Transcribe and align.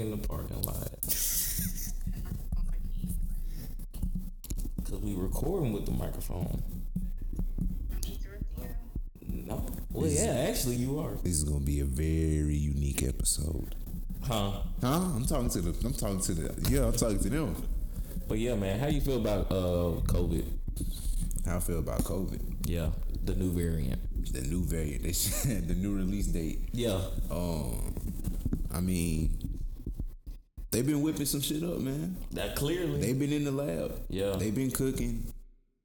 in 0.00 0.10
the 0.10 0.28
parking 0.28 0.62
lot. 0.62 0.90
Cause 4.84 5.00
we 5.02 5.14
recording 5.14 5.72
with 5.72 5.86
the 5.86 5.92
microphone. 5.92 6.62
No. 9.26 9.64
Well, 9.90 10.06
yeah, 10.06 10.46
actually, 10.48 10.76
you 10.76 10.98
are. 10.98 11.16
This 11.22 11.34
is 11.34 11.44
gonna 11.44 11.64
be 11.64 11.80
a 11.80 11.84
very 11.84 12.56
unique 12.56 13.02
episode. 13.02 13.74
Huh? 14.22 14.60
Huh? 14.80 15.00
I'm 15.16 15.24
talking 15.24 15.48
to 15.50 15.60
the. 15.60 15.86
I'm 15.86 15.94
talking 15.94 16.20
to 16.20 16.34
the. 16.34 16.70
Yeah, 16.70 16.86
I'm 16.86 16.92
talking 16.92 17.18
to 17.18 17.30
them. 17.30 17.56
But 18.28 18.38
yeah, 18.38 18.54
man, 18.54 18.78
how 18.78 18.88
you 18.88 19.00
feel 19.00 19.16
about 19.16 19.50
uh 19.50 20.00
COVID? 20.06 20.44
How 21.46 21.56
I 21.56 21.60
feel 21.60 21.78
about 21.78 22.04
COVID? 22.04 22.40
Yeah, 22.66 22.90
the 23.24 23.34
new 23.34 23.50
variant. 23.50 24.00
The 24.32 24.42
new 24.42 24.64
variant. 24.64 25.02
The 25.68 25.74
new 25.74 25.96
release 25.96 26.26
date. 26.26 26.68
Yeah. 26.72 27.00
Um, 27.30 27.94
I 28.72 28.80
mean, 28.80 29.47
they've 30.78 30.86
been 30.86 31.02
whipping 31.02 31.26
some 31.26 31.40
shit 31.40 31.64
up, 31.64 31.78
man. 31.80 32.16
That 32.30 32.54
clearly. 32.54 33.00
They've 33.00 33.18
been 33.18 33.32
in 33.32 33.42
the 33.42 33.50
lab. 33.50 33.98
Yeah. 34.08 34.36
They've 34.36 34.54
been 34.54 34.70
cooking. 34.70 35.24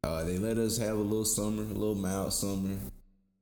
Uh, 0.03 0.23
they 0.23 0.37
let 0.37 0.57
us 0.59 0.77
have 0.77 0.95
a 0.97 1.01
little 1.01 1.25
summer, 1.25 1.63
a 1.63 1.65
little 1.65 1.95
mild 1.95 2.31
summer, 2.31 2.77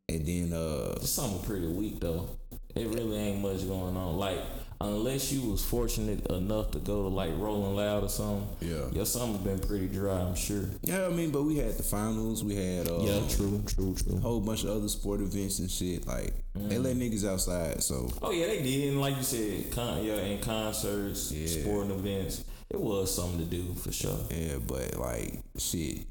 and 0.08 0.26
then 0.26 0.54
uh, 0.54 0.94
This 1.00 1.14
summer 1.14 1.40
pretty 1.40 1.68
weak 1.68 2.00
though. 2.00 2.30
It 2.74 2.88
really 2.88 3.18
ain't 3.18 3.42
much 3.42 3.68
going 3.68 3.98
on. 3.98 4.18
Like 4.18 4.40
unless 4.86 5.32
you 5.32 5.50
was 5.52 5.64
fortunate 5.64 6.26
enough 6.28 6.72
to 6.72 6.80
go 6.80 7.04
to 7.04 7.08
like 7.10 7.32
Rolling 7.38 7.76
Loud 7.76 8.04
or 8.04 8.10
something. 8.10 8.48
Yeah. 8.62 8.90
Your 8.92 9.06
summer 9.06 9.38
been 9.38 9.60
pretty 9.60 9.88
dry, 9.88 10.20
I'm 10.22 10.36
sure. 10.36 10.66
yeah, 10.84 11.06
I 11.06 11.10
mean, 11.10 11.32
but 11.32 11.44
we 11.44 11.58
had 11.58 11.74
the 11.74 11.84
finals. 11.84 12.44
We 12.44 12.56
had 12.56 12.88
uh, 12.90 13.00
Yeah, 13.02 13.22
true, 13.30 13.64
true, 13.68 13.96
a 14.00 14.04
true. 14.04 14.20
whole 14.20 14.40
bunch 14.40 14.64
of 14.64 14.70
other 14.70 14.88
sport 14.90 15.22
events 15.22 15.60
and 15.60 15.70
shit. 15.70 16.06
Like 16.08 16.34
they 16.56 16.78
let 16.78 16.96
niggas 16.96 17.28
outside, 17.28 17.82
so 17.84 18.10
Oh 18.22 18.32
yeah, 18.32 18.48
they 18.48 18.62
did. 18.62 18.90
And 18.90 19.02
like 19.02 19.18
you 19.18 19.24
said, 19.24 19.72
con- 19.72 20.04
yeah, 20.04 20.16
in 20.22 20.40
concerts, 20.42 21.32
Yeah. 21.32 21.48
sporting 21.62 21.92
events, 21.92 22.44
it 22.70 22.80
was 22.80 23.14
something 23.14 23.40
to 23.40 23.46
do 23.46 23.74
for 23.76 23.92
sure. 23.92 24.18
yeah. 24.30 24.58
But 24.66 24.98
like 24.98 25.40
shit, 25.58 26.06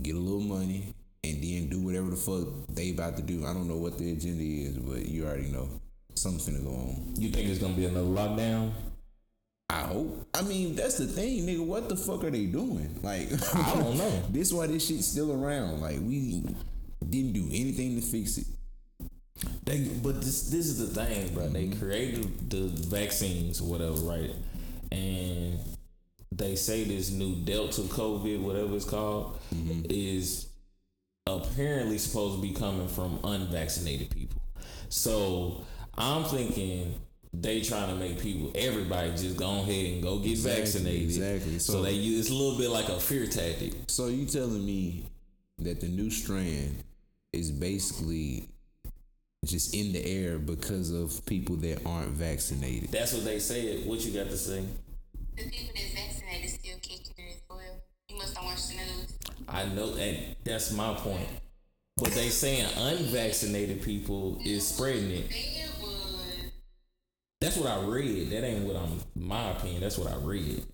get 0.00 0.14
a 0.14 0.18
little 0.18 0.40
money 0.40 0.94
and 1.24 1.42
then 1.42 1.68
do 1.68 1.80
whatever 1.80 2.10
the 2.10 2.16
fuck 2.16 2.48
they 2.74 2.90
about 2.90 3.16
to 3.16 3.22
do. 3.22 3.44
I 3.46 3.52
don't 3.52 3.68
know 3.68 3.76
what 3.76 3.96
the 3.98 4.10
agenda 4.12 4.42
is, 4.42 4.76
but 4.78 5.06
you 5.06 5.24
already 5.24 5.48
know 5.50 5.68
something's 6.14 6.48
gonna 6.48 6.64
go 6.64 6.74
on. 6.74 7.14
You 7.16 7.30
think 7.30 7.48
it's 7.48 7.58
gonna 7.58 7.74
be 7.74 7.86
another 7.86 8.06
lockdown? 8.06 8.72
I 9.70 9.80
hope. 9.82 10.28
I 10.34 10.42
mean, 10.42 10.74
that's 10.76 10.98
the 10.98 11.06
thing, 11.06 11.46
nigga. 11.46 11.64
What 11.64 11.88
the 11.88 11.96
fuck 11.96 12.24
are 12.24 12.30
they 12.30 12.44
doing? 12.44 13.00
Like, 13.02 13.28
I 13.54 13.74
don't 13.80 13.96
know. 13.96 14.22
this 14.28 14.52
why 14.52 14.66
this 14.66 14.86
shit's 14.86 15.06
still 15.06 15.32
around. 15.32 15.80
Like, 15.80 15.98
we 16.00 16.44
didn't 17.08 17.32
do 17.32 17.46
anything 17.50 17.96
to 17.96 18.02
fix 18.02 18.38
it. 18.38 18.46
They, 19.64 19.88
but 20.02 20.20
this 20.20 20.50
this 20.50 20.66
is 20.66 20.78
the 20.78 21.02
thing, 21.02 21.34
bro. 21.34 21.48
They 21.48 21.64
mm-hmm. 21.64 21.80
created 21.80 22.50
the 22.50 22.68
vaccines 22.68 23.60
or 23.60 23.64
whatever, 23.64 23.94
right? 23.94 24.30
And 24.90 25.58
they 26.30 26.54
say 26.54 26.84
this 26.84 27.10
new 27.10 27.36
Delta 27.36 27.82
COVID, 27.82 28.40
whatever 28.40 28.76
it's 28.76 28.84
called, 28.84 29.38
mm-hmm. 29.54 29.86
is 29.88 30.48
apparently 31.26 31.98
supposed 31.98 32.36
to 32.36 32.42
be 32.42 32.52
coming 32.52 32.88
from 32.88 33.18
unvaccinated 33.24 34.10
people. 34.10 34.42
So 34.88 35.64
I'm 35.96 36.24
thinking 36.24 36.94
they 37.34 37.60
trying 37.62 37.88
to 37.88 37.94
make 37.94 38.20
people, 38.20 38.50
everybody, 38.54 39.10
just 39.12 39.36
go 39.36 39.60
ahead 39.60 39.92
and 39.94 40.02
go 40.02 40.18
get 40.18 40.32
Exactly, 40.32 40.62
vaccinated. 40.62 41.02
exactly. 41.02 41.58
So, 41.58 41.72
So- 41.74 41.82
they 41.82 41.92
use 41.92 42.20
it's 42.26 42.30
a 42.30 42.34
little 42.34 42.58
bit 42.58 42.70
like 42.70 42.88
a 42.88 43.00
fear 43.00 43.26
tactic. 43.26 43.72
So 43.88 44.08
you 44.08 44.26
telling 44.26 44.64
me 44.64 45.06
that 45.58 45.80
the 45.80 45.88
new 45.88 46.10
strand 46.10 46.82
is 47.32 47.50
basically 47.50 48.48
just 49.46 49.74
in 49.74 49.92
the 49.92 50.04
air 50.04 50.38
because 50.38 50.90
of 50.90 51.24
people 51.26 51.56
that 51.56 51.84
aren't 51.86 52.10
vaccinated? 52.10 52.90
That's 52.90 53.12
what 53.12 53.24
they 53.24 53.38
said. 53.38 53.86
What 53.86 54.00
you 54.04 54.12
got 54.12 54.30
to 54.30 54.36
say? 54.38 54.64
The 55.36 55.44
people 55.44 55.72
that's 55.74 55.92
vaccinated 55.94 56.50
still 56.50 56.76
catching 56.82 57.14
it 57.18 57.30
as 57.36 57.40
well. 57.48 57.58
You 58.08 58.16
must 58.18 58.34
not 58.34 58.44
watch 58.44 58.68
the 58.68 58.74
news. 58.74 59.14
I 59.48 59.64
know 59.66 59.90
that 59.94 60.16
that's 60.44 60.70
my 60.72 60.94
point. 60.94 61.26
But 61.96 62.12
they 62.12 62.28
saying 62.28 62.66
unvaccinated 62.76 63.82
people 63.82 64.38
is 64.44 64.66
spreading 64.66 65.10
it. 65.10 65.30
They 67.42 67.48
was 67.48 67.54
That's 67.56 67.64
what 67.64 67.72
I 67.72 67.80
read. 67.84 68.30
That 68.30 68.44
ain't 68.44 68.64
what 68.64 68.76
I'm 68.76 69.00
my 69.16 69.50
opinion. 69.50 69.80
That's 69.80 69.98
what 69.98 70.12
I 70.12 70.16
read. 70.16 70.64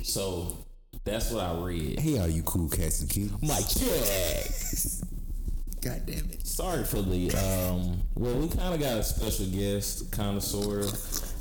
So 0.03 0.57
that's 1.03 1.31
what 1.31 1.43
I 1.43 1.59
read. 1.59 1.99
Hey, 1.99 2.19
all 2.19 2.27
you 2.27 2.43
cool 2.43 2.69
cats 2.69 3.01
and 3.01 3.09
kids. 3.09 3.31
My 3.41 3.61
check. 3.61 4.51
God 5.81 6.05
damn 6.05 6.29
it. 6.29 6.45
Sorry 6.45 6.83
for 6.83 7.01
the 7.01 7.31
um 7.31 7.99
well 8.13 8.35
we 8.35 8.47
kinda 8.47 8.77
got 8.77 8.99
a 8.99 9.03
special 9.03 9.47
guest, 9.47 10.11
kinda 10.11 10.39
sorta 10.39 10.95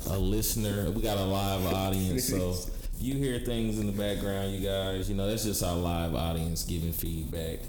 a 0.09 0.17
listener. 0.17 0.89
We 0.89 1.03
got 1.03 1.17
a 1.17 1.23
live 1.23 1.71
audience, 1.71 2.29
so 2.29 2.51
if 2.51 2.80
you 3.01 3.15
hear 3.15 3.39
things 3.39 3.79
in 3.79 3.87
the 3.87 3.91
background, 3.93 4.53
you 4.53 4.67
guys, 4.67 5.09
you 5.09 5.15
know, 5.15 5.27
that's 5.27 5.43
just 5.43 5.63
our 5.63 5.75
live 5.75 6.15
audience 6.15 6.63
giving 6.63 6.93
feedback. 6.93 7.59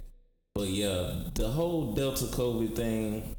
But 0.55 0.69
yeah, 0.69 1.15
the 1.35 1.49
whole 1.49 1.95
Delta 1.95 2.25
COVID 2.27 2.75
thing, 2.77 3.37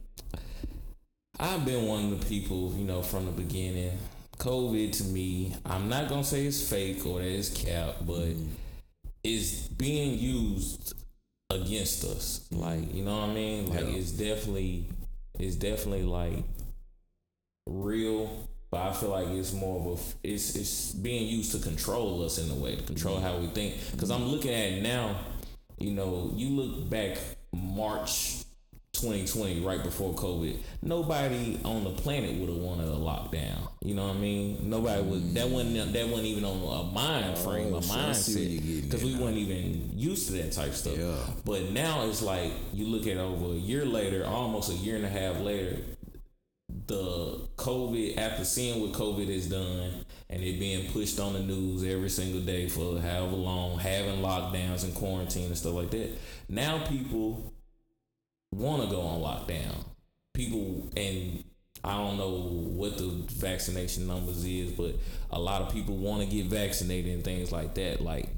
I've 1.39 1.65
been 1.65 1.87
one 1.87 2.05
of 2.05 2.19
the 2.19 2.25
people, 2.25 2.73
you 2.75 2.85
know, 2.85 3.01
from 3.01 3.25
the 3.25 3.31
beginning. 3.31 3.97
COVID 4.37 4.91
to 4.97 5.03
me, 5.05 5.55
I'm 5.65 5.89
not 5.89 6.09
gonna 6.09 6.23
say 6.23 6.45
it's 6.45 6.67
fake 6.67 7.05
or 7.05 7.19
that 7.19 7.27
it's 7.27 7.49
cap, 7.49 7.95
but 8.01 8.15
mm-hmm. 8.15 8.47
it's 9.23 9.67
being 9.67 10.17
used 10.17 10.93
against 11.49 12.03
us. 12.03 12.47
Like, 12.51 12.93
you 12.93 13.03
know 13.03 13.19
what 13.19 13.29
I 13.29 13.33
mean? 13.33 13.69
Like 13.69 13.81
Yeah. 13.81 13.95
it's 13.95 14.11
definitely 14.11 14.87
it's 15.39 15.55
definitely 15.55 16.03
like 16.03 16.43
real, 17.67 18.47
but 18.73 18.81
I 18.81 18.91
feel 18.91 19.09
like 19.09 19.27
it's 19.27 19.53
more 19.53 19.79
of 19.79 19.99
a 19.99 20.27
it's 20.27 20.55
it's 20.55 20.93
being 20.93 21.27
used 21.27 21.51
to 21.51 21.59
control 21.59 22.25
us 22.25 22.39
in 22.39 22.49
a 22.49 22.55
way, 22.55 22.75
to 22.75 22.81
control 22.81 23.19
how 23.19 23.37
we 23.37 23.45
think. 23.45 23.75
Cuz 23.99 24.09
I'm 24.09 24.25
looking 24.25 24.51
at 24.51 24.71
it 24.71 24.81
now, 24.81 25.15
you 25.77 25.91
know, 25.91 26.31
you 26.35 26.49
look 26.49 26.89
back 26.89 27.19
March 27.51 28.43
2020 28.93 29.59
right 29.59 29.83
before 29.83 30.15
COVID, 30.15 30.57
nobody 30.81 31.59
on 31.63 31.83
the 31.83 31.91
planet 31.91 32.35
would 32.39 32.49
have 32.49 32.57
wanted 32.57 32.87
a 32.87 32.97
lockdown. 32.97 33.59
You 33.83 33.93
know 33.93 34.07
what 34.07 34.15
I 34.15 34.19
mean? 34.19 34.67
Nobody 34.67 35.03
would 35.03 35.35
that 35.35 35.47
wasn't 35.49 35.93
that 35.93 36.07
wasn't 36.07 36.29
even 36.29 36.43
on 36.43 36.57
a 36.57 36.91
mind 36.91 37.33
oh, 37.33 37.35
frame, 37.35 37.75
Oh, 37.75 37.77
a 37.77 37.83
so 37.83 37.93
I 37.93 38.11
see 38.13 38.57
what 38.57 38.65
you're 38.65 38.81
mindset. 38.81 38.83
Because 38.85 39.03
we 39.03 39.15
weren't 39.17 39.37
even 39.37 39.91
used 39.95 40.25
to 40.29 40.33
that 40.41 40.51
type 40.51 40.69
of 40.69 40.75
stuff. 40.75 40.97
Yeah. 40.97 41.15
But 41.45 41.69
now 41.69 42.07
it's 42.07 42.23
like 42.23 42.51
you 42.73 42.87
look 42.87 43.05
at 43.05 43.17
over 43.17 43.53
a 43.53 43.59
year 43.71 43.85
later, 43.85 44.25
almost 44.25 44.71
a 44.71 44.75
year 44.75 44.95
and 44.95 45.05
a 45.05 45.09
half 45.09 45.39
later, 45.41 45.77
the 46.87 47.47
COVID 47.57 48.17
after 48.17 48.43
seeing 48.43 48.81
what 48.81 48.91
COVID 48.91 49.31
has 49.33 49.47
done 49.47 50.05
and 50.29 50.43
it 50.43 50.59
being 50.59 50.91
pushed 50.91 51.19
on 51.19 51.33
the 51.33 51.39
news 51.39 51.83
every 51.83 52.09
single 52.09 52.41
day 52.41 52.67
for 52.67 52.99
however 52.99 53.35
long, 53.35 53.79
having 53.79 54.21
lockdowns 54.21 54.83
and 54.83 54.93
quarantine 54.95 55.47
and 55.47 55.57
stuff 55.57 55.73
like 55.73 55.91
that. 55.91 56.11
Now 56.49 56.85
people 56.85 57.53
want 58.51 58.83
to 58.83 58.89
go 58.89 59.01
on 59.01 59.21
lockdown. 59.21 59.85
People 60.33 60.89
and 60.97 61.43
I 61.83 61.97
don't 61.97 62.17
know 62.17 62.29
what 62.29 62.97
the 62.97 63.07
vaccination 63.29 64.07
numbers 64.07 64.45
is, 64.45 64.71
but 64.71 64.95
a 65.31 65.39
lot 65.39 65.61
of 65.61 65.73
people 65.73 65.95
want 65.95 66.21
to 66.21 66.27
get 66.27 66.45
vaccinated 66.45 67.13
and 67.13 67.23
things 67.23 67.51
like 67.51 67.73
that. 67.75 68.01
Like 68.01 68.29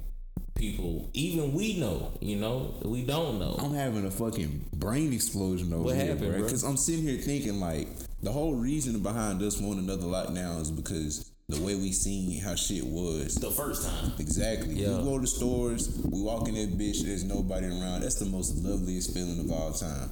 people, 0.56 1.08
even 1.12 1.52
we 1.52 1.78
know, 1.78 2.12
you 2.20 2.36
know, 2.36 2.74
we 2.82 3.04
don't 3.04 3.38
know. 3.38 3.56
I'm 3.58 3.74
having 3.74 4.04
a 4.04 4.10
fucking 4.10 4.66
brain 4.72 5.12
explosion 5.12 5.72
over 5.72 5.84
What 5.84 5.96
here, 5.96 6.06
happened, 6.06 6.32
bro? 6.32 6.42
Because 6.42 6.64
I'm 6.64 6.76
sitting 6.76 7.04
here 7.04 7.18
thinking 7.18 7.60
like 7.60 7.88
the 8.26 8.32
whole 8.32 8.54
reason 8.54 8.98
behind 9.04 9.40
us 9.40 9.60
wanting 9.60 9.84
another 9.84 10.02
lockdown 10.02 10.60
is 10.60 10.72
because 10.72 11.30
the 11.48 11.62
way 11.62 11.76
we 11.76 11.92
seen 11.92 12.40
how 12.42 12.56
shit 12.56 12.84
was. 12.84 13.36
The 13.36 13.52
first 13.52 13.88
time. 13.88 14.14
Exactly. 14.18 14.74
Yeah. 14.74 14.98
We 14.98 15.04
go 15.04 15.20
to 15.20 15.26
stores, 15.28 15.96
we 16.02 16.22
walk 16.22 16.48
in 16.48 16.54
that 16.54 16.76
bitch, 16.76 17.04
there's 17.04 17.22
nobody 17.22 17.68
around. 17.68 18.00
That's 18.00 18.18
the 18.18 18.26
most 18.26 18.56
loveliest 18.64 19.14
feeling 19.14 19.38
of 19.38 19.52
all 19.52 19.72
time. 19.72 20.10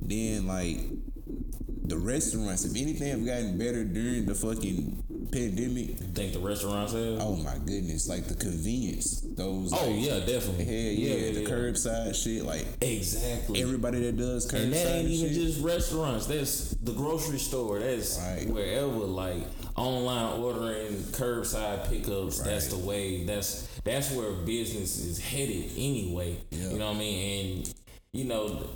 Then 0.00 0.46
like 0.46 0.78
the 1.82 1.98
restaurants, 1.98 2.64
if 2.64 2.80
anything 2.80 3.08
have 3.08 3.26
gotten 3.26 3.58
better 3.58 3.82
during 3.82 4.26
the 4.26 4.36
fucking 4.36 5.02
pandemic, 5.30 5.98
Think 6.14 6.32
the 6.32 6.38
restaurants 6.38 6.92
have? 6.92 7.20
oh 7.20 7.36
my 7.36 7.56
goodness, 7.58 8.08
like 8.08 8.24
the 8.26 8.34
convenience. 8.34 9.20
Those 9.36 9.72
Oh 9.72 9.88
like, 9.88 10.04
yeah, 10.04 10.20
definitely. 10.20 10.64
Hell 10.64 10.74
yeah, 10.74 11.32
the 11.32 11.44
curbside 11.44 12.14
shit, 12.14 12.44
like 12.44 12.66
Exactly. 12.80 13.62
everybody 13.62 14.00
that 14.04 14.16
does 14.16 14.46
curbside 14.50 14.62
and 14.64 14.72
that 14.72 14.86
ain't 14.96 15.08
even 15.08 15.34
shit. 15.34 15.42
just 15.42 15.60
restaurants. 15.62 16.26
That's 16.26 16.70
the 16.82 16.92
grocery 16.92 17.38
store. 17.38 17.78
That's 17.80 18.18
Right. 18.18 18.48
wherever. 18.48 18.86
Like 18.88 19.44
online 19.76 20.40
ordering, 20.40 20.94
curbside 21.12 21.88
pickups. 21.88 22.40
That's 22.40 22.68
the 22.68 22.78
way. 22.78 23.24
That's 23.24 23.66
that's 23.84 24.10
where 24.12 24.32
business 24.32 24.98
is 24.98 25.18
headed 25.18 25.70
anyway. 25.76 26.38
Yeah. 26.50 26.70
You 26.70 26.78
know 26.78 26.86
what 26.88 26.96
I 26.96 26.98
mean? 26.98 27.56
And 27.58 27.74
you 28.12 28.24
know, 28.24 28.66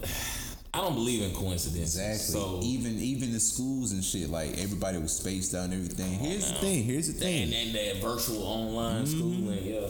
I 0.73 0.79
don't 0.83 0.95
believe 0.95 1.23
in 1.23 1.35
coincidence. 1.35 1.97
Exactly. 1.99 2.19
So 2.41 2.61
even 2.63 2.99
even 3.01 3.33
the 3.33 3.41
schools 3.41 3.93
and 3.93 4.05
shit, 4.05 4.31
like 4.31 4.57
everybody 4.59 4.99
was 4.99 5.17
spaced 5.17 5.55
out 5.55 5.65
and 5.65 5.75
everything. 5.75 6.13
Here's 6.13 6.49
the 6.49 6.59
thing. 6.59 6.85
Here's 6.85 7.07
the 7.13 7.19
thing. 7.19 7.43
and 7.45 7.53
then 7.53 7.73
that 7.73 7.97
virtual 8.03 8.43
online 8.45 9.05
Mm-hmm. 9.05 9.19
schooling. 9.19 9.65
Yeah. 9.65 9.89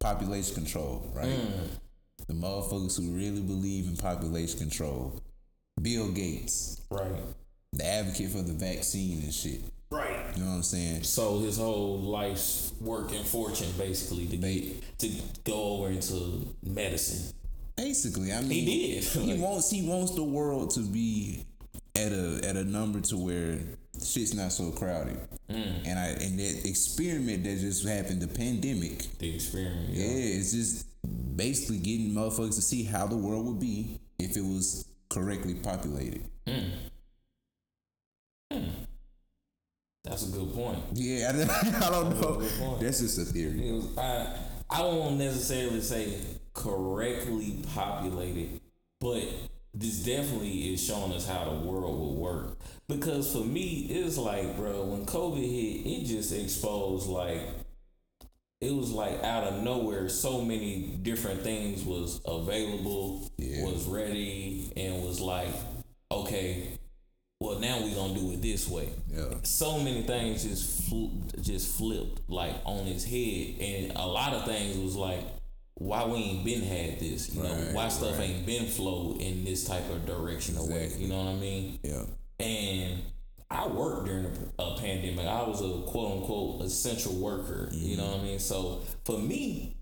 Population 0.00 0.54
control, 0.54 1.08
right? 1.14 1.26
Mm. 1.28 1.68
The 2.26 2.34
motherfuckers 2.34 2.96
who 3.00 3.12
really 3.12 3.40
believe 3.40 3.86
in 3.86 3.96
population 3.96 4.58
control. 4.58 5.20
Bill 5.80 6.08
Gates, 6.10 6.80
Right. 6.90 7.12
the 7.72 7.84
advocate 7.86 8.30
for 8.30 8.42
the 8.42 8.52
vaccine 8.52 9.22
and 9.22 9.32
shit. 9.32 9.60
Right. 9.90 10.18
You 10.36 10.42
know 10.42 10.50
what 10.50 10.56
I'm 10.56 10.62
saying? 10.62 11.02
So 11.04 11.38
his 11.40 11.58
whole 11.58 11.98
life's 12.00 12.72
work 12.80 13.12
and 13.12 13.24
fortune 13.26 13.68
basically 13.78 14.26
to 14.26 14.36
get 14.36 14.98
to 14.98 15.08
go 15.44 15.54
over 15.54 15.90
into 15.90 16.48
medicine. 16.64 17.32
Basically, 17.82 18.32
I 18.32 18.40
mean, 18.42 18.50
He 18.66 18.94
did. 19.00 19.04
He 19.04 19.34
wants 19.40 19.70
he 19.70 19.82
wants 19.88 20.14
the 20.14 20.22
world 20.22 20.70
to 20.72 20.80
be 20.80 21.44
at 21.96 22.12
a 22.12 22.40
at 22.44 22.56
a 22.56 22.64
number 22.64 23.00
to 23.00 23.16
where 23.16 23.58
shit's 24.02 24.34
not 24.34 24.52
so 24.52 24.70
crowded. 24.70 25.18
Mm. 25.50 25.86
And 25.86 25.98
I 25.98 26.06
and 26.24 26.38
that 26.38 26.64
experiment 26.64 27.42
that 27.44 27.58
just 27.58 27.86
happened, 27.86 28.22
the 28.22 28.28
pandemic. 28.28 29.18
The 29.18 29.34
experiment. 29.34 29.90
Yeah, 29.90 30.04
Yeah. 30.06 30.38
it's 30.38 30.52
just 30.52 30.86
basically 31.36 31.78
getting 31.78 32.10
motherfuckers 32.12 32.54
to 32.54 32.62
see 32.62 32.84
how 32.84 33.06
the 33.06 33.16
world 33.16 33.46
would 33.46 33.60
be 33.60 33.98
if 34.18 34.36
it 34.36 34.44
was 34.44 34.86
correctly 35.10 35.54
populated. 35.54 36.24
That's 40.04 40.28
a 40.28 40.32
good 40.32 40.54
point. 40.54 40.78
Yeah, 40.94 41.32
I, 41.32 41.86
I 41.86 41.90
don't 41.90 42.20
know. 42.20 42.78
That's 42.80 43.00
just 43.00 43.18
a 43.18 43.24
theory. 43.24 43.72
Was, 43.72 43.98
I 43.98 44.36
I 44.70 44.82
won't 44.82 45.16
necessarily 45.16 45.80
say 45.80 46.14
correctly 46.54 47.58
populated, 47.74 48.60
but 49.00 49.24
this 49.74 50.04
definitely 50.04 50.74
is 50.74 50.84
showing 50.84 51.12
us 51.12 51.26
how 51.26 51.44
the 51.44 51.66
world 51.66 51.98
will 51.98 52.14
work. 52.14 52.58
Because 52.88 53.32
for 53.32 53.44
me, 53.44 53.86
it's 53.90 54.18
like, 54.18 54.56
bro, 54.56 54.84
when 54.84 55.06
COVID 55.06 55.38
hit, 55.38 55.90
it 55.90 56.04
just 56.06 56.32
exposed 56.32 57.08
like 57.08 57.40
it 58.60 58.72
was 58.72 58.92
like 58.92 59.22
out 59.24 59.44
of 59.44 59.62
nowhere. 59.62 60.08
So 60.08 60.42
many 60.42 60.98
different 61.02 61.40
things 61.42 61.82
was 61.84 62.20
available, 62.26 63.28
Yeah. 63.38 63.64
was 63.64 63.86
ready, 63.86 64.70
and 64.76 65.02
was 65.04 65.20
like, 65.20 65.48
okay, 66.10 66.68
well 67.40 67.58
now 67.58 67.80
we're 67.82 67.94
gonna 67.94 68.14
do 68.14 68.30
it 68.32 68.40
this 68.40 68.68
way 68.68 68.88
Yeah. 69.12 69.34
so 69.42 69.80
many 69.80 70.02
things 70.02 70.44
just 70.44 70.82
fl- 70.88 71.08
just 71.40 71.76
flipped 71.76 72.20
like 72.30 72.54
on 72.64 72.84
his 72.86 73.04
head, 73.04 73.56
and 73.60 73.92
a 73.96 74.06
lot 74.06 74.32
of 74.34 74.44
things 74.44 74.76
was 74.76 74.94
like, 74.94 75.24
why 75.74 76.04
we 76.04 76.18
ain't 76.18 76.44
been 76.44 76.62
had 76.62 77.00
this? 77.00 77.34
You 77.34 77.42
know, 77.42 77.52
Right, 77.52 77.74
why 77.74 77.88
stuff 77.88 78.18
right. 78.18 78.30
ain't 78.30 78.46
been 78.46 78.66
flowed 78.66 79.20
in 79.20 79.44
this 79.44 79.64
type 79.64 79.88
of 79.90 80.06
direction 80.06 80.56
or 80.58 80.68
way? 80.68 80.92
You 80.96 81.08
know 81.08 81.18
what 81.18 81.28
I 81.28 81.34
mean? 81.34 81.78
Yeah. 81.82 82.04
And 82.38 83.02
I 83.50 83.66
worked 83.68 84.06
during 84.06 84.26
a, 84.26 84.62
a 84.62 84.78
pandemic. 84.78 85.26
I 85.26 85.42
was 85.42 85.60
a 85.60 85.82
quote 85.90 86.12
unquote 86.18 86.62
essential 86.62 87.14
worker. 87.14 87.68
You 87.72 87.96
know 87.96 88.06
what 88.12 88.20
I 88.20 88.22
mean? 88.22 88.38
So 88.38 88.82
for 89.04 89.18
me, 89.18 89.76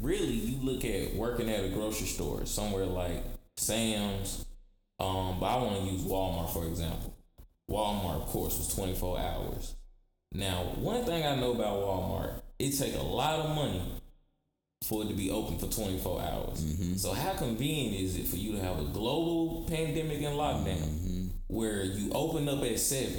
really, 0.00 0.26
you 0.32 0.58
look 0.62 0.84
at 0.84 1.14
working 1.14 1.50
at 1.50 1.64
a 1.64 1.68
grocery 1.68 2.06
store, 2.06 2.44
somewhere 2.46 2.86
like 2.86 3.24
Sam's, 3.56 4.44
um, 4.98 5.38
but 5.40 5.46
I 5.46 5.56
want 5.56 5.84
to 5.84 5.92
use 5.92 6.02
Walmart 6.02 6.52
for 6.52 6.66
example. 6.66 7.14
Walmart, 7.70 8.22
of 8.22 8.28
course, 8.28 8.58
was 8.58 8.72
24 8.74 9.18
hours. 9.18 9.74
Now, 10.32 10.62
one 10.76 11.04
thing 11.04 11.24
I 11.26 11.34
know 11.36 11.52
about 11.52 11.78
Walmart, 11.78 12.40
it 12.58 12.70
take 12.72 12.94
a 12.94 13.02
lot 13.02 13.40
of 13.40 13.54
money 13.56 13.82
for 14.84 15.02
it 15.04 15.08
to 15.08 15.14
be 15.14 15.30
open 15.30 15.58
for 15.58 15.66
24 15.66 16.20
hours. 16.20 16.64
Mm-hmm. 16.64 16.96
So 16.96 17.12
how 17.12 17.32
convenient 17.32 18.00
is 18.00 18.16
it 18.16 18.26
for 18.26 18.36
you 18.36 18.52
to 18.52 18.60
have 18.62 18.78
a 18.78 18.84
global 18.84 19.64
pandemic 19.68 20.18
and 20.18 20.36
lockdown 20.36 20.78
mm-hmm. 20.78 21.26
where 21.48 21.82
you 21.82 22.12
open 22.12 22.48
up 22.48 22.62
at 22.62 22.78
7, 22.78 23.12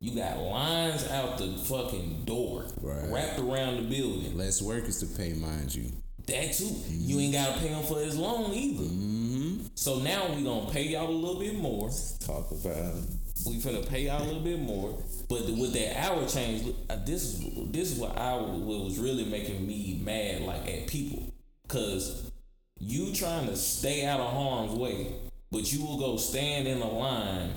you 0.00 0.14
got 0.14 0.38
lines 0.38 1.06
out 1.08 1.38
the 1.38 1.56
fucking 1.64 2.24
door 2.24 2.66
Right. 2.80 3.10
wrapped 3.10 3.38
around 3.38 3.76
the 3.76 3.82
building. 3.82 4.36
Less 4.36 4.60
workers 4.60 4.98
to 5.00 5.06
pay, 5.06 5.32
mind 5.34 5.74
you. 5.74 5.90
That 6.26 6.52
too. 6.52 6.64
Mm-hmm. 6.64 7.08
You 7.08 7.20
ain't 7.20 7.32
gotta 7.32 7.58
pay 7.60 7.68
them 7.68 7.82
for 7.82 8.00
as 8.00 8.16
long 8.16 8.52
either. 8.52 8.84
Mm-hmm. 8.84 9.66
So 9.74 10.00
now 10.00 10.32
we 10.34 10.42
gonna 10.42 10.70
pay 10.70 10.82
y'all 10.88 11.08
a 11.08 11.10
little 11.10 11.40
bit 11.40 11.56
more. 11.56 11.90
Talk 12.20 12.50
about 12.50 12.94
it. 12.94 13.04
We 13.46 13.56
finna 13.56 13.88
pay 13.88 14.02
y'all 14.06 14.22
a 14.22 14.24
little 14.24 14.42
bit 14.42 14.60
more. 14.60 14.98
But 15.28 15.44
with 15.44 15.72
that 15.74 15.98
hour 16.04 16.26
change, 16.26 16.74
uh, 16.88 16.96
this 17.04 17.22
is 17.22 17.70
this 17.70 17.92
is 17.92 17.98
what 17.98 18.16
I 18.18 18.34
what 18.36 18.84
was 18.84 18.98
really 18.98 19.24
making 19.24 19.66
me 19.66 20.00
mad, 20.04 20.42
like 20.42 20.68
at 20.68 20.86
people, 20.86 21.32
cause 21.68 22.30
you 22.78 23.12
trying 23.12 23.46
to 23.46 23.56
stay 23.56 24.04
out 24.06 24.20
of 24.20 24.32
harm's 24.32 24.72
way, 24.72 25.14
but 25.50 25.72
you 25.72 25.84
will 25.84 25.98
go 25.98 26.16
stand 26.16 26.66
in 26.66 26.80
a 26.80 26.90
line 26.90 27.50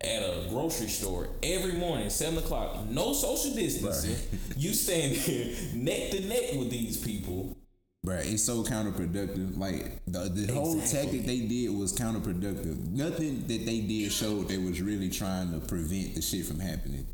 at 0.00 0.22
a 0.22 0.46
grocery 0.50 0.88
store 0.88 1.28
every 1.42 1.72
morning, 1.72 2.10
seven 2.10 2.38
o'clock, 2.38 2.86
no 2.88 3.12
social 3.12 3.54
distancing. 3.54 4.16
You 4.56 4.74
stand 4.74 5.16
there 5.26 5.54
neck 5.74 6.10
to 6.10 6.20
neck 6.26 6.52
with 6.58 6.70
these 6.70 6.96
people. 6.96 7.56
Right, 8.04 8.26
it's 8.26 8.42
so 8.44 8.62
counterproductive. 8.62 9.56
Like 9.56 10.04
the 10.06 10.28
the 10.28 10.52
whole 10.52 10.78
Exactly. 10.78 11.20
tactic 11.20 11.26
they 11.26 11.40
did 11.40 11.70
was 11.70 11.90
counterproductive. 11.94 12.86
Nothing 12.90 13.40
that 13.46 13.64
they 13.64 13.80
did 13.80 14.12
showed 14.12 14.46
they 14.46 14.58
was 14.58 14.82
really 14.82 15.08
trying 15.08 15.52
to 15.58 15.66
prevent 15.66 16.14
the 16.14 16.20
shit 16.20 16.44
from 16.44 16.60
happening. 16.60 17.06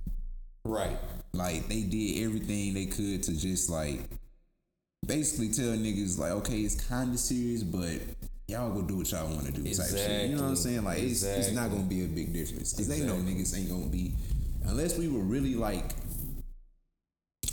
Right. 0.65 0.99
Like 1.33 1.69
they 1.69 1.83
did 1.83 2.25
everything 2.25 2.75
they 2.75 2.87
could 2.87 3.23
to 3.23 3.37
just 3.39 3.71
like 3.71 4.01
basically 5.07 5.51
tell 5.51 5.77
niggas 5.77 6.19
like, 6.19 6.33
okay, 6.33 6.59
it's 6.59 6.75
kind 6.89 7.13
of 7.13 7.21
serious, 7.21 7.63
but 7.63 8.01
y'all 8.49 8.73
go 8.73 8.83
do 8.83 8.97
what 8.97 9.13
y'all 9.13 9.29
want 9.29 9.47
to 9.47 9.53
do. 9.53 9.63
Type 9.73 9.91
shit. 9.91 10.31
You 10.31 10.37
know 10.37 10.43
what 10.43 10.49
I'm 10.49 10.57
saying? 10.57 10.83
Like 10.83 10.99
it's 10.99 11.23
it's 11.23 11.53
not 11.53 11.71
gonna 11.71 11.85
be 11.85 12.03
a 12.05 12.09
big 12.09 12.33
difference 12.33 12.73
because 12.73 12.89
they 12.89 13.07
know 13.07 13.15
niggas 13.15 13.57
ain't 13.57 13.71
gonna 13.71 13.87
be 13.87 14.13
unless 14.67 14.99
we 14.99 15.07
were 15.07 15.21
really 15.23 15.55
like 15.55 15.85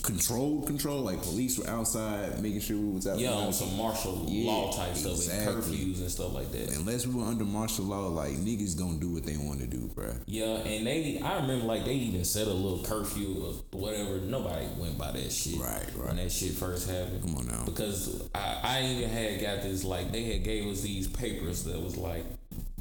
controlled 0.08 0.66
control 0.66 1.02
like 1.02 1.22
police 1.22 1.60
were 1.60 1.70
outside 1.70 2.42
making 2.42 2.60
sure 2.62 2.78
we 2.78 2.90
was 2.94 3.06
out 3.08 3.20
Yeah, 3.20 3.30
you 3.30 3.36
know, 3.36 3.48
on 3.48 3.54
some 3.54 3.76
martial 3.78 4.26
Yeah, 4.28 4.50
law 4.52 4.72
type 4.72 4.96
stuff 4.96 5.30
and 5.32 5.48
curfews 5.48 6.00
and 6.00 6.10
stuff 6.10 6.34
like 6.34 6.52
that. 6.54 6.76
unless 6.78 7.06
we 7.06 7.14
were 7.14 7.26
under 7.28 7.44
martial 7.44 7.86
law 7.86 8.08
like 8.08 8.32
niggas 8.34 8.78
gonna 8.78 8.98
do 8.98 9.10
what 9.14 9.24
they 9.26 9.38
want 9.38 9.60
to 9.60 9.68
do 9.68 9.90
bruh. 9.96 10.16
Yeah, 10.26 10.46
and 10.46 10.88
they, 10.88 11.20
I 11.24 11.36
remember 11.42 11.66
like 11.66 11.86
they 11.86 11.94
even 11.94 12.24
set 12.26 12.48
a 12.48 12.54
little 12.54 12.84
curfew 12.84 13.44
or 13.46 13.78
whatever. 13.78 14.18
Nobody 14.20 14.66
went 14.78 14.98
by 14.98 15.12
that 15.12 15.32
shit. 15.32 15.60
Right, 15.60 15.86
right. 15.96 16.08
When 16.08 16.16
that 16.18 16.32
shit 16.32 16.54
first 16.54 16.90
happened. 16.90 17.22
Come 17.24 17.36
on 17.38 17.48
now. 17.48 17.64
Because 17.66 18.28
I, 18.34 18.60
I 18.64 18.82
even 18.84 19.10
had 19.10 19.42
got 19.42 19.62
this 19.62 19.84
like 19.84 20.12
they 20.12 20.24
had 20.24 20.44
gave 20.44 20.66
us 20.72 20.82
these 20.82 21.08
papers 21.08 21.64
that 21.66 21.82
was 21.82 21.98
like, 21.98 22.24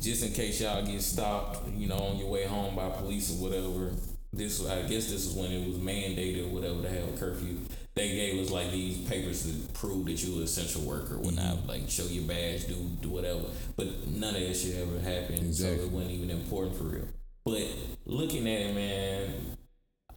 just 0.01 0.25
in 0.25 0.33
case 0.33 0.61
y'all 0.61 0.85
get 0.85 1.01
stopped, 1.03 1.67
you 1.75 1.89
know, 1.89 1.97
on 1.99 2.19
your 2.19 2.29
way 2.29 2.45
home 2.45 2.77
by 2.77 2.89
police 2.91 3.31
or 3.31 3.43
whatever. 3.43 3.93
This 4.33 4.67
I 4.67 4.83
guess 4.83 5.11
this 5.11 5.27
is 5.27 5.33
when 5.35 5.51
it 5.51 5.67
was 5.67 5.77
mandated 5.79 6.45
or 6.47 6.55
whatever 6.55 6.83
to 6.83 6.89
have 6.89 7.09
a 7.15 7.17
curfew. 7.17 7.59
They 7.95 8.09
gave 8.11 8.45
us 8.45 8.51
like 8.51 8.71
these 8.71 8.99
papers 9.09 9.45
to 9.47 9.73
prove 9.73 10.05
that 10.07 10.23
you 10.23 10.37
were 10.37 10.43
essential 10.43 10.83
worker, 10.83 11.17
whatnot, 11.19 11.57
Mm-hmm. 11.57 11.69
like 11.69 11.89
show 11.91 12.05
your 12.05 12.25
badge, 12.25 12.67
do 12.67 12.75
do 13.01 13.09
whatever. 13.09 13.45
But 13.77 14.07
none 14.09 14.35
of 14.35 14.41
that 14.43 14.55
shit 14.55 14.77
ever 14.77 14.99
happened, 15.01 15.55
so 15.55 15.67
it 15.67 15.91
wasn't 15.91 16.11
even 16.13 16.31
important 16.31 16.77
for 16.77 16.85
real. 16.85 17.09
But 17.45 17.67
looking 18.05 18.47
at 18.49 18.61
it, 18.61 18.75
man, 18.75 19.57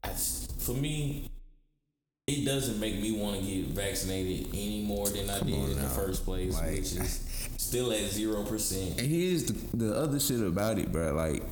I, 0.03 0.09
for 0.09 0.73
me, 0.73 1.29
it 2.27 2.43
doesn't 2.45 2.79
make 2.79 2.99
me 2.99 3.11
want 3.13 3.39
to 3.39 3.45
get 3.45 3.65
vaccinated 3.67 4.47
any 4.53 4.83
more 4.83 5.07
than 5.07 5.29
I 5.29 5.39
did 5.39 5.53
in 5.53 5.75
the 5.81 5.89
first 5.89 6.25
place, 6.25 6.53
Like- 6.55 6.71
which 6.71 6.93
is 6.93 7.49
still 7.57 7.91
at 7.93 7.99
zero 8.09 8.43
percent. 8.43 8.99
And 8.99 9.07
here's 9.07 9.45
the, 9.45 9.77
the 9.77 9.95
other 9.95 10.19
shit 10.19 10.41
about 10.41 10.79
it, 10.79 10.91
bro. 10.91 11.13
Like, 11.13 11.43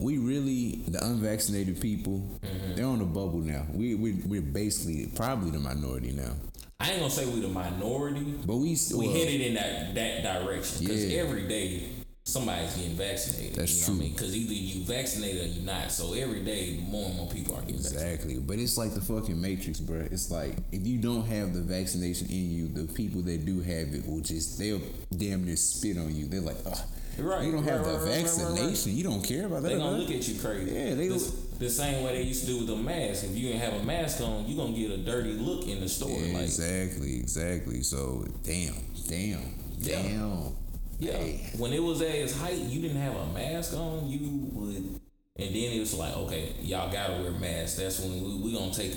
we 0.00 0.18
really 0.18 0.82
the 0.88 1.04
unvaccinated 1.04 1.80
people. 1.80 2.18
Mm-hmm. 2.42 2.74
They're 2.74 2.86
on 2.86 3.00
a 3.00 3.04
bubble 3.04 3.38
now. 3.40 3.66
We 3.72 3.94
we 3.94 4.12
we're 4.26 4.40
basically 4.42 5.10
probably 5.14 5.50
the 5.50 5.58
minority 5.60 6.12
now. 6.12 6.32
I 6.80 6.92
ain't 6.92 7.00
gonna 7.00 7.10
say 7.10 7.26
we 7.26 7.40
the 7.40 7.48
minority, 7.48 8.34
But 8.46 8.56
we 8.56 8.74
still 8.74 8.98
we 9.00 9.08
headed 9.12 9.40
in 9.42 9.54
that 9.54 9.94
that 9.94 10.22
direction 10.22 10.80
because 10.86 11.04
Yeah. 11.04 11.20
every 11.20 11.46
day 11.46 11.82
somebody's 12.24 12.74
getting 12.76 12.96
vaccinated. 12.96 13.56
That's 13.56 13.74
you 13.74 13.80
know 13.80 13.86
true. 13.86 13.94
What 13.94 14.00
I 14.00 14.04
mean, 14.04 14.12
because 14.12 14.36
either 14.36 14.54
you 14.54 14.84
vaccinated 14.84 15.42
or 15.42 15.48
you 15.48 15.60
not. 15.62 15.92
So 15.92 16.14
every 16.14 16.40
day, 16.42 16.80
more 16.88 17.06
and 17.06 17.16
more 17.16 17.28
people 17.28 17.54
are 17.56 17.60
getting 17.60 17.76
vaccinated. 17.76 18.08
Exactly, 18.12 18.38
but 18.38 18.58
it's 18.58 18.78
like 18.78 18.94
the 18.94 19.00
fucking 19.02 19.38
Matrix, 19.38 19.80
bro. 19.80 20.06
It's 20.10 20.30
like 20.30 20.56
if 20.72 20.86
you 20.86 20.98
don't 20.98 21.26
have 21.26 21.52
the 21.52 21.60
vaccination 21.60 22.28
in 22.30 22.50
you, 22.50 22.68
the 22.68 22.90
people 22.92 23.20
that 23.22 23.44
do 23.44 23.60
have 23.60 23.94
it 23.94 24.06
will 24.06 24.20
just 24.20 24.58
they'll 24.58 24.80
damn 25.14 25.44
near 25.44 25.56
spit 25.56 25.98
on 25.98 26.14
you. 26.16 26.26
They're 26.26 26.40
like, 26.40 26.58
oh, 26.66 26.84
Right, 27.18 27.44
you 27.44 27.52
don't 27.52 27.64
have 27.64 27.86
right, 27.86 27.92
the 27.92 27.98
right, 27.98 28.22
vaccination. 28.22 28.96
You 28.96 29.04
don't 29.04 29.22
care 29.22 29.46
about 29.46 29.62
that. 29.62 29.68
They 29.68 29.76
gonna 29.76 29.96
look 29.96 30.10
at 30.10 30.26
you 30.26 30.40
crazy. 30.40 30.72
Yeah, 30.72 30.94
they 30.94 31.08
the, 31.08 31.32
the 31.58 31.68
same 31.68 32.04
way 32.04 32.14
they 32.14 32.22
used 32.22 32.42
to 32.42 32.46
do 32.46 32.58
with 32.58 32.68
the 32.68 32.76
mask. 32.76 33.24
If 33.24 33.36
you 33.36 33.48
didn't 33.48 33.60
have 33.60 33.74
a 33.74 33.84
mask 33.84 34.20
on, 34.20 34.46
you 34.46 34.56
gonna 34.56 34.72
get 34.72 34.90
a 34.90 34.96
dirty 34.98 35.32
look 35.32 35.66
in 35.66 35.80
the 35.80 35.88
store. 35.88 36.10
Yeah, 36.10 36.34
like, 36.34 36.44
exactly, 36.44 37.18
exactly. 37.18 37.82
So 37.82 38.24
damn, 38.44 38.74
damn, 39.08 39.54
damn. 39.82 40.56
Yeah. 40.98 41.12
Hey. 41.12 41.50
When 41.56 41.72
it 41.72 41.82
was 41.82 42.02
at 42.02 42.14
its 42.14 42.38
height, 42.38 42.58
you 42.58 42.80
didn't 42.80 43.00
have 43.00 43.16
a 43.16 43.26
mask 43.26 43.74
on, 43.74 44.08
you 44.08 44.48
would. 44.52 44.76
And 44.76 45.54
then 45.54 45.72
it 45.72 45.80
was 45.80 45.94
like, 45.94 46.14
okay, 46.16 46.54
y'all 46.60 46.92
gotta 46.92 47.14
wear 47.22 47.32
masks. 47.32 47.78
That's 47.78 48.00
when 48.00 48.12
we, 48.12 48.36
we 48.36 48.52
gonna 48.52 48.72
take 48.72 48.94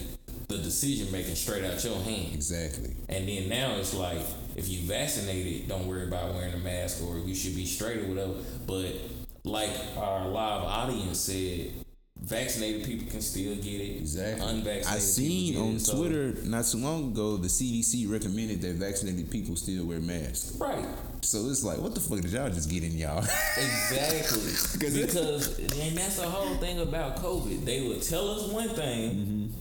the 0.57 0.63
decision 0.63 1.11
making 1.11 1.35
straight 1.35 1.63
out 1.63 1.83
your 1.83 1.99
hand. 1.99 2.33
Exactly. 2.33 2.95
And 3.09 3.27
then 3.27 3.49
now 3.49 3.75
it's 3.75 3.93
like, 3.93 4.21
if 4.55 4.69
you 4.69 4.79
vaccinated, 4.87 5.67
don't 5.67 5.87
worry 5.87 6.03
about 6.03 6.33
wearing 6.33 6.53
a 6.53 6.57
mask 6.57 7.03
or 7.03 7.17
you 7.19 7.35
should 7.35 7.55
be 7.55 7.65
straight 7.65 8.03
or 8.03 8.07
whatever. 8.07 8.33
But 8.65 8.95
like 9.43 9.71
our 9.97 10.27
live 10.27 10.63
audience 10.63 11.19
said, 11.19 11.71
vaccinated 12.23 12.85
people 12.85 13.09
can 13.09 13.21
still 13.21 13.55
get 13.55 13.81
it. 13.81 13.97
Exactly. 13.97 14.47
Unvaccinated. 14.47 14.87
I 14.87 14.99
seen 14.99 15.57
on 15.57 15.75
it, 15.75 15.81
so- 15.81 15.97
Twitter 15.97 16.33
not 16.43 16.65
too 16.65 16.77
long 16.77 17.11
ago 17.11 17.37
the 17.37 17.47
CDC 17.47 18.09
recommended 18.09 18.61
that 18.61 18.75
vaccinated 18.75 19.29
people 19.29 19.55
still 19.55 19.85
wear 19.85 19.99
masks. 19.99 20.55
Right. 20.57 20.85
So 21.21 21.49
it's 21.49 21.63
like, 21.63 21.79
what 21.79 21.93
the 21.95 22.01
fuck 22.01 22.19
did 22.21 22.31
y'all 22.31 22.49
just 22.49 22.69
get 22.69 22.83
in 22.83 22.97
y'all? 22.97 23.19
Exactly. 23.19 24.79
because 25.01 25.57
and 25.57 25.97
that's 25.97 26.17
the 26.17 26.27
whole 26.27 26.55
thing 26.55 26.79
about 26.79 27.17
COVID. 27.17 27.65
They 27.65 27.87
would 27.87 28.01
tell 28.01 28.29
us 28.31 28.47
one 28.49 28.69
thing 28.69 29.11
mm-hmm. 29.11 29.59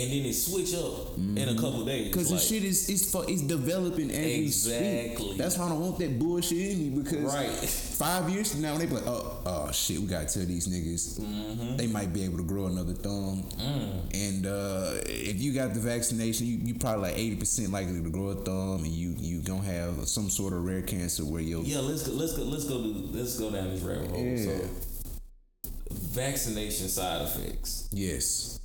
And 0.00 0.10
then 0.12 0.26
it 0.26 0.34
switch 0.34 0.74
up 0.74 1.16
in 1.18 1.38
a 1.48 1.54
couple 1.54 1.84
days. 1.84 2.08
Because 2.08 2.30
like, 2.30 2.40
the 2.40 2.46
shit 2.46 2.64
is 2.64 2.88
it's 2.88 3.14
it's 3.28 3.42
developing 3.42 4.10
as 4.10 4.16
we 4.16 4.44
Exactly. 4.44 5.14
speak. 5.26 5.36
That's 5.38 5.58
why 5.58 5.66
I 5.66 5.68
don't 5.70 5.80
want 5.80 5.98
that 5.98 6.18
bullshit 6.18 6.58
in 6.72 6.78
me 6.78 7.02
because 7.02 7.32
Right. 7.34 7.48
five 8.00 8.28
years 8.30 8.52
from 8.52 8.62
now 8.62 8.76
they 8.78 8.86
be 8.86 8.94
like, 8.94 9.06
oh, 9.06 9.42
oh 9.46 9.72
shit, 9.72 9.98
we 9.98 10.06
gotta 10.06 10.26
tell 10.32 10.44
these 10.46 10.66
niggas 10.68 11.20
Mm-hmm. 11.20 11.76
they 11.76 11.86
might 11.86 12.12
be 12.12 12.24
able 12.24 12.38
to 12.38 12.44
grow 12.44 12.66
another 12.66 12.94
thumb. 12.94 13.42
Mm. 13.58 14.14
And 14.14 14.46
uh, 14.46 14.92
if 15.06 15.40
you 15.40 15.52
got 15.52 15.74
the 15.74 15.80
vaccination, 15.80 16.46
you, 16.46 16.56
you 16.62 16.74
probably 16.74 17.10
like 17.10 17.18
eighty 17.18 17.36
percent 17.36 17.70
likely 17.70 18.02
to 18.02 18.10
grow 18.10 18.28
a 18.28 18.34
thumb, 18.36 18.84
and 18.84 18.88
you 18.92 19.14
you 19.18 19.40
gonna 19.42 19.62
have 19.62 20.08
some 20.08 20.30
sort 20.30 20.52
of 20.52 20.64
rare 20.64 20.82
cancer 20.82 21.24
where 21.24 21.42
your 21.42 21.62
Yeah, 21.62 21.80
let's 21.80 22.02
go. 22.06 22.12
Let's 22.14 22.32
go. 22.36 22.44
Let's 22.44 22.64
go. 22.64 22.82
Do, 22.82 23.08
let's 23.12 23.38
go 23.38 23.50
down 23.50 23.70
this 23.70 23.80
rabbit 23.82 24.10
hole. 24.10 24.24
Yeah. 24.24 24.44
So, 24.44 25.60
vaccination 25.90 26.88
side 26.88 27.22
effects. 27.22 27.88
yes, 27.92 28.60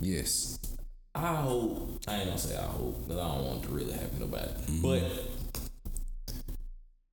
yes, 0.00 0.58
I 1.24 1.36
hope. 1.36 2.00
I 2.08 2.16
ain't 2.16 2.26
gonna 2.26 2.38
say 2.38 2.56
I 2.56 2.62
hope 2.62 3.06
because 3.06 3.18
I 3.18 3.28
don't 3.28 3.44
want 3.44 3.64
it 3.64 3.66
to 3.66 3.72
really 3.72 3.92
happen 3.92 4.10
to 4.10 4.20
nobody. 4.20 4.48
Mm-hmm. 4.48 4.82
But 4.82 5.02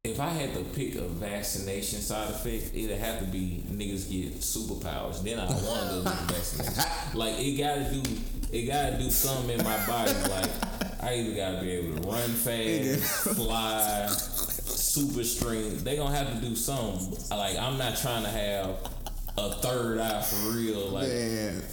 if 0.03 0.19
I 0.19 0.29
had 0.29 0.53
to 0.53 0.63
pick 0.63 0.95
a 0.95 1.01
vaccination 1.01 1.99
side 1.99 2.29
effect, 2.29 2.71
it'd 2.73 2.97
have 2.97 3.19
to 3.19 3.25
be 3.25 3.63
niggas 3.69 4.09
get 4.09 4.39
superpowers. 4.39 5.21
Then 5.23 5.39
I 5.39 5.45
want 5.45 5.89
to 5.89 5.95
go 5.95 6.03
get 6.03 6.27
the 6.27 6.33
vaccination. 6.33 6.83
Like 7.13 7.35
it 7.37 7.57
gotta 7.57 7.91
do. 7.91 8.03
It 8.51 8.67
gotta 8.67 8.97
do 8.97 9.09
something 9.09 9.57
in 9.57 9.63
my 9.63 9.85
body. 9.87 10.13
Like 10.29 11.03
I 11.03 11.15
either 11.15 11.35
gotta 11.35 11.61
be 11.61 11.71
able 11.71 12.01
to 12.01 12.07
run 12.07 12.29
fast, 12.29 13.35
fly, 13.35 14.07
super 14.07 15.23
strength. 15.23 15.83
They 15.83 15.95
gonna 15.95 16.15
have 16.15 16.33
to 16.33 16.47
do 16.47 16.55
something. 16.55 17.17
Like 17.37 17.57
I'm 17.57 17.77
not 17.77 17.97
trying 17.97 18.23
to 18.23 18.29
have 18.29 18.77
a 19.37 19.51
third 19.55 19.99
eye 19.99 20.21
for 20.21 20.51
real. 20.51 20.89
Like 20.89 21.07
man. 21.07 21.63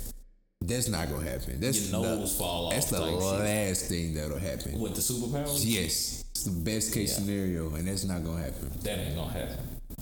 That's 0.67 0.89
not 0.89 1.11
gonna 1.11 1.29
happen. 1.29 1.61
That's 1.61 1.91
your 1.91 2.01
the- 2.03 2.17
nose 2.17 2.37
fall 2.37 2.67
off. 2.67 2.73
That's 2.73 2.87
the 2.91 3.05
shit. 3.05 3.19
last 3.21 3.85
thing 3.87 4.15
that'll 4.15 4.39
happen. 4.39 4.79
With 4.81 4.95
the 4.95 5.01
superpowers? 5.01 5.63
Yes, 5.65 6.25
it's 6.31 6.45
the 6.45 6.51
best 6.51 6.93
case 6.93 7.11
Yeah. 7.11 7.19
scenario, 7.19 7.75
and 7.75 7.87
that's 7.87 8.05
not 8.05 8.25
gonna 8.25 8.41
happen. 8.43 8.71
That 8.83 8.99
ain't 8.99 9.15
gonna 9.17 9.31
happen. 9.33 9.57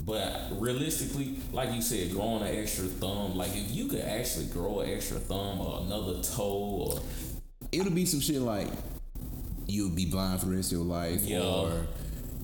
But 0.05 0.53
realistically, 0.59 1.37
like 1.53 1.73
you 1.75 1.83
said, 1.83 2.11
growing 2.13 2.43
an 2.43 2.57
extra 2.57 2.85
thumb, 2.87 3.37
like 3.37 3.51
if 3.55 3.71
you 3.75 3.87
could 3.87 4.01
actually 4.01 4.47
grow 4.47 4.81
an 4.81 4.91
extra 4.91 5.19
thumb 5.19 5.61
or 5.61 5.81
another 5.85 6.23
toe 6.23 6.45
or 6.95 7.01
It'll 7.71 7.93
be 7.93 8.05
some 8.05 8.21
shit 8.21 8.41
like 8.43 8.69
you'll 9.67 9.91
be 9.91 10.05
blind 10.07 10.41
for 10.41 10.47
the 10.47 10.57
rest 10.57 10.73
of 10.73 10.79
your 10.79 10.87
life, 10.87 11.23
Yeah. 11.25 11.41
or 11.41 11.87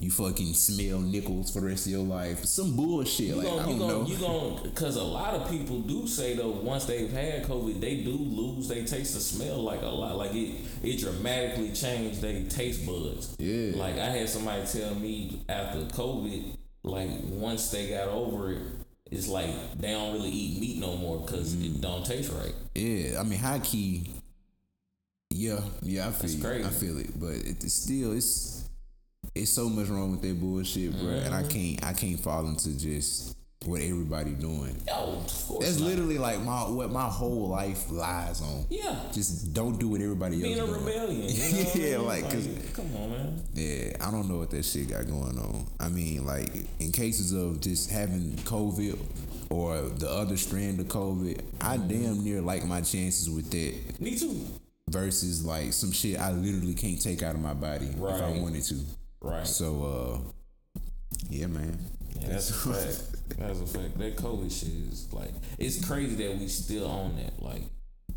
you 0.00 0.11
fucking 0.12 0.55
smell 0.55 1.00
nickels 1.00 1.50
for 1.52 1.61
the 1.61 1.67
rest 1.67 1.87
of 1.87 1.93
your 1.93 2.05
life. 2.05 2.45
Some 2.45 2.76
bullshit. 2.76 3.26
you 3.26 3.35
like 3.35 3.47
I 3.47 3.50
gonna, 3.67 3.78
don't 3.78 4.07
you 4.09 4.17
know. 4.19 4.47
you 4.50 4.59
gonna, 4.61 4.71
cause 4.71 4.95
a 4.97 5.02
lot 5.02 5.35
of 5.35 5.50
people 5.50 5.81
do 5.81 6.07
say 6.07 6.37
though, 6.37 6.50
once 6.50 6.85
they've 6.85 7.11
had 7.11 7.43
COVID, 7.45 7.81
they 7.81 7.97
do 8.02 8.11
lose 8.12 8.69
their 8.69 8.85
taste 8.85 9.17
of 9.17 9.23
smell 9.23 9.57
like 9.62 9.83
a 9.83 9.87
lot. 9.87 10.17
Like 10.17 10.35
it, 10.35 10.55
it 10.83 11.00
dramatically 11.00 11.73
changed 11.73 12.21
their 12.23 12.45
taste 12.45 12.87
buds. 12.87 13.35
Yeah. 13.38 13.73
Like 13.76 13.95
I 13.99 14.07
had 14.07 14.28
somebody 14.28 14.64
tell 14.67 14.95
me 14.95 15.40
after 15.49 15.81
COVID, 15.81 16.57
like 16.85 17.09
once 17.25 17.71
they 17.71 17.90
got 17.90 18.09
over 18.09 18.52
it, 18.52 18.62
it's 19.11 19.26
like 19.26 19.50
they 19.78 19.90
don't 19.90 20.12
really 20.12 20.31
eat 20.31 20.61
meat 20.61 20.78
no 20.78 20.97
more 20.97 21.19
because 21.21 21.55
Mm. 21.57 21.64
it 21.76 21.81
don't 21.81 22.05
taste 22.07 22.31
right. 22.33 22.55
yeah, 22.75 23.19
I 23.19 23.25
mean, 23.25 23.38
high 23.38 23.59
key. 23.59 24.11
Yeah, 25.31 25.61
yeah, 25.83 26.09
I 26.09 26.12
feel, 26.12 26.31
you. 26.31 26.43
crazy. 26.43 26.64
I 26.64 26.69
feel 26.71 26.99
it, 26.99 27.19
but 27.21 27.31
it's 27.35 27.73
still 27.75 28.12
it's 28.12 28.58
it's 29.38 29.50
so 29.52 29.68
much 29.68 29.88
wrong 29.88 30.11
with 30.12 30.23
that 30.23 30.40
bullshit, 30.40 30.92
bro. 30.99 31.11
And 31.11 31.35
I 31.35 31.42
Mm-hmm. 31.42 31.49
can't 31.49 31.85
I 31.85 31.92
can't 31.92 32.21
fall 32.21 32.47
into 32.47 32.76
just 32.78 33.35
what 33.64 33.80
everybody 33.80 34.30
doing. 34.30 34.80
Oh, 34.92 35.14
of 35.25 35.45
course. 35.49 35.64
That's 35.64 35.80
not. 35.80 35.88
literally 35.88 36.16
like 36.18 36.40
my 36.42 36.61
what 36.68 36.90
my 36.92 37.09
whole 37.09 37.49
life 37.49 37.90
lies 37.90 38.40
on. 38.40 38.66
Yeah. 38.71 38.97
Just 39.12 39.52
don't 39.52 39.78
do 39.78 39.88
what 39.88 40.00
everybody 40.00 40.40
Being 40.40 40.57
a 40.59 40.61
else 40.61 40.71
doing. 40.71 40.85
rebellion. 40.85 41.23
You 41.28 41.28
know 41.52 41.73
Yeah, 41.75 41.97
mean? 41.99 42.07
like, 42.07 42.30
'cause- 42.30 42.49
come 42.73 42.87
on, 42.97 43.11
man. 43.11 43.42
Yeah, 43.54 43.97
I 44.00 44.11
don't 44.11 44.28
know 44.28 44.38
what 44.38 44.50
that 44.50 44.64
shit 44.64 44.88
got 44.90 45.07
going 45.07 45.38
on. 45.38 45.66
I 45.80 45.88
mean, 45.88 46.25
like 46.25 46.50
in 46.78 46.92
cases 46.92 47.33
of 47.33 47.61
just 47.61 47.90
having 47.90 48.33
COVID 48.45 48.97
or 49.50 49.80
the 49.80 50.09
other 50.09 50.37
strand 50.37 50.78
of 50.80 50.87
COVID, 50.87 51.40
I 51.61 51.76
Mm-hmm. 51.78 51.88
damn 51.88 52.25
near 52.25 52.40
like 52.40 52.64
my 52.64 52.80
chances 52.80 53.28
with 53.28 53.50
that 53.50 54.00
Me 54.00 54.16
too. 54.16 54.47
versus 54.88 55.45
like 55.45 55.73
some 55.73 55.90
shit 55.92 56.18
I 56.18 56.30
literally 56.33 56.75
can't 56.75 57.00
take 57.02 57.23
out 57.25 57.35
of 57.35 57.40
my 57.40 57.54
body 57.54 57.87
if 57.87 58.00
I 58.00 58.30
wanted 58.40 58.62
to. 58.64 58.76
Right. 59.21 59.47
So, 59.47 60.23
uh, 60.25 60.81
yeah, 61.29 61.47
man. 61.47 61.79
Yeah, 62.21 62.29
that's 62.29 62.51
a 62.51 62.53
fact. 62.55 63.39
That's 63.39 63.61
a 63.61 63.67
fact. 63.67 63.99
That 63.99 64.17
COVID 64.17 64.51
shit 64.51 64.69
is 64.93 65.13
like 65.13 65.31
it's 65.59 65.85
crazy 65.87 66.15
that 66.27 66.39
we 66.39 66.49
still 66.49 66.87
on 66.87 67.17
that. 67.17 67.41
Like 67.43 67.63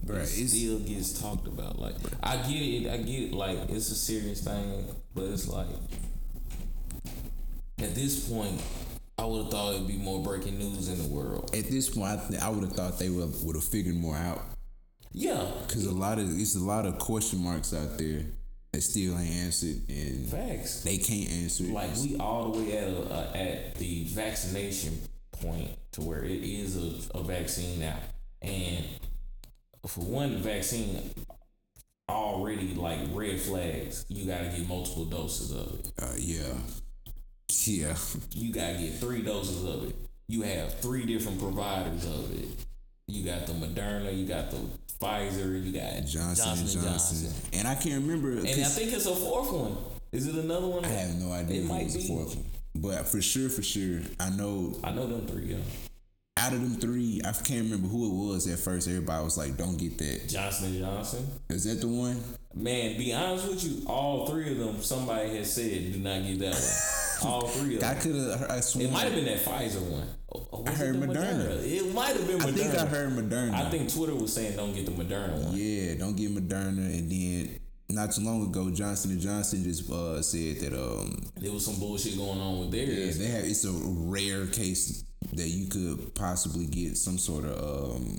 Bruh, 0.05 0.22
it 0.24 0.48
still 0.50 0.79
gets 0.79 1.22
talked 1.22 1.48
about. 1.48 1.77
Like 1.79 1.96
I 2.24 2.38
get 2.38 2.50
it, 2.55 2.89
I 2.91 2.98
get 2.98 3.24
it, 3.29 3.34
like 3.34 3.58
it's 3.70 3.89
a 3.91 3.96
serious 3.96 4.41
thing, 4.41 4.86
but 5.13 5.25
it's 5.25 5.48
like 5.48 5.67
at 7.79 7.96
this 7.96 8.27
point 8.29 8.62
I 9.17 9.25
would 9.25 9.43
have 9.43 9.51
thought 9.51 9.75
it'd 9.75 9.88
be 9.88 9.98
more 9.98 10.24
breaking 10.24 10.58
news 10.58 10.89
in 10.89 10.98
the 10.98 11.08
world. 11.08 11.55
At 11.55 11.65
this 11.65 11.89
point, 11.89 12.20
I, 12.20 12.27
th- 12.29 12.41
I 12.41 12.50
would 12.50 12.63
have 12.63 12.74
thought 12.74 12.98
they 12.98 13.10
would 13.10 13.31
would 13.43 13.55
have 13.55 13.63
figured 13.65 13.96
more 13.96 14.15
out 14.15 14.41
Yeah. 15.12 15.46
because 15.67 15.86
a 15.86 15.91
lot 15.91 16.17
of 16.17 16.39
it's 16.39 16.55
a 16.55 16.60
lot 16.60 16.86
of 16.88 16.98
question 16.98 17.43
marks 17.43 17.74
out 17.74 17.98
there 18.00 18.24
that 18.73 18.81
still 18.81 19.17
ain't 19.19 19.29
answered 19.35 19.81
and 19.89 20.27
Facts. 20.27 20.81
they 20.83 20.97
can't 20.97 21.29
answer 21.29 21.65
it. 21.65 21.71
like 21.71 21.93
we 21.97 22.15
all 22.17 22.51
the 22.51 22.59
way 22.63 22.77
at 22.77 22.87
a, 22.87 23.37
at 23.37 23.75
the 23.75 24.05
vaccination 24.05 24.97
point 25.33 25.69
to 25.91 26.01
where 26.01 26.23
it 26.23 26.31
is 26.43 26.77
a, 26.77 27.17
a 27.17 27.23
vaccine 27.23 27.79
now 27.79 27.97
and 28.41 28.85
for 29.87 30.01
one 30.01 30.31
the 30.33 30.39
vaccine 30.39 31.11
already 32.09 32.73
like 32.73 32.99
red 33.13 33.39
flags 33.39 34.05
you 34.09 34.25
got 34.25 34.39
to 34.39 34.49
get 34.57 34.67
multiple 34.67 35.05
doses 35.05 35.51
of 35.51 35.79
it 35.79 35.91
Uh, 36.01 36.13
yeah. 36.17 36.53
Yeah. 37.65 37.95
you 38.31 38.53
got 38.53 38.73
to 38.73 38.77
get 38.79 38.93
three 38.95 39.21
doses 39.21 39.63
of 39.65 39.89
it 39.89 39.95
you 40.27 40.43
have 40.43 40.79
three 40.79 41.05
different 41.05 41.39
providers 41.39 42.05
of 42.05 42.31
it 42.37 42.47
you 43.07 43.25
got 43.25 43.45
the 43.47 43.53
moderna 43.53 44.17
you 44.17 44.25
got 44.25 44.49
the 44.51 44.57
pfizer 45.01 45.63
you 45.65 45.72
got 45.74 46.05
Johnson, 46.05 46.46
johnson, 46.46 46.81
Johnson. 46.81 46.84
johnson 46.84 47.34
And 47.53 47.67
I 47.67 47.75
can't 47.75 48.03
remember. 48.05 48.31
and 48.31 48.48
I 48.48 48.51
think 48.70 48.93
it's 48.93 49.05
a 49.05 49.15
fourth 49.15 49.51
one 49.51 49.77
is 50.12 50.27
it 50.27 50.36
another 50.36 50.67
one 50.67 50.86
I 50.86 50.89
have 50.89 51.15
no 51.15 51.31
idea 51.31 51.62
it 51.62 51.65
might 51.65 51.81
it 51.81 51.86
was 51.86 51.98
be 51.98 52.08
fourth 52.08 52.36
one. 52.36 52.46
But 52.74 53.08
for 53.08 53.22
sure, 53.22 53.50
for 53.50 53.63
sure, 53.63 54.00
I 54.20 54.29
know 54.29 54.75
i 54.84 54.91
know 54.91 55.08
them 55.08 55.27
three 55.27 55.46
yeah 55.48 55.58
out 56.38 56.53
of 56.53 56.62
them 56.62 56.75
three, 56.79 57.22
I 57.24 57.34
can't 57.34 57.65
remember 57.65 57.88
who 57.88 58.08
it 58.08 58.34
was 58.34 58.48
at 58.48 58.58
first. 58.58 58.88
Everybody 58.88 59.24
was 59.24 59.38
like, 59.38 59.58
"Don't 59.58 59.77
get 59.77 59.98
that." 60.00 60.27
johnson 60.29 60.67
and 60.70 60.79
johnson 60.79 61.27
Is 61.50 61.65
that 61.65 61.81
the 61.81 61.88
one? 61.88 62.24
Man, 62.55 62.98
be 62.98 63.13
honest 63.13 63.48
with 63.48 63.63
you, 63.63 63.86
all 63.86 64.25
three 64.27 64.51
of 64.51 64.58
them, 64.58 64.81
somebody 64.81 65.36
has 65.38 65.53
said 65.53 65.91
do 65.93 66.00
not 66.00 66.24
get 66.24 66.39
that 66.39 66.53
one. 66.53 66.62
all 67.25 67.47
three 67.47 67.77
of 67.77 67.83
I 67.83 67.93
could 67.95 68.15
have. 68.15 68.49
I 68.49 68.59
sworn. 68.59 68.85
It 68.87 68.91
might 68.91 69.03
have 69.03 69.15
been 69.15 69.25
that 69.25 69.39
Pfizer 69.39 69.81
one. 69.81 70.07
Or 70.27 70.63
was 70.63 70.73
I 70.73 70.77
heard 70.77 71.01
the 71.01 71.07
Moderna. 71.07 71.63
It 71.63 71.93
might 71.93 72.15
have 72.15 72.27
been 72.27 72.39
Moderna. 72.39 72.47
I 72.47 72.51
think 72.51 72.75
I 72.75 72.85
heard 72.85 73.11
Moderna. 73.11 73.53
I 73.53 73.69
think 73.69 73.93
Twitter 73.93 74.15
was 74.15 74.33
saying 74.33 74.55
don't 74.55 74.73
get 74.73 74.85
the 74.85 74.91
Moderna 74.91 75.45
one. 75.45 75.53
Yeah, 75.55 75.95
don't 75.95 76.15
get 76.15 76.33
Moderna. 76.33 76.97
And 76.97 77.11
then 77.11 77.59
not 77.89 78.11
too 78.11 78.21
long 78.21 78.43
ago, 78.47 78.69
Johnson 78.69 79.11
and 79.11 79.19
Johnson 79.19 79.63
just 79.63 79.89
uh, 79.91 80.21
said 80.21 80.57
that 80.61 80.73
um 80.73 81.21
There 81.37 81.51
was 81.51 81.65
some 81.65 81.79
bullshit 81.79 82.17
going 82.17 82.39
on 82.39 82.59
with 82.61 82.73
yeah, 82.73 82.85
theirs. 82.85 83.17
they 83.17 83.27
have 83.27 83.43
it's 83.43 83.65
a 83.65 83.71
rare 83.71 84.47
case 84.47 85.03
that 85.33 85.47
you 85.47 85.67
could 85.67 86.15
possibly 86.15 86.65
get 86.65 86.97
some 86.97 87.17
sort 87.17 87.45
of 87.45 87.95
um 87.95 88.17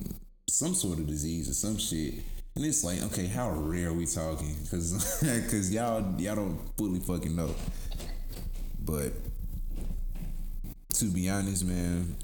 some 0.49 0.75
sort 0.75 0.99
of 0.99 1.07
disease 1.07 1.49
or 1.49 1.55
some 1.55 1.79
shit. 1.79 2.15
And 2.55 2.67
it's 2.67 2.85
like, 2.85 3.03
okay, 3.05 3.27
how 3.27 3.51
rare 3.51 3.89
are 3.89 3.93
we 3.95 4.05
talking? 4.05 4.55
Cause, 4.71 5.23
cause 5.51 5.71
y'all 5.71 6.05
y'all 6.21 6.37
don't 6.37 6.61
fully 6.77 7.01
fucking 7.01 7.35
know. 7.35 7.55
But 8.85 9.13
to 10.95 11.05
be 11.07 11.29
honest, 11.29 11.65
man, 11.65 12.17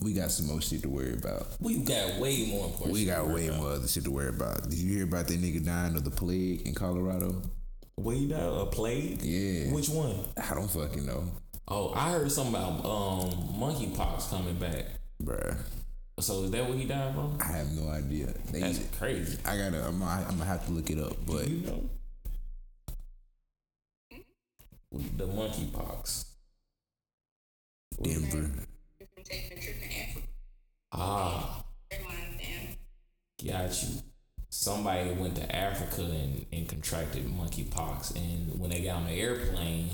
we 0.00 0.12
got 0.14 0.30
some 0.30 0.46
more 0.46 0.60
shit 0.60 0.82
to 0.82 0.88
worry 0.88 1.12
about. 1.14 1.46
we 1.60 1.78
got 1.78 2.18
way 2.18 2.46
more 2.50 2.66
important. 2.66 2.92
We 2.92 3.04
got 3.04 3.28
way 3.28 3.48
about. 3.48 3.60
more 3.60 3.70
other 3.72 3.88
shit 3.88 4.04
to 4.04 4.10
worry 4.10 4.28
about. 4.28 4.68
Did 4.68 4.78
you 4.78 4.94
hear 4.94 5.04
about 5.04 5.26
that 5.28 5.40
nigga 5.40 5.64
dying 5.64 5.94
of 5.96 6.04
the 6.04 6.10
plague 6.10 6.66
in 6.66 6.74
Colorado? 6.74 7.42
Down 8.02 8.58
a 8.60 8.64
plague. 8.66 9.20
Yeah. 9.20 9.72
Which 9.74 9.90
one? 9.90 10.14
I 10.50 10.54
don't 10.54 10.70
fucking 10.70 11.04
know, 11.04 11.24
Oh, 11.68 11.92
I 11.94 12.12
heard 12.12 12.32
something 12.32 12.54
about 12.54 12.84
um 12.84 13.30
monkeypox 13.60 14.30
coming 14.30 14.56
back. 14.56 14.86
bruh. 15.22 15.56
So 16.18 16.44
is 16.44 16.50
that 16.50 16.66
what 16.68 16.76
he 16.78 16.84
died 16.86 17.14
from? 17.14 17.38
I 17.40 17.52
have 17.58 17.70
no 17.72 17.88
idea. 17.90 18.26
They, 18.50 18.60
That's 18.60 18.80
crazy. 18.98 19.38
I 19.44 19.56
gotta. 19.56 19.86
I'm, 19.86 19.98
gonna- 19.98 20.26
I'm 20.28 20.36
gonna 20.38 20.44
have 20.46 20.64
to 20.66 20.72
look 20.72 20.90
it 20.90 20.98
up. 20.98 21.14
But 21.26 21.46
You 21.48 21.66
know 21.66 21.90
the 24.92 25.26
monkeypox. 25.26 26.24
Denver. 28.02 28.50
Ah. 30.92 31.64
Got 33.46 33.82
you. 33.82 33.88
Somebody 34.48 35.12
went 35.12 35.36
to 35.36 35.56
Africa 35.56 36.02
and, 36.02 36.44
and 36.52 36.68
contracted 36.68 37.24
monkeypox, 37.26 38.16
and 38.16 38.58
when 38.60 38.70
they 38.70 38.82
got 38.82 38.96
on 38.96 39.06
the 39.06 39.12
airplane, 39.12 39.90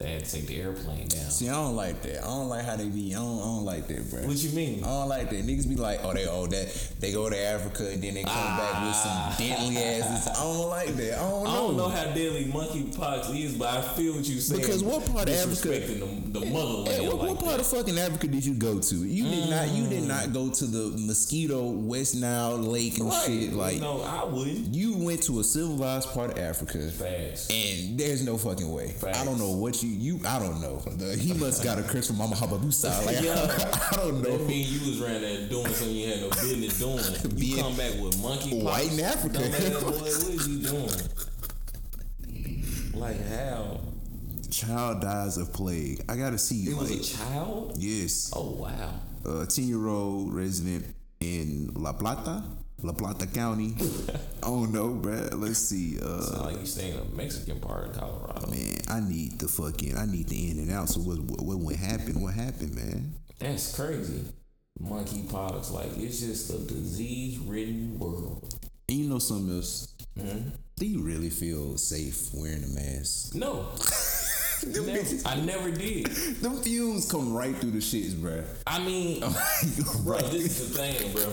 they 0.00 0.12
had 0.12 0.24
to 0.24 0.32
take 0.32 0.46
the 0.46 0.62
airplane 0.62 1.08
down. 1.08 1.30
See, 1.30 1.50
I 1.50 1.52
don't 1.52 1.76
like 1.76 2.00
that. 2.02 2.24
I 2.24 2.26
don't 2.26 2.48
like 2.48 2.64
how 2.64 2.74
they 2.74 2.88
be. 2.88 3.14
I 3.14 3.18
don't, 3.18 3.38
I 3.38 3.42
don't 3.42 3.64
like 3.66 3.86
that, 3.88 4.10
bro. 4.10 4.20
What 4.22 4.42
you 4.42 4.48
mean? 4.52 4.82
I 4.82 4.86
don't 4.86 5.08
like 5.10 5.28
that. 5.28 5.44
Niggas 5.44 5.68
be 5.68 5.76
like, 5.76 6.00
oh, 6.02 6.14
they 6.14 6.26
oh 6.26 6.46
that 6.46 6.90
they 6.98 7.12
go 7.12 7.28
to 7.28 7.38
Africa 7.38 7.86
and 7.90 8.02
then 8.02 8.14
they 8.14 8.22
come 8.22 8.32
ah. 8.34 8.56
back 8.56 8.86
with 8.86 8.96
some 8.96 9.46
deadly 9.46 9.76
asses. 9.76 10.28
I 10.28 10.42
don't 10.42 10.68
like 10.70 10.96
that. 10.96 11.18
I 11.18 11.30
don't 11.30 11.44
know. 11.44 11.50
I 11.50 11.54
don't 11.54 11.76
know 11.76 11.88
how 11.90 12.04
deadly 12.04 12.46
monkeypox 12.46 13.38
is, 13.38 13.58
but 13.58 13.68
I 13.68 13.82
feel 13.82 14.14
what 14.14 14.24
you 14.24 14.40
saying. 14.40 14.62
Because 14.62 14.82
what 14.82 15.04
part 15.04 15.28
of 15.28 15.34
Africa- 15.34 15.68
the, 15.68 16.38
the 16.40 16.46
eh, 16.46 16.50
motherland? 16.50 16.88
Eh, 16.88 16.92
hey, 16.92 17.06
what, 17.06 17.16
like 17.18 17.28
what 17.28 17.38
part 17.38 17.50
that. 17.58 17.60
of 17.60 17.66
fucking 17.66 17.98
Africa 17.98 18.26
did 18.26 18.46
you 18.46 18.54
go 18.54 18.78
to? 18.78 18.96
You 18.96 19.24
did 19.24 19.50
not. 19.50 19.68
You 19.68 19.86
did 19.86 20.04
not 20.04 20.24
mm. 20.28 20.32
go 20.32 20.48
to 20.48 20.64
the 20.64 20.96
mosquito 20.96 21.62
West 21.72 22.16
Nile 22.16 22.56
Lake 22.56 22.96
and 22.96 23.08
Right. 23.08 23.26
shit. 23.26 23.52
Like 23.52 23.80
no, 23.80 24.00
I 24.00 24.24
wouldn't. 24.24 24.72
you 24.74 24.96
went 24.96 25.22
to 25.24 25.40
a 25.40 25.44
civilized 25.44 26.08
part 26.08 26.30
of 26.30 26.38
Africa. 26.38 26.90
Fast. 26.90 27.52
And 27.52 27.98
there's 27.98 28.24
no 28.24 28.38
fucking 28.38 28.72
way. 28.72 28.92
Facts. 28.92 29.18
I 29.18 29.26
don't 29.26 29.38
know 29.38 29.50
what 29.50 29.82
you 29.82 29.89
you. 29.98 30.20
I 30.26 30.38
don't 30.38 30.60
know. 30.60 30.76
The- 30.80 31.16
he 31.16 31.32
must 31.32 31.64
got 31.64 31.78
a 31.78 31.82
curse 31.82 32.06
from 32.08 32.18
Mama 32.18 32.36
Hababu 32.36 32.72
style. 32.72 33.04
Like 33.06 33.20
Yeah. 33.22 33.34
I 33.92 33.96
don't 33.96 34.22
know. 34.22 34.36
That 34.36 34.46
mean 34.46 34.66
you 34.72 34.90
was 34.90 35.00
around 35.02 35.22
there 35.22 35.48
doing 35.48 35.66
something 35.72 35.94
you 35.96 36.08
had 36.08 36.20
no 36.20 36.28
business 36.30 36.78
doing. 36.78 36.98
You 37.22 37.28
Being 37.54 37.62
come 37.62 37.76
back 37.76 37.92
with 38.00 38.16
monkeypox. 38.16 38.62
white 38.62 38.92
in 38.92 39.00
Africa. 39.00 39.38
Dumbass 39.38 39.80
boy, 39.82 39.90
what 39.90 40.06
is 40.06 40.48
you 40.48 40.58
doing? 40.68 40.90
Like 42.94 43.26
how? 43.28 43.80
Child 44.50 45.00
dies 45.02 45.36
of 45.38 45.52
plague. 45.52 46.02
I 46.08 46.16
gotta 46.16 46.38
see. 46.38 46.56
you. 46.56 46.72
It 46.72 46.78
was 46.78 46.90
like, 46.90 47.00
a 47.00 47.02
child? 47.02 47.74
yes, 47.78 48.32
Oh 48.34 48.50
wow. 48.50 48.94
a 49.42 49.46
ten 49.46 49.68
year 49.68 49.86
old 49.86 50.34
resident 50.34 50.84
in 51.20 51.70
La 51.74 51.92
Plata, 51.92 52.42
La 52.82 52.92
Plata 52.92 53.26
County. 53.26 53.74
I 54.42 54.46
don't 54.46 54.72
know, 54.72 54.88
bruh. 54.90 55.32
Let's 55.40 55.58
see. 55.58 55.98
Uh, 56.00 56.20
Sound 56.22 56.44
like 56.46 56.60
you 56.60 56.66
stay 56.66 56.90
in 56.90 56.96
the 56.96 57.04
Mexican 57.16 57.60
part 57.60 57.88
of 57.90 57.96
Colorado. 57.98 58.50
man, 58.50 58.76
I 58.88 59.00
need 59.00 59.38
the 59.38 59.48
fucking. 59.48 59.96
I 59.96 60.06
need 60.06 60.28
the 60.28 60.50
in 60.50 60.58
and 60.58 60.70
out. 60.72 60.88
So 60.88 61.00
what? 61.00 61.18
What, 61.42 61.58
what 61.58 61.76
happened? 61.76 62.22
What 62.22 62.34
happened, 62.34 62.74
man? 62.74 63.14
That's 63.38 63.74
crazy. 63.74 64.24
Monkeypox, 64.82 65.72
like 65.72 65.96
it's 65.98 66.20
just 66.20 66.50
a 66.50 66.58
disease-ridden 66.58 67.98
world. 67.98 68.54
And 68.88 68.98
you 68.98 69.08
know 69.08 69.18
something 69.18 69.54
else? 69.56 69.94
Do 70.76 70.86
you 70.86 71.02
really 71.02 71.28
feel 71.30 71.76
safe 71.76 72.30
wearing 72.32 72.64
a 72.64 72.68
mask? 72.68 73.34
No, 73.34 73.62
never, 74.66 74.88
bitches- 74.88 75.22
I 75.26 75.36
never 75.40 75.70
did. 75.70 76.06
them 76.06 76.56
fumes 76.62 77.10
come 77.10 77.32
right 77.34 77.54
through 77.56 77.72
the 77.72 77.78
shits, 77.78 78.12
bruh. 78.14 78.44
I 78.66 78.78
mean, 78.84 79.20
bro, 79.20 79.36
right. 80.14 80.24
this 80.30 80.58
is 80.60 80.72
the 80.72 80.78
thing, 80.78 81.12
bro. 81.12 81.30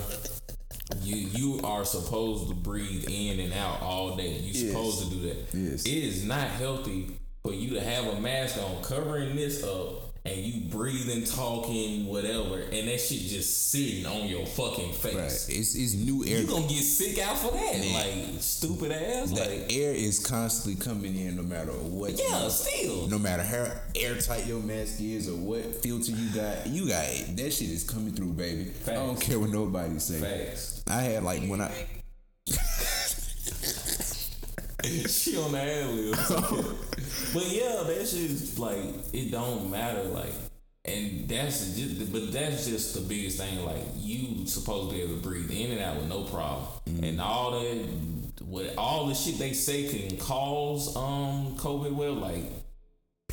You 1.01 1.15
you 1.15 1.61
are 1.63 1.83
supposed 1.83 2.47
to 2.49 2.55
breathe 2.55 3.05
in 3.09 3.39
and 3.39 3.53
out 3.53 3.81
all 3.81 4.15
day. 4.15 4.37
You 4.39 4.53
Yes. 4.53 4.67
supposed 4.71 5.03
to 5.03 5.09
do 5.09 5.21
that. 5.27 5.37
Yes. 5.53 5.85
It 5.85 5.91
is 6.03 6.23
not 6.23 6.47
healthy 6.47 7.07
for 7.43 7.53
you 7.53 7.71
to 7.75 7.81
have 7.81 8.05
a 8.13 8.19
mask 8.21 8.57
on, 8.57 8.81
covering 8.83 9.35
this 9.35 9.63
up, 9.63 10.06
and 10.27 10.37
you 10.45 10.69
breathing, 10.69 11.23
talking, 11.23 12.05
whatever, 12.05 12.59
and 12.59 12.87
that 12.87 12.99
shit 12.99 13.21
just 13.21 13.69
sitting 13.71 14.05
on 14.05 14.27
your 14.27 14.45
fucking 14.45 14.93
face. 14.93 15.15
Right. 15.15 15.57
It's 15.57 15.75
it's 15.75 15.93
new 15.93 16.23
air. 16.25 16.41
You 16.41 16.47
gonna 16.47 16.67
get 16.67 16.83
sick 16.83 17.19
out 17.19 17.37
for 17.37 17.51
that, 17.51 17.79
Man. 17.79 17.93
like 18.33 18.41
stupid 18.41 18.91
ass, 18.91 19.31
the 19.31 19.39
like 19.39 19.73
air 19.73 19.93
is 19.93 20.19
constantly 20.19 20.83
coming 20.83 21.15
in 21.17 21.35
no 21.35 21.43
matter 21.43 21.71
what. 21.71 22.11
yeah, 22.17 22.47
still. 22.49 23.07
No 23.07 23.19
matter 23.19 23.43
how 23.43 23.71
airtight 23.95 24.45
your 24.45 24.59
mask 24.61 25.01
is 25.01 25.29
or 25.29 25.35
what 25.35 25.63
filter 25.81 26.11
you 26.11 26.29
got, 26.35 26.67
you 26.67 26.87
got 26.87 27.05
that 27.35 27.53
shit 27.53 27.69
is 27.69 27.83
coming 27.83 28.13
through, 28.13 28.33
baby. 28.33 28.71
I 28.87 28.93
don't 28.93 29.19
care 29.19 29.39
what 29.39 29.49
nobody 29.49 29.99
say. 29.99 30.19
Facts. 30.19 30.83
I 30.87 31.01
had 31.01 31.23
like 31.23 31.43
when 31.47 31.61
I 31.61 31.71
she 35.07 35.37
on 35.37 35.51
the 35.51 35.61
ad 35.61 35.89
lib. 35.89 36.15
but 37.33 37.47
yeah, 37.47 37.83
that 37.85 38.07
shit's 38.07 38.57
like 38.57 38.79
it 39.13 39.31
don't 39.31 39.69
matter. 39.69 40.03
Like, 40.03 40.33
and 40.85 41.27
that's 41.27 41.75
just, 41.75 42.11
but 42.11 42.31
that's 42.31 42.67
just 42.67 42.93
the 42.93 43.01
biggest 43.01 43.39
thing. 43.39 43.65
Like, 43.65 43.83
you 43.95 44.45
supposed 44.47 44.89
to 44.89 44.95
be 44.95 45.01
able 45.01 45.15
to 45.15 45.21
breathe 45.21 45.51
in 45.51 45.71
and 45.71 45.81
out 45.81 45.97
with 45.97 46.07
no 46.07 46.23
problem, 46.23 46.67
and 47.03 47.19
all 47.19 47.59
that, 47.59 47.77
what 48.45 48.73
all 48.77 49.07
the 49.07 49.15
shit 49.15 49.37
they 49.37 49.53
say 49.53 49.87
can 49.87 50.17
cause 50.17 50.95
um 50.95 51.55
COVID. 51.57 51.91
Well, 51.91 52.13
like 52.13 52.43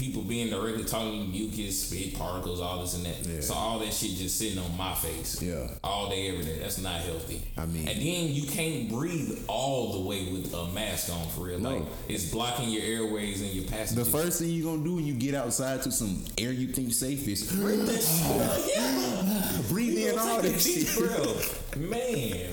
people 0.04 0.22
being 0.22 0.50
directly 0.50 0.84
talking 0.84 1.30
mucus, 1.30 1.84
spit 1.88 2.14
particles, 2.14 2.60
all 2.60 2.80
this 2.82 2.94
and 2.94 3.06
that. 3.06 3.26
Yeah. 3.26 3.40
So 3.40 3.54
all 3.54 3.78
that 3.78 3.92
shit 3.92 4.10
just 4.16 4.38
sitting 4.38 4.58
on 4.58 4.76
my 4.76 4.94
face. 4.94 5.40
Yeah. 5.40 5.68
All 5.82 6.10
day, 6.10 6.28
every 6.28 6.44
day. 6.44 6.58
That's 6.58 6.78
not 6.78 7.00
healthy. 7.00 7.42
I 7.56 7.66
mean- 7.66 7.88
and 7.88 7.98
then 7.98 8.34
you 8.34 8.46
can't 8.46 8.88
breathe 8.90 9.38
all 9.48 9.92
the 9.94 10.00
way 10.08 10.24
with 10.32 10.52
a 10.52 10.66
mask 10.68 11.10
on 11.12 11.26
for 11.28 11.42
real. 11.46 11.58
Like 11.58 11.80
No. 11.80 11.86
it's 12.08 12.30
blocking 12.30 12.68
your 12.70 12.82
airways 12.82 13.40
and 13.40 13.50
your 13.52 13.64
passages. 13.64 13.94
the 13.94 14.04
first 14.18 14.40
thing 14.40 14.50
you're 14.50 14.70
gonna 14.72 14.84
do 14.84 14.94
when 14.96 15.06
you 15.06 15.14
get 15.14 15.34
outside 15.34 15.82
to 15.82 15.90
some 15.92 16.22
air 16.38 16.52
you 16.52 16.68
think 16.68 16.92
safe 16.92 17.26
is 17.28 17.50
breathe 17.52 17.86
that 17.86 18.02
shit. 18.02 18.76
Yeah. 18.76 19.62
breathe 19.68 19.98
You 19.98 20.12
in 20.12 20.18
all 20.18 20.42
that 20.42 20.60
shit. 20.60 20.94
breath. 20.96 21.76
Man, 21.76 22.50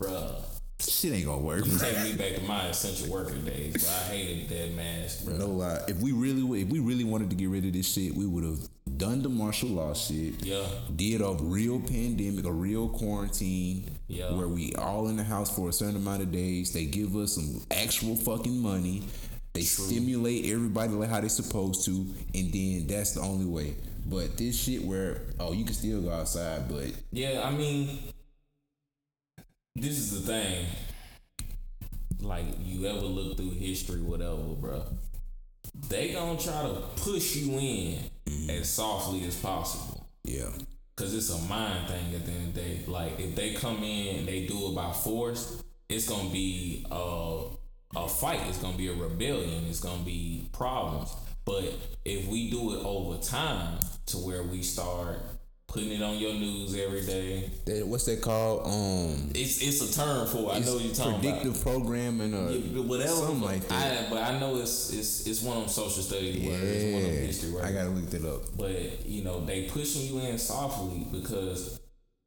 bruh. 0.00 0.34
Shit 1.00 1.14
ain't 1.14 1.24
gonna 1.24 1.40
work. 1.40 1.64
Take 1.78 2.02
me 2.02 2.12
back 2.12 2.34
to 2.34 2.42
my 2.42 2.66
essential 2.66 3.10
worker 3.10 3.34
days, 3.36 3.72
bro. 3.82 3.90
I 3.90 4.14
hated 4.14 4.48
that 4.50 4.76
mask, 4.76 5.24
bro. 5.24 5.34
No 5.34 5.46
lie. 5.46 5.80
If 5.88 5.96
we 6.02 6.12
really, 6.12 6.60
if 6.60 6.68
we 6.68 6.78
really 6.78 7.04
wanted 7.04 7.30
to 7.30 7.36
get 7.36 7.48
rid 7.48 7.64
of 7.64 7.72
this 7.72 7.90
shit, 7.90 8.14
we 8.14 8.26
would 8.26 8.44
have 8.44 8.58
done 8.98 9.22
the 9.22 9.30
martial 9.30 9.70
law 9.70 9.94
shit. 9.94 10.44
Yeah. 10.44 10.66
Did 10.94 11.22
a 11.22 11.32
real 11.40 11.80
pandemic, 11.80 12.44
a 12.44 12.52
real 12.52 12.90
quarantine. 12.90 13.90
Yeah. 14.08 14.34
Where 14.34 14.46
we 14.46 14.74
all 14.74 15.08
in 15.08 15.16
the 15.16 15.24
house 15.24 15.56
for 15.56 15.70
a 15.70 15.72
certain 15.72 15.96
amount 15.96 16.20
of 16.20 16.32
days. 16.32 16.74
They 16.74 16.84
give 16.84 17.16
us 17.16 17.32
some 17.32 17.62
actual 17.70 18.14
fucking 18.14 18.60
money. 18.60 19.02
They 19.54 19.62
stimulate 19.62 20.52
everybody 20.52 20.92
like 20.92 21.08
how 21.08 21.22
they 21.22 21.28
supposed 21.28 21.86
to, 21.86 21.92
and 22.34 22.52
then 22.52 22.86
that's 22.86 23.12
the 23.12 23.22
only 23.22 23.46
way. 23.46 23.74
But 24.04 24.36
this 24.36 24.54
shit 24.54 24.84
where 24.84 25.22
oh 25.38 25.54
you 25.54 25.64
can 25.64 25.72
still 25.72 26.02
go 26.02 26.10
outside, 26.10 26.68
but 26.68 26.92
Yeah, 27.10 27.40
I 27.42 27.52
mean, 27.52 28.00
this 29.74 29.96
is 29.98 30.20
the 30.20 30.30
thing. 30.30 30.66
Like, 32.22 32.44
you 32.62 32.86
ever 32.86 33.00
look 33.00 33.36
through 33.36 33.50
history, 33.50 34.00
whatever, 34.00 34.36
bro. 34.36 34.84
They 35.88 36.12
gonna 36.12 36.38
try 36.38 36.62
to 36.62 36.82
push 36.96 37.36
you 37.36 37.58
in 37.58 37.98
mm-hmm. 38.26 38.50
as 38.50 38.68
softly 38.68 39.24
as 39.24 39.36
possible. 39.36 40.06
yeah, 40.24 40.50
Cause 40.96 41.14
it's 41.14 41.30
a 41.30 41.48
mind 41.48 41.88
thing 41.88 42.14
at 42.14 42.26
the 42.26 42.32
end 42.32 42.48
of 42.48 42.54
the 42.54 42.60
day. 42.60 42.80
Like, 42.86 43.18
if 43.18 43.34
they 43.34 43.54
come 43.54 43.82
in 43.82 44.18
and 44.18 44.28
they 44.28 44.46
do 44.46 44.70
it 44.70 44.74
by 44.74 44.92
force, 44.92 45.62
it's 45.88 46.08
gonna 46.08 46.30
be 46.30 46.86
a, 46.90 47.44
a 47.96 48.08
fight. 48.08 48.40
It's 48.48 48.58
gonna 48.58 48.76
be 48.76 48.88
a 48.88 48.94
rebellion. 48.94 49.64
It's 49.68 49.80
gonna 49.80 50.02
be 50.02 50.48
problems. 50.52 51.14
But 51.44 51.72
if 52.04 52.28
we 52.28 52.50
do 52.50 52.74
it 52.74 52.84
over 52.84 53.16
time 53.22 53.78
to 54.06 54.18
where 54.18 54.42
we 54.42 54.62
start 54.62 55.18
putting 55.70 55.92
it 55.92 56.02
on 56.02 56.18
your 56.18 56.34
news 56.34 56.76
every 56.76 57.06
day, 57.06 57.48
that, 57.64 57.86
what's 57.86 58.04
that 58.04 58.20
called? 58.20 58.66
Um, 58.66 59.30
it's 59.34 59.62
it's 59.62 59.80
a 59.80 59.94
term 59.94 60.26
for 60.26 60.52
it. 60.52 60.56
I 60.56 60.58
know 60.60 60.78
you're 60.78 60.94
talking 60.94 61.20
predictive 61.20 61.62
about. 61.62 61.62
programming 61.62 62.34
or 62.34 62.50
Yeah, 62.50 62.82
whatever, 62.82 63.10
something 63.10 63.40
like 63.40 63.66
that. 63.68 64.06
I, 64.06 64.10
but 64.10 64.22
I 64.22 64.38
know 64.40 64.56
it's 64.56 64.92
it's 64.92 65.26
it's 65.26 65.42
one 65.42 65.58
of 65.58 65.62
them 65.64 65.70
social 65.70 66.02
studies 66.02 66.44
words, 66.44 66.62
it's 66.62 66.92
one 66.92 67.02
of 67.04 67.08
them 67.08 67.26
history 67.26 67.48
yeah, 67.50 67.54
words. 67.54 67.66
I 67.66 67.72
gotta 67.72 67.90
look 67.90 68.10
that 68.10 68.24
up. 68.24 68.42
But 68.56 69.06
you 69.06 69.22
know, 69.22 69.44
they 69.44 69.64
pushing 69.64 70.12
you 70.12 70.20
in 70.20 70.38
softly 70.38 71.06
because, 71.12 71.80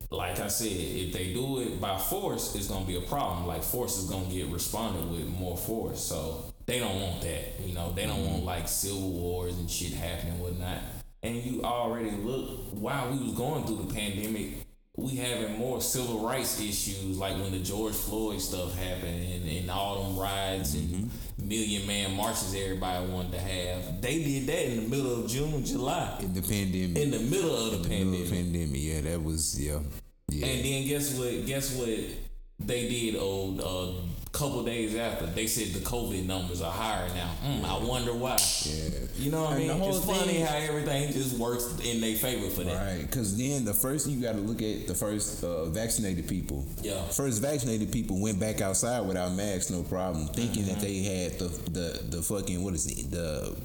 like 0.10 0.40
I 0.40 0.48
said, 0.48 0.72
if 0.72 1.14
they 1.14 1.34
do 1.34 1.60
it 1.60 1.82
by 1.82 1.98
force, 1.98 2.56
it's 2.56 2.68
gonna 2.68 2.86
be 2.86 2.98
a 2.98 3.02
problem. 3.02 3.46
Like 3.46 3.64
force 3.64 3.98
is 3.98 4.10
gonna 4.10 4.26
get 4.26 4.48
responded 4.48 5.10
with 5.12 5.28
more 5.28 5.58
force. 5.58 6.02
So 6.02 6.46
they 6.66 6.80
don't 6.80 7.02
want 7.02 7.22
that. 7.22 7.60
You 7.60 7.74
know, 7.76 7.92
they 7.92 8.06
don't 8.06 8.26
want 8.26 8.46
like 8.46 8.70
civil 8.70 9.12
wars 9.12 9.58
and 9.58 9.70
shit 9.70 9.92
happening, 9.92 10.34
and 10.34 10.42
whatnot. 10.42 10.80
And 11.24 11.36
you 11.38 11.64
already 11.64 12.12
look 12.12 12.50
while 12.72 13.12
we 13.12 13.18
was 13.24 13.34
going 13.34 13.64
through 13.66 13.86
the 13.86 13.94
pandemic. 13.94 14.50
We 14.96 15.16
having 15.16 15.58
more 15.58 15.82
civil 15.82 16.20
rights 16.20 16.60
issues, 16.62 17.18
like 17.18 17.36
when 17.38 17.52
the 17.52 17.60
George 17.60 17.96
Floyd 17.96 18.40
stuff 18.40 18.78
happened, 18.78 19.26
and, 19.26 19.50
and 19.50 19.72
all 19.72 20.04
them 20.04 20.20
riots 20.20 20.76
and 20.76 20.88
mm-hmm. 20.88 21.48
million 21.48 21.88
man 21.88 22.16
marches 22.16 22.54
everybody 22.54 23.08
wanted 23.08 23.32
to 23.32 23.40
have. 23.40 24.02
They 24.02 24.22
did 24.24 24.46
that 24.48 24.70
in 24.72 24.84
the 24.84 24.96
middle 24.96 25.24
of 25.24 25.28
June, 25.28 25.66
July 25.66 26.18
In 26.20 26.34
the 26.36 26.42
pandemic. 26.44 26.98
in 27.02 27.10
the 27.10 27.20
middle 27.22 27.56
of 27.56 27.72
the 27.72 27.90
Middle 27.90 28.14
pandemic. 28.14 28.30
pandemic. 28.30 28.82
Yeah, 28.82 29.02
that 29.02 29.24
was 29.24 29.60
yeah. 29.60 29.80
Yeah. 30.30 30.46
And 30.46 30.64
then 30.64 30.88
guess 30.88 31.18
what? 31.18 31.46
Guess 31.48 31.76
what 31.76 31.90
they 32.60 32.88
did? 32.88 33.16
Oh, 33.18 33.58
uh, 33.60 33.94
a 33.96 34.23
couple 34.34 34.64
days 34.64 34.96
after, 34.96 35.28
they 35.28 35.46
said 35.48 35.68
the 35.80 35.80
COVID 35.86 36.26
numbers 36.26 36.62
are 36.62 36.72
higher 36.72 37.08
now. 37.14 37.32
Mm, 37.46 37.64
I 37.64 37.86
wonder 37.86 38.14
why. 38.14 38.38
yeah. 38.66 38.90
You 39.16 39.32
know 39.32 39.44
what 39.44 39.54
I 39.54 39.58
mean? 39.60 39.70
It's 39.84 40.04
funny 40.04 40.40
how 40.40 40.58
everything 40.58 41.14
just 41.14 41.38
works 41.38 41.66
in 41.86 42.02
their 42.02 42.16
favor 42.16 42.50
for 42.50 42.64
that. 42.64 42.76
Right, 42.76 43.02
because 43.02 43.38
then 43.38 43.64
the 43.64 43.74
first 43.76 44.08
you 44.10 44.20
got 44.22 44.34
to 44.34 44.40
look 44.42 44.62
at 44.64 44.88
the 44.88 44.96
first 44.96 45.44
uh, 45.44 45.66
vaccinated 45.66 46.28
people. 46.28 46.66
Yeah. 46.82 47.02
First 47.10 47.42
vaccinated 47.42 47.92
people 47.92 48.20
went 48.20 48.40
back 48.40 48.60
outside 48.60 49.02
without 49.08 49.32
masks, 49.34 49.70
no 49.70 49.84
problem, 49.84 50.28
thinking 50.28 50.66
that 50.66 50.74
Mm-hmm. 50.74 50.82
they 50.82 50.98
had 51.04 51.40
the 51.40 51.48
the 51.72 52.18
the 52.18 52.22
fucking 52.24 52.64
what 52.64 52.74
is 52.74 52.88
it 52.88 53.12
the 53.12 53.56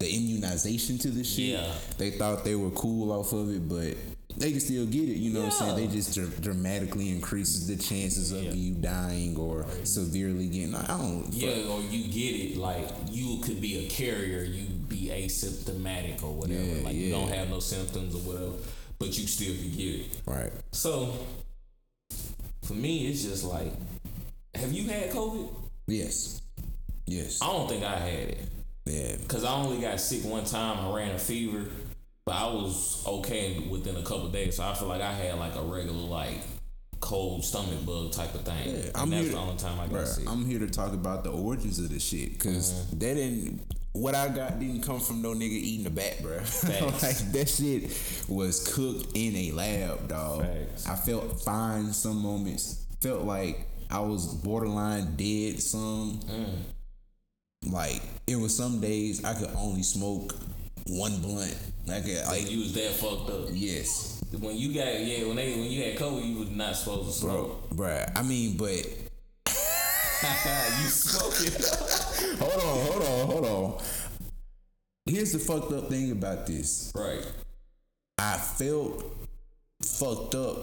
the 0.00 0.12
immunization 0.12 0.98
to 0.98 1.08
the 1.10 1.22
shit. 1.24 1.60
Yeah. 1.60 1.72
They 1.96 2.10
thought 2.10 2.44
they 2.44 2.54
were 2.56 2.70
cool 2.70 3.12
off 3.12 3.32
of 3.32 3.50
it, 3.54 3.68
but 3.68 3.94
they 4.36 4.50
can 4.52 4.60
still 4.60 4.86
get 4.86 5.08
it. 5.08 5.16
You 5.16 5.32
know 5.32 5.40
what 5.44 5.52
I'm 5.60 5.74
saying? 5.74 5.76
They 5.76 5.86
just 5.94 6.14
dr- 6.14 6.40
dramatically 6.40 7.08
increases 7.10 7.66
the 7.66 7.76
chances 7.76 8.30
of 8.32 8.42
Yeah. 8.42 8.52
you 8.52 8.74
dying 8.74 9.36
or 9.36 9.66
severely 9.84 10.48
getting. 10.48 10.74
I 10.74 10.86
don't. 10.86 11.32
Yeah, 11.32 11.66
or 11.68 11.80
you 11.82 12.04
get 12.12 12.36
it 12.52 12.56
like 12.56 12.88
you 13.10 13.38
could 13.40 13.60
be 13.60 13.86
a 13.86 13.88
carrier, 13.88 14.44
you 14.44 14.64
be 14.64 15.08
asymptomatic 15.08 16.22
or 16.22 16.32
whatever. 16.32 16.62
Yeah, 16.62 16.82
like 16.84 16.94
you 16.94 17.10
don't 17.10 17.28
have 17.28 17.48
no 17.50 17.58
symptoms 17.60 18.14
or 18.14 18.18
whatever, 18.18 18.52
but 18.98 19.18
you 19.18 19.26
still 19.26 19.54
could 19.54 19.76
get 19.76 19.94
it. 20.00 20.06
Right. 20.26 20.52
So 20.72 21.12
for 22.62 22.74
me, 22.74 23.06
it's 23.08 23.24
just 23.24 23.44
like, 23.44 23.72
have 24.54 24.72
you 24.72 24.88
had 24.88 25.10
COVID? 25.10 25.48
Yes. 25.86 26.42
Yes. 27.06 27.38
I 27.40 27.46
don't 27.46 27.68
think 27.68 27.82
I 27.82 27.96
had 27.96 28.28
it 28.28 28.38
Yeah. 28.84 29.16
because 29.16 29.42
I 29.44 29.52
only 29.54 29.80
got 29.80 29.98
sick 30.00 30.22
one 30.24 30.44
time. 30.44 30.78
I 30.86 30.94
ran 30.94 31.14
a 31.14 31.18
fever, 31.18 31.64
but 32.28 32.36
I 32.36 32.46
was 32.46 33.02
okay 33.06 33.58
within 33.70 33.96
a 33.96 34.02
couple 34.02 34.28
days. 34.28 34.56
So 34.56 34.64
I 34.64 34.74
feel 34.74 34.88
like 34.88 35.00
I 35.02 35.12
had 35.12 35.38
like 35.38 35.56
a 35.56 35.62
regular 35.62 35.98
like 35.98 36.38
cold 37.00 37.44
stomach 37.44 37.84
bug 37.86 38.12
type 38.12 38.34
of 38.34 38.42
thing. 38.42 38.54
Yeah, 38.66 38.72
and 38.86 38.96
I'm 38.96 39.10
that's 39.10 39.22
here- 39.24 39.32
the 39.32 39.38
only 39.38 39.56
time 39.56 39.78
I 39.80 39.86
got 39.86 39.94
Bruh, 40.00 40.06
sick. 40.06 40.28
I'm 40.28 40.44
here 40.44 40.58
to 40.58 40.68
talk 40.68 40.92
about 40.92 41.24
the 41.24 41.30
origins 41.30 41.78
of 41.78 41.90
the 41.90 41.98
shit 42.00 42.32
because 42.32 42.72
Mm-hmm. 42.72 42.98
that 42.98 43.14
didn't. 43.14 43.60
What 43.92 44.14
I 44.14 44.28
got 44.28 44.60
didn't 44.60 44.82
come 44.82 45.00
from 45.00 45.22
no 45.22 45.32
nigga 45.32 45.50
eating 45.50 45.86
a 45.86 45.90
bat, 45.90 46.18
bruh. 46.18 46.40
Facts. 46.42 47.02
like 47.02 47.32
that 47.32 47.48
shit 47.48 48.28
was 48.28 48.72
cooked 48.74 49.16
in 49.16 49.34
a 49.34 49.50
lab, 49.52 50.06
dog. 50.08 50.42
Facts. 50.42 50.86
I 50.86 50.94
felt 50.94 51.40
fine 51.42 51.92
some 51.92 52.22
moments. 52.22 52.84
Felt 53.00 53.22
like 53.24 53.66
I 53.90 54.00
was 54.00 54.26
borderline 54.34 55.16
dead 55.16 55.60
some. 55.60 56.20
Mm. 56.28 57.72
Like 57.72 58.02
it 58.26 58.36
was 58.36 58.54
some 58.54 58.80
days 58.80 59.24
I 59.24 59.34
could 59.34 59.50
only 59.56 59.82
smoke 59.82 60.34
one 60.86 61.20
blunt. 61.20 61.56
Like 61.88 62.04
like 62.06 62.26
like 62.26 62.50
you 62.50 62.58
was 62.60 62.72
that 62.74 62.92
fucked 62.92 63.30
up. 63.30 63.48
yes, 63.52 64.22
When 64.38 64.56
you 64.56 64.72
got 64.74 65.00
yeah, 65.00 65.24
when 65.26 65.36
they 65.36 65.52
when 65.52 65.64
you 65.70 65.82
had 65.84 65.96
COVID, 65.96 66.24
you 66.28 66.38
was 66.40 66.50
not 66.50 66.76
supposed 66.76 67.06
to 67.08 67.12
smoke. 67.20 67.70
bro, 67.70 67.86
bruh. 67.86 68.12
I 68.18 68.22
mean, 68.22 68.56
but 68.56 68.68
you 70.82 70.88
smoking. 70.88 72.38
hold 72.38 72.52
on, 72.52 72.86
hold 72.86 73.02
on, 73.02 73.26
hold 73.26 73.44
on. 73.46 73.82
Here's 75.06 75.32
the 75.32 75.38
fucked 75.38 75.72
up 75.72 75.88
thing 75.88 76.10
about 76.12 76.46
this. 76.46 76.92
right. 76.94 77.24
I 78.18 78.36
felt 78.36 79.04
fucked 79.82 80.34
up 80.34 80.58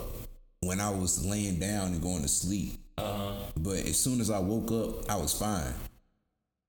when 0.62 0.80
I 0.82 0.90
was 0.90 1.26
laying 1.26 1.58
down 1.60 1.94
and 1.94 2.02
going 2.02 2.22
to 2.22 2.28
sleep. 2.28 2.80
Uh 2.98 3.14
huh. 3.14 3.32
But 3.58 3.78
as 3.86 3.98
soon 4.00 4.20
as 4.22 4.30
I 4.30 4.40
woke 4.40 4.72
up, 4.72 5.10
I 5.10 5.16
was 5.16 5.34
fine. 5.34 5.74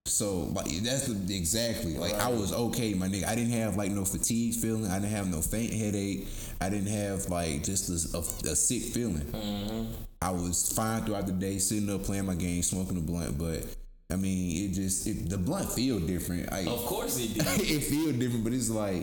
So 0.06 0.44
like 0.54 0.66
that's 0.82 1.06
the 1.06 1.36
exactly 1.36 1.96
like 1.96 2.14
I 2.14 2.28
was 2.28 2.52
okay, 2.52 2.94
my 2.94 3.08
nigga. 3.08 3.26
I 3.26 3.34
didn't 3.34 3.52
have 3.52 3.76
like 3.76 3.90
no 3.90 4.04
fatigue 4.04 4.54
feeling. 4.54 4.86
I 4.90 4.98
didn't 4.98 5.12
have 5.12 5.30
no 5.30 5.40
faint 5.40 5.72
headache. 5.72 6.28
I 6.60 6.70
didn't 6.70 6.88
have 6.88 7.28
like 7.28 7.64
just 7.64 7.88
a, 7.90 8.16
a, 8.16 8.52
a 8.52 8.56
sick 8.56 8.82
feeling. 8.82 9.20
Mm-hmm. 9.26 9.92
I 10.22 10.30
was 10.30 10.72
fine 10.74 11.02
throughout 11.04 11.26
the 11.26 11.32
day, 11.32 11.58
sitting 11.58 11.90
up 11.90 12.04
playing 12.04 12.26
my 12.26 12.34
game, 12.34 12.62
smoking 12.62 12.96
a 12.96 13.00
blunt. 13.00 13.38
But 13.38 13.64
I 14.10 14.16
mean, 14.16 14.70
it 14.70 14.74
just 14.74 15.06
it, 15.06 15.28
the 15.28 15.38
blunt 15.38 15.70
feel 15.70 15.98
different. 15.98 16.52
I, 16.52 16.60
Of 16.60 16.86
course 16.86 17.18
it 17.18 17.34
did. 17.34 17.46
it 17.46 17.84
feel 17.84 18.12
different, 18.12 18.44
but 18.44 18.52
it's 18.52 18.70
like 18.70 19.02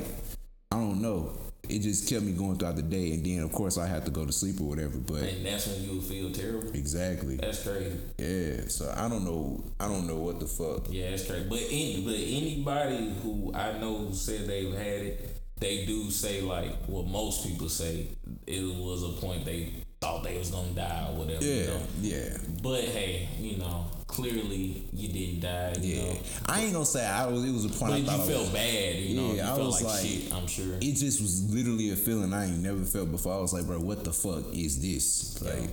I 0.72 0.78
don't 0.78 1.02
know. 1.02 1.38
It 1.69 1.80
just 1.80 2.10
kept 2.10 2.23
me 2.23 2.34
going 2.34 2.58
throughout 2.58 2.76
the 2.76 2.82
day, 2.82 3.13
and 3.13 3.26
then 3.26 3.39
of 3.41 3.54
course 3.54 3.78
I 3.78 3.88
had 3.88 4.04
to 4.04 4.12
go 4.12 4.26
to 4.26 4.34
sleep 4.34 4.60
or 4.60 4.65
whatever. 4.65 4.97
But 4.97 5.23
and 5.23 5.45
that's 5.45 5.65
when 5.67 5.82
you 5.82 5.93
would 5.95 6.04
feel 6.04 6.30
terrible. 6.30 6.69
exactly, 6.73 7.38
That's 7.38 7.63
crazy. 7.63 7.95
yeah. 8.17 8.67
So 8.67 8.93
I 8.95 9.08
don't 9.08 9.23
know. 9.23 9.63
I 9.80 9.88
don't 9.88 10.06
know 10.06 10.17
what 10.17 10.41
the 10.41 10.45
fuck. 10.47 10.88
Yeah, 10.89 11.12
that's 11.12 11.26
crazy. 11.26 11.47
But 11.47 11.60
any, 11.60 12.02
but 12.04 12.15
anybody 12.15 13.13
who 13.23 13.54
I 13.56 13.78
know 13.80 13.97
who 13.97 14.13
said 14.13 14.45
they've 14.45 14.73
had 14.73 15.02
it, 15.04 15.38
they 15.58 15.86
do 15.86 16.12
say 16.12 16.41
like 16.41 16.76
what 16.88 17.08
most 17.08 17.47
people 17.47 17.69
say. 17.69 18.10
It 18.45 18.62
was 18.76 19.04
a 19.04 19.21
point 19.21 19.45
they 19.45 19.71
thought 20.02 20.23
they 20.26 20.38
was 20.38 20.52
gonna 20.52 20.71
die 20.71 21.08
or 21.12 21.15
whatever. 21.15 21.45
You 21.45 21.52
Yeah, 21.54 21.65
know? 21.67 21.82
yeah, 22.02 22.38
But 22.62 22.82
hey, 22.82 23.30
you 23.39 23.56
know, 23.58 23.86
clearly 24.13 24.84
you 24.93 25.08
didn't 25.10 25.39
die. 25.41 25.73
You 25.82 25.95
yeah. 25.95 26.13
know. 26.13 26.19
I 26.47 26.62
ain't 26.62 26.73
gonna 26.73 26.86
say 26.86 27.06
I 27.06 27.26
was. 27.26 27.43
It 27.43 27.52
was 27.52 27.65
a 27.65 27.69
point. 27.69 28.06
But 28.06 28.13
I 28.13 28.15
you 28.15 28.23
I 28.23 28.28
felt 28.28 28.41
was, 28.41 28.49
bad, 28.49 28.95
you 28.95 29.15
know. 29.19 29.34
Yeah, 29.34 29.56
you 29.56 29.62
I 29.62 29.65
was 29.65 29.82
like, 29.84 29.93
like- 29.93 30.06
shit. 30.06 30.34
I'm 30.34 30.47
sure. 30.47 30.76
It 30.76 30.93
just 30.95 31.19
was 31.21 31.52
literally 31.54 31.91
a 31.91 31.95
feeling 31.95 32.34
I 32.34 32.45
ain't 32.45 32.60
never 32.62 32.84
felt 32.84 33.12
before. 33.12 33.34
I 33.34 33.39
was 33.39 33.54
like, 33.54 33.65
bro, 33.65 33.80
what 33.80 34.04
the 34.04 34.13
fuck 34.13 34.45
is 34.54 34.82
this? 34.82 35.41
Like, 35.41 35.69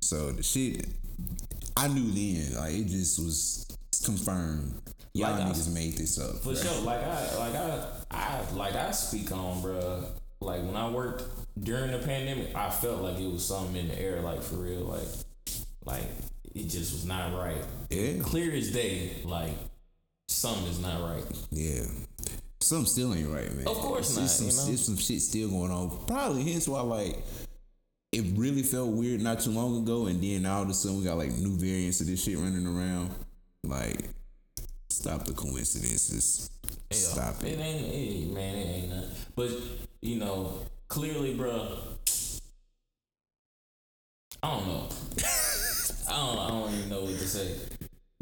so 0.00 0.32
the 0.32 0.42
shit. 0.42 0.86
I 1.76 1.88
knew 1.88 2.10
then. 2.10 2.58
Like, 2.58 2.74
it 2.74 2.86
just 2.86 3.18
was 3.18 3.66
confirmed. 4.04 4.80
Y'all 5.14 5.30
Like 5.32 5.42
I- 5.42 5.50
niggas 5.50 5.72
made 5.72 5.96
this 5.98 6.18
up. 6.18 6.36
For 6.38 6.50
bruh. 6.50 6.62
sure, 6.62 6.82
like 6.84 7.02
I, 7.04 7.36
like 7.38 7.54
I, 7.54 7.86
I, 8.10 8.40
like 8.54 8.74
I 8.74 8.90
speak 8.92 9.30
on, 9.32 9.60
bro. 9.60 10.04
Like 10.40 10.62
when 10.64 10.74
I 10.76 10.88
worked 10.88 11.24
during 11.62 11.92
the 11.92 11.98
pandemic, 11.98 12.56
I 12.56 12.70
felt 12.70 13.02
like 13.02 13.18
it 13.18 13.30
was 13.30 13.44
something 13.44 13.76
in 13.76 13.88
the 13.88 14.00
air, 14.00 14.20
like 14.22 14.42
for 14.42 14.56
real, 14.56 14.80
like, 14.80 15.08
like 15.84 16.04
it 16.54 16.68
just 16.68 16.92
was 16.92 17.04
not 17.06 17.32
right. 17.38 17.62
Yeah. 17.90 18.22
Clear 18.22 18.52
as 18.54 18.70
day, 18.70 19.10
like 19.24 19.52
something 20.28 20.66
is 20.66 20.80
not 20.80 21.02
right. 21.02 21.24
Yeah. 21.50 21.82
Something 22.60 22.86
still 22.86 23.14
ain't 23.14 23.28
right, 23.28 23.52
man. 23.54 23.66
Of 23.66 23.76
course 23.76 24.16
not, 24.16 24.28
Some, 24.28 24.46
you 24.46 24.52
know? 24.56 24.64
There's 24.66 24.84
some 24.86 24.96
shit 24.96 25.20
still 25.20 25.48
going 25.48 25.70
on. 25.72 25.98
Probably 26.06 26.44
hence 26.50 26.68
why, 26.68 26.80
like, 26.82 27.18
it 28.12 28.24
really 28.36 28.62
felt 28.62 28.90
weird 28.90 29.20
not 29.20 29.40
too 29.40 29.50
long 29.50 29.82
ago, 29.82 30.06
and 30.06 30.22
then 30.22 30.46
all 30.46 30.62
of 30.62 30.68
a 30.68 30.74
sudden 30.74 30.98
we 30.98 31.04
got 31.04 31.18
like 31.18 31.32
new 31.32 31.56
variants 31.56 32.00
of 32.00 32.06
this 32.06 32.22
shit 32.22 32.38
running 32.38 32.66
around. 32.66 33.10
Like, 33.64 33.98
stop 34.90 35.24
the 35.24 35.32
coincidences. 35.32 36.50
Hell, 36.90 37.00
Stop 37.00 37.42
It 37.42 37.58
it. 37.58 37.60
ain't, 37.60 37.94
it, 37.94 38.32
man. 38.32 38.56
It 38.58 38.66
ain't 38.66 38.88
nothing. 38.90 39.10
But 39.34 39.50
you 40.00 40.16
know, 40.16 40.58
clearly, 40.88 41.34
bruh. 41.36 41.78
I 44.42 44.50
don't 44.50 44.66
know. 44.66 44.88
I 46.08 46.12
don't. 46.16 46.38
I 46.38 46.48
don't 46.48 46.74
even 46.74 46.88
know 46.90 47.00
what 47.02 47.10
to 47.18 47.28
say. 47.28 47.54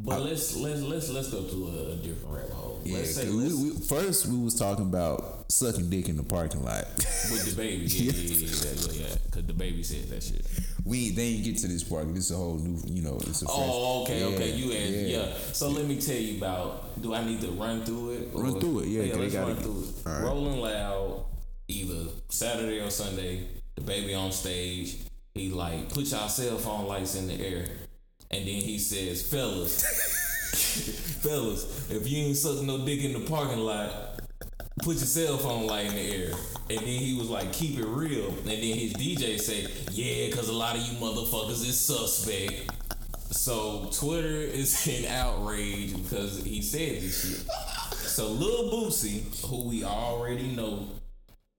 But 0.02 0.22
let's 0.22 0.56
let's 0.56 0.80
let's 0.80 1.10
let's 1.10 1.28
go 1.30 1.42
to 1.42 1.66
a, 1.66 1.92
a 1.92 1.96
different 1.96 2.34
rabbit 2.34 2.52
hole. 2.52 2.80
Yeah, 2.84 2.98
let's 2.98 3.14
say 3.16 3.26
let's, 3.28 3.54
we, 3.54 3.70
we, 3.72 3.76
first 3.80 4.26
we 4.26 4.38
was 4.42 4.54
talking 4.54 4.86
about 4.86 5.44
sucking 5.52 5.90
dick 5.90 6.08
in 6.08 6.16
the 6.16 6.22
parking 6.22 6.64
lot. 6.64 6.86
with 6.96 7.54
DaBaby. 7.54 7.84
Yeah, 7.92 8.12
yeah, 8.12 8.34
yeah, 8.34 8.96
yeah, 8.96 9.02
yeah. 9.02 9.08
yeah. 9.10 9.16
Cause 9.30 9.42
DaBaby 9.42 9.84
said 9.84 10.08
that 10.08 10.22
shit. 10.22 10.46
we 10.86 11.10
they 11.10 11.22
ain't 11.24 11.44
get 11.44 11.58
to 11.58 11.68
this 11.68 11.84
part. 11.84 12.08
This 12.14 12.26
is 12.26 12.30
a 12.30 12.36
whole 12.36 12.54
new, 12.56 12.80
you 12.86 13.02
know. 13.02 13.16
It's 13.26 13.42
a 13.42 13.44
fresh, 13.44 13.56
Oh, 13.58 14.02
okay, 14.04 14.20
Yeah, 14.20 14.26
okay. 14.36 14.50
You 14.52 14.72
asked, 14.72 15.36
yeah. 15.36 15.52
So 15.52 15.68
let 15.68 15.84
me 15.86 16.00
tell 16.00 16.16
you 16.16 16.38
about. 16.38 17.00
Do 17.02 17.12
I 17.14 17.22
need 17.24 17.42
to 17.42 17.48
run 17.48 17.84
through 17.84 18.10
it? 18.12 18.28
Run 18.32 18.58
through 18.58 18.80
it, 18.80 18.88
Yeah, 18.88 19.02
they 19.02 19.14
let's 19.14 19.34
run 19.34 19.54
get- 19.54 19.62
through 19.62 19.80
it. 19.84 20.08
right. 20.08 20.22
Rolling 20.22 20.60
loud, 20.60 21.24
either 21.68 22.10
Saturday 22.30 22.80
or 22.80 22.88
Sunday. 22.88 23.46
DaBaby 23.78 24.18
on 24.18 24.32
stage. 24.32 24.96
He 25.40 25.48
like 25.48 25.88
put 25.88 26.04
y'all 26.10 26.28
cell 26.28 26.58
phone 26.58 26.86
lights 26.86 27.14
in 27.14 27.26
the 27.26 27.32
air, 27.32 27.64
and 28.30 28.40
then 28.46 28.60
he 28.60 28.78
says, 28.78 29.26
"Fellas, 29.26 29.82
fellas, 31.22 31.90
if 31.90 32.06
you 32.06 32.26
ain't 32.26 32.36
sucking 32.36 32.66
no 32.66 32.84
dick 32.84 33.02
in 33.02 33.14
the 33.14 33.20
parking 33.20 33.60
lot." 33.60 34.20
Put 34.82 34.96
your 34.96 35.06
cell 35.06 35.36
phone 35.36 35.66
light 35.66 35.86
in 35.86 35.94
the 35.94 36.14
air. 36.14 36.32
And 36.70 36.78
then 36.78 36.86
he 36.86 37.14
was 37.18 37.28
like, 37.28 37.52
keep 37.52 37.78
it 37.78 37.84
real. 37.84 38.28
And 38.28 38.46
then 38.46 38.56
his 38.56 38.94
DJ 38.94 39.38
say, 39.38 39.66
yeah, 39.90 40.30
because 40.30 40.48
a 40.48 40.54
lot 40.54 40.74
of 40.74 40.80
you 40.80 40.94
motherfuckers 40.94 41.66
is 41.68 41.78
suspect. 41.78 42.70
So 43.30 43.90
Twitter 43.92 44.38
is 44.40 44.86
in 44.88 45.04
outrage 45.04 45.94
because 46.02 46.42
he 46.42 46.62
said 46.62 47.02
this 47.02 47.28
shit. 47.28 47.50
So 48.08 48.28
Lil 48.28 48.70
Boosie, 48.70 49.46
who 49.46 49.68
we 49.68 49.84
already 49.84 50.48
know, 50.52 50.86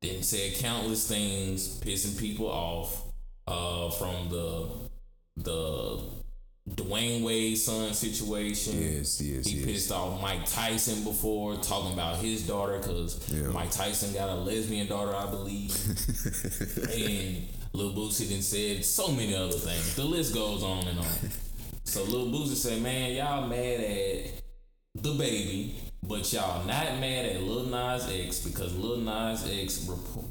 then 0.01 0.23
said 0.23 0.55
countless 0.55 1.07
things 1.07 1.79
pissing 1.81 2.19
people 2.19 2.47
off 2.47 3.10
uh, 3.47 3.89
from 3.91 4.29
the 4.29 4.67
the 5.37 5.99
Dwyane 6.69 7.23
Wade 7.23 7.57
son 7.57 7.93
situation. 7.93 8.79
Yes, 8.81 9.19
yes, 9.21 9.45
He 9.47 9.57
yes. 9.57 9.65
pissed 9.65 9.91
off 9.91 10.21
Mike 10.21 10.45
Tyson 10.45 11.03
before 11.03 11.55
talking 11.55 11.93
about 11.93 12.17
his 12.17 12.45
daughter 12.47 12.77
because 12.77 13.31
Yeah. 13.33 13.47
Mike 13.47 13.71
Tyson 13.71 14.13
got 14.13 14.29
a 14.29 14.35
lesbian 14.35 14.87
daughter, 14.87 15.15
I 15.15 15.25
believe. 15.29 15.71
and 16.93 17.47
Lil 17.73 17.93
Boosie 17.93 18.29
then 18.29 18.41
said 18.41 18.85
so 18.85 19.11
many 19.11 19.33
other 19.35 19.51
things. 19.53 19.95
The 19.95 20.03
list 20.05 20.33
goes 20.33 20.61
on 20.63 20.85
and 20.87 20.99
on. 20.99 21.05
So 21.83 22.03
Lil 22.03 22.27
Boosie 22.27 22.55
said, 22.55 22.81
"Man, 22.81 23.15
y'all 23.15 23.47
mad 23.47 23.79
at 23.81 24.25
DaBaby, 24.97 25.71
but 26.03 26.31
y'all 26.31 26.63
not 26.65 26.99
mad 26.99 27.25
at 27.25 27.41
Lil 27.43 27.63
Nas 27.65 28.07
X 28.09 28.41
because 28.45 28.75
Lil 28.77 28.97
Nas 28.97 29.49
X, 29.49 29.89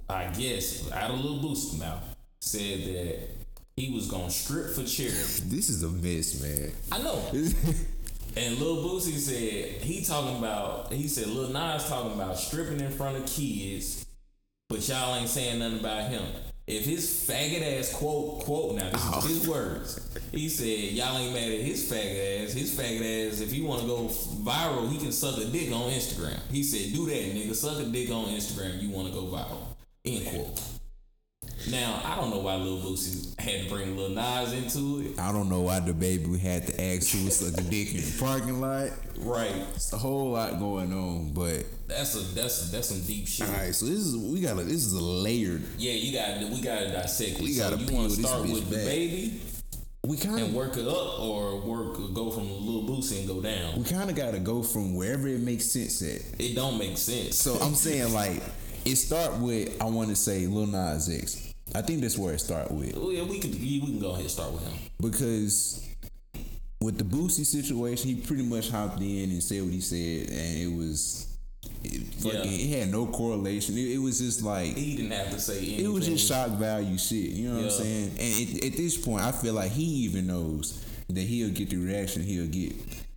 I 0.09 0.27
guess, 0.29 0.91
out 0.93 1.11
of 1.11 1.19
Lil 1.25 1.39
Boosie's 1.43 1.79
mouth, 1.79 2.03
said 2.41 2.81
that 2.85 3.29
he 3.77 3.93
was 3.93 4.11
gonna 4.11 4.31
strip 4.31 4.71
for 4.75 4.85
charity. 4.85 5.43
This 5.45 5.69
is 5.69 5.83
a 5.83 5.89
mess, 5.89 6.41
man. 6.43 6.73
I 6.93 7.03
know." 7.03 7.23
And 8.37 8.59
Lil 8.59 8.77
Boosie 8.77 9.19
said 9.19 9.83
he 9.83 10.05
talking 10.05 10.39
about 10.39 10.93
he 10.93 11.09
said 11.09 11.27
Lil 11.27 11.49
Nas 11.49 11.89
talking 11.89 12.13
about 12.13 12.39
stripping 12.39 12.81
in 12.81 12.91
front 12.91 13.17
of 13.17 13.27
kids, 13.27 14.07
but 14.69 14.87
y'all 14.89 15.17
ain't 15.17 15.29
saying 15.29 15.59
nothing 15.59 15.81
about 15.81 16.11
him. 16.11 16.23
If 16.67 16.85
his 16.85 17.07
faggot 17.29 17.79
ass 17.79 17.93
quote 17.93 18.45
quote 18.45 18.77
now 18.77 18.89
this 18.91 19.05
is 19.05 19.13
oh. 19.13 19.21
his 19.23 19.49
words. 19.49 20.19
He 20.31 20.49
said 20.49 20.93
y'all 20.93 21.19
ain't 21.19 21.35
mad 21.35 21.51
at 21.51 21.61
his 21.61 21.91
faggot 21.91 22.45
ass. 22.45 22.53
His 22.53 22.79
faggot 22.79 23.33
ass 23.33 23.41
if 23.41 23.51
he 23.51 23.63
want 23.63 23.81
to 23.81 23.89
go 23.89 24.07
viral 24.07 24.89
he 24.89 24.99
can 24.99 25.11
suck 25.11 25.37
a 25.39 25.47
dick 25.47 25.73
on 25.73 25.91
Instagram. 25.91 26.39
He 26.53 26.63
said 26.63 26.95
do 26.95 27.07
that 27.07 27.35
nigga 27.35 27.55
suck 27.55 27.81
a 27.81 27.85
dick 27.85 28.11
on 28.11 28.27
Instagram. 28.27 28.81
You 28.81 28.91
want 28.91 29.09
to 29.09 29.15
go 29.15 29.23
viral. 29.23 29.65
End 30.05 30.25
quote. 30.27 30.80
Now 31.69 32.01
I 32.05 32.17
don't 32.17 32.31
know 32.31 32.39
why 32.39 32.57
Lil 32.57 32.79
Boosie 32.79 33.39
had 33.39 33.65
to 33.65 33.69
bring 33.69 33.97
Lil 33.97 34.11
Nas 34.11 34.53
into 34.53 35.01
it. 35.07 35.19
I 35.21 35.31
don't 35.33 35.49
know 35.51 35.61
why 35.61 35.81
DaBaby 35.81 36.39
had 36.39 36.67
to 36.69 36.81
ask 36.83 37.11
who 37.11 37.25
was 37.25 37.43
a 37.43 37.63
dick 37.65 37.95
in 37.95 38.01
the 38.01 38.17
parking 38.19 38.61
lot. 38.61 38.91
Right. 39.19 39.55
It's 39.75 39.93
a 39.93 39.99
whole 39.99 40.31
lot 40.31 40.59
going 40.59 40.93
on, 40.93 41.33
but 41.35 41.65
That's 41.87 42.15
a 42.15 42.21
that's 42.35 42.71
that's 42.71 42.89
some 42.89 43.03
deep 43.03 43.29
shit. 43.29 43.47
all 43.49 43.55
right. 43.55 43.75
So 43.75 43.85
this 43.87 43.99
is 43.99 44.17
we 44.17 44.41
got 44.41 44.57
to 44.57 44.65
this 44.65 44.87
is 44.87 44.95
a 44.95 45.03
layered. 45.03 45.63
Yeah, 45.77 45.93
you 45.93 46.13
got 46.13 46.39
we 46.51 46.61
got 46.63 46.81
to 46.81 46.93
dissect 46.93 47.33
it. 47.39 47.43
We 47.43 47.53
so 47.53 47.71
gotta 47.71 47.83
you 47.83 47.95
want 47.97 48.11
to 48.11 48.23
start 48.23 48.43
with 48.43 48.65
DaBaby 48.71 49.33
We 50.07 50.17
kind 50.17 50.39
and 50.41 50.49
of 50.49 50.55
work 50.55 50.77
it 50.79 50.89
up, 50.89 51.21
or 51.21 51.61
work 51.61 51.97
go 52.15 52.31
from 52.31 52.49
Lil 52.67 52.85
Boosie 52.85 53.19
and 53.21 53.29
go 53.29 53.43
down. 53.43 53.77
we 53.77 53.85
kind 53.85 54.09
of 54.09 54.17
got 54.17 54.33
to 54.33 54.39
go 54.41 54.63
from 54.63 54.95
wherever 54.95 55.29
it 55.29 55.41
makes 55.41 55.67
sense 55.67 56.01
at. 56.03 56.23
It 56.41 56.55
don't 56.55 56.79
make 56.79 56.97
sense. 56.97 57.37
So 57.37 57.57
I'm 57.57 57.75
saying 57.75 58.15
like 58.15 58.41
it 58.87 58.97
start 58.97 59.37
with 59.39 59.81
I 59.83 59.85
want 59.85 60.09
to 60.09 60.17
say 60.17 60.47
Lil 60.47 60.67
Nas 60.67 61.11
X. 61.11 61.50
I 61.75 61.83
think 61.83 62.01
that's 62.01 62.19
where 62.19 62.35
it 62.35 62.41
start 62.41 62.71
with 62.71 62.95
Oh, 62.97 63.11
yeah, 63.11 63.23
we 63.23 63.39
could 63.39 63.53
we 63.61 63.81
can 63.81 63.99
go 64.01 64.11
ahead 64.11 64.23
and 64.23 64.31
start 64.31 64.53
with 64.53 64.67
him. 64.67 64.75
because 65.01 65.87
with 66.81 66.97
the 66.99 67.05
Boosie 67.05 67.45
situation, 67.45 68.09
he 68.09 68.15
pretty 68.17 68.43
much 68.43 68.71
hopped 68.71 69.01
in 69.01 69.31
and 69.31 69.43
said 69.43 69.63
what 69.63 69.73
he 69.73 69.81
said, 69.81 70.31
and 70.31 70.59
it 70.59 70.77
was. 70.77 71.27
It, 71.85 72.03
fucking, 72.15 72.41
Yeah. 72.45 72.77
it 72.77 72.79
had 72.81 72.91
no 72.91 73.07
correlation. 73.07 73.77
It, 73.77 73.93
it 73.93 73.99
was 73.99 74.19
just 74.19 74.43
like 74.43 74.75
He 74.77 74.97
didn't 74.97 75.13
have 75.13 75.31
to 75.31 75.41
say 75.41 75.59
anything. 75.59 75.85
it 75.85 75.89
was 75.89 76.07
just 76.07 76.27
shock 76.27 76.51
value 76.53 76.97
shit. 76.99 77.31
You 77.31 77.49
know 77.51 77.57
what 77.57 77.65
I'm 77.67 77.71
saying? 77.71 78.09
And 78.19 78.21
it, 78.57 78.65
at 78.65 78.77
this 78.77 78.97
point, 78.97 79.25
I 79.25 79.33
feel 79.33 79.55
like 79.55 79.71
he 79.73 79.85
even 80.05 80.27
knows 80.27 80.85
that 81.09 81.21
he'll 81.21 81.51
get 81.51 81.71
the 81.71 81.77
reaction 81.77 82.23
he'll 82.23 82.47
get. 82.47 82.73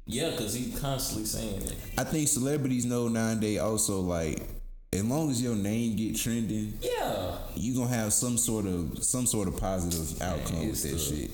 Yeah, 0.06 0.32
because 0.32 0.54
he 0.54 0.72
constantly 0.74 1.26
saying 1.26 1.62
it. 1.62 1.76
I 1.98 2.04
think 2.04 2.28
celebrities 2.28 2.86
know 2.86 3.08
nowadays 3.08 3.60
also 3.60 4.02
like 4.02 4.42
as 4.94 5.04
long 5.04 5.30
as 5.32 5.42
your 5.42 5.56
name 5.56 5.96
get 5.96 6.16
trending, 6.16 6.74
Yeah. 6.82 7.38
you 7.56 7.74
gonna 7.76 7.88
have 7.90 8.14
some 8.14 8.38
sort 8.38 8.66
of 8.66 9.04
some 9.04 9.26
sort 9.26 9.48
of 9.48 9.58
positive 9.58 10.22
outcome 10.22 10.58
it's 10.62 10.84
with 10.84 10.92
that 10.92 10.98
the- 10.98 11.18
shit. 11.18 11.32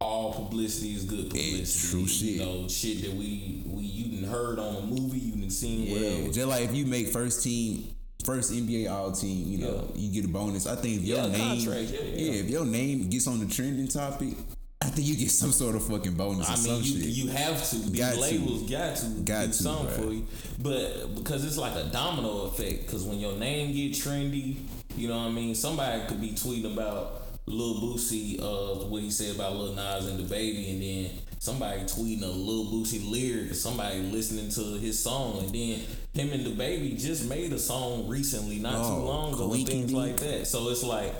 All 0.00 0.32
publicity 0.32 0.94
is 0.94 1.04
good 1.04 1.28
publicity. 1.30 1.60
It's 1.62 1.90
true 1.90 2.06
shit. 2.08 2.28
You 2.30 2.38
know, 2.40 2.68
shit 2.68 3.02
that 3.02 3.14
we 3.14 3.62
we 3.66 3.84
you 3.84 4.20
done 4.20 4.28
heard 4.30 4.58
on 4.58 4.76
a 4.76 4.80
movie, 4.86 5.18
you 5.20 5.32
done 5.36 5.50
seen 5.50 5.82
Yeah, 5.86 5.92
whatever. 5.94 6.32
just 6.32 6.48
like 6.48 6.62
if 6.64 6.74
you 6.74 6.86
make 6.86 7.08
first 7.08 7.44
team, 7.44 7.84
first 8.24 8.52
NBA 8.52 8.88
All 8.90 9.12
Team, 9.12 9.48
you 9.50 9.58
know, 9.58 9.92
you 9.96 10.10
get 10.10 10.24
a 10.24 10.28
bonus. 10.28 10.66
I 10.66 10.74
think 10.76 10.98
if 11.00 11.04
your 11.04 11.18
Yeah, 11.18 11.26
name, 11.28 11.64
contract, 11.64 11.90
yeah, 11.92 12.00
yeah. 12.24 12.32
if 12.32 12.50
your 12.50 12.64
name 12.64 13.08
gets 13.10 13.26
on 13.28 13.38
the 13.40 13.46
trending 13.46 13.86
topic, 13.88 14.34
I 14.82 14.90
think 14.90 15.06
you 15.06 15.16
get 15.16 15.30
some 15.30 15.52
sort 15.52 15.76
of 15.76 15.84
fucking 15.86 16.14
bonus 16.14 16.48
or 16.48 16.52
I 16.52 16.54
some 16.56 16.72
mean, 16.74 16.82
you, 16.84 17.00
shit. 17.00 17.08
you 17.10 17.28
have 17.28 17.68
to. 17.70 17.76
These 17.76 17.90
Got 18.00 18.14
to. 18.14 18.20
labels 18.20 18.70
got 18.70 18.96
to 18.96 19.06
Got 19.22 19.40
do 19.42 19.46
to, 19.48 19.52
something 19.52 19.86
bruh. 19.86 20.04
for 20.06 20.12
you, 20.12 20.26
but 20.60 21.14
because 21.14 21.44
it's 21.44 21.56
like 21.58 21.74
a 21.76 21.84
domino 21.84 22.42
effect. 22.42 22.86
Because 22.86 23.04
when 23.04 23.18
your 23.20 23.36
name 23.36 23.72
get 23.72 23.92
trendy, 23.92 24.56
you 24.96 25.08
know 25.08 25.18
what 25.18 25.28
I 25.28 25.30
mean. 25.30 25.54
Somebody 25.54 26.04
could 26.06 26.20
be 26.20 26.30
tweeting 26.30 26.72
about 26.72 27.22
Lil 27.46 27.74
Boosie, 27.80 28.40
uh, 28.40 28.86
what 28.86 29.02
he 29.02 29.10
said 29.10 29.34
about 29.36 29.54
Lil 29.56 29.74
Nas 29.74 30.06
and 30.08 30.18
DaBaby, 30.18 30.72
and 30.72 30.82
then 30.82 31.10
somebody 31.38 31.80
tweeting 31.82 32.22
a 32.22 32.26
Lil 32.26 32.66
Boosie 32.72 33.08
lyric, 33.10 33.50
or 33.52 33.54
somebody 33.54 34.00
listening 34.00 34.50
to 34.50 34.78
his 34.80 34.98
song, 35.02 35.38
and 35.38 35.48
then 35.54 35.80
him 36.12 36.32
and 36.32 36.46
DaBaby 36.46 37.00
just 37.00 37.28
made 37.28 37.52
a 37.52 37.58
song 37.58 38.08
recently, 38.08 38.58
not 38.58 38.74
Oh, 38.76 38.96
too 38.98 39.02
long 39.04 39.34
ago, 39.34 39.52
and 39.52 39.66
things 39.66 39.92
like 39.92 40.16
that. 40.18 40.46
So 40.48 40.68
it's 40.70 40.82
like. 40.82 41.12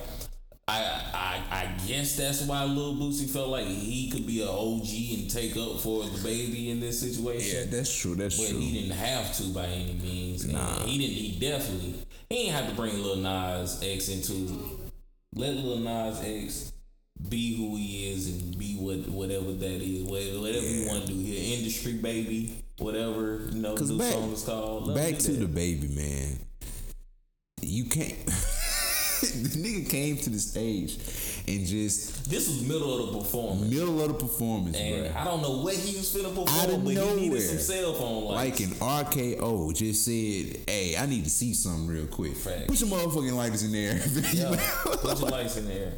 I, 0.73 1.01
I 1.15 1.43
I 1.63 1.87
guess 1.87 2.17
that's 2.17 2.43
why 2.43 2.65
Lil 2.65 2.95
Boosie 2.97 3.29
felt 3.29 3.49
like 3.51 3.67
he 3.67 4.11
could 4.11 4.27
be 4.27 4.43
an 4.43 4.49
OG 4.49 4.89
and 5.21 5.31
take 5.31 5.57
up 5.57 5.81
for 5.81 6.05
DaBaby 6.05 6.69
in 6.71 6.81
this 6.81 7.01
situation. 7.01 7.59
yeah, 7.71 7.77
that's 7.77 7.95
true. 7.95 8.15
That's 8.15 8.39
but 8.39 8.49
true. 8.49 8.59
But 8.59 8.63
he 8.65 8.81
didn't 8.81 8.97
have 8.97 9.35
to 9.37 9.43
by 9.55 9.67
any 9.67 9.93
means. 9.95 10.45
And 10.45 10.55
Nah. 10.55 10.85
he 10.85 10.99
didn't. 10.99 11.15
He 11.15 11.39
definitely 11.41 11.95
he 12.31 12.37
didn't 12.45 12.55
have 12.55 12.69
to 12.71 12.75
bring 12.75 13.03
Lil 13.03 13.17
Nas 13.17 13.83
X 13.83 14.09
into. 14.09 14.81
Let 15.35 15.55
Lil 15.57 15.79
Nas 15.79 16.21
X 16.25 16.73
be 17.29 17.57
who 17.57 17.77
he 17.77 18.11
is 18.13 18.29
and 18.29 18.59
be 18.59 18.75
what 18.77 19.09
whatever 19.09 19.53
that 19.53 19.83
is. 19.83 20.05
Whatever, 20.05 20.41
whatever 20.41 20.67
you 20.67 20.87
want 20.89 21.07
to 21.07 21.13
do 21.13 21.19
here, 21.21 21.59
industry 21.59 21.93
baby, 21.95 22.65
whatever 22.79 23.49
you 23.53 23.61
know. 23.61 23.75
The 23.75 23.79
'Cause 23.81 23.91
new 23.91 23.99
back- 23.99 24.13
song 24.13 24.33
is 24.33 24.43
called. 24.43 24.87
Let 24.89 24.97
Back 24.97 25.19
to 25.21 25.33
that. 25.33 25.55
DaBaby, 25.55 25.95
man. 25.95 26.39
You 27.61 27.85
can't. 27.85 28.17
the 29.31 29.59
nigga 29.59 29.89
came 29.89 30.17
to 30.19 30.31
the 30.31 30.39
stage 30.39 30.97
and 31.49 31.67
just 31.67 32.29
This 32.31 32.49
was 32.49 32.63
middle 32.63 33.07
of 33.09 33.13
the 33.13 33.19
performance. 33.21 33.71
middle 33.71 34.01
of 34.03 34.09
the 34.09 34.15
performance, 34.15 34.77
And 34.77 35.07
bruh. 35.07 35.17
I 35.17 35.25
don't 35.25 35.43
know 35.43 35.59
what 35.63 35.75
he 35.75 35.97
was 35.97 36.15
finna 36.15 36.29
perform, 36.29 36.49
Out 36.49 36.71
of 36.71 36.85
but 36.85 36.91
he 36.95 37.15
needed 37.17 37.41
some 37.43 37.59
cell 37.59 37.95
phone 37.95 38.25
lights. 38.25 38.61
Like 38.61 38.69
an 38.69 38.75
RKO 38.77 39.75
just 39.75 40.05
said, 40.05 40.61
"Hey, 40.69 40.97
I 40.99 41.07
need 41.07 41.25
to 41.25 41.31
see 41.31 41.55
something 41.55 41.87
real 41.87 42.07
quick. 42.07 42.37
Facts. 42.37 42.67
Put 42.67 42.81
your 42.81 42.89
motherfucking 42.91 43.35
lighters 43.35 43.63
in 43.63 43.73
there." 43.73 43.97
yeah, 44.33 44.57
put 44.85 45.19
your 45.21 45.31
lights 45.31 45.57
in 45.57 45.67
there. 45.69 45.93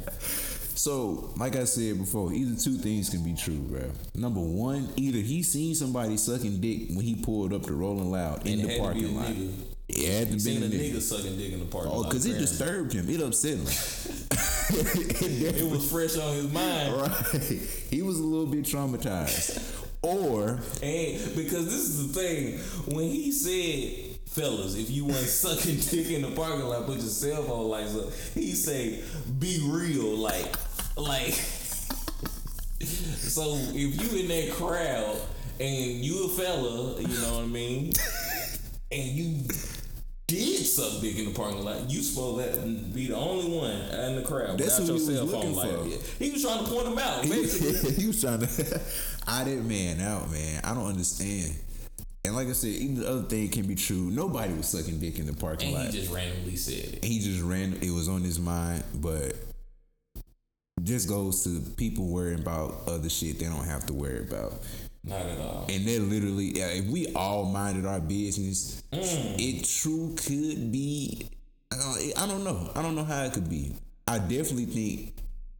So, 0.77 1.33
like 1.37 1.55
I 1.55 1.63
said 1.63 1.97
before, 1.97 2.33
either 2.33 2.59
two 2.59 2.75
things 2.75 3.09
can 3.09 3.23
be 3.23 3.33
true, 3.33 3.57
bro. 3.59 3.89
Number 4.13 4.41
one, 4.41 4.89
either 4.97 5.19
he 5.19 5.41
seen 5.41 5.73
somebody 5.73 6.17
sucking 6.17 6.59
dick 6.59 6.89
when 6.89 6.99
he 7.05 7.15
pulled 7.15 7.53
up 7.53 7.63
to 7.63 7.73
Rolling 7.73 8.11
Loud 8.11 8.45
in 8.45 8.59
And 8.59 8.69
the 8.69 8.73
had 8.73 8.93
to 8.93 8.93
be 8.93 9.03
parking 9.05 9.15
lot. 9.15 9.25
nigga. 9.27 9.51
It 9.87 10.11
had 10.11 10.31
to 10.31 10.43
be 10.43 10.55
a 10.55 10.59
nigga. 10.61 10.93
nigga 10.93 11.01
sucking 11.01 11.37
dick 11.37 11.53
in 11.53 11.59
the 11.59 11.65
parking 11.65 11.91
Oh, 11.93 12.03
because 12.03 12.25
it 12.25 12.37
disturbed 12.39 12.91
him. 12.93 13.07
It 13.09 13.21
upset 13.21 13.57
him. 13.59 13.67
It 14.67 15.69
was 15.71 15.91
fresh 15.91 16.17
on 16.17 16.33
his 16.35 16.51
mind. 16.51 16.93
right. 17.01 17.41
He 17.91 18.01
was 18.01 18.17
a 18.19 18.23
little 18.23 18.47
bit 18.47 18.63
traumatized. 18.65 19.61
Or 20.01 20.59
And 20.81 21.35
because 21.35 21.65
this 21.65 21.73
is 21.87 22.11
the 22.11 22.19
thing, 22.19 22.57
when 22.95 23.05
he 23.05 23.31
said, 23.31 24.17
fellas, 24.27 24.75
if 24.75 24.89
you 24.89 25.05
want 25.05 25.17
sucking 25.25 25.77
dick 25.77 26.09
in 26.11 26.23
the 26.23 26.31
parking 26.35 26.65
lot, 26.65 26.85
put 26.87 26.97
your 26.97 27.05
cell 27.07 27.43
phone 27.43 27.69
lights 27.69 27.95
up. 27.95 28.11
He 28.33 28.53
say, 28.53 29.03
be 29.39 29.59
real, 29.69 30.17
like, 30.17 30.55
like. 30.97 31.33
so 32.81 33.55
if 33.55 33.75
you 33.75 34.19
in 34.19 34.27
that 34.29 34.51
crowd 34.55 35.17
and 35.59 36.03
you 36.03 36.25
a 36.25 36.29
fella, 36.29 36.99
you 37.01 37.07
know 37.07 37.35
what 37.35 37.43
I 37.43 37.47
mean, 37.47 37.91
and 38.91 39.03
you 39.03 39.43
did 40.27 40.65
suck 40.65 41.01
dick 41.01 41.17
in 41.19 41.25
the 41.25 41.31
parking 41.31 41.63
lot, 41.63 41.89
you 41.89 42.01
supposed 42.01 42.55
to 42.55 42.67
be 42.93 43.07
the 43.07 43.15
only 43.15 43.55
one 43.57 43.71
in 43.71 44.15
the 44.15 44.21
crowd 44.23 44.57
That's 44.57 44.79
without 44.79 44.93
who 44.97 44.99
your 44.99 45.03
he 45.03 45.07
was 45.07 45.15
cell 45.17 45.25
looking 45.25 45.53
phone 45.53 45.85
light. 45.85 45.99
for. 46.01 46.23
He 46.23 46.31
was 46.31 46.41
trying 46.41 46.65
to 46.65 46.71
point 46.71 46.87
him 46.87 46.97
out, 46.97 47.23
he 47.95 48.07
was 48.07 48.21
trying 48.21 48.39
to 48.39 48.81
I 49.27 49.43
didn't 49.43 49.67
man 49.67 50.01
out, 50.01 50.31
man. 50.31 50.61
I 50.63 50.73
don't 50.73 50.87
understand. 50.87 51.55
And 52.23 52.35
like 52.35 52.47
I 52.47 52.53
said, 52.53 52.69
even 52.71 52.95
the 53.01 53.07
other 53.07 53.21
thing 53.21 53.49
can 53.49 53.67
be 53.67 53.75
true. 53.75 54.09
Nobody 54.09 54.51
was 54.53 54.67
sucking 54.67 54.99
dick 54.99 55.19
in 55.19 55.27
the 55.27 55.33
parking 55.33 55.67
and 55.75 55.77
lot. 55.77 55.93
he 55.93 55.99
just 55.99 56.11
randomly 56.11 56.55
said 56.55 56.95
it. 56.95 57.05
he 57.05 57.19
just 57.19 57.43
ran 57.43 57.77
it 57.83 57.91
was 57.91 58.07
on 58.09 58.21
his 58.21 58.39
mind 58.39 58.83
but 58.95 59.35
just 60.83 61.07
goes 61.07 61.43
to 61.43 61.59
people 61.77 62.07
worrying 62.07 62.39
about 62.39 62.81
other 62.87 63.09
shit 63.09 63.39
they 63.39 63.45
don't 63.45 63.65
have 63.65 63.85
to 63.85 63.93
worry 63.93 64.19
about 64.21 64.53
Not 65.07 65.21
at 65.21 65.39
all. 65.39 65.65
and 65.69 65.85
they're 65.87 65.99
literally 65.99 66.49
if 66.49 66.85
we 66.85 67.13
all 67.13 67.45
minded 67.45 67.85
our 67.85 67.99
business 67.99 68.81
it 68.91 69.65
true 69.65 70.15
could 70.17 70.71
be 70.71 71.27
I 71.71 71.77
don't, 71.77 72.23
I 72.23 72.27
don't 72.27 72.43
know. 72.43 72.71
I 72.75 72.81
don't 72.81 72.95
know 72.95 73.03
how 73.03 73.23
it 73.23 73.33
could 73.33 73.49
be. 73.49 73.73
I 74.07 74.19
definitely 74.19 74.65
think 74.65 75.13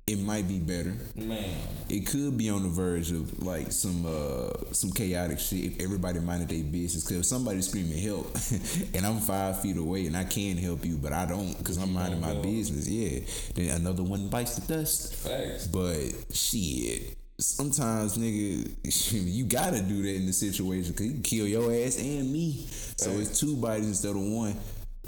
it 0.07 0.19
might 0.19 0.47
be 0.47 0.59
better. 0.59 0.93
Man, 1.15 1.49
it 1.89 2.05
could 2.05 2.37
be 2.37 2.49
on 2.49 2.61
the 2.63 2.69
verge 2.69 3.11
of 3.11 3.41
like 3.43 3.71
some 3.71 4.05
uh 4.05 4.71
some 4.71 4.91
chaotic 4.91 5.39
shit 5.39 5.65
if 5.65 5.79
everybody 5.81 6.19
minded 6.19 6.49
their 6.49 6.63
business. 6.63 7.03
Because 7.03 7.17
if 7.21 7.25
somebody's 7.25 7.67
screaming 7.67 7.97
help 7.97 8.33
and 8.93 9.05
i'm 9.05 9.19
five 9.19 9.59
feet 9.61 9.77
away 9.77 10.05
and 10.05 10.15
i 10.15 10.23
can 10.23 10.57
help 10.57 10.85
you 10.85 10.95
but 10.97 11.11
i 11.11 11.25
don't 11.25 11.57
because 11.57 11.77
i'm 11.77 11.91
minding 11.91 12.21
my 12.21 12.35
business 12.35 12.87
yeah 12.87 13.19
then 13.55 13.75
another 13.81 14.03
one 14.03 14.29
bites 14.29 14.55
the 14.57 14.73
dust. 14.73 15.15
Facts. 15.15 15.65
but 15.67 16.11
shit 16.33 17.17
sometimes 17.37 18.17
nigga 18.17 18.69
you 19.11 19.45
gotta 19.45 19.81
do 19.81 20.01
that 20.03 20.15
in 20.15 20.25
the 20.25 20.33
situation 20.33 20.91
because 20.91 21.05
you 21.07 21.13
can 21.13 21.21
kill 21.21 21.47
your 21.47 21.71
ass 21.73 21.97
and 21.99 22.31
me 22.31 22.65
so 22.97 23.11
it's 23.11 23.39
two 23.39 23.55
bodies 23.57 23.87
instead 23.87 24.11
of 24.11 24.21
one 24.21 24.55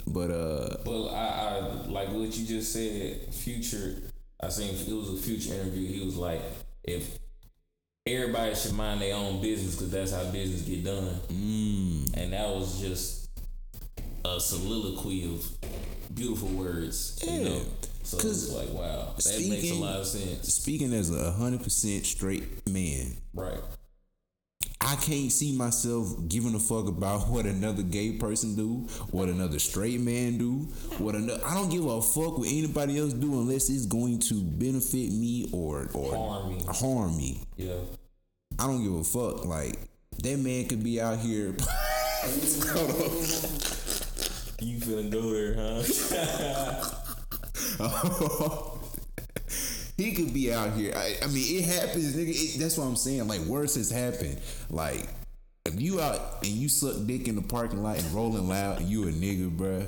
but 0.06 0.30
uh 0.30 0.78
But 0.86 1.08
I, 1.10 1.58
I 1.58 1.60
like 1.88 2.10
what 2.10 2.36
you 2.38 2.46
just 2.46 2.72
said. 2.72 3.34
Future, 3.34 3.96
I 4.40 4.50
seen 4.50 4.76
it 4.76 4.94
was 4.94 5.10
a 5.10 5.18
future 5.18 5.54
interview. 5.56 5.88
He 5.92 6.06
was 6.06 6.16
like, 6.18 6.40
if 6.84 7.18
everybody 8.06 8.54
should 8.54 8.74
mind 8.74 9.02
their 9.02 9.16
own 9.16 9.42
business 9.42 9.76
because 9.76 9.90
that's 9.92 10.12
how 10.12 10.24
business 10.32 10.62
get 10.62 10.84
done. 10.84 11.20
mm, 11.30 12.13
And 12.16 12.34
that 12.34 12.48
was 12.48 12.80
just 12.80 13.30
a 14.24 14.40
soliloquy 14.40 15.26
of 15.34 15.44
beautiful 16.13 16.50
words. 16.50 17.20
You 17.28 17.44
know, 17.44 17.62
so 18.08 18.17
it's 18.28 18.52
like 18.54 18.70
wow, 18.70 19.13
that 19.15 19.26
makes 19.26 19.26
a 19.26 19.32
speaking- 19.32 19.82
lot 19.82 20.00
of 20.00 20.08
sense. 20.08 20.54
speaking 20.54 20.93
as 20.93 21.10
a 21.13 21.32
hundred 21.32 21.63
percent 21.63 22.06
straight 22.06 22.67
man 22.70 23.17
Right. 23.34 23.60
I 24.80 24.96
can't 24.96 25.32
see 25.32 25.52
myself 25.58 26.08
giving 26.30 26.56
a 26.56 26.60
fuck 26.60 26.88
about 26.88 27.28
what 27.34 27.46
another 27.46 27.84
gay 27.84 28.13
person 28.13 28.56
do, 28.56 28.88
what 29.12 29.28
another 29.28 29.60
straight 29.60 30.00
man 30.00 30.38
do, 30.38 30.67
what 30.98 31.15
another. 31.15 31.41
I 31.46 31.56
don't 31.56 31.70
give 31.70 31.86
a 31.86 32.02
fuck 32.02 32.38
what 32.38 32.48
anybody 32.48 32.98
else 32.98 33.12
do 33.13 33.34
unless 33.41 33.70
it's 33.70 33.86
going 33.86 34.20
to 34.20 34.36
benefit 34.36 35.12
me 35.12 35.50
or 35.52 35.89
or 35.93 36.15
Harm 36.15 36.50
me. 36.56 36.63
harm 36.70 37.17
me. 37.17 37.41
Yeah. 37.58 37.74
I 38.60 38.67
don't 38.67 38.84
give 38.84 38.93
a 38.96 39.04
fuck. 39.04 39.46
Like 39.46 39.78
that 40.24 40.38
man 40.39 40.65
could 40.67 40.84
be 40.84 41.02
out 41.02 41.20
here. 41.20 41.54
You 44.60 44.80
finna 44.80 45.12
go 45.12 45.22
there, 45.34 45.54
huh? 45.54 46.96
he 49.98 50.13
could 50.13 50.34
be 50.34 50.54
out 50.54 50.74
here. 50.74 50.93
I, 50.96 51.17
I 51.24 51.28
mean, 51.28 51.60
it 51.60 51.65
happens, 51.65 52.15
nigga. 52.15 52.30
It, 52.30 52.60
that's 52.60 52.78
what 52.78 52.86
I'm 52.86 52.96
saying. 52.96 53.28
Like, 53.28 53.41
worse 53.41 53.76
has 53.76 53.89
happened. 53.89 54.39
Like, 54.70 55.08
if 55.65 55.82
you 55.82 56.00
out 56.00 56.43
and 56.43 56.52
you 56.52 56.70
suck 56.70 56.96
dick 57.06 57.28
in 57.28 57.36
the 57.36 57.41
parking 57.41 57.84
lot 57.84 57.98
and 57.98 58.13
rolling 58.13 58.48
loud, 58.48 58.80
and 58.80 58.89
you 58.89 59.08
a 59.08 59.12
nigga, 59.12 59.56
bruh. 59.56 59.86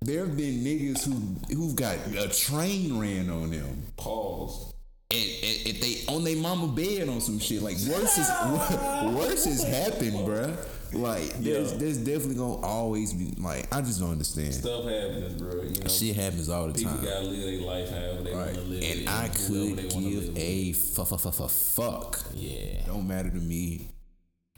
There 0.00 0.26
have 0.26 0.36
been 0.36 0.64
niggas 0.64 1.04
who 1.04 1.54
who've 1.54 1.76
got 1.76 1.96
a 2.18 2.28
train 2.28 2.98
ran 2.98 3.30
on 3.30 3.50
them. 3.50 3.84
Pause. 3.96 4.71
And, 5.12 5.28
and 5.44 5.66
if 5.66 5.80
they 5.80 6.12
on 6.12 6.24
their 6.24 6.36
mama 6.36 6.68
bed 6.68 7.08
on 7.08 7.20
some 7.20 7.38
shit, 7.38 7.60
like 7.62 7.76
worse 7.88 8.16
is 8.18 8.28
worse 9.14 9.44
has 9.44 9.62
happened, 9.62 10.14
bruh. 10.26 10.56
Like 10.94 11.32
there's 11.38 11.72
Yeah. 11.72 11.78
there's 11.78 11.96
definitely 11.98 12.34
gonna 12.36 12.60
always 12.60 13.12
be 13.14 13.34
like 13.40 13.66
I 13.74 13.80
just 13.80 14.00
don't 14.00 14.10
understand. 14.10 14.54
Stuff 14.54 14.84
happens, 14.84 15.40
bro. 15.40 15.62
You 15.62 15.80
know, 15.80 15.88
Shit 15.88 16.16
happens 16.16 16.48
all 16.50 16.66
the 16.68 16.74
people 16.74 16.92
time. 16.92 17.00
People 17.00 17.14
gotta 17.14 17.26
live 17.28 17.44
their 17.60 17.66
life 17.66 17.90
however 17.90 18.22
they 18.22 18.34
Right. 18.34 18.44
want 18.46 18.54
to 18.56 18.60
live 18.62 18.82
it. 18.82 18.98
And 19.00 19.08
I 19.08 19.28
could 19.28 19.76
give 19.90 20.36
a 20.36 20.68
with. 20.70 20.98
f- 20.98 21.12
f- 21.12 21.26
f- 21.26 21.40
f- 21.40 21.50
fuck. 21.50 22.20
Yeah. 22.34 22.84
Don't 22.86 23.06
matter 23.08 23.30
to 23.30 23.36
me. 23.36 23.88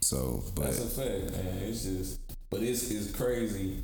So, 0.03 0.45
but 0.55 0.65
That's 0.65 0.81
a 0.81 0.89
fact, 0.89 1.31
man. 1.33 1.59
It's 1.69 1.85
just, 1.85 2.21
but 2.51 2.63
it's 2.63 2.91
it's 2.91 3.13
crazy 3.13 3.83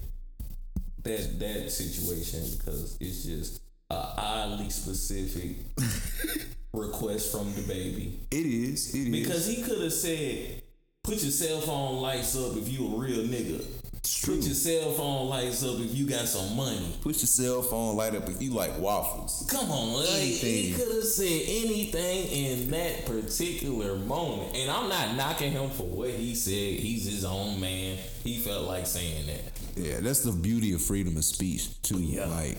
that 1.04 1.38
that 1.38 1.70
situation 1.70 2.44
because 2.58 2.96
it's 3.00 3.24
just 3.24 3.60
a 3.90 3.94
oddly 3.94 4.70
specific 4.70 5.56
request 6.72 7.32
from 7.32 7.52
the 7.54 7.62
baby 7.62 8.20
it 8.30 8.46
is. 8.46 8.94
It 8.94 9.08
is. 9.08 9.10
because 9.10 9.46
he 9.46 9.62
could 9.62 9.80
have 9.80 9.92
said, 9.92 10.62
"Put 11.02 11.22
your 11.22 11.32
cell 11.32 11.60
phone 11.60 12.00
lights 12.00 12.36
up 12.36 12.56
if 12.56 12.68
you 12.68 12.86
a 12.86 12.98
real 12.98 13.24
nigga. 13.24 13.64
It's 13.94 14.18
true. 14.20 14.36
Put 14.36 14.44
your 14.46 14.54
cell 14.54 14.92
phone 14.92 15.28
lights 15.28 15.62
up 15.64 15.78
if 15.80 15.94
you 15.94 16.06
got 16.06 16.26
some 16.26 16.56
money." 16.56 16.96
Put 17.02 17.16
your 17.16 17.26
cell 17.26 17.62
phone 17.62 17.96
light 17.96 18.14
up 18.14 18.28
if 18.28 18.40
you 18.40 18.52
like 18.52 18.78
waffles. 18.78 19.46
Come 19.50 19.70
on, 19.70 19.94
like, 19.94 20.08
he 20.08 20.72
could 20.72 20.94
have 20.94 21.04
said 21.04 21.42
anything 21.46 22.26
in 22.28 22.70
that 22.70 23.04
particular 23.04 23.96
moment. 23.96 24.56
And 24.56 24.70
I'm 24.70 24.88
not 24.88 25.16
knocking 25.16 25.52
him 25.52 25.70
for 25.70 25.84
what 25.84 26.10
he 26.10 26.34
said. 26.34 26.80
He's 26.80 27.04
his 27.04 27.24
own 27.24 27.60
man. 27.60 27.98
He 28.24 28.38
felt 28.38 28.66
like 28.66 28.86
saying 28.86 29.26
that. 29.26 29.40
Yeah, 29.76 30.00
that's 30.00 30.20
the 30.20 30.32
beauty 30.32 30.72
of 30.72 30.82
freedom 30.82 31.16
of 31.16 31.24
speech 31.24 31.80
too. 31.82 32.00
Yeah. 32.00 32.26
Like, 32.26 32.58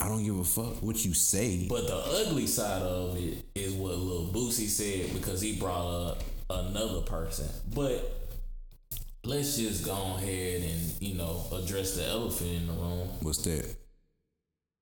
I 0.00 0.08
don't 0.08 0.24
give 0.24 0.38
a 0.38 0.44
fuck 0.44 0.82
what 0.82 1.04
you 1.04 1.12
say. 1.12 1.66
But 1.68 1.86
the 1.86 1.96
ugly 1.96 2.46
side 2.46 2.82
of 2.82 3.16
it 3.16 3.44
is 3.54 3.74
what 3.74 3.98
Lil 3.98 4.28
Boosie 4.28 4.68
said 4.68 5.12
because 5.12 5.42
he 5.42 5.56
brought 5.56 6.12
up 6.12 6.22
another 6.48 7.02
person. 7.02 7.48
But 7.74 8.10
let's 9.24 9.58
just 9.58 9.84
go 9.84 9.92
ahead 10.16 10.62
and, 10.62 10.80
you 11.00 11.18
know, 11.18 11.44
address 11.52 11.96
the 11.96 12.06
elephant 12.06 12.50
in 12.50 12.66
the 12.66 12.72
room. 12.72 13.08
What's 13.20 13.42
that? 13.42 13.76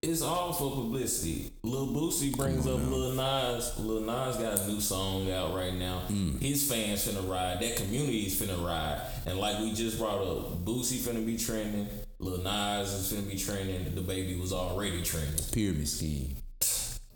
It's 0.00 0.22
all 0.22 0.52
for 0.52 0.70
publicity. 0.70 1.50
Lil 1.64 1.88
Boosie 1.88 2.36
brings 2.36 2.68
up 2.68 2.78
Lil 2.88 3.14
Nas. 3.14 3.76
Lil 3.80 4.02
Nas 4.02 4.36
got 4.36 4.60
a 4.60 4.68
new 4.68 4.80
song 4.80 5.28
out 5.32 5.56
right 5.56 5.74
now. 5.74 6.02
Hmm. 6.06 6.38
His 6.38 6.70
fans 6.70 7.04
finna 7.04 7.28
ride. 7.28 7.58
That 7.60 7.74
community 7.74 8.20
is 8.20 8.40
finna 8.40 8.64
ride. 8.64 9.02
And 9.26 9.40
like 9.40 9.58
we 9.58 9.72
just 9.72 9.98
brought 9.98 10.22
up, 10.22 10.64
Boosie 10.64 10.98
finna 10.98 11.26
be 11.26 11.36
trending. 11.36 11.88
Lil 12.20 12.38
Nas 12.44 12.92
is 12.92 13.12
finna 13.12 13.28
be 13.28 13.36
trending. 13.36 13.92
The 13.96 14.00
baby 14.00 14.36
was 14.36 14.52
already 14.52 15.02
trending. 15.02 15.44
Pyramid 15.50 15.88
scheme. 15.88 16.36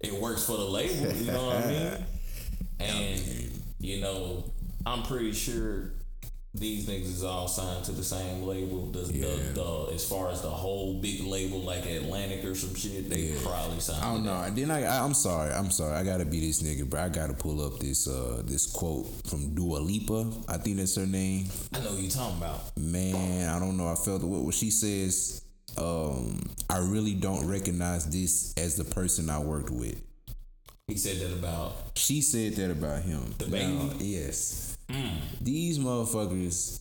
It 0.01 0.15
works 0.15 0.45
for 0.45 0.57
the 0.57 0.65
label. 0.65 1.13
You 1.13 1.31
know 1.31 1.47
what 1.47 1.57
I 1.59 1.67
mean? 1.69 1.93
And 2.81 3.63
you 3.79 4.01
know, 4.01 4.43
I'm 4.85 5.05
pretty 5.05 5.31
sure 5.31 5.93
these 6.55 6.87
niggas 6.87 7.07
is 7.07 7.25
all 7.25 7.49
signed 7.49 7.83
to 7.87 7.93
the 7.93 8.05
same 8.05 8.43
label. 8.43 8.87
The, 8.91 9.11
Yeah. 9.13 9.27
the, 9.53 9.53
the 9.55 9.95
as 9.95 10.05
far 10.07 10.31
as 10.31 10.43
the 10.43 10.51
whole 10.51 11.01
big 11.01 11.23
label 11.23 11.61
like 11.61 11.87
Atlantic 11.87 12.45
or 12.45 12.55
some 12.55 12.75
shit, 12.75 13.09
they 13.09 13.33
probably 13.43 13.81
signed. 13.81 14.05
I 14.05 14.13
don't 14.13 14.25
know. 14.25 14.51
Then 14.51 14.71
I, 14.71 14.85
I, 14.85 15.03
I'm 15.03 15.15
sorry. 15.15 15.53
I'm 15.53 15.71
sorry. 15.71 15.97
I 15.97 16.05
gotta 16.05 16.27
be 16.27 16.41
this 16.41 16.63
nigga, 16.63 16.89
bro. 16.89 17.01
I 17.03 17.09
gotta 17.09 17.33
pull 17.33 17.65
up 17.65 17.79
this 17.79 18.07
uh 18.07 18.43
this 18.45 18.67
quote 18.71 19.07
from 19.27 19.55
Dua 19.55 19.79
Lipa. 19.79 20.31
I 20.49 20.59
think 20.59 20.77
that's 20.77 20.95
her 20.97 21.07
name. 21.07 21.47
I 21.73 21.81
know 21.81 21.97
you 21.97 22.11
talking 22.11 22.37
about. 22.37 22.77
Man, 22.77 23.49
I 23.49 23.59
don't 23.59 23.77
know. 23.79 23.89
I 23.89 23.95
felt 23.95 24.23
what, 24.23 24.43
what 24.43 24.55
she 24.55 24.71
says. 24.71 25.43
Um, 25.79 26.39
I 26.69 26.79
really 26.79 27.15
don't 27.15 27.47
recognize 27.49 28.05
this 28.11 28.53
as 28.59 28.77
the 28.77 28.85
person 28.85 29.31
I 29.31 29.39
worked 29.39 29.71
with. 29.71 29.99
He 30.87 30.99
said 30.99 31.17
that 31.21 31.33
about 31.33 31.73
She 31.97 32.21
said 32.21 32.57
that 32.57 32.71
about 32.71 33.03
him. 33.05 33.35
The 33.39 33.47
baby? 33.47 33.73
Now, 33.73 33.91
yes. 33.99 34.72
These 35.41 35.79
motherfuckers. 35.79 36.81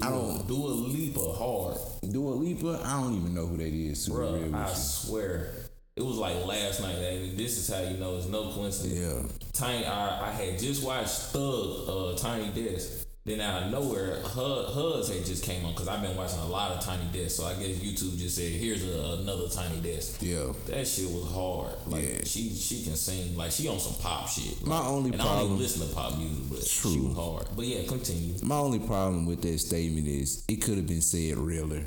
I 0.00 0.10
don't. 0.10 0.46
Dua 0.48 0.68
Lipa 0.68 1.20
hard, 1.20 1.76
Dua 2.10 2.30
Lipa. 2.30 2.80
I 2.84 3.02
don't 3.02 3.16
even 3.16 3.34
know 3.34 3.46
who 3.46 3.56
that 3.58 3.66
is. 3.66 4.08
Bro. 4.08 4.50
I 4.54 4.68
you. 4.68 4.74
swear. 4.74 5.52
It 5.94 6.02
was 6.02 6.16
like 6.16 6.46
last 6.46 6.80
night, 6.80 6.94
and 6.94 7.38
this 7.38 7.58
is 7.58 7.68
how 7.68 7.82
you 7.82 7.98
know 7.98 8.16
it's 8.16 8.26
no 8.26 8.50
coincidence. 8.52 8.98
Yeah. 8.98 9.48
Tiny, 9.52 9.84
I, 9.84 10.28
I 10.28 10.30
had 10.30 10.58
just 10.58 10.82
watched 10.82 11.32
Thug, 11.32 11.88
uh, 11.88 12.16
Tiny 12.16 12.48
Desk. 12.48 13.06
Then 13.24 13.40
out 13.40 13.62
of 13.62 13.70
nowhere, 13.70 14.20
Hud, 14.24 14.74
Hud's 14.74 15.08
had 15.08 15.24
just 15.24 15.44
came 15.44 15.64
on 15.64 15.72
because 15.72 15.86
I've 15.86 16.02
been 16.02 16.16
watching 16.16 16.40
a 16.40 16.46
lot 16.46 16.72
of 16.72 16.80
Tiny 16.80 17.04
Desk. 17.12 17.36
So 17.36 17.44
I 17.46 17.52
guess 17.54 17.76
YouTube 17.78 18.18
just 18.18 18.34
said, 18.34 18.50
"Here's 18.50 18.82
a, 18.84 19.18
another 19.20 19.48
Tiny 19.48 19.78
Desk." 19.80 20.20
Yeah. 20.20 20.52
That 20.66 20.84
shit 20.88 21.08
was 21.08 21.30
hard. 21.32 21.74
Like 21.86 22.02
Yeah. 22.02 22.24
she 22.24 22.50
she 22.50 22.82
can 22.82 22.96
sing 22.96 23.36
like 23.36 23.52
she 23.52 23.68
on 23.68 23.78
some 23.78 23.94
pop 24.02 24.28
shit. 24.28 24.66
My 24.66 24.80
only 24.84 25.12
and 25.12 25.22
I 25.22 25.24
don't 25.38 25.44
even 25.46 25.58
listen 25.58 25.88
to 25.88 25.94
pop 25.94 26.18
music, 26.18 26.50
but 26.50 26.64
she 26.64 26.80
True. 26.80 27.06
was 27.08 27.16
hard. 27.16 27.46
But 27.54 27.66
yeah, 27.66 27.86
continue. 27.86 28.34
My 28.42 28.56
only 28.56 28.80
problem 28.80 29.24
with 29.26 29.40
that 29.42 29.58
statement 29.60 30.08
is 30.08 30.44
it 30.48 30.56
could 30.56 30.76
have 30.76 30.88
been 30.88 31.00
said 31.02 31.36
realer. 31.36 31.84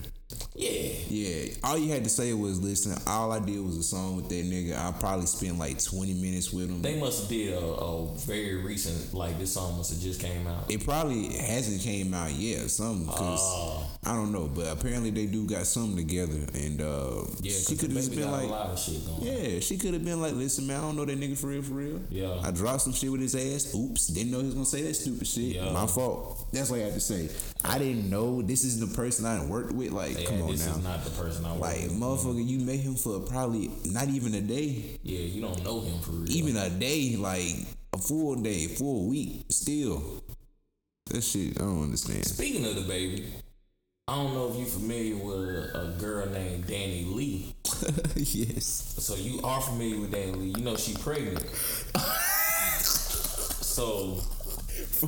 Yeah, 0.56 0.72
Yeah, 1.10 1.54
all 1.64 1.78
you 1.78 1.92
had 1.92 2.04
to 2.04 2.10
say 2.10 2.34
was 2.34 2.62
listen. 2.62 2.96
All 3.08 3.32
I 3.32 3.40
did 3.40 3.60
was 3.64 3.78
a 3.78 3.84
song 3.84 4.16
with 4.18 4.30
that 4.30 4.46
nigga. 4.46 4.78
I 4.78 4.92
probably 5.00 5.26
spent 5.26 5.60
like 5.60 5.84
twenty 5.84 6.14
minutes 6.14 6.52
with 6.54 6.70
him. 6.70 6.82
they 6.82 7.00
must 7.00 7.22
have 7.22 7.30
did 7.30 7.54
a, 7.54 7.60
a 7.60 8.08
very 8.20 8.56
recent 8.64 9.14
like 9.14 9.38
this 9.40 9.54
song 9.54 9.78
must 9.78 9.92
have 9.94 10.02
just 10.02 10.22
came 10.22 10.48
out. 10.48 10.70
it 10.72 10.84
probably 10.84 11.34
hasn't 11.38 11.82
came 11.82 12.14
out 12.14 12.32
yet, 12.32 12.70
something 12.70 13.06
because 13.06 13.40
Oh. 13.42 13.88
I 14.08 14.14
don't 14.14 14.32
know. 14.32 14.48
But 14.54 14.68
apparently 14.72 15.10
they 15.10 15.26
do 15.26 15.48
got 15.48 15.66
something 15.66 15.98
together, 15.98 16.38
and 16.54 16.80
uh, 16.82 17.24
Yeah, 17.42 17.54
she 17.58 17.76
could 17.76 17.90
have 17.92 17.98
just 17.98 18.16
been 18.16 18.30
like, 18.32 18.44
a 18.44 18.52
lot 18.52 18.68
of 18.68 18.80
shit 18.80 19.04
going. 19.06 19.24
yeah, 19.24 19.60
she 19.60 19.78
could 19.78 19.94
have 19.94 20.06
been 20.06 20.22
like, 20.22 20.34
listen, 20.34 20.68
man, 20.68 20.78
I 20.78 20.82
don't 20.82 20.96
know 20.96 21.06
that 21.06 21.20
nigga 21.20 21.36
for 21.38 21.48
real, 21.48 21.64
for 21.64 21.74
real. 21.74 22.00
Yeah. 22.12 22.40
I 22.44 22.52
dropped 22.52 22.82
some 22.82 22.94
shit 22.94 23.12
with 23.12 23.22
his 23.22 23.34
ass. 23.36 23.74
Oops, 23.74 24.08
didn't 24.08 24.32
know 24.32 24.40
he 24.40 24.46
was 24.46 24.54
gonna 24.54 24.66
say 24.66 24.84
that 24.84 24.94
stupid 24.94 25.26
shit. 25.28 25.56
Yeah. 25.56 25.72
My 25.72 25.88
fault. 25.88 26.48
That's 26.54 26.70
what 26.70 26.80
I 26.80 26.84
had 26.84 26.94
to 26.94 27.00
say. 27.00 27.30
I 27.64 27.80
didn't 27.80 28.10
know 28.10 28.42
this 28.42 28.64
is 28.64 28.80
the 28.80 28.88
person 28.96 29.26
I 29.26 29.44
worked 29.46 29.72
with. 29.72 29.92
Like, 29.92 30.20
Yeah, 30.20 30.26
come 30.30 30.42
on 30.44 30.52
this 30.52 30.66
now. 30.66 30.74
This 30.74 30.78
is 30.78 30.84
not 30.84 31.04
the 31.04 31.10
person 31.12 31.46
I 31.46 31.52
work 31.54 31.62
like, 31.62 31.82
with. 31.84 31.94
motherfucker, 32.00 32.46
you 32.48 32.60
met 32.60 32.80
him 32.80 32.96
for 32.96 33.20
probably 33.22 33.72
not 33.86 34.08
even 34.10 34.34
a 34.36 34.42
day. 34.42 35.00
Yeah, 35.04 35.20
you 35.20 35.42
don't 35.42 35.64
know 35.64 35.82
him 35.82 36.00
for 36.02 36.12
real. 36.12 36.30
even 36.32 36.58
a 36.58 36.70
day, 36.70 37.16
like 37.18 37.56
a 37.94 37.98
full 37.98 38.36
day, 38.36 38.68
full 38.68 39.08
week, 39.08 39.46
still. 39.50 40.22
That 41.08 41.22
shit, 41.24 41.58
I 41.58 41.62
don't 41.62 41.84
understand. 41.84 42.26
Speaking 42.26 42.66
of 42.66 42.76
the 42.76 42.82
baby, 42.82 43.26
I 44.08 44.16
don't 44.16 44.34
know 44.36 44.50
if 44.52 44.58
you're 44.58 44.66
familiar 44.68 45.16
with 45.16 45.36
a, 45.74 45.82
a 45.82 46.00
girl 46.00 46.28
named 46.28 46.66
DaniLeigh. 46.68 47.54
yes. 48.16 48.96
So 49.00 49.16
you 49.16 49.42
are 49.44 49.62
familiar 49.62 50.02
with 50.02 50.12
DaniLeigh. 50.12 50.58
You 50.58 50.64
know 50.64 50.76
she 50.76 50.94
pregnant. 50.96 51.44
so 52.82 54.20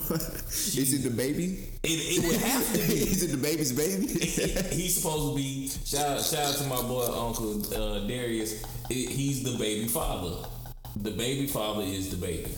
Is 0.47 0.93
it 0.93 1.09
the 1.09 1.15
baby? 1.15 1.69
it, 1.83 1.87
it 1.87 2.25
would 2.25 2.37
have 2.37 2.65
to 2.73 2.77
be. 2.77 2.93
Is 3.11 3.23
it 3.23 3.31
the 3.31 3.37
baby's 3.37 3.71
baby? 3.71 4.07
He's 4.07 4.97
supposed 4.97 5.31
to 5.31 5.35
be 5.35 5.69
shout 5.85 6.21
shout 6.21 6.53
out 6.53 6.55
to 6.55 6.63
my 6.65 6.81
boy 6.81 7.05
Uncle 7.05 7.61
uh, 7.73 8.07
Darius. 8.07 8.63
It, 8.89 9.09
he's 9.09 9.43
the 9.43 9.57
baby 9.57 9.87
father. 9.87 10.47
The 10.95 11.11
baby 11.11 11.47
father 11.47 11.83
is 11.83 12.09
the 12.09 12.17
baby. 12.17 12.51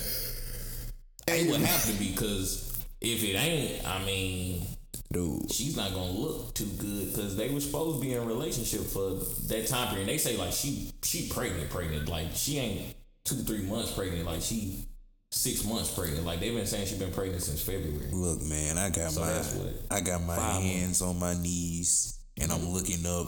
It 1.27 1.49
would 1.49 1.61
have 1.61 1.85
to 1.85 1.93
be 1.93 2.11
because 2.11 2.83
if 3.01 3.23
it 3.23 3.35
ain't, 3.35 3.87
I 3.87 4.03
mean, 4.03 4.65
Dude. 5.11 5.51
she's 5.51 5.75
not 5.77 5.93
gonna 5.93 6.11
look 6.11 6.53
too 6.53 6.69
good 6.77 7.11
because 7.11 7.35
they 7.37 7.49
were 7.49 7.59
supposed 7.59 7.99
to 7.99 8.01
be 8.05 8.13
in 8.13 8.21
a 8.21 8.25
relationship 8.25 8.81
for 8.81 9.11
that 9.47 9.67
time 9.67 9.89
period. 9.89 10.07
They 10.07 10.17
say 10.17 10.37
like 10.37 10.53
she 10.53 10.91
she 11.03 11.29
pregnant, 11.29 11.69
pregnant, 11.69 12.09
like 12.09 12.27
she 12.33 12.57
ain't 12.57 12.95
two 13.23 13.35
three 13.35 13.63
months 13.63 13.91
pregnant, 13.91 14.25
like 14.25 14.41
she 14.41 14.85
six 15.31 15.63
months 15.65 15.93
pregnant. 15.93 16.25
Like 16.25 16.39
they've 16.39 16.53
been 16.55 16.65
saying 16.65 16.87
she's 16.87 16.97
been 16.99 17.11
pregnant 17.11 17.41
since 17.43 17.61
February. 17.61 18.09
Look, 18.11 18.41
man, 18.43 18.77
I 18.77 18.89
got 18.89 19.11
So 19.11 19.21
my? 19.21 19.95
I 19.97 20.01
got 20.01 20.23
my 20.23 20.35
hands 20.37 21.01
on 21.01 21.19
my 21.19 21.33
knees 21.33 22.19
and 22.39 22.51
I'm 22.51 22.69
looking 22.69 23.05
up. 23.05 23.27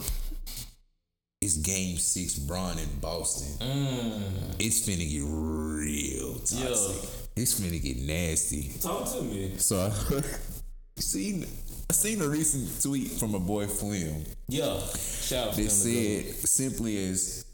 It's 1.40 1.56
game 1.56 1.96
six 1.96 2.38
Bron 2.38 2.78
in 2.78 2.88
Boston. 3.00 3.66
Mm. 3.66 4.22
It's 4.60 4.88
finna 4.88 5.08
get 5.10 5.24
real 5.26 6.34
toxic. 6.34 7.10
It's 7.34 7.58
finna 7.60 7.82
get 7.82 7.96
nasty. 7.98 8.70
Talk 8.80 9.10
to 9.12 9.22
me. 9.22 9.54
So 9.56 9.80
I 9.80 11.00
seen 11.00 11.44
I 11.90 11.92
seen 11.94 12.22
a 12.22 12.28
recent 12.28 12.80
tweet 12.80 13.10
from 13.10 13.34
a 13.34 13.40
boy 13.40 13.66
Flim. 13.66 14.24
Yeah, 14.48 14.78
shout 14.96 15.48
out 15.48 15.54
to 15.54 15.56
They 15.56 15.62
him. 15.64 15.68
to 15.68 15.74
said 15.74 16.48
simply 16.48 17.10
as 17.10 17.44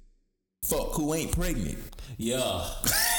fuck 0.64 0.92
who 0.92 1.14
ain't 1.14 1.32
pregnant. 1.32 1.78
Yeah. 2.18 2.68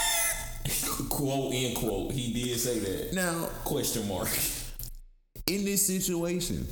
quote 1.09 1.53
end 1.53 1.77
quote. 1.77 2.11
He 2.11 2.33
did 2.33 2.59
say 2.59 2.79
that. 2.79 3.13
Now, 3.13 3.45
Question 3.63 4.07
mark. 4.07 4.29
in 5.47 5.65
this 5.65 5.85
situation, 5.85 6.67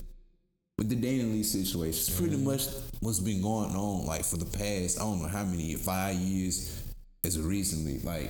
with 0.78 0.90
the 0.90 0.96
DaniLeigh 0.96 1.44
situation, 1.44 1.90
it's 1.90 2.10
pretty 2.10 2.36
mm-hmm. 2.36 2.46
much 2.46 2.68
what's 3.00 3.20
been 3.20 3.42
going 3.42 3.76
on 3.76 4.06
like 4.06 4.24
for 4.24 4.38
the 4.38 4.46
past 4.46 5.00
I 5.00 5.04
don't 5.04 5.22
know 5.22 5.28
how 5.28 5.44
many 5.44 5.74
five 5.76 6.16
years 6.16 6.84
as 7.24 7.36
of 7.36 7.46
recently. 7.46 8.00
Like 8.00 8.30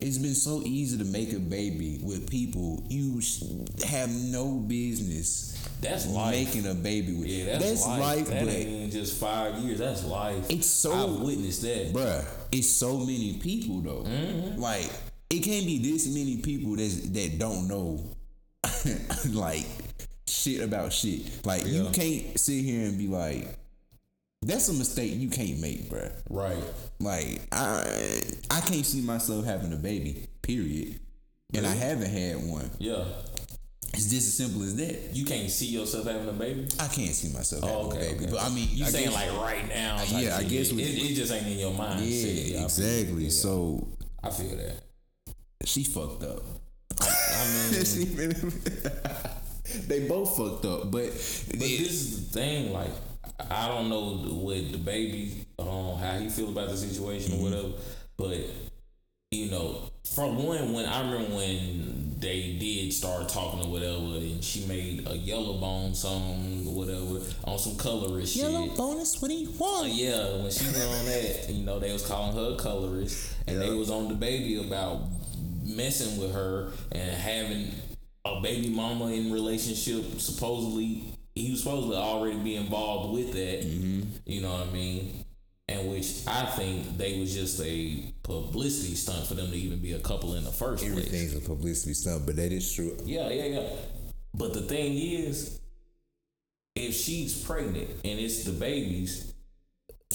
it's 0.00 0.18
been 0.18 0.34
so 0.34 0.62
easy 0.64 0.98
to 0.98 1.04
make 1.04 1.32
a 1.32 1.38
baby 1.38 2.00
with 2.02 2.28
people 2.28 2.84
you 2.88 3.20
have 3.86 4.10
no 4.10 4.58
business. 4.58 5.52
That's 5.80 6.06
life. 6.06 6.32
making 6.32 6.66
a 6.66 6.74
baby 6.74 7.12
with. 7.14 7.26
Yeah, 7.26 7.58
that's, 7.58 7.86
life. 7.86 8.26
That 8.28 8.44
but 8.44 8.54
ain't 8.54 8.92
just 8.92 9.20
five 9.20 9.56
years. 9.58 9.78
That's 9.78 10.04
life. 10.04 10.50
It's 10.50 10.66
so- 10.66 10.92
I've 10.92 11.20
witnessed 11.20 11.62
that. 11.62 11.92
bruh, 11.92 12.24
it's 12.52 12.68
so 12.68 12.98
many 12.98 13.34
people 13.34 13.80
though. 13.80 14.02
Mm-hmm. 14.02 14.60
Like 14.60 14.90
it 15.30 15.40
can't 15.40 15.66
be 15.66 15.78
this 15.78 16.06
many 16.06 16.38
people 16.38 16.76
that's 16.76 17.00
that 17.10 17.38
don't 17.38 17.68
know 17.68 18.00
like 19.30 19.66
shit 20.26 20.62
about 20.62 20.92
shit. 20.92 21.44
Like 21.46 21.66
you 21.66 21.88
can't 21.92 22.38
sit 22.38 22.62
here 22.64 22.86
and 22.86 22.98
be 22.98 23.06
like, 23.08 23.48
that's 24.46 24.68
a 24.68 24.72
mistake 24.74 25.12
you 25.14 25.28
can't 25.28 25.60
make, 25.60 25.90
bruh. 25.90 26.12
Right. 26.30 26.62
Like 27.00 27.40
I 27.52 28.20
I 28.50 28.60
can't 28.60 28.84
see 28.86 29.00
myself 29.00 29.44
having 29.44 29.72
a 29.72 29.76
baby. 29.76 30.28
Period. 30.42 30.98
And 31.54 31.66
I 31.66 31.74
haven't 31.74 32.10
had 32.10 32.36
one. 32.48 32.70
Yeah. 32.78 33.04
It's 33.92 34.10
just 34.10 34.26
as 34.26 34.36
simple 34.36 34.62
as 34.64 34.74
that. 34.76 35.14
You 35.14 35.24
can't 35.24 35.48
see 35.48 35.66
yourself 35.66 36.06
having 36.06 36.28
a 36.28 36.32
baby. 36.32 36.66
I 36.80 36.88
can't 36.88 37.14
see 37.14 37.32
myself 37.32 37.62
Oh, 37.64 37.84
having 37.90 37.98
okay, 37.98 38.08
a 38.08 38.12
baby. 38.14 38.24
okay. 38.24 38.32
But 38.32 38.42
I 38.42 38.48
mean, 38.48 38.68
You 38.72 38.84
I 38.86 38.88
saying 38.88 39.04
guess- 39.10 39.14
like 39.14 39.32
right 39.40 39.68
now? 39.68 39.98
type 39.98 40.08
Yeah, 40.10 40.36
I 40.36 40.42
guess 40.42 40.70
it, 40.72 40.78
it, 40.80 41.14
just 41.14 41.32
ain't 41.32 41.46
in 41.46 41.58
your 41.58 41.72
mind. 41.74 42.00
yeah, 42.04 42.60
I 42.60 42.64
exactly. 42.64 43.30
So 43.30 43.86
I 44.22 44.30
feel 44.30 44.56
that. 44.56 44.82
she 45.64 45.84
fucked 45.84 46.24
up. 46.24 46.42
I 47.00 47.70
mean, 47.72 48.34
they 49.86 50.08
both 50.08 50.36
fucked 50.36 50.64
up, 50.64 50.90
but, 50.90 51.04
But 51.06 51.58
this 51.60 51.80
is 51.90 52.26
the 52.26 52.32
thing, 52.40 52.72
like 52.72 52.90
I 53.50 53.68
don't 53.68 53.88
know 53.88 54.16
what 54.32 54.72
the 54.72 54.78
baby, 54.78 55.44
um, 55.58 55.96
how 55.98 56.18
he 56.18 56.28
feel 56.28 56.48
about 56.48 56.68
the 56.68 56.76
situation 56.76 57.38
or 57.38 57.42
whatever. 57.42 57.72
But 58.16 58.40
you 59.30 59.50
know, 59.50 59.90
from 60.14 60.44
one 60.44 60.72
when 60.72 60.86
I 60.86 61.00
remember 61.00 61.36
when 61.36 62.14
they 62.18 62.56
did 62.58 62.92
start 62.92 63.28
talking 63.28 63.60
or 63.60 63.70
whatever, 63.70 64.18
and 64.18 64.42
she 64.42 64.64
made 64.66 65.06
a 65.08 65.16
Yellow 65.16 65.58
Bone 65.58 65.94
song 65.94 66.64
or 66.66 66.74
whatever 66.74 67.20
on 67.44 67.58
some 67.58 67.76
colorist 67.76 68.34
shit. 68.34 68.76
bonus. 68.76 69.20
What 69.20 69.28
do 69.28 69.34
you 69.34 69.50
want? 69.50 69.88
yeah, 69.88 70.36
when 70.36 70.50
she 70.50 70.64
went 70.66 70.76
on 70.76 71.04
that, 71.06 71.50
you 71.50 71.64
know, 71.64 71.78
they 71.78 71.92
was 71.92 72.06
calling 72.06 72.36
her 72.36 72.56
colorist, 72.56 73.34
and 73.46 73.60
they 73.60 73.70
was 73.70 73.90
on 73.90 74.08
the 74.08 74.14
baby 74.14 74.64
about 74.64 75.02
messing 75.64 76.20
with 76.20 76.32
her 76.32 76.70
and 76.92 77.10
having 77.10 77.72
a 78.24 78.40
baby 78.40 78.68
mama 78.68 79.06
in 79.06 79.32
relationship. 79.32 80.20
Supposedly, 80.20 81.13
he 81.34 81.50
was 81.50 81.62
supposed 81.62 81.90
to 81.90 81.96
already 81.96 82.38
be 82.38 82.56
involved 82.56 83.14
with 83.14 83.32
that. 83.32 83.62
Mm-hmm. 83.62 84.02
You 84.26 84.42
know 84.42 84.52
what 84.52 84.68
I 84.68 84.70
mean? 84.70 85.24
And 85.66 85.90
which 85.90 86.26
I 86.26 86.46
think 86.46 86.96
they 86.98 87.18
was 87.18 87.34
just 87.34 87.60
a 87.62 88.12
publicity 88.22 88.94
stunt 88.94 89.26
for 89.26 89.34
them 89.34 89.50
to 89.50 89.56
even 89.56 89.78
be 89.78 89.92
a 89.92 89.98
couple 89.98 90.34
in 90.34 90.44
the 90.44 90.50
first 90.50 90.84
place. 90.84 90.96
Everything's 90.96 91.34
a 91.36 91.40
publicity 91.40 91.94
stunt, 91.94 92.26
but 92.26 92.36
that 92.36 92.52
is 92.52 92.72
true. 92.72 92.96
Yeah, 93.04 93.30
yeah, 93.30 93.44
yeah. 93.44 93.68
But 94.34 94.52
the 94.52 94.60
thing 94.60 94.96
is, 94.96 95.60
if 96.76 96.94
she's 96.94 97.42
pregnant 97.42 97.88
and 98.04 98.20
it's 98.20 98.44
the 98.44 98.52
babies, 98.52 99.33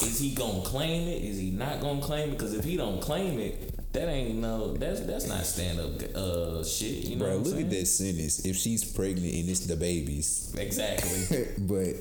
is 0.01 0.19
he 0.19 0.33
gonna 0.33 0.61
claim 0.61 1.07
it? 1.07 1.23
Is 1.23 1.37
he 1.37 1.51
not 1.51 1.81
gonna 1.81 2.01
claim 2.01 2.29
it? 2.29 2.31
Because 2.31 2.53
if 2.53 2.63
he 2.63 2.77
don't 2.77 3.01
claim 3.01 3.39
it, 3.39 3.93
that 3.93 4.07
ain't 4.07 4.35
no. 4.35 4.73
That's 4.73 5.01
that's 5.01 5.27
not 5.27 5.45
stand 5.45 5.79
up 5.79 6.15
uh 6.15 6.63
shit. 6.63 7.05
You 7.05 7.15
know 7.17 7.25
Bro, 7.25 7.35
look 7.37 7.47
saying? 7.53 7.65
at 7.65 7.69
that 7.71 7.85
sentence. 7.87 8.45
If 8.45 8.55
she's 8.55 8.83
pregnant 8.85 9.33
and 9.33 9.49
it's 9.49 9.61
the 9.65 9.75
babies, 9.75 10.53
Exactly. 10.57 11.47
but 11.59 11.95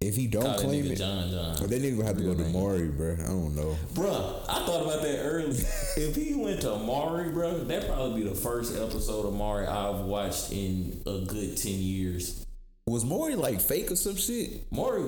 if 0.00 0.14
he 0.14 0.26
don't 0.28 0.44
Call 0.44 0.58
claim 0.58 0.86
it, 0.86 0.96
John 0.96 1.30
John. 1.30 1.54
that 1.56 1.70
nigga 1.82 1.96
gonna 1.96 2.06
have 2.06 2.16
to 2.18 2.22
go 2.22 2.34
to 2.34 2.44
Maury, 2.50 2.88
bro. 2.88 3.14
I 3.14 3.26
don't 3.26 3.56
know. 3.56 3.76
bro. 3.94 4.42
I 4.48 4.64
thought 4.66 4.82
about 4.82 5.02
that 5.02 5.20
earlier. 5.22 5.50
if 5.96 6.14
he 6.14 6.34
went 6.34 6.60
to 6.62 6.76
Maury, 6.76 7.30
bro, 7.30 7.58
that'd 7.64 7.88
probably 7.88 8.22
be 8.22 8.28
the 8.28 8.34
first 8.36 8.76
episode 8.76 9.26
of 9.26 9.34
Maury 9.34 9.66
I've 9.66 10.00
watched 10.04 10.52
in 10.52 11.00
a 11.06 11.20
good 11.26 11.56
ten 11.56 11.74
years. 11.74 12.44
Was 12.86 13.04
Maury 13.04 13.34
like 13.34 13.60
fake 13.60 13.90
or 13.90 13.96
some 13.96 14.16
shit? 14.16 14.70
Maury, 14.72 15.02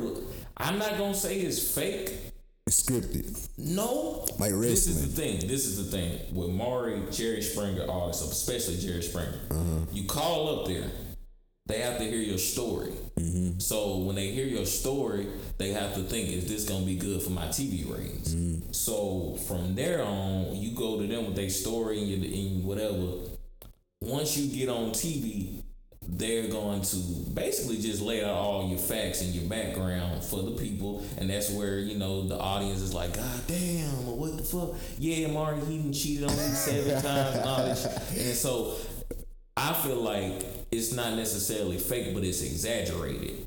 I'm 0.60 0.78
not 0.78 0.98
gonna 0.98 1.14
say 1.14 1.40
it's 1.40 1.74
fake. 1.74 2.12
It's 2.66 2.82
Scripted. 2.82 3.48
No, 3.56 4.26
Like 4.38 4.52
This 4.52 4.86
is 4.86 5.00
the 5.00 5.22
thing. 5.22 5.40
This 5.40 5.64
is 5.66 5.90
the 5.90 5.96
thing 5.96 6.20
with 6.34 6.50
Maury, 6.50 7.02
Jerry 7.10 7.42
Springer, 7.42 7.90
artists, 7.90 8.30
especially 8.30 8.76
Jerry 8.76 9.02
Springer. 9.02 9.40
Uh-huh. 9.50 9.86
You 9.92 10.06
call 10.06 10.60
up 10.60 10.66
there, 10.66 10.84
they 11.66 11.78
have 11.78 11.98
to 11.98 12.04
hear 12.04 12.20
your 12.20 12.38
story. 12.38 12.92
Mm-hmm. 13.18 13.58
So 13.58 13.98
when 13.98 14.16
they 14.16 14.28
hear 14.28 14.46
your 14.46 14.66
story, 14.66 15.26
they 15.56 15.70
have 15.70 15.94
to 15.94 16.02
think, 16.02 16.28
is 16.28 16.46
this 16.46 16.68
gonna 16.68 16.84
be 16.84 16.96
good 16.96 17.22
for 17.22 17.30
my 17.30 17.46
TV 17.46 17.90
ratings? 17.90 18.34
Mm-hmm. 18.34 18.72
So 18.72 19.38
from 19.48 19.74
there 19.74 20.04
on, 20.04 20.54
you 20.54 20.72
go 20.76 21.00
to 21.00 21.06
them 21.06 21.26
with 21.26 21.36
their 21.36 21.50
story 21.50 21.98
and, 22.00 22.08
your, 22.08 22.32
and 22.32 22.64
whatever. 22.64 23.30
Once 24.00 24.36
you 24.36 24.54
get 24.54 24.68
on 24.68 24.90
TV, 24.90 25.62
they're 26.08 26.48
going 26.48 26.82
to 26.82 26.96
basically 27.34 27.78
just 27.78 28.00
lay 28.00 28.24
out 28.24 28.30
all 28.30 28.68
your 28.68 28.78
facts 28.78 29.20
and 29.20 29.34
your 29.34 29.48
background 29.48 30.22
for 30.24 30.42
the 30.42 30.52
people, 30.52 31.04
and 31.18 31.30
that's 31.30 31.50
where 31.50 31.78
you 31.78 31.98
know 31.98 32.26
the 32.26 32.38
audience 32.38 32.80
is 32.80 32.94
like, 32.94 33.14
God 33.14 33.40
damn, 33.46 34.06
what 34.16 34.36
the 34.36 34.42
fuck? 34.42 34.74
Yeah, 34.98 35.28
Marty, 35.28 35.64
he 35.66 35.78
done 35.78 35.92
cheated 35.92 36.24
on 36.24 36.30
me 36.30 36.36
seven 36.42 37.02
times 37.02 37.36
and 37.36 37.48
all 37.48 37.64
this, 37.64 37.86
and 38.16 38.34
so 38.34 38.76
I 39.56 39.72
feel 39.74 39.96
like 39.96 40.44
it's 40.70 40.92
not 40.92 41.14
necessarily 41.14 41.78
fake, 41.78 42.14
but 42.14 42.24
it's 42.24 42.42
exaggerated. 42.42 43.46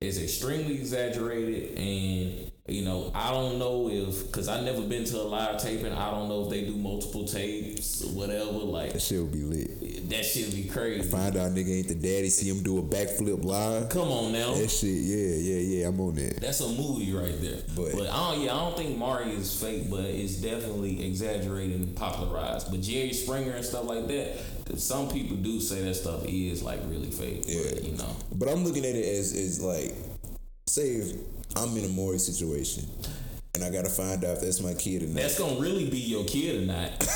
It's 0.00 0.18
extremely 0.18 0.74
exaggerated, 0.74 1.78
and 1.78 2.45
you 2.68 2.82
know 2.84 3.10
I 3.14 3.30
don't 3.30 3.58
know 3.58 3.88
if 3.88 4.26
because 4.26 4.48
I 4.48 4.60
never 4.60 4.82
been 4.82 5.04
to 5.04 5.20
a 5.20 5.22
live 5.22 5.60
taping. 5.62 5.92
I 5.92 6.10
don't 6.10 6.28
know 6.28 6.44
if 6.44 6.50
they 6.50 6.62
do 6.64 6.74
multiple 6.76 7.24
tapes, 7.26 8.02
or 8.04 8.08
whatever. 8.08 8.50
Like 8.50 8.92
That 8.92 9.00
shit 9.02 9.20
would 9.20 9.32
be 9.32 9.42
lit. 9.42 10.08
that 10.10 10.24
shit 10.24 10.46
would 10.46 10.56
be 10.56 10.64
crazy. 10.68 11.08
Find 11.08 11.36
out 11.36 11.52
nigga 11.52 11.78
ain't 11.78 11.88
the 11.88 11.94
daddy. 11.94 12.28
See 12.28 12.48
him 12.50 12.62
do 12.62 12.78
a 12.78 12.82
backflip 12.82 13.44
live. 13.44 13.88
Come 13.88 14.08
on 14.08 14.32
now. 14.32 14.54
That 14.54 14.68
shit, 14.70 14.90
yeah, 14.90 15.36
yeah, 15.36 15.80
yeah. 15.80 15.88
I'm 15.88 16.00
on 16.00 16.14
that. 16.16 16.40
That's 16.40 16.60
a 16.60 16.68
movie 16.68 17.12
right 17.12 17.40
there. 17.40 17.58
But- 17.74 17.92
But, 17.92 18.10
I 18.10 18.32
don't. 18.34 18.42
Yeah, 18.44 18.54
I 18.54 18.58
don't 18.58 18.76
think 18.76 18.96
Maury 18.98 19.30
is 19.32 19.60
fake, 19.60 19.88
but 19.90 20.04
it's 20.04 20.36
definitely 20.36 21.06
exaggerated 21.06 21.76
and 21.80 21.96
popularized. 21.96 22.70
But 22.70 22.80
Jerry 22.82 23.12
Springer 23.12 23.52
and 23.52 23.64
stuff 23.64 23.84
like 23.84 24.06
that, 24.08 24.36
some 24.78 25.08
people 25.08 25.36
do 25.36 25.60
say 25.60 25.82
that 25.82 25.94
stuff 25.94 26.24
is 26.26 26.62
like 26.62 26.80
really 26.86 27.10
fake. 27.10 27.44
Yeah. 27.46 27.62
But, 27.74 27.84
you 27.84 27.96
know. 27.96 28.16
But 28.34 28.48
I'm 28.48 28.64
looking 28.64 28.84
at 28.84 28.94
it 28.96 29.04
as 29.18 29.32
is 29.32 29.60
like, 29.62 29.94
say 30.66 30.88
if 30.96 31.16
I'm 31.56 31.76
in 31.76 31.84
a 31.84 31.88
Maury 31.88 32.18
situation 32.18 32.84
and 33.54 33.64
I 33.64 33.70
gotta 33.70 33.88
find 33.88 34.24
out 34.24 34.36
if 34.36 34.40
that's 34.42 34.60
my 34.60 34.74
kid 34.74 35.02
or 35.02 35.06
not. 35.06 35.16
That's 35.16 35.38
gonna 35.38 35.58
really 35.60 35.88
be 35.88 35.98
your 35.98 36.24
kid 36.24 36.62
or 36.62 36.66
not. 36.66 36.90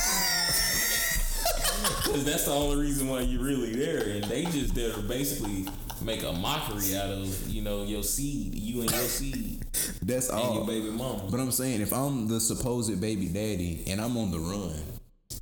Cause 2.04 2.24
that's 2.24 2.44
the 2.46 2.52
only 2.52 2.82
reason 2.84 3.08
why 3.08 3.20
you're 3.20 3.42
really 3.42 3.72
there, 3.74 4.08
and 4.08 4.24
they 4.24 4.44
just 4.46 4.74
there 4.74 4.92
to 4.92 5.00
basically 5.00 5.66
make 6.02 6.22
a 6.24 6.32
mockery 6.32 6.96
out 6.96 7.10
of 7.10 7.48
you 7.48 7.62
know 7.62 7.84
your 7.84 8.02
seed, 8.02 8.54
you 8.54 8.80
and 8.82 8.90
your 8.90 9.00
seed, 9.00 9.64
That's 10.02 10.28
and 10.28 10.38
all. 10.38 10.54
your 10.56 10.66
baby 10.66 10.90
mama. 10.90 11.22
But 11.30 11.40
I'm 11.40 11.52
saying 11.52 11.80
if 11.80 11.92
I'm 11.92 12.26
the 12.26 12.40
supposed 12.40 13.00
baby 13.00 13.26
daddy 13.28 13.84
and 13.86 14.00
I'm 14.00 14.16
on 14.16 14.30
the 14.30 14.38
run, 14.38 14.74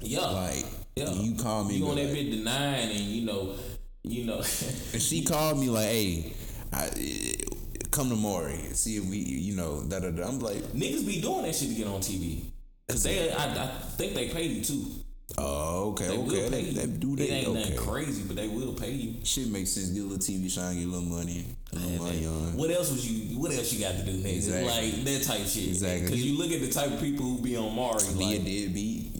Yeah, 0.01 0.21
like 0.27 0.65
yeah. 0.97 1.11
you 1.13 1.37
call 1.37 1.65
me, 1.65 1.77
you 1.77 1.87
on 1.87 1.97
like- 1.97 2.07
that 2.09 2.15
bit 2.15 2.31
denying, 2.31 2.91
and 2.91 3.01
you 3.01 3.25
know, 3.25 3.55
you 4.03 4.25
know. 4.25 4.39
and 4.39 5.03
she 5.03 5.25
called 5.25 5.59
me 5.59 5.71
like, 5.71 5.89
hey, 5.89 6.33
I, 6.73 6.91
come 7.91 8.09
to 8.11 8.17
Maury, 8.17 8.59
see 8.75 8.97
if 8.97 9.05
we, 9.05 9.19
you 9.19 9.57
know, 9.57 9.83
da 9.89 10.01
da 10.01 10.11
da. 10.11 10.27
I'm 10.29 10.39
like, 10.41 10.57
Niggas 10.73 11.07
be 11.07 11.21
doing 11.21 11.43
that 11.43 11.55
shit 11.55 11.69
to 11.71 11.75
get 11.75 11.87
on 11.87 12.01
TV. 12.01 12.45
Cause 12.89 13.03
they, 13.03 13.31
I, 13.33 13.65
I 13.65 13.67
think 13.97 14.15
they 14.15 14.29
pay 14.29 14.45
you 14.45 14.65
too. 14.65 14.85
oh, 15.37 15.91
okay, 15.91 16.07
They 16.07 16.13
okay, 16.15 16.23
will 16.23 16.31
pay 16.31 16.49
they, 16.49 16.61
you. 16.63 16.73
they 16.73 16.87
do 16.87 17.13
It 17.15 17.17
that, 17.19 17.31
ain't 17.31 17.49
okay. 17.49 17.59
nothing 17.61 17.77
crazy, 17.77 18.23
but 18.27 18.37
they 18.37 18.49
will 18.49 18.73
pay 18.73 18.93
you. 18.93 19.15
Shit 19.25 19.49
makes 19.49 19.71
sense. 19.73 19.89
Get 19.91 20.01
a 20.01 20.05
little 20.05 20.19
TV 20.19 20.51
shine, 20.51 20.77
get 20.77 20.85
a 20.85 20.89
little 20.89 21.03
money, 21.05 21.45
a 21.73 21.77
little 21.77 22.07
money 22.07 22.27
on. 22.27 22.57
What 22.57 22.71
else 22.71 22.91
was 22.91 23.07
you? 23.11 23.39
What 23.39 23.53
else 23.53 23.71
you 23.75 23.81
got 23.85 23.93
to 23.97 24.05
do, 24.05 24.13
nigga? 24.13 24.37
Exactly. 24.37 24.65
Like 24.93 25.05
that 25.05 25.23
type 25.25 25.47
shit. 25.47 25.69
Exactly. 25.69 26.01
Because 26.07 26.25
you 26.25 26.39
look 26.39 26.51
at 26.51 26.61
the 26.63 26.71
type 26.71 26.91
of 26.93 26.99
people 27.01 27.27
who 27.27 27.43
be 27.43 27.57
on 27.59 27.75
Maury, 27.75 28.01
Be 28.17 28.37
a 28.37 28.39
deadbeat. 28.39 29.13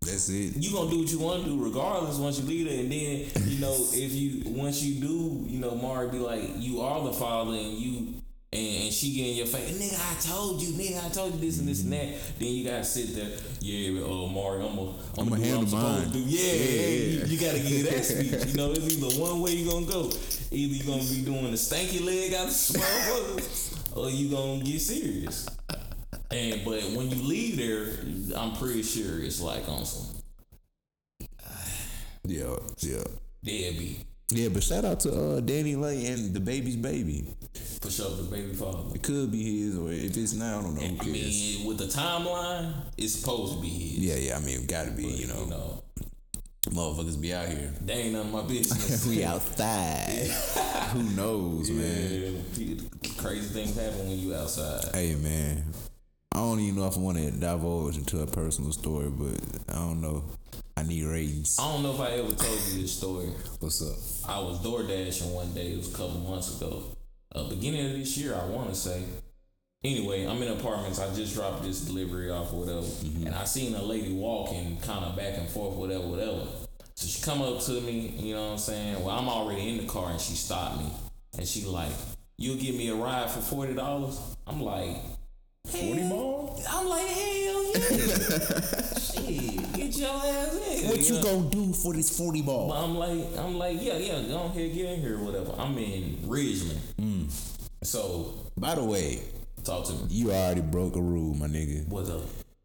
That's 0.00 0.28
it. 0.30 0.56
you 0.56 0.72
gonna 0.72 0.88
do 0.88 1.00
what 1.00 1.10
you 1.10 1.18
want 1.18 1.42
to 1.42 1.50
do 1.50 1.62
regardless 1.62 2.16
once 2.18 2.38
you 2.38 2.46
leave 2.46 2.66
it, 2.68 2.78
and 2.80 2.90
then 2.90 3.48
you 3.50 3.60
know 3.60 3.74
if 3.92 4.12
you 4.12 4.42
once 4.52 4.80
you 4.82 5.00
do, 5.02 5.44
you 5.50 5.58
know 5.58 5.74
Maury 5.74 6.08
be 6.08 6.18
like 6.18 6.42
you 6.56 6.80
are 6.80 7.02
the 7.04 7.12
father, 7.12 7.50
and 7.52 7.72
you. 7.72 8.07
And, 8.50 8.84
and 8.84 8.92
she 8.92 9.12
get 9.14 9.26
in 9.28 9.36
your 9.36 9.46
face, 9.46 9.76
nigga. 9.76 10.00
I 10.00 10.20
told 10.34 10.62
you, 10.62 10.72
nigga. 10.72 11.04
I 11.04 11.08
told 11.10 11.34
you 11.34 11.40
this 11.40 11.58
and 11.58 11.68
this 11.68 11.82
and 11.82 11.92
that. 11.92 12.14
Then 12.38 12.48
you 12.48 12.64
gotta 12.64 12.82
sit 12.84 13.14
there, 13.14 13.28
yeah, 13.60 14.00
uh, 14.02 14.26
Maury, 14.26 14.64
I'm 14.66 14.74
gonna, 14.74 14.94
I'm 15.18 15.28
gonna 15.28 15.42
do 15.44 15.56
what 15.58 15.60
I'm 15.60 15.66
handle 15.66 15.78
mine. 15.78 16.10
do. 16.10 16.18
Yeah, 16.20 16.52
Yeah. 16.52 16.88
You, 16.96 17.24
you 17.26 17.38
gotta 17.38 17.58
give 17.60 17.90
that 17.90 18.04
speech. 18.06 18.46
You 18.46 18.54
know, 18.56 18.72
it's 18.72 18.88
either 18.96 19.20
one 19.20 19.40
way 19.42 19.52
you 19.52 19.70
gonna 19.70 19.84
go. 19.86 20.10
Either 20.50 20.74
you 20.74 20.82
gonna 20.84 21.02
be 21.02 21.22
doing 21.26 21.50
the 21.50 21.58
stanky 21.58 22.02
leg 22.02 22.32
out 22.32 22.46
the 22.46 22.78
motherfucker, 22.78 23.96
or 23.98 24.10
you 24.10 24.30
gonna 24.30 24.64
get 24.64 24.80
serious. 24.80 25.46
And 26.30 26.64
but 26.64 26.82
when 26.96 27.10
you 27.10 27.22
leave 27.22 27.58
there, 27.58 27.98
I'm 28.38 28.52
pretty 28.56 28.82
sure 28.82 29.22
it's 29.22 29.40
like 29.42 29.68
on 29.68 29.84
some 29.84 30.06
Yeah, 32.24 32.56
yeah. 32.78 33.04
deadbeat. 33.44 34.04
Yeah, 34.30 34.48
but 34.48 34.62
shout 34.62 34.84
out 34.84 35.00
to 35.00 35.10
uh, 35.10 35.40
DaniLeigh 35.40 36.12
and 36.12 36.34
the 36.34 36.40
baby's 36.40 36.76
baby. 36.76 37.26
For 37.80 37.90
sure, 37.90 38.10
the 38.16 38.24
baby 38.24 38.52
father. 38.54 38.94
It 38.94 39.02
could 39.02 39.32
be 39.32 39.60
his, 39.62 39.78
or 39.78 39.90
if 39.90 40.16
it's 40.16 40.34
not, 40.34 40.58
I 40.58 40.62
don't 40.62 40.74
know. 40.74 40.80
Who 40.82 40.94
I 41.00 41.04
cares? 41.04 41.14
mean, 41.58 41.66
with 41.66 41.78
the 41.78 41.84
timeline, 41.86 42.72
it's 42.98 43.14
supposed 43.14 43.54
to 43.56 43.60
be 43.62 43.68
his. 43.68 43.98
yeah, 43.98 44.16
yeah. 44.16 44.36
I 44.36 44.40
mean, 44.40 44.60
it 44.60 44.66
gotta 44.68 44.90
be. 44.90 45.04
You 45.06 45.28
know, 45.28 45.44
You 45.44 45.50
know, 45.50 45.82
motherfuckers 46.70 47.18
be 47.20 47.32
out 47.32 47.48
here. 47.48 47.72
they 47.80 47.94
ain't 47.94 48.12
none 48.12 48.26
of 48.26 48.32
my 48.32 48.42
business. 48.48 49.06
we 49.06 49.24
outside. 49.24 50.28
Who 50.92 51.02
knows, 51.16 51.70
man? 51.70 52.44
Crazy 53.16 53.48
things 53.48 53.76
happen 53.76 54.08
when 54.08 54.18
you 54.18 54.34
outside. 54.34 54.94
Hey, 54.94 55.14
man. 55.14 55.64
I 56.34 56.40
don't 56.40 56.60
even 56.60 56.76
know 56.76 56.86
if 56.86 56.96
I 56.96 57.00
want 57.00 57.16
to 57.18 57.30
divulge 57.30 57.96
into 57.96 58.20
a 58.20 58.26
personal 58.26 58.72
story, 58.72 59.08
but 59.08 59.40
I 59.68 59.74
don't 59.78 60.00
know. 60.02 60.22
I 60.78 60.84
need 60.84 61.02
ratings. 61.02 61.58
I 61.58 61.72
don't 61.72 61.82
know 61.82 61.92
if 61.92 61.98
I 61.98 62.10
ever 62.10 62.32
told 62.32 62.60
you 62.68 62.82
this 62.82 62.96
story. 62.96 63.26
What's 63.58 63.82
up? 63.82 64.30
I 64.30 64.38
was 64.38 64.62
door 64.62 64.84
dashing 64.84 65.32
one 65.32 65.52
day. 65.52 65.72
It 65.72 65.78
was 65.78 65.92
a 65.92 65.96
couple 65.96 66.20
months 66.20 66.56
ago. 66.56 66.84
Uh, 67.34 67.48
beginning 67.48 67.86
of 67.86 67.98
this 67.98 68.16
year, 68.16 68.36
I 68.36 68.44
want 68.44 68.68
to 68.68 68.76
say. 68.76 69.02
Anyway, 69.82 70.24
I'm 70.24 70.40
in 70.40 70.52
apartments. 70.52 71.00
I 71.00 71.12
just 71.16 71.34
dropped 71.34 71.64
this 71.64 71.80
delivery 71.80 72.30
off 72.30 72.52
or 72.52 72.60
whatever, 72.60 72.86
and 73.26 73.34
I 73.34 73.42
seen 73.42 73.74
a 73.74 73.82
lady 73.82 74.12
walking, 74.12 74.78
kind 74.82 75.04
of 75.04 75.16
back 75.16 75.36
and 75.36 75.48
forth, 75.48 75.74
whatever, 75.74 76.06
whatever. 76.06 76.46
So 76.94 77.08
she 77.08 77.22
come 77.22 77.42
up 77.42 77.60
to 77.62 77.80
me, 77.80 78.14
you 78.16 78.34
know 78.34 78.44
what 78.46 78.52
I'm 78.52 78.58
saying? 78.58 79.04
Well, 79.04 79.18
I'm 79.18 79.28
already 79.28 79.70
in 79.70 79.78
the 79.78 79.92
car, 79.92 80.10
and 80.10 80.20
she 80.20 80.34
stopped 80.34 80.78
me, 80.78 80.92
and 81.36 81.46
she 81.46 81.64
like, 81.64 81.90
"You'll 82.36 82.56
give 82.56 82.76
me 82.76 82.88
a 82.88 82.94
ride 82.94 83.28
for 83.30 83.40
forty 83.40 83.74
dollars?" 83.74 84.20
I'm 84.46 84.62
like, 84.62 84.96
40 85.66 86.02
more? 86.04 86.56
I'm 86.70 86.88
like, 86.88 87.06
hell 87.06 87.72
yeah, 87.72 87.78
shit, 88.98 89.77
get 89.90 89.98
your 89.98 90.10
ass 90.10 90.54
in. 90.54 90.88
What 90.88 91.08
you 91.08 91.14
know? 91.14 91.22
gonna 91.22 91.50
do 91.50 91.72
for 91.72 91.92
this 91.94 92.16
forty 92.16 92.40
But 92.42 92.46
ball? 92.52 92.72
I'm 92.72 92.96
like, 92.96 93.36
I'm 93.38 93.58
like, 93.58 93.82
yeah, 93.82 93.96
yeah, 93.96 94.22
go 94.22 94.44
ahead, 94.44 94.74
get 94.74 94.90
in 94.92 95.00
here, 95.00 95.18
whatever. 95.18 95.54
I'm 95.58 95.76
in 95.78 96.18
Ridgeland. 96.26 96.78
Mm. 97.00 97.30
So 97.82 98.34
By 98.56 98.74
the 98.74 98.84
way, 98.84 99.22
talk 99.64 99.86
to 99.86 99.92
me. 99.92 100.06
you 100.08 100.32
already 100.32 100.60
broke 100.60 100.96
a 100.96 101.00
rule, 101.00 101.34
my 101.34 101.46
nigga. 101.46 101.86
What's 101.88 102.10
up, 102.10 102.22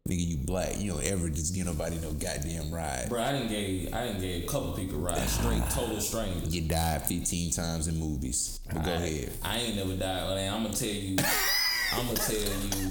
Nigga, 0.08 0.26
you 0.26 0.36
black. 0.36 0.78
You 0.78 0.92
don't 0.92 1.04
ever 1.04 1.30
just 1.30 1.54
get 1.54 1.64
nobody 1.64 1.96
no 1.98 2.12
goddamn 2.12 2.70
ride. 2.74 3.06
bro? 3.08 3.22
I 3.22 3.32
didn't 3.32 3.48
gave, 3.48 3.94
I 3.94 4.06
didn't 4.08 4.20
gave 4.20 4.44
a 4.44 4.46
couple 4.46 4.72
people 4.72 4.98
rides, 4.98 5.20
ah. 5.22 5.26
straight, 5.26 5.70
total 5.70 6.00
strangers. 6.00 6.54
You 6.54 6.68
died 6.68 7.02
15 7.06 7.52
times 7.52 7.88
in 7.88 7.98
movies. 7.98 8.60
But 8.70 8.84
go 8.84 8.92
ahead. 8.92 9.32
I 9.42 9.58
ain't 9.58 9.76
never 9.76 9.94
died. 9.94 10.24
But 10.26 10.38
I'm 10.38 10.62
gonna 10.64 10.74
tell 10.74 10.88
you. 10.88 11.16
I'm 11.94 12.06
gonna 12.06 12.18
tell 12.18 12.36
you. 12.36 12.90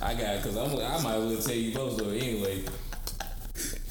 I 0.02 0.14
got 0.14 0.42
because 0.42 0.56
I'm. 0.56 0.70
I 0.78 1.00
might 1.02 1.14
as 1.16 1.32
well 1.32 1.42
tell 1.42 1.54
you 1.54 1.74
both 1.74 1.92
story 1.94 2.20
anyway. 2.20 2.64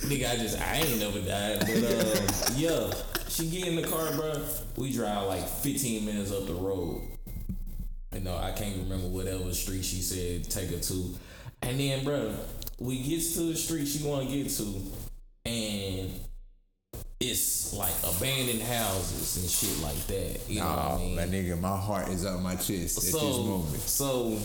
Nigga, 0.01 0.31
I 0.31 0.37
just 0.37 0.59
I 0.59 0.75
ain't 0.77 0.99
never 0.99 1.19
died, 1.19 1.59
but 1.59 1.69
uh, 1.69 2.53
yeah, 2.55 2.91
she 3.27 3.49
get 3.49 3.67
in 3.67 3.75
the 3.75 3.83
car, 3.87 4.11
bro. 4.13 4.41
We 4.77 4.91
drive 4.93 5.27
like 5.27 5.45
15 5.47 6.05
minutes 6.05 6.31
up 6.31 6.47
the 6.47 6.53
road. 6.53 7.01
You 8.13 8.21
know, 8.21 8.37
I 8.37 8.51
can't 8.51 8.77
remember 8.77 9.07
whatever 9.07 9.53
street 9.53 9.83
she 9.85 10.01
said 10.01 10.49
take 10.49 10.71
her 10.71 10.79
to, 10.79 11.15
and 11.61 11.79
then, 11.79 12.03
bro, 12.03 12.33
we 12.79 13.03
get 13.03 13.21
to 13.33 13.41
the 13.41 13.55
street 13.55 13.85
she 13.87 14.03
want 14.03 14.27
to 14.27 14.35
get 14.35 14.49
to, 14.51 14.81
and 15.45 16.09
it's 17.19 17.73
like 17.73 17.91
abandoned 18.03 18.61
houses 18.61 19.37
and 19.37 19.49
shit 19.49 19.83
like 19.83 20.07
that. 20.07 20.49
You 20.49 20.61
know 20.61 20.65
what 20.67 20.77
I 20.79 20.89
Nah, 20.89 20.97
mean? 20.97 21.15
my 21.17 21.23
nigga, 21.23 21.59
my 21.59 21.77
heart 21.77 22.07
is 22.09 22.25
up 22.25 22.39
my 22.41 22.55
chest 22.55 22.97
at 22.97 23.03
so, 23.03 23.19
this 23.19 23.37
moment. 23.37 23.81
So, 23.81 24.37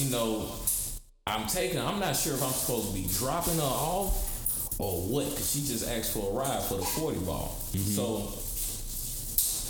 you 0.00 0.10
know, 0.10 0.48
I'm 1.26 1.46
taking. 1.46 1.78
I'm 1.80 1.98
not 2.00 2.16
sure 2.16 2.34
if 2.34 2.42
I'm 2.42 2.50
supposed 2.52 2.88
to 2.88 2.94
be 2.94 3.06
dropping 3.18 3.56
her 3.56 3.62
off 3.62 4.78
or 4.78 5.00
what, 5.08 5.24
because 5.30 5.50
she 5.52 5.60
just 5.60 5.88
asked 5.88 6.12
for 6.12 6.30
a 6.30 6.34
ride 6.34 6.62
for 6.62 6.74
the 6.74 6.82
forty 6.84 7.18
ball. 7.20 7.56
Mm-hmm. 7.72 7.78
So 7.78 8.28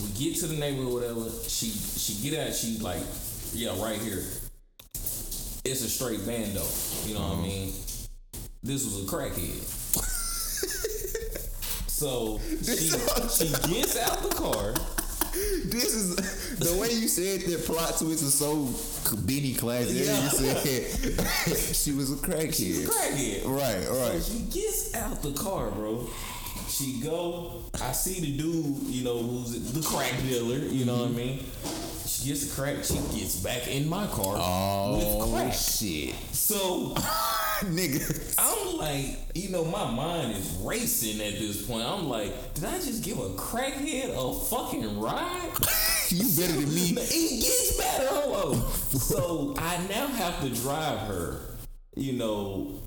we 0.05 0.11
get 0.19 0.37
to 0.41 0.47
the 0.49 0.57
neighborhood, 0.57 0.93
whatever. 0.93 1.31
She 1.47 1.67
she 1.71 2.29
get 2.29 2.49
out. 2.49 2.55
She 2.55 2.79
like, 2.79 3.03
yeah, 3.53 3.81
right 3.81 4.01
here. 4.01 4.25
It's 5.67 5.83
a 5.83 5.89
straight 5.89 6.27
bando. 6.27 6.63
You 7.07 7.15
know 7.15 7.21
Uh-huh. 7.21 7.37
what 7.37 7.39
I 7.39 7.43
mean? 7.49 7.73
This 8.65 8.85
was 8.85 9.05
a 9.05 9.07
crackhead. 9.07 9.81
So 11.95 12.41
she, 12.49 12.89
she 13.31 13.49
gets 13.73 13.97
out 13.97 14.19
the 14.21 14.35
car. 14.35 14.75
This 15.65 15.95
is 15.95 16.59
the 16.59 16.81
way 16.81 16.93
you 16.93 17.09
said 17.09 17.41
that 17.51 17.65
plot 17.65 17.99
twist 17.99 18.23
was 18.23 18.35
so 18.35 18.69
Benny 19.17 19.55
classic. 19.55 20.07
Yeah. 20.07 20.23
You 20.23 20.29
said 20.31 21.75
she 21.75 21.93
was 21.93 22.13
a 22.13 22.17
crackhead. 22.17 22.87
Crackhead. 22.87 23.45
Right, 23.45 23.89
right. 23.89 24.23
So 24.23 24.33
She 24.33 24.39
gets 24.61 24.95
out 24.95 25.23
the 25.23 25.33
car, 25.33 25.71
bro. 25.71 26.09
She 26.69 27.01
go. 27.01 27.63
I 27.83 27.93
see 27.93 28.21
the 28.21 28.37
dude, 28.37 28.83
you 28.87 29.05
know, 29.05 29.19
who's 29.19 29.73
the 29.73 29.83
crack 29.83 30.13
dealer. 30.23 30.59
You 30.59 30.85
know 30.85 30.97
what 30.97 31.03
I 31.03 31.07
mm-hmm. 31.07 31.17
mean? 31.17 31.45
Gets 32.25 32.47
the 32.47 32.63
crack. 32.63 32.83
She 32.83 32.95
gets 33.19 33.37
back 33.37 33.69
in 33.69 33.87
my 33.87 34.07
car 34.07 34.37
oh, 34.39 35.27
with 35.27 35.35
crack. 35.35 35.53
shit, 35.53 36.15
So 36.33 36.95
nigga. 37.61 38.35
I'm 38.39 38.79
like, 38.79 39.19
you 39.35 39.51
know, 39.51 39.63
my 39.63 39.91
mind 39.91 40.33
is 40.35 40.59
racing 40.63 41.21
at 41.21 41.39
this 41.39 41.67
point. 41.67 41.87
I'm 41.87 42.09
like, 42.09 42.55
did 42.55 42.65
I 42.65 42.77
just 42.77 43.05
give 43.05 43.19
a 43.19 43.29
crackhead 43.31 44.15
a 44.17 44.41
fucking 44.47 44.99
ride? 45.01 45.51
You 46.11 46.25
better 46.37 46.53
than 46.61 46.75
me. 46.75 46.91
It 46.99 47.41
gets 47.43 47.77
better. 47.79 48.07
Hold 48.09 48.57
on. 48.57 48.73
So 48.73 49.55
I 49.59 49.79
now 49.89 50.07
have 50.07 50.41
to 50.43 50.51
drive 50.51 50.99
her, 51.09 51.41
you 51.97 52.13
know, 52.13 52.81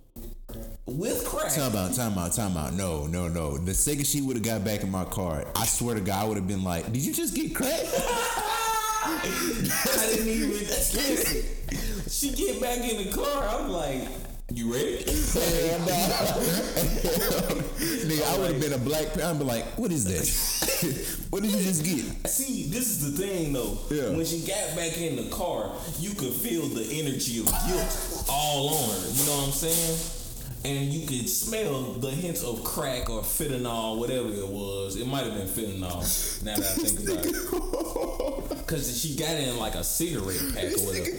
with 0.86 1.26
crack. 1.26 1.54
Time 1.54 1.76
out, 1.76 1.94
time 1.94 2.18
out, 2.18 2.34
time 2.34 2.56
out. 2.56 2.74
No, 2.74 3.06
no, 3.08 3.28
no. 3.28 3.58
The 3.58 3.74
second 3.74 4.06
she 4.08 4.22
would 4.22 4.38
have 4.38 4.46
got 4.46 4.64
back 4.64 4.82
in 4.82 4.92
my 4.92 5.04
car, 5.04 5.46
I 5.56 5.66
swear 5.66 5.96
to 5.96 6.02
God, 6.02 6.24
I 6.24 6.28
would 6.28 6.38
have 6.38 6.48
been 6.48 6.64
like, 6.64 6.86
"Did 6.86 6.98
you 7.06 7.12
just 7.14 7.36
get 7.36 7.54
cracked?" 7.54 7.86
I 9.10 10.08
didn't 10.10 10.28
even 10.28 10.49
listen. 10.49 11.43
She 12.10 12.32
get 12.32 12.62
back 12.62 12.80
in 12.80 13.05
the 13.05 13.12
car. 13.12 13.47
I'm 13.47 13.70
like, 13.70 14.01
you 14.53 14.74
ready? 14.74 15.03
Hell 15.03 15.80
no. 15.80 15.93
Nigga, 18.08 18.24
I 18.24 18.38
would 18.39 18.51
have 18.51 18.62
been 18.62 18.74
a 18.74 18.78
black. 18.78 19.18
I'd 19.18 19.38
be 19.38 19.43
like, 19.43 19.66
"What 19.78 19.91
is 19.91 20.05
that? 20.05 20.26
what 21.30 21.43
did 21.43 21.51
you 21.51 21.62
just 21.62 21.84
get?" 21.84 22.28
See, 22.30 22.70
this 22.70 22.88
is 22.88 23.12
the 23.12 23.26
thing 23.26 23.53
though. 23.53 23.78
Yeah. 23.89 24.10
When 24.10 24.26
she 24.26 24.39
got 24.47 24.76
back 24.76 24.97
in 24.97 25.18
the 25.18 25.30
car, 25.30 25.72
you 25.99 26.14
could 26.16 26.34
feel 26.34 26.68
the 26.68 26.84
energy 26.84 27.39
of 27.39 27.47
guilt 27.68 28.26
all 28.30 28.70
on 28.70 28.89
her. 28.89 29.08
You 29.12 29.26
know 29.26 29.38
what 29.38 29.47
I'm 29.47 29.51
saying? 29.51 30.16
And 30.66 30.91
you 30.91 31.08
could 31.08 31.30
smell 31.30 31.93
the 31.93 32.10
hints 32.10 32.43
of 32.43 32.64
crack 32.64 33.10
or 33.10 33.22
fentanyl, 33.22 33.97
whatever 33.99 34.30
it 34.30 34.47
was. 34.47 34.95
It 34.99 35.08
might 35.08 35.24
have 35.26 35.34
been 35.34 35.47
fentanyl. 35.47 36.43
Now 36.43 36.55
that 36.55 36.66
I 36.66 36.74
think 36.74 37.10
about 37.10 38.51
it. 38.51 38.68
Cause 38.68 39.01
she 39.01 39.16
got 39.16 39.38
in 39.38 39.58
like 39.58 39.76
a 39.76 39.84
cigarette 39.84 40.41
pack 40.53 40.66
or 40.66 40.88
whatever. 40.88 41.10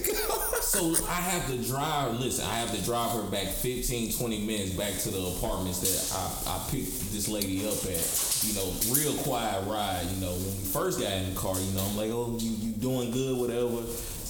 So 0.61 0.93
I 1.09 1.15
have 1.15 1.47
to 1.49 1.57
drive, 1.67 2.21
listen, 2.21 2.45
I 2.45 2.57
have 2.57 2.77
to 2.77 2.85
drive 2.85 3.13
her 3.13 3.23
back 3.31 3.47
15, 3.47 4.13
20 4.13 4.47
minutes 4.47 4.71
back 4.73 4.93
to 4.99 5.11
the 5.11 5.27
apartments 5.39 5.81
that 5.81 6.47
I, 6.47 6.57
I 6.57 6.71
picked 6.71 7.11
this 7.11 7.27
lady 7.27 7.67
up 7.67 7.79
at. 7.89 8.29
You 8.45 8.55
know, 8.55 8.71
real 8.93 9.15
quiet 9.25 9.65
ride. 9.67 10.07
You 10.15 10.21
know, 10.21 10.33
when 10.33 10.45
we 10.59 10.65
first 10.65 11.01
got 11.01 11.11
in 11.13 11.33
the 11.33 11.41
car, 11.41 11.59
you 11.59 11.73
know, 11.73 11.83
I'm 11.83 11.97
like, 11.97 12.11
oh, 12.11 12.37
you, 12.39 12.51
you 12.51 12.73
doing 12.73 13.11
good, 13.13 13.39
whatever. 13.39 13.83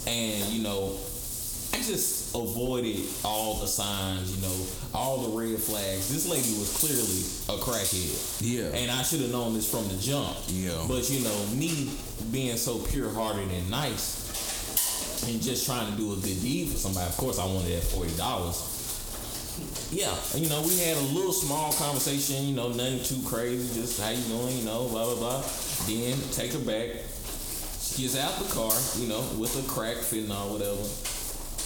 And, 0.07 0.45
you 0.53 0.63
know, 0.63 0.97
I 1.75 1.83
just 1.83 2.18
avoided 2.35 3.01
all 3.25 3.55
the 3.55 3.67
signs, 3.67 4.35
you 4.35 4.43
know, 4.43 4.67
all 4.95 5.19
the 5.29 5.39
red 5.39 5.59
flags. 5.59 6.13
This 6.13 6.29
lady 6.29 6.59
was 6.59 6.77
clearly 6.79 7.59
a 7.59 7.63
crackhead. 7.63 8.41
Yeah. 8.41 8.77
And 8.77 8.91
I 8.91 9.03
should 9.03 9.21
have 9.21 9.33
known 9.33 9.55
this 9.55 9.71
from 9.71 9.89
the 9.89 9.97
jump. 9.97 10.37
Yeah. 10.49 10.85
But 10.89 11.09
you 11.11 11.25
know, 11.25 11.47
me 11.55 11.91
being 12.31 12.57
so 12.57 12.79
pure 12.79 13.11
hearted 13.11 13.51
and 13.51 13.71
nice 13.71 15.27
and 15.27 15.43
just 15.43 15.67
trying 15.67 15.91
to 15.91 15.97
do 15.97 16.13
a 16.13 16.17
good 16.17 16.41
deed 16.43 16.69
for 16.69 16.79
somebody, 16.79 17.07
of 17.07 17.17
course 17.17 17.39
I 17.39 17.47
wanted 17.47 17.73
that 17.77 17.85
forty 17.85 18.15
dollars. 18.17 18.75
Yeah, 19.91 20.15
you 20.35 20.49
know, 20.49 20.63
we 20.63 20.79
had 20.79 20.97
a 20.97 21.07
little 21.17 21.33
small 21.33 21.73
conversation, 21.73 22.45
you 22.45 22.55
know, 22.55 22.69
nothing 22.69 23.03
too 23.03 23.27
crazy, 23.27 23.81
just 23.81 24.01
how 24.01 24.11
you 24.11 24.23
doing, 24.29 24.59
you 24.59 24.65
know, 24.65 24.87
blah 24.89 25.05
blah 25.05 25.17
blah. 25.17 25.43
Then 25.87 26.17
take 26.31 26.53
her 26.53 26.61
back. 26.61 27.03
She 27.81 28.03
gets 28.03 28.17
out 28.17 28.39
the 28.39 28.53
car, 28.55 28.73
you 28.99 29.09
know, 29.09 29.19
with 29.39 29.59
a 29.59 29.67
crack 29.69 29.97
fentanyl, 29.97 30.53
whatever. 30.53 30.79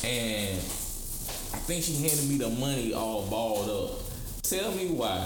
And 0.04 0.56
I 0.58 1.58
think 1.64 1.84
she 1.84 1.94
handed 2.02 2.28
me 2.28 2.36
the 2.36 2.48
money 2.48 2.92
all 2.92 3.26
balled 3.26 3.70
up. 3.70 3.98
Tell 4.42 4.72
me 4.72 4.88
why 4.88 5.20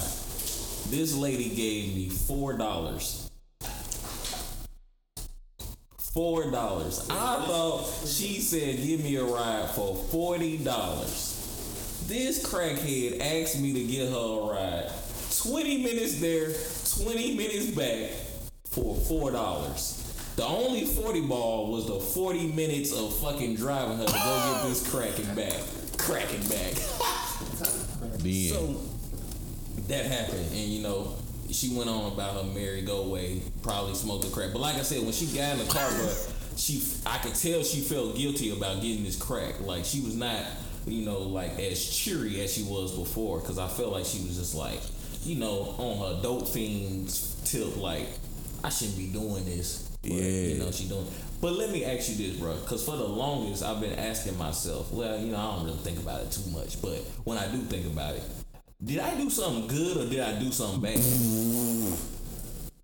this 0.90 1.16
lady 1.16 1.48
gave 1.48 1.94
me 1.94 2.10
four 2.10 2.52
dollars. 2.52 3.30
Four 6.12 6.50
dollars. 6.50 7.06
I 7.10 7.44
thought 7.46 7.84
she 8.06 8.40
said 8.40 8.76
give 8.84 9.02
me 9.02 9.16
a 9.16 9.24
ride 9.24 9.70
for 9.70 9.96
forty 9.96 10.58
dollars. 10.58 12.04
This 12.06 12.44
crackhead 12.46 13.20
asked 13.20 13.60
me 13.60 13.72
to 13.72 13.84
get 13.84 14.10
her 14.10 14.16
a 14.16 14.52
ride. 14.52 14.92
20 15.42 15.82
minutes 15.82 16.20
there, 16.20 16.52
20 17.04 17.36
minutes 17.36 17.66
back 17.70 18.10
for 18.64 18.94
four 18.94 19.30
dollars. 19.30 20.05
The 20.36 20.44
only 20.44 20.84
40 20.84 21.22
ball 21.22 21.72
was 21.72 21.86
the 21.86 21.98
40 21.98 22.52
minutes 22.52 22.92
of 22.92 23.16
fucking 23.20 23.56
driving 23.56 23.96
her 23.96 24.04
to 24.04 24.12
go 24.12 24.52
get 24.62 24.68
this 24.68 24.88
cracking 24.90 25.34
back. 25.34 25.60
Cracking 25.98 26.46
back. 26.48 26.74
Then 28.18 28.50
So 28.50 28.80
that 29.88 30.06
happened, 30.06 30.46
and 30.50 30.68
you 30.68 30.82
know, 30.82 31.14
she 31.50 31.74
went 31.74 31.88
on 31.88 32.12
about 32.12 32.34
her 32.34 32.42
merry 32.52 32.82
go 32.82 33.08
way, 33.08 33.42
probably 33.62 33.94
smoked 33.94 34.26
a 34.26 34.30
crack. 34.30 34.50
But 34.52 34.60
like 34.60 34.76
I 34.76 34.82
said, 34.82 35.02
when 35.02 35.12
she 35.12 35.26
got 35.26 35.52
in 35.52 35.58
the 35.58 35.72
car, 35.72 35.88
bro, 35.90 36.12
she 36.56 36.82
I 37.04 37.18
could 37.18 37.34
tell 37.34 37.62
she 37.62 37.80
felt 37.80 38.16
guilty 38.16 38.50
about 38.50 38.82
getting 38.82 39.04
this 39.04 39.16
crack. 39.16 39.60
Like 39.60 39.84
she 39.84 40.00
was 40.00 40.16
not, 40.16 40.42
you 40.86 41.04
know, 41.04 41.20
like 41.20 41.58
as 41.58 41.88
cheery 41.88 42.40
as 42.42 42.52
she 42.52 42.62
was 42.64 42.96
before. 42.96 43.40
Cause 43.40 43.58
I 43.58 43.68
felt 43.68 43.92
like 43.92 44.04
she 44.04 44.22
was 44.22 44.36
just 44.36 44.54
like, 44.54 44.80
you 45.24 45.36
know, 45.36 45.74
on 45.78 45.98
her 46.16 46.22
dope 46.22 46.48
fiends 46.48 47.40
tilt. 47.44 47.76
Like 47.76 48.08
I 48.64 48.68
shouldn't 48.70 48.98
be 48.98 49.06
doing 49.06 49.44
this. 49.44 49.85
But, 50.08 50.16
Yeah. 50.16 50.48
You 50.54 50.58
know 50.58 50.70
she 50.70 50.88
doing. 50.88 51.06
But 51.40 51.52
let 51.52 51.70
me 51.70 51.84
ask 51.84 52.08
you 52.08 52.16
this, 52.16 52.36
bro, 52.38 52.54
because 52.56 52.84
for 52.84 52.96
the 52.96 53.04
longest 53.04 53.62
I've 53.62 53.80
been 53.80 53.98
asking 53.98 54.38
myself. 54.38 54.90
Well, 54.92 55.18
you 55.20 55.32
know 55.32 55.36
I 55.38 55.56
don't 55.56 55.64
really 55.66 55.78
think 55.78 55.98
about 55.98 56.22
it 56.22 56.30
too 56.32 56.48
much, 56.50 56.80
but 56.80 56.98
when 57.24 57.36
I 57.38 57.46
do 57.48 57.58
think 57.58 57.86
about 57.86 58.14
it, 58.14 58.22
did 58.82 58.98
I 59.00 59.14
do 59.16 59.28
something 59.30 59.66
good 59.68 59.96
or 59.96 60.06
did 60.08 60.20
I 60.20 60.38
do 60.38 60.50
something 60.50 60.80
bad? 60.80 60.98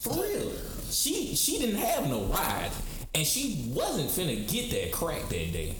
For 0.01 0.15
real. 0.15 0.53
She 0.91 1.35
she 1.35 1.59
didn't 1.59 1.77
have 1.77 2.09
no 2.09 2.23
ride. 2.25 2.71
And 3.15 3.27
she 3.27 3.67
wasn't 3.75 4.09
finna 4.09 4.51
get 4.51 4.71
that 4.71 4.91
crack 4.93 5.23
that 5.29 5.53
day. 5.53 5.75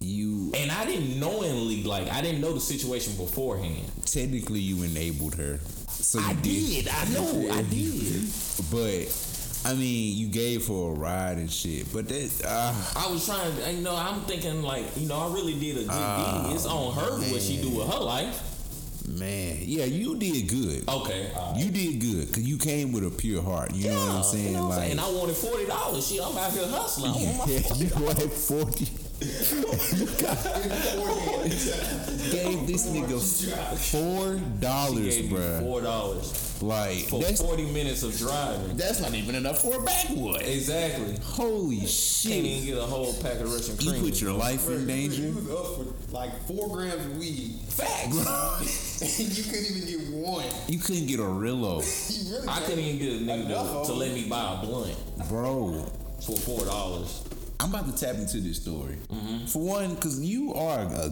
You 0.00 0.52
And 0.56 0.70
I 0.70 0.84
didn't 0.84 1.18
knowingly 1.18 1.82
like 1.84 2.08
I 2.10 2.20
didn't 2.20 2.40
know 2.40 2.52
the 2.52 2.60
situation 2.60 3.16
beforehand. 3.16 3.90
technically 4.04 4.60
you 4.60 4.82
enabled 4.82 5.34
her. 5.36 5.58
So 5.88 6.18
I 6.20 6.34
did. 6.34 6.88
I 6.88 7.04
know. 7.10 7.48
I 7.52 7.62
did. 7.70 8.24
But 8.70 9.08
I 9.64 9.72
mean, 9.74 10.16
you 10.16 10.26
gave 10.28 10.66
her 10.66 10.74
a 10.74 10.90
ride 10.90 11.38
and 11.38 11.50
shit. 11.50 11.90
But 11.92 12.08
that 12.08 12.42
uh, 12.46 12.74
I 12.96 13.10
was 13.10 13.24
trying 13.26 13.54
to, 13.56 13.72
you 13.72 13.80
know, 13.82 13.96
I'm 13.96 14.20
thinking 14.22 14.62
like, 14.62 14.84
you 14.96 15.08
know, 15.08 15.18
I 15.18 15.32
really 15.32 15.54
did 15.58 15.76
a 15.76 15.80
good 15.80 15.88
Ah, 15.90 16.44
deed. 16.48 16.54
It's 16.54 16.66
on 16.66 16.94
her 16.94 17.10
what 17.32 17.40
she 17.42 17.60
do 17.62 17.70
with 17.70 17.88
her 17.92 18.00
life. 18.00 18.42
man, 19.08 19.58
yeah, 19.62 19.84
you 19.84 20.16
did 20.16 20.48
good. 20.48 20.88
Okay. 20.88 21.30
You 21.56 21.70
did 21.70 22.00
good 22.00 22.28
because 22.28 22.42
you 22.46 22.58
came 22.58 22.92
with 22.92 23.04
a 23.06 23.10
pure 23.10 23.42
heart. 23.42 23.74
You 23.74 23.90
know 23.90 24.06
what 24.06 24.16
I'm 24.16 24.22
saying? 24.24 24.46
You 24.46 24.52
know 24.52 24.58
what 24.58 24.64
I'm 24.64 24.68
like, 24.70 24.78
saying? 24.80 24.90
And 24.92 25.00
I 25.00 25.10
wanted 25.10 25.36
forty 25.36 25.66
dollars. 25.66 26.06
Shit, 26.08 26.20
I'm 26.22 26.36
out 26.36 26.52
here 26.52 26.66
hustling. 26.68 27.12
I 27.12 27.14
want 27.14 27.70
my 27.70 27.76
you 27.76 28.04
wanted 28.04 28.32
forty. 28.32 28.88
You 29.24 30.06
got, 30.20 30.36
gave 32.30 32.66
this 32.66 32.86
nigga 32.88 33.18
four 33.90 34.36
dollars, 34.60 35.22
bro. 35.22 35.60
four 35.60 35.80
dollars 35.80 36.62
Like 36.62 36.98
for 37.08 37.20
that's 37.20 37.40
forty 37.40 37.64
minutes 37.70 38.02
of 38.02 38.16
driving. 38.16 38.76
that's 38.76 39.00
not 39.00 39.14
even 39.14 39.34
enough 39.34 39.60
for 39.62 39.80
a 39.80 39.82
backwood. 39.84 40.42
Exactly. 40.42 41.16
Holy 41.22 41.86
shit! 41.86 42.32
Can't 42.32 42.46
even 42.46 42.66
get 42.66 42.78
a 42.78 42.82
whole 42.86 43.12
pack 43.14 43.40
of 43.40 43.52
Russian 43.52 43.76
cream. 43.76 44.04
You 44.04 44.10
put 44.10 44.20
your 44.20 44.32
life 44.32 44.68
in 44.68 44.86
danger. 44.86 45.22
You 45.22 45.32
danger. 45.34 45.40
was 45.40 45.50
up 45.50 45.66
for 45.76 46.12
like 46.14 46.46
four 46.46 46.68
grams 46.68 46.94
of 46.94 47.16
weed, 47.18 47.58
facts. 47.68 49.00
and 49.20 49.36
you 49.38 49.44
couldn't 49.44 49.66
even 49.76 49.88
get 49.88 50.14
one. 50.26 50.46
You 50.68 50.78
couldn't 50.78 51.06
get 51.06 51.18
a 51.20 51.22
Rillo, 51.22 51.80
really 52.30 52.48
I 52.48 52.60
couldn't 52.60 52.80
even 52.80 52.98
get 52.98 53.08
a 53.22 53.24
nigga 53.24 53.82
to, 53.82 53.86
to 53.86 53.92
let 53.94 54.12
me 54.12 54.28
buy 54.28 54.58
a 54.60 54.66
blunt 54.66 54.96
bro. 55.28 55.84
for 56.24 56.36
four 56.36 56.64
dollars. 56.64 57.23
I'm 57.60 57.70
about 57.74 57.86
to 57.86 58.04
tap 58.04 58.16
into 58.16 58.38
this 58.40 58.60
story. 58.60 58.96
Mm-hmm. 59.08 59.46
For 59.46 59.62
one, 59.62 59.94
because 59.94 60.20
you 60.20 60.52
are 60.54 60.80
a. 60.80 61.10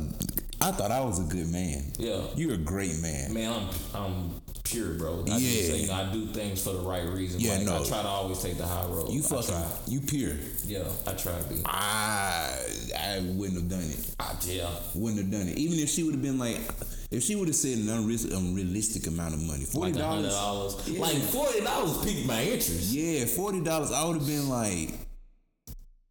I 0.60 0.70
thought 0.70 0.92
I 0.92 1.00
was 1.00 1.18
a 1.18 1.24
good 1.24 1.48
man. 1.48 1.92
Yeah. 1.98 2.20
You're 2.36 2.54
a 2.54 2.56
great 2.58 3.00
man. 3.00 3.34
Man, 3.34 3.50
I'm 3.52 3.68
I'm 4.04 4.30
pure, 4.62 4.94
bro. 4.94 5.24
I 5.28 5.32
Yeah. 5.32 5.38
just, 5.38 5.76
you 5.80 5.86
know, 5.88 5.94
I 5.94 6.12
do 6.12 6.26
things 6.26 6.62
for 6.62 6.72
the 6.72 6.80
right 6.80 7.08
reasons. 7.08 7.42
Yeah, 7.42 7.56
like, 7.56 7.66
no. 7.66 7.82
I 7.82 7.86
try 7.86 8.02
to 8.02 8.08
always 8.08 8.40
take 8.40 8.58
the 8.58 8.66
high 8.66 8.86
road. 8.86 9.10
You 9.10 9.22
fucking, 9.22 9.54
you 9.88 10.00
pure. 10.00 10.34
Yeah, 10.64 10.84
I 11.06 11.12
try 11.14 11.36
to 11.36 11.48
be. 11.48 11.62
I 11.64 12.56
I 12.96 13.20
wouldn't 13.34 13.58
have 13.60 13.68
done 13.68 13.80
it. 13.90 14.14
I, 14.20 14.34
yeah. 14.46 14.68
Wouldn't 14.94 15.20
have 15.22 15.30
done 15.32 15.48
it. 15.48 15.58
Even 15.58 15.78
if 15.80 15.88
she 15.88 16.04
would 16.04 16.14
have 16.14 16.22
been 16.22 16.38
like, 16.38 16.60
if 17.10 17.22
she 17.24 17.34
would 17.34 17.48
have 17.48 17.56
said 17.56 17.78
an 17.78 17.88
unreal- 17.88 18.32
unrealistic 18.36 19.08
amount 19.08 19.34
of 19.34 19.42
money, 19.42 19.64
forty 19.64 19.92
Like 19.94 20.00
a 20.02 20.06
hundred 20.06 20.28
dollars. 20.28 20.74
dollars. 20.76 20.98
Like 20.98 21.16
forty 21.22 21.60
dollars 21.60 22.04
piqued 22.04 22.26
my 22.28 22.40
interest. 22.42 22.92
Yeah, 22.92 23.24
forty 23.26 23.60
dollars. 23.60 23.90
I 23.90 24.04
would 24.06 24.18
have 24.18 24.26
been 24.26 24.48
like, 24.48 24.90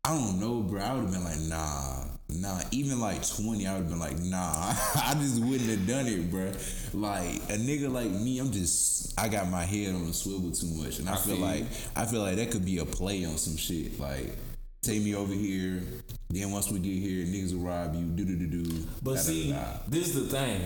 I 0.04 0.18
don't 0.18 0.40
know, 0.40 0.62
bro. 0.62 0.82
I 0.82 0.94
would 0.96 1.04
have 1.04 1.12
been 1.12 1.24
like, 1.24 1.40
nah, 1.42 2.06
nah. 2.30 2.60
Even 2.72 3.00
like 3.00 3.28
twenty, 3.28 3.68
I 3.68 3.74
would 3.74 3.84
have 3.84 3.90
been 3.90 4.00
like, 4.00 4.18
nah. 4.18 4.74
I 4.96 5.14
just 5.20 5.40
wouldn't 5.40 5.70
have 5.70 5.88
done 5.88 6.08
it, 6.08 6.32
bro. 6.32 6.52
Like 6.94 7.36
a 7.50 7.58
nigga 7.58 7.92
like 7.92 8.10
me, 8.10 8.40
I'm 8.40 8.52
just, 8.52 9.20
I 9.20 9.30
got 9.30 9.48
my 9.50 9.64
head 9.64 9.94
on 9.94 10.02
a 10.02 10.14
swivel 10.14 10.52
too 10.52 10.74
much, 10.74 10.98
and 10.98 11.08
I, 11.08 11.14
I 11.14 11.16
feel 11.18 11.36
feel 11.36 11.46
like. 11.46 11.66
I 11.96 12.06
feel 12.06 12.22
like 12.22 12.38
that 12.38 12.50
could 12.50 12.66
be 12.66 12.80
a 12.80 12.86
play 12.86 13.26
on 13.26 13.38
some 13.38 13.56
shit. 13.58 14.00
Like, 14.00 14.36
take 14.82 15.04
me 15.04 15.14
over 15.14 15.34
here. 15.34 15.84
Then 16.32 16.52
once 16.52 16.72
we 16.72 16.80
get 16.80 16.94
here, 16.94 17.24
niggas 17.24 17.54
will 17.54 17.68
rob 17.68 17.94
you. 17.94 18.06
Do 18.06 18.26
do 18.26 18.36
do 18.36 18.64
do. 18.64 18.88
But 19.04 19.20
see, 19.20 19.56
this 19.88 20.08
is 20.08 20.16
the 20.16 20.36
thing. 20.36 20.62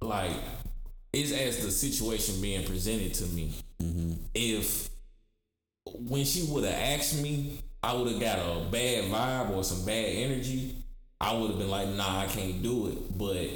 Like, 0.00 0.36
it's 1.12 1.32
as 1.32 1.64
the 1.64 1.72
situation 1.72 2.40
being 2.40 2.64
presented 2.64 3.14
to 3.14 3.24
me. 3.26 3.52
Mm-hmm. 3.82 4.12
If 4.32 4.91
when 5.86 6.24
she 6.24 6.44
would 6.44 6.64
have 6.64 6.74
asked 6.74 7.20
me, 7.22 7.60
I 7.82 7.94
would 7.94 8.10
have 8.12 8.20
got 8.20 8.38
a 8.38 8.64
bad 8.70 9.04
vibe 9.04 9.56
or 9.56 9.64
some 9.64 9.84
bad 9.84 10.06
energy. 10.06 10.76
I 11.20 11.34
would 11.36 11.50
have 11.50 11.58
been 11.58 11.70
like, 11.70 11.88
"Nah, 11.88 12.20
I 12.20 12.26
can't 12.26 12.62
do 12.62 12.88
it." 12.88 13.18
But 13.18 13.48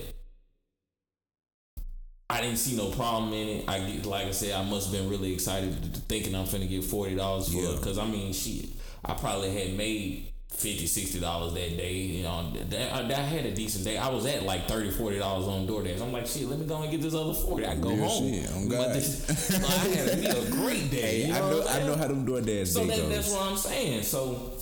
I 2.28 2.40
didn't 2.40 2.58
see 2.58 2.76
no 2.76 2.90
problem 2.90 3.32
in 3.32 3.48
it. 3.48 3.68
I 3.68 3.78
get, 3.78 4.04
like 4.06 4.26
I 4.26 4.32
said, 4.32 4.52
I 4.52 4.64
must 4.64 4.90
have 4.90 5.00
been 5.00 5.08
really 5.08 5.32
excited, 5.32 5.74
thinking 6.08 6.34
I'm 6.34 6.44
finna 6.46 6.68
get 6.68 6.84
forty 6.84 7.14
dollars 7.14 7.48
for 7.48 7.58
Yeah. 7.58 7.70
it. 7.70 7.82
Cause 7.82 7.98
I 7.98 8.06
mean, 8.06 8.32
shit, 8.32 8.66
I 9.04 9.14
probably 9.14 9.52
had 9.52 9.76
made 9.76 10.32
50 10.56 11.20
dollars 11.20 11.52
that 11.54 11.76
day. 11.76 11.92
You 11.94 12.22
know, 12.24 12.50
that, 12.68 12.92
uh, 12.92 12.96
I, 12.98 13.02
that 13.08 13.18
had 13.18 13.46
a 13.46 13.54
decent 13.54 13.84
day. 13.84 13.96
I 13.98 14.08
was 14.08 14.26
at 14.26 14.42
like 14.42 14.66
30 14.68 14.90
40 14.90 15.18
dollars 15.18 15.46
on 15.46 15.66
DoorDash. 15.66 16.00
I'm 16.00 16.12
like, 16.12 16.26
shit, 16.26 16.48
let 16.48 16.58
me 16.58 16.66
go 16.66 16.80
and 16.82 16.90
get 16.90 17.00
this 17.02 17.14
other 17.14 17.34
forty. 17.34 17.66
I 17.66 17.76
go 17.76 17.90
Real 17.90 18.08
home. 18.08 18.32
shit, 18.32 18.52
on 18.52 18.68
But 18.68 18.92
this, 18.94 19.50
I 19.54 19.88
had 19.94 20.18
me 20.20 20.26
a 20.26 20.50
great 20.50 20.90
day. 20.90 21.22
Hey, 21.22 21.26
you 21.28 21.34
I 21.34 21.38
know, 21.40 21.50
know, 21.50 21.66
I'm 21.68 21.82
I 21.82 21.86
know 21.86 21.94
how 21.96 22.08
them 22.08 22.26
DoorDash 22.26 22.66
So 22.68 22.86
day 22.86 22.98
that, 23.00 23.08
that's 23.10 23.30
what 23.30 23.42
I'm 23.42 23.56
saying. 23.56 24.02
So 24.02 24.52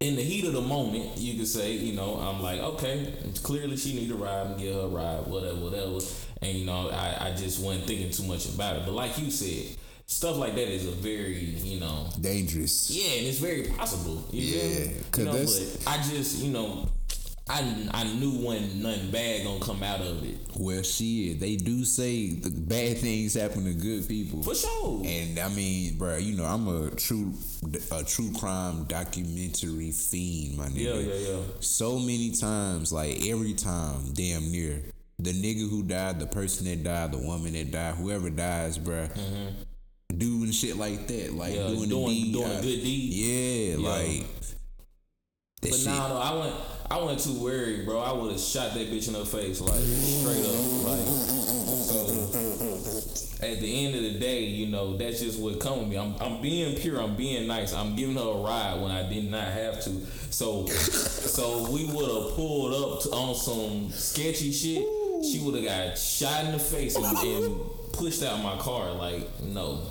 in 0.00 0.14
the 0.16 0.22
heat 0.22 0.44
of 0.46 0.52
the 0.52 0.60
moment, 0.60 1.16
you 1.16 1.38
could 1.38 1.46
say, 1.48 1.72
you 1.72 1.94
know, 1.94 2.16
I'm 2.16 2.42
like, 2.42 2.60
okay, 2.60 3.14
clearly 3.42 3.76
she 3.78 3.94
need 3.94 4.10
a 4.10 4.14
ride 4.14 4.46
and 4.48 4.58
get 4.58 4.74
her 4.74 4.80
a 4.80 4.88
ride, 4.88 5.26
whatever, 5.26 5.56
whatever. 5.56 5.98
And 6.42 6.56
you 6.58 6.66
know, 6.66 6.90
I, 6.90 7.28
I 7.28 7.30
just 7.34 7.62
wasn't 7.62 7.86
thinking 7.86 8.10
too 8.10 8.24
much 8.24 8.46
about 8.46 8.76
it. 8.76 8.82
But 8.84 8.92
like 8.92 9.18
you 9.18 9.30
said, 9.30 9.76
stuff 10.06 10.36
like 10.36 10.54
that 10.54 10.68
is 10.72 10.86
a 10.86 10.92
very, 10.92 11.44
you 11.44 11.80
know, 11.80 12.06
Dangerous. 12.20 12.90
yeah, 12.90 13.18
and 13.18 13.26
it's 13.26 13.38
very 13.38 13.64
possible. 13.64 14.24
Yeah, 14.30 14.52
feel 14.60 14.78
me? 14.88 14.94
'cause 15.10 15.18
you 15.18 15.24
know, 15.24 15.32
but 15.84 15.92
I 15.92 16.02
just, 16.08 16.38
you 16.42 16.50
know, 16.50 16.88
I 17.48 17.88
I 17.92 18.02
knew 18.14 18.44
when 18.44 18.82
nothing 18.82 19.10
bad 19.12 19.44
gonna 19.44 19.60
come 19.60 19.80
out 19.84 20.00
of 20.00 20.24
it 20.24 20.36
Well, 20.56 20.82
shit, 20.82 21.38
they 21.38 21.54
do 21.56 21.84
say 21.84 22.30
the 22.30 22.50
bad 22.50 22.98
things 22.98 23.34
happen 23.34 23.64
to 23.66 23.72
good 23.74 24.08
people. 24.08 24.42
for 24.42 24.54
sure. 24.54 25.02
And 25.04 25.38
I 25.38 25.48
mean, 25.50 25.96
bro, 25.96 26.16
you 26.16 26.34
know, 26.36 26.44
I'm 26.44 26.66
a 26.66 26.90
true, 26.90 27.34
a 27.92 28.02
true 28.02 28.32
crime 28.32 28.84
documentary 28.84 29.92
fiend, 29.92 30.56
my 30.56 30.66
nigga. 30.68 30.78
yeah, 31.06 31.14
yeah, 31.14 31.28
yeah. 31.36 31.40
So 31.60 31.98
many 32.00 32.32
times, 32.32 32.92
like 32.92 33.24
every 33.26 33.54
time, 33.54 34.12
damn 34.12 34.50
near, 34.50 34.82
the 35.20 35.32
nigga 35.32 35.68
who 35.70 35.82
died, 35.84 36.18
the 36.18 36.26
person 36.26 36.66
that 36.66 36.82
died, 36.82 37.12
the 37.12 37.18
woman 37.18 37.52
that 37.52 37.70
died, 37.70 37.94
whoever 37.94 38.28
dies, 38.28 38.76
bro, 38.76 39.08
doing 40.14 40.50
shit 40.50 40.76
like 40.76 41.06
that, 41.08 41.32
like. 41.34 41.54
Yeah, 41.54 41.68
doing, 41.68 41.88
doing- 41.88 42.06
deed, 42.08 42.32
doing 42.32 42.50
a 42.50 42.54
uh, 42.54 42.60
good 42.60 42.82
deed. 42.82 43.12
Yeah, 43.12 43.76
Yeah. 43.76 43.88
like 43.88 44.26
that 45.62 45.70
But 45.70 45.74
shit. 45.74 45.86
nah, 45.86 46.08
though, 46.08 46.20
I 46.20 46.38
went, 46.38 46.54
I 46.90 47.02
went 47.02 47.20
too 47.20 47.40
worried, 47.40 47.84
bro. 47.86 47.98
I 48.00 48.12
would 48.12 48.32
have 48.32 48.40
shot 48.40 48.74
that 48.74 48.90
bitch 48.90 49.08
in 49.08 49.14
her 49.14 49.24
face, 49.24 49.60
like 49.60 49.80
straight 49.80 50.44
up, 50.44 50.84
like. 50.84 51.06
So 51.86 53.42
at 53.42 53.60
the 53.60 53.84
end 53.86 53.94
of 53.94 54.02
the 54.02 54.18
day, 54.18 54.44
you 54.44 54.68
know, 54.68 54.96
that's 54.96 55.20
just 55.20 55.38
what 55.38 55.60
come 55.60 55.80
with 55.80 55.88
me. 55.88 55.98
I'm, 55.98 56.14
I'm 56.20 56.40
being 56.40 56.74
pure. 56.76 57.00
I'm 57.00 57.16
being 57.16 57.46
nice. 57.46 57.72
I'm 57.74 57.94
giving 57.94 58.14
her 58.16 58.22
a 58.22 58.34
ride 58.42 58.80
when 58.80 58.90
I 58.90 59.08
did 59.08 59.30
not 59.30 59.48
have 59.48 59.80
to. 59.84 59.90
So, 60.30 60.66
so 60.66 61.70
we 61.70 61.84
would 61.86 62.08
have 62.08 62.34
pulled 62.34 62.72
up 62.74 63.02
to, 63.02 63.10
on 63.10 63.34
some 63.34 63.90
sketchy 63.90 64.52
shit. 64.52 64.82
She 65.24 65.40
would 65.44 65.54
have 65.56 65.64
got 65.64 65.98
shot 65.98 66.44
in 66.44 66.52
the 66.52 66.58
face 66.58 66.96
and, 66.96 67.04
and 67.04 67.60
pushed 67.92 68.22
out 68.22 68.42
my 68.42 68.56
car. 68.58 68.92
Like, 68.92 69.28
no. 69.42 69.82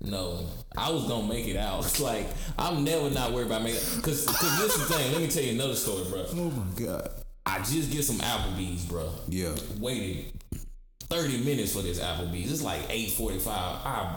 No, 0.00 0.46
I 0.76 0.90
was 0.90 1.06
gonna 1.06 1.26
make 1.26 1.46
it 1.46 1.56
out. 1.56 1.80
It's 1.84 2.00
Like 2.00 2.26
I'm 2.58 2.84
never 2.84 3.10
not 3.10 3.32
worried 3.32 3.46
about 3.46 3.62
making. 3.62 3.80
Cause, 4.02 4.26
cause 4.26 4.58
this 4.58 4.76
is 4.76 4.88
the 4.88 4.94
thing. 4.94 5.12
Let 5.12 5.20
me 5.20 5.28
tell 5.28 5.42
you 5.42 5.52
another 5.52 5.74
story, 5.74 6.04
bro. 6.08 6.26
oh 6.30 6.50
my 6.50 6.86
god. 6.86 7.10
I 7.46 7.58
just 7.58 7.92
get 7.92 8.04
some 8.04 8.16
Applebee's, 8.18 8.86
bro. 8.86 9.10
Yeah. 9.28 9.54
Waited 9.78 10.32
30 11.02 11.44
minutes 11.44 11.74
for 11.74 11.82
this 11.82 12.00
Applebee's. 12.00 12.50
It's 12.50 12.62
like 12.62 12.88
8:45. 12.88 13.46
I'm 13.84 14.16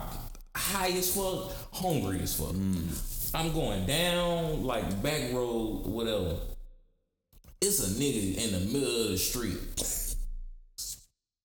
high 0.55 0.91
as 0.91 1.13
fuck, 1.13 1.51
hungry 1.73 2.21
as 2.21 2.33
fuck. 2.35 2.53
Mm. 2.53 3.33
I'm 3.35 3.51
going 3.53 3.85
down 3.85 4.63
like 4.63 5.01
back 5.03 5.33
road, 5.33 5.85
whatever. 5.85 6.35
It's 7.61 7.79
a 7.79 8.01
nigga 8.01 8.37
in 8.37 8.53
the 8.53 8.71
middle 8.71 9.03
of 9.03 9.09
the 9.09 9.17
street. 9.17 9.57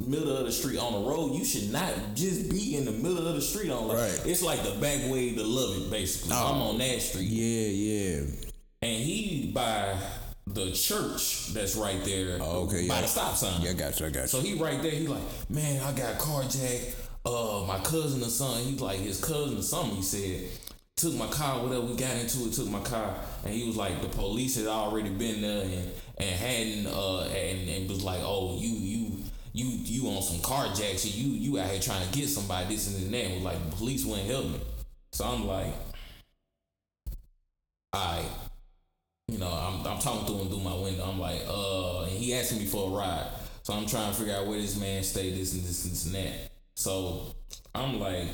Middle 0.06 0.36
of 0.36 0.46
the 0.46 0.52
street 0.52 0.78
on 0.78 0.92
the 0.92 1.08
road, 1.10 1.34
you 1.34 1.44
should 1.44 1.70
not 1.72 1.92
just 2.14 2.50
be 2.50 2.76
in 2.76 2.84
the 2.84 2.92
middle 2.92 3.26
of 3.26 3.34
the 3.34 3.40
street 3.40 3.70
on 3.70 3.88
like 3.88 3.98
Right. 3.98 4.20
it's 4.26 4.42
like 4.42 4.62
the 4.62 4.72
back 4.80 5.10
way 5.10 5.34
to 5.34 5.42
love 5.42 5.76
it, 5.76 5.90
basically. 5.90 6.32
I'm 6.34 6.60
on 6.62 6.78
that 6.78 7.00
street 7.00 7.28
Yeah, 7.28 7.68
yeah. 7.68 8.20
and 8.82 9.02
he 9.02 9.50
by 9.54 9.96
the 10.46 10.72
church 10.72 11.48
that's 11.54 11.76
right 11.76 12.04
there 12.04 12.38
Oh, 12.40 12.64
okay, 12.66 12.88
by 12.88 12.96
yeah. 12.96 13.00
the 13.02 13.06
stop 13.06 13.34
sign. 13.36 13.62
Yeah, 13.62 13.70
I 13.70 13.74
got 13.74 13.98
you. 14.00 14.06
I 14.06 14.10
got 14.10 14.22
you. 14.22 14.26
So 14.28 14.40
he 14.40 14.54
right 14.54 14.82
there. 14.82 14.90
He 14.90 15.06
like, 15.06 15.22
man, 15.50 15.82
I 15.82 15.92
got 15.92 16.18
carjacked. 16.18 16.94
Uh, 17.24 17.64
my 17.68 17.78
cousin 17.84 18.20
or 18.22 18.24
son. 18.30 18.60
He's 18.64 18.80
like 18.80 18.98
his 18.98 19.20
cousin 19.24 19.56
or 19.58 19.62
something. 19.62 19.96
He 19.96 20.02
said 20.02 20.48
took 20.96 21.14
my 21.14 21.28
car. 21.28 21.62
Whatever 21.62 21.82
we 21.86 21.94
got 21.96 22.16
into 22.16 22.46
it, 22.46 22.52
took 22.52 22.68
my 22.68 22.80
car, 22.80 23.14
and 23.44 23.54
he 23.54 23.64
was 23.66 23.76
like 23.76 24.02
the 24.02 24.08
police 24.08 24.56
had 24.56 24.66
already 24.66 25.08
been 25.10 25.40
there 25.42 25.62
and 25.62 25.90
and 26.18 26.30
hadn't 26.30 26.86
uh 26.92 27.20
and, 27.22 27.68
and 27.68 27.88
was 27.88 28.02
like, 28.02 28.20
oh 28.22 28.56
you 28.58 28.68
you. 28.70 29.11
You 29.52 29.66
you 29.66 30.08
on 30.08 30.22
some 30.22 30.38
carjacks 30.38 31.04
and 31.04 31.14
you 31.14 31.32
you 31.32 31.58
out 31.58 31.70
here 31.70 31.80
trying 31.80 32.06
to 32.06 32.18
get 32.18 32.28
somebody 32.28 32.74
this 32.74 32.88
and 32.88 33.12
that 33.12 33.24
and 33.24 33.34
was 33.34 33.44
like 33.44 33.70
the 33.70 33.76
police 33.76 34.04
wouldn't 34.04 34.28
help 34.28 34.46
me. 34.46 34.60
So 35.12 35.24
I'm 35.24 35.46
like, 35.46 35.74
I 37.92 38.24
you 39.28 39.38
know, 39.38 39.48
I'm, 39.48 39.86
I'm 39.86 39.98
talking 39.98 40.26
to 40.26 40.42
him 40.42 40.48
through 40.48 40.60
my 40.60 40.74
window. 40.74 41.04
I'm 41.04 41.18
like, 41.18 41.40
uh, 41.48 42.02
and 42.02 42.10
he 42.10 42.34
asking 42.34 42.58
me 42.58 42.66
for 42.66 42.88
a 42.88 42.94
ride. 42.94 43.26
So 43.62 43.72
I'm 43.72 43.86
trying 43.86 44.12
to 44.12 44.18
figure 44.18 44.34
out 44.34 44.46
where 44.46 44.60
this 44.60 44.78
man 44.78 45.02
stay, 45.02 45.30
this 45.30 45.54
and 45.54 45.62
this 45.62 45.84
and 45.84 45.92
this 45.92 46.06
and 46.06 46.14
that. 46.14 46.50
So 46.74 47.34
I'm 47.74 47.98
like, 47.98 48.28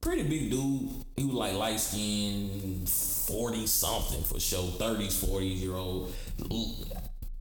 pretty 0.00 0.24
big 0.24 0.50
dude. 0.50 0.90
He 1.16 1.24
was 1.24 1.34
like 1.34 1.54
light 1.54 1.80
skinned, 1.80 2.88
40 2.88 3.66
something 3.66 4.22
for 4.24 4.40
sure, 4.40 4.72
30s, 4.72 5.24
40s 5.24 5.60
year 5.60 5.74
old. 5.74 6.12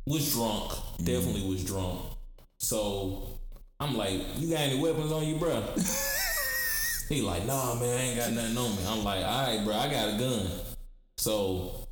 Was 0.06 0.34
drunk, 0.34 0.72
definitely 1.04 1.50
was 1.50 1.66
drunk. 1.66 2.00
So 2.60 3.40
I'm 3.80 3.96
like, 3.98 4.22
you 4.38 4.50
got 4.50 4.62
any 4.62 4.80
weapons 4.80 5.12
on 5.12 5.26
you, 5.26 5.36
bro? 5.36 5.64
he 7.10 7.22
like, 7.22 7.46
nah, 7.46 7.76
man, 7.76 7.98
I 7.98 8.02
ain't 8.02 8.18
got 8.20 8.32
nothing 8.32 8.58
on 8.58 8.76
me. 8.76 8.84
I'm 8.88 9.04
like, 9.04 9.24
all 9.24 9.48
right, 9.48 9.64
bro, 9.64 9.76
I 9.76 9.90
got 9.92 10.16
a 10.16 10.18
gun. 10.18 10.48
So 11.18 11.88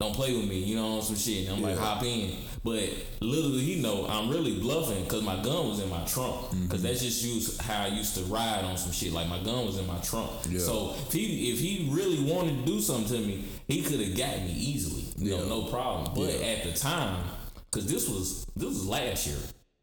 don't 0.00 0.14
play 0.14 0.32
with 0.36 0.48
me, 0.48 0.58
you 0.58 0.76
know, 0.76 0.96
on 0.96 1.02
some 1.02 1.16
shit. 1.16 1.48
And 1.48 1.56
I'm 1.56 1.62
like, 1.62 1.76
hop 1.76 2.04
in. 2.04 2.36
But 2.62 2.88
literally, 3.20 3.60
he 3.60 3.80
know, 3.82 4.06
I'm 4.08 4.28
really 4.30 4.60
bluffing 4.60 5.02
because 5.04 5.22
my 5.22 5.36
gun 5.42 5.68
was 5.68 5.80
in 5.80 5.90
my 5.90 6.04
trunk. 6.04 6.36
Mm-hmm. 6.36 6.62
Because 6.64 6.82
that's 6.82 7.00
just 7.02 7.24
used 7.24 7.60
how 7.60 7.84
I 7.84 7.88
used 7.88 8.14
to 8.16 8.22
ride 8.24 8.64
on 8.64 8.76
some 8.76 8.92
shit. 8.92 9.12
Like 9.12 9.28
my 9.28 9.42
gun 9.42 9.66
was 9.66 9.78
in 9.78 9.86
my 9.86 9.98
trunk. 9.98 10.30
Yeah. 10.48 10.60
So 10.60 10.94
if 11.06 11.12
he 11.12 11.50
if 11.52 11.58
he 11.58 11.88
really 11.90 12.22
wanted 12.30 12.60
to 12.60 12.64
do 12.64 12.80
something 12.80 13.20
to 13.20 13.26
me, 13.26 13.44
he 13.66 13.82
could 13.82 14.00
have 14.00 14.16
got 14.16 14.38
me 14.42 14.52
easily. 14.52 15.04
Yeah. 15.16 15.38
no 15.48 15.64
problem. 15.64 16.12
But 16.14 16.38
Yeah. 16.38 16.46
at 16.46 16.64
the 16.64 16.72
time, 16.72 17.24
because 17.70 17.90
this 17.90 18.08
was 18.08 18.46
this 18.54 18.68
was 18.68 18.86
last 18.86 19.26
year. 19.26 19.36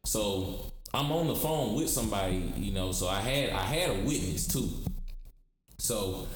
So 0.05 0.71
I'm 0.93 1.11
on 1.11 1.27
the 1.27 1.35
phone 1.35 1.75
with 1.75 1.89
somebody, 1.89 2.53
you 2.57 2.71
know, 2.71 2.91
so 2.91 3.07
I 3.07 3.19
had 3.19 3.49
I 3.49 3.61
had 3.61 3.89
a 3.89 3.93
witness 3.93 4.47
too. 4.47 4.69
So 5.77 6.27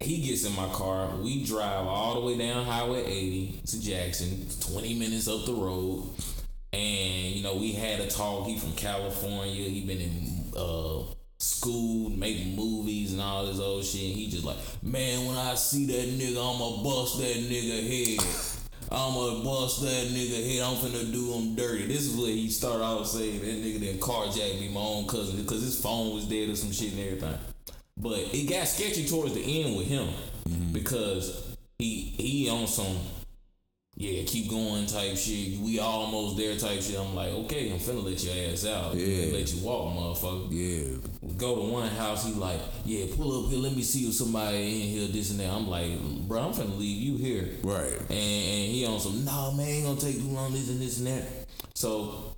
he 0.00 0.22
gets 0.22 0.44
in 0.44 0.54
my 0.54 0.68
car. 0.68 1.08
We 1.16 1.44
drive 1.44 1.86
all 1.86 2.14
the 2.14 2.26
way 2.26 2.38
down 2.38 2.64
Highway 2.64 3.04
80 3.04 3.62
to 3.66 3.82
Jackson, 3.82 4.46
20 4.72 4.94
minutes 4.94 5.28
up 5.28 5.44
the 5.44 5.52
road. 5.52 6.08
And, 6.72 7.34
you 7.34 7.42
know, 7.42 7.56
we 7.56 7.72
had 7.72 8.00
a 8.00 8.06
talk. 8.08 8.46
He 8.46 8.58
from 8.58 8.72
California. 8.72 9.68
He 9.68 9.84
been 9.84 10.00
in 10.00 10.52
uh, 10.56 11.02
school, 11.38 12.10
making 12.10 12.54
movies 12.54 13.12
and 13.12 13.20
all 13.20 13.46
this 13.46 13.58
old 13.58 13.84
shit. 13.84 14.10
And 14.10 14.14
he 14.14 14.30
just 14.30 14.44
like, 14.44 14.58
man, 14.82 15.26
when 15.26 15.36
I 15.36 15.54
see 15.54 15.86
that 15.86 16.08
nigga, 16.08 16.36
I'ma 16.36 16.82
bust 16.84 17.18
that 17.18 17.36
nigga 17.36 18.18
head. 18.18 18.57
I'ma 18.90 19.42
bust 19.44 19.82
that 19.82 20.06
nigga 20.08 20.50
head. 20.50 20.62
I'm 20.62 20.76
finna 20.76 21.12
do 21.12 21.32
him 21.32 21.54
dirty. 21.54 21.86
This 21.86 22.06
is 22.06 22.16
what 22.16 22.30
he 22.30 22.48
started 22.48 22.82
off 22.82 23.06
saying. 23.06 23.40
That 23.40 23.62
nigga 23.62 23.80
then 23.80 23.98
carjacked 23.98 24.60
me, 24.60 24.68
my 24.68 24.80
own 24.80 25.06
cousin, 25.06 25.36
because 25.36 25.62
his 25.62 25.80
phone 25.80 26.14
was 26.14 26.24
dead 26.24 26.48
or 26.48 26.56
some 26.56 26.72
shit 26.72 26.92
and 26.92 27.00
everything. 27.00 27.38
But 27.96 28.18
it 28.32 28.48
got 28.48 28.66
sketchy 28.66 29.06
towards 29.06 29.34
the 29.34 29.64
end 29.64 29.76
with 29.76 29.86
him 29.86 30.08
mm-hmm. 30.48 30.72
because 30.72 31.54
he 31.78 32.14
he 32.16 32.48
on 32.48 32.66
some 32.66 32.96
yeah 33.98 34.22
keep 34.24 34.48
going 34.48 34.86
type 34.86 35.16
shit. 35.16 35.58
We 35.58 35.80
almost 35.80 36.36
there 36.36 36.56
type 36.56 36.80
shit. 36.80 36.98
I'm 36.98 37.14
like 37.14 37.30
okay, 37.30 37.70
I'm 37.70 37.78
finna 37.78 38.04
let 38.04 38.22
your 38.22 38.52
ass 38.52 38.64
out. 38.64 38.94
Yeah. 38.94 39.32
let 39.32 39.52
you 39.52 39.64
walk, 39.64 39.94
motherfucker. 39.94 40.48
yeah. 40.50 40.96
Go 41.36 41.56
to 41.56 41.72
one 41.72 41.88
house. 41.88 42.24
He 42.24 42.32
like 42.32 42.60
yeah, 42.84 43.06
pull 43.16 43.44
up 43.44 43.50
here. 43.50 43.58
Let 43.58 43.74
me 43.74 43.82
see 43.82 44.08
if 44.08 44.14
somebody 44.14 44.56
in 44.56 44.88
here. 44.88 45.08
This 45.08 45.30
and 45.32 45.40
that. 45.40 45.50
I'm 45.50 45.68
like, 45.68 45.98
bro, 46.28 46.40
I'm 46.40 46.52
finna 46.52 46.78
leave 46.78 47.02
you 47.02 47.16
here. 47.16 47.48
Right. 47.62 47.92
And, 47.92 48.12
and 48.12 48.72
he 48.72 48.86
on 48.86 49.00
some, 49.00 49.24
nah, 49.24 49.50
man, 49.50 49.66
ain't 49.66 49.86
gonna 49.86 50.00
take 50.00 50.16
too 50.16 50.28
long, 50.28 50.52
this 50.52 50.70
and 50.70 50.80
this 50.80 50.98
and 50.98 51.08
that. 51.08 51.24
So 51.74 52.36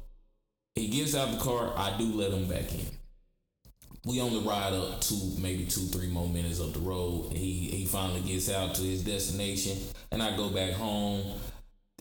he 0.74 0.88
gets 0.88 1.14
out 1.14 1.30
the 1.30 1.38
car. 1.38 1.72
I 1.76 1.96
do 1.98 2.04
let 2.04 2.32
him 2.32 2.48
back 2.48 2.72
in. 2.72 2.86
We 4.06 4.18
on 4.18 4.32
the 4.32 4.40
ride 4.40 4.72
up 4.72 5.02
two, 5.02 5.34
maybe 5.38 5.66
two, 5.66 5.82
three 5.82 6.06
more 6.06 6.26
minutes 6.26 6.58
up 6.58 6.72
the 6.72 6.78
road. 6.78 7.32
He 7.32 7.68
he 7.68 7.84
finally 7.84 8.22
gets 8.22 8.50
out 8.50 8.74
to 8.76 8.82
his 8.82 9.04
destination, 9.04 9.76
and 10.10 10.22
I 10.22 10.34
go 10.36 10.48
back 10.48 10.72
home. 10.72 11.38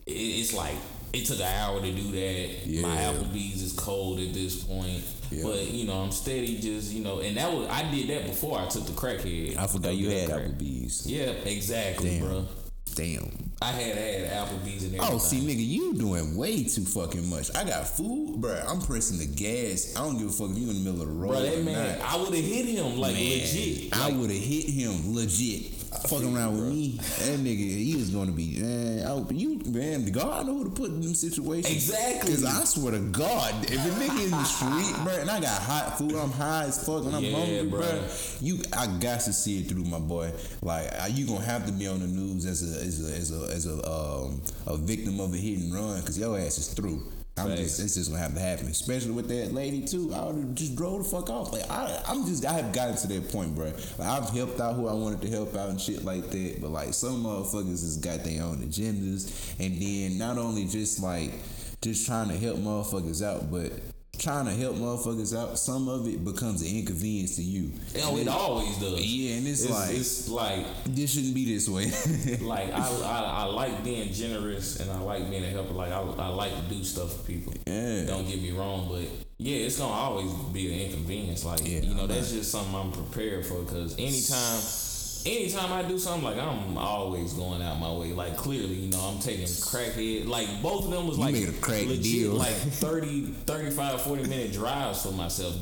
It, 0.06 0.12
it's 0.12 0.52
like 0.54 0.74
it 1.12 1.24
took 1.26 1.38
an 1.40 1.46
hour 1.46 1.80
to 1.80 1.90
do 1.92 2.02
that. 2.12 2.82
My 2.82 2.96
Applebee's 2.96 3.62
is 3.62 3.72
cold 3.72 4.20
at 4.20 4.32
this 4.32 4.62
point, 4.62 5.02
Yeah. 5.30 5.42
but 5.44 5.70
you 5.70 5.86
know 5.86 5.94
I'm 5.94 6.12
steady, 6.12 6.58
just 6.58 6.92
you 6.92 7.02
know, 7.02 7.20
and 7.20 7.36
that 7.36 7.52
was 7.52 7.68
I 7.68 7.90
did 7.90 8.08
that 8.08 8.26
before 8.26 8.58
I 8.60 8.66
took 8.66 8.86
the 8.86 8.92
crackhead. 8.92 9.56
I 9.56 9.66
forgot 9.66 9.94
you 9.96 10.10
had 10.10 10.28
crack. 10.28 10.42
Applebee's. 10.44 11.06
Yeah, 11.06 11.30
exactly, 11.30 12.18
Damn. 12.18 12.26
bro. 12.28 12.46
Damn. 12.94 13.50
I 13.62 13.72
had 13.72 13.96
had 13.96 14.30
Applebee's 14.48 14.84
and 14.84 14.96
oh, 14.98 15.04
everything. 15.04 15.14
Oh, 15.14 15.18
see, 15.18 15.40
nigga, 15.40 15.66
you 15.66 15.94
doing 15.94 16.36
way 16.36 16.64
too 16.64 16.84
fucking 16.84 17.28
much. 17.28 17.54
I 17.54 17.64
got 17.64 17.86
food, 17.86 18.40
bro. 18.40 18.52
I'm 18.66 18.80
pressing 18.80 19.18
the 19.18 19.26
gas. 19.26 19.94
I 19.96 20.00
don't 20.02 20.18
give 20.18 20.28
a 20.28 20.32
fuck 20.32 20.50
if 20.50 20.58
you 20.58 20.70
in 20.70 20.82
the 20.82 20.90
middle 20.90 21.02
of 21.02 21.08
the 21.08 21.14
road. 21.14 21.28
Bro, 21.30 21.40
that 21.42 21.58
or 21.58 21.62
man, 21.62 21.98
not. 21.98 22.12
I 22.12 22.16
would 22.16 22.34
have 22.34 22.44
hit 22.44 22.64
him 22.66 22.98
like 22.98 23.14
Man, 23.14 23.22
legit. 23.40 23.96
I 23.96 24.10
would 24.10 24.30
have 24.30 24.40
hit 24.42 24.64
him 24.70 25.14
legit. 25.14 25.72
Fucking 26.08 26.36
around 26.36 26.54
with 26.54 26.68
me, 26.72 26.96
that 26.98 27.38
nigga, 27.40 27.58
he 27.84 27.96
was 27.96 28.10
gonna 28.10 28.30
be. 28.30 28.58
Man, 28.60 29.04
I, 29.06 29.32
you 29.32 29.60
man, 29.66 30.04
the 30.04 30.12
God 30.12 30.46
know 30.46 30.54
who 30.58 30.64
to 30.64 30.70
put 30.70 30.90
in 30.90 31.00
them 31.00 31.14
situations. 31.14 31.74
Exactly. 31.74 32.30
Cause 32.30 32.44
I 32.44 32.64
swear 32.64 32.92
to 32.92 33.00
God, 33.00 33.64
if 33.64 33.72
a 33.72 33.90
nigga 34.00 34.24
in 34.24 34.30
the 34.30 34.44
street, 34.44 35.04
bro, 35.04 35.14
and 35.14 35.28
I 35.28 35.40
got 35.40 35.60
hot 35.60 35.98
food, 35.98 36.14
I'm 36.14 36.30
high 36.30 36.64
as 36.66 36.84
fuck, 36.86 37.04
and 37.04 37.14
I'm 37.16 37.24
Yeah, 37.24 37.36
hungry, 37.36 37.68
bro. 37.68 37.80
bro. 37.80 38.04
You, 38.40 38.58
I 38.72 38.86
got 38.98 39.20
to 39.22 39.32
see 39.32 39.58
it 39.60 39.68
through, 39.68 39.84
my 39.84 39.98
boy. 39.98 40.32
Like 40.62 40.90
you 41.10 41.26
gonna 41.26 41.44
have 41.44 41.66
to 41.66 41.72
be 41.72 41.88
on 41.88 41.98
the 42.00 42.06
news 42.06 42.46
as 42.46 42.62
a 42.62 42.80
as 42.86 43.10
a 43.10 43.16
as 43.16 43.32
a 43.32 43.52
as 43.54 43.66
a 43.66 43.90
um 43.90 44.40
a 44.68 44.76
victim 44.76 45.18
of 45.20 45.34
a 45.34 45.36
hit 45.36 45.58
and 45.58 45.74
run, 45.74 46.00
cause 46.02 46.16
your 46.18 46.38
ass 46.38 46.56
is 46.58 46.68
through. 46.68 47.02
I'm 47.36 47.56
just, 47.56 47.80
it's 47.80 47.94
just 47.94 48.10
gonna 48.10 48.22
have 48.22 48.34
to 48.34 48.40
happen, 48.40 48.66
especially 48.66 49.12
with 49.12 49.28
that 49.28 49.52
lady 49.52 49.82
too. 49.82 50.12
I 50.14 50.24
would 50.26 50.36
have 50.36 50.54
just 50.54 50.76
drove 50.76 51.04
the 51.04 51.08
fuck 51.08 51.30
off. 51.30 51.52
Like 51.52 51.68
I, 51.70 52.02
I'm 52.06 52.26
just, 52.26 52.44
I 52.44 52.52
have 52.52 52.72
gotten 52.72 52.96
to 52.96 53.06
that 53.08 53.32
point, 53.32 53.54
bro. 53.54 53.72
Like 53.98 54.08
I've 54.08 54.28
helped 54.30 54.60
out 54.60 54.74
who 54.74 54.88
I 54.88 54.92
wanted 54.92 55.22
to 55.22 55.30
help 55.30 55.54
out 55.56 55.70
and 55.70 55.80
shit 55.80 56.04
like 56.04 56.30
that. 56.30 56.58
But 56.60 56.70
like 56.70 56.92
some 56.92 57.24
motherfuckers 57.24 57.80
has 57.82 57.96
got 57.96 58.24
their 58.24 58.42
own 58.42 58.58
agendas, 58.58 59.54
and 59.58 59.80
then 59.80 60.18
not 60.18 60.38
only 60.38 60.66
just 60.66 61.02
like 61.02 61.32
just 61.80 62.06
trying 62.06 62.28
to 62.28 62.36
help 62.36 62.58
motherfuckers 62.58 63.24
out, 63.24 63.50
but 63.50 63.72
trying 64.20 64.44
to 64.44 64.52
help 64.52 64.76
motherfuckers 64.76 65.36
out. 65.36 65.58
Some 65.58 65.88
of 65.88 66.06
it 66.06 66.22
becomes 66.24 66.60
an 66.60 66.68
inconvenience 66.68 67.36
to 67.36 67.42
you. 67.42 67.72
oh, 68.02 68.16
it 68.18 68.28
always 68.28 68.76
does. 68.78 69.00
Yeah, 69.00 69.36
and 69.36 69.48
it's, 69.48 69.64
It's, 69.64 69.70
like 69.72 69.90
it's 69.90 70.28
like 70.28 70.66
this 70.84 71.12
shouldn't 71.12 71.34
be 71.34 71.52
this 71.52 71.68
way. 71.68 71.86
like 72.40 72.72
I, 72.72 72.78
I 72.78 73.20
I 73.40 73.44
like 73.44 73.82
being 73.82 74.12
generous 74.12 74.78
and 74.78 74.90
I 74.90 75.00
like 75.00 75.28
being 75.30 75.44
a 75.44 75.48
helper. 75.48 75.72
Like 75.72 75.92
I, 75.92 76.00
I 76.00 76.28
like 76.28 76.54
to 76.54 76.74
do 76.74 76.84
stuff 76.84 77.16
for 77.16 77.22
people. 77.26 77.54
Yeah. 77.66 78.04
Don't 78.04 78.28
get 78.28 78.40
me 78.42 78.52
wrong, 78.52 78.88
but 78.90 79.04
yeah, 79.38 79.64
it's 79.64 79.78
gonna 79.78 79.92
always 79.92 80.30
be 80.52 80.72
an 80.72 80.80
inconvenience. 80.80 81.44
Like 81.44 81.60
Yeah, 81.64 81.80
you 81.80 81.94
know, 81.94 82.06
that's 82.06 82.30
just 82.30 82.52
something 82.52 82.74
I'm 82.74 82.92
prepared 82.92 83.46
for. 83.46 83.62
Cause 83.64 83.94
anytime. 83.98 84.89
Anytime 85.26 85.72
I 85.72 85.82
do 85.82 85.98
something, 85.98 86.24
like 86.24 86.38
I'm 86.38 86.76
always 86.78 87.32
going 87.34 87.62
out 87.62 87.78
my 87.78 87.92
way. 87.92 88.12
Like 88.12 88.36
clearly, 88.36 88.74
you 88.74 88.90
know, 88.90 89.00
I'm 89.00 89.18
taking 89.20 89.44
crackhead. 89.44 90.26
Like 90.26 90.48
both 90.62 90.84
of 90.86 90.90
them 90.90 91.06
was 91.06 91.18
You 91.18 91.24
like 91.24 91.34
made 91.34 91.48
a 91.48 91.52
crack 91.52 91.86
legit, 91.86 92.02
deal. 92.02 92.32
like 92.32 92.54
30, 92.54 93.26
35, 93.46 94.00
40 94.02 94.22
minute 94.24 94.52
drives 94.52 95.02
for 95.02 95.12
myself, 95.12 95.54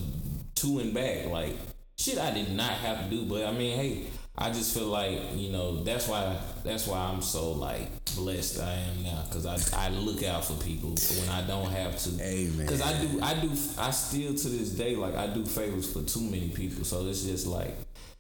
to 0.56 0.78
and 0.78 0.94
back. 0.94 1.26
Like 1.26 1.56
shit, 1.96 2.18
I 2.18 2.32
did 2.32 2.52
not 2.52 2.70
have 2.72 3.04
to 3.04 3.11
do. 3.11 3.24
But 3.24 3.46
I 3.46 3.52
mean, 3.52 3.76
hey, 3.78 4.06
I 4.36 4.50
just 4.50 4.72
feel 4.76 4.86
like 4.86 5.18
you 5.34 5.50
know 5.50 5.82
that's 5.82 6.06
why 6.06 6.36
that's 6.64 6.86
why 6.86 6.98
I'm 6.98 7.22
so 7.22 7.52
like 7.52 7.88
blessed 8.14 8.61
I 8.61 8.72
am 8.72 9.02
now 9.02 9.24
because 9.28 9.46
I 9.46 9.86
I 9.86 9.88
look 9.90 10.22
out 10.22 10.44
for 10.44 10.54
people 10.62 10.90
when 10.90 11.28
I 11.30 11.42
don't 11.46 11.70
have 11.70 11.98
to. 11.98 12.11
Amen. 12.22 12.59
Because 12.66 12.80
I 12.80 13.00
do 13.00 13.20
I 13.20 13.34
do 13.34 13.50
I 13.78 13.90
still 13.90 14.34
to 14.34 14.48
this 14.48 14.70
day 14.70 14.94
like 14.94 15.16
I 15.16 15.26
do 15.26 15.44
favors 15.44 15.92
for 15.92 16.02
too 16.02 16.20
many 16.22 16.50
people. 16.50 16.84
So 16.84 17.06
it's 17.09 17.24
just 17.24 17.46
like 17.48 17.74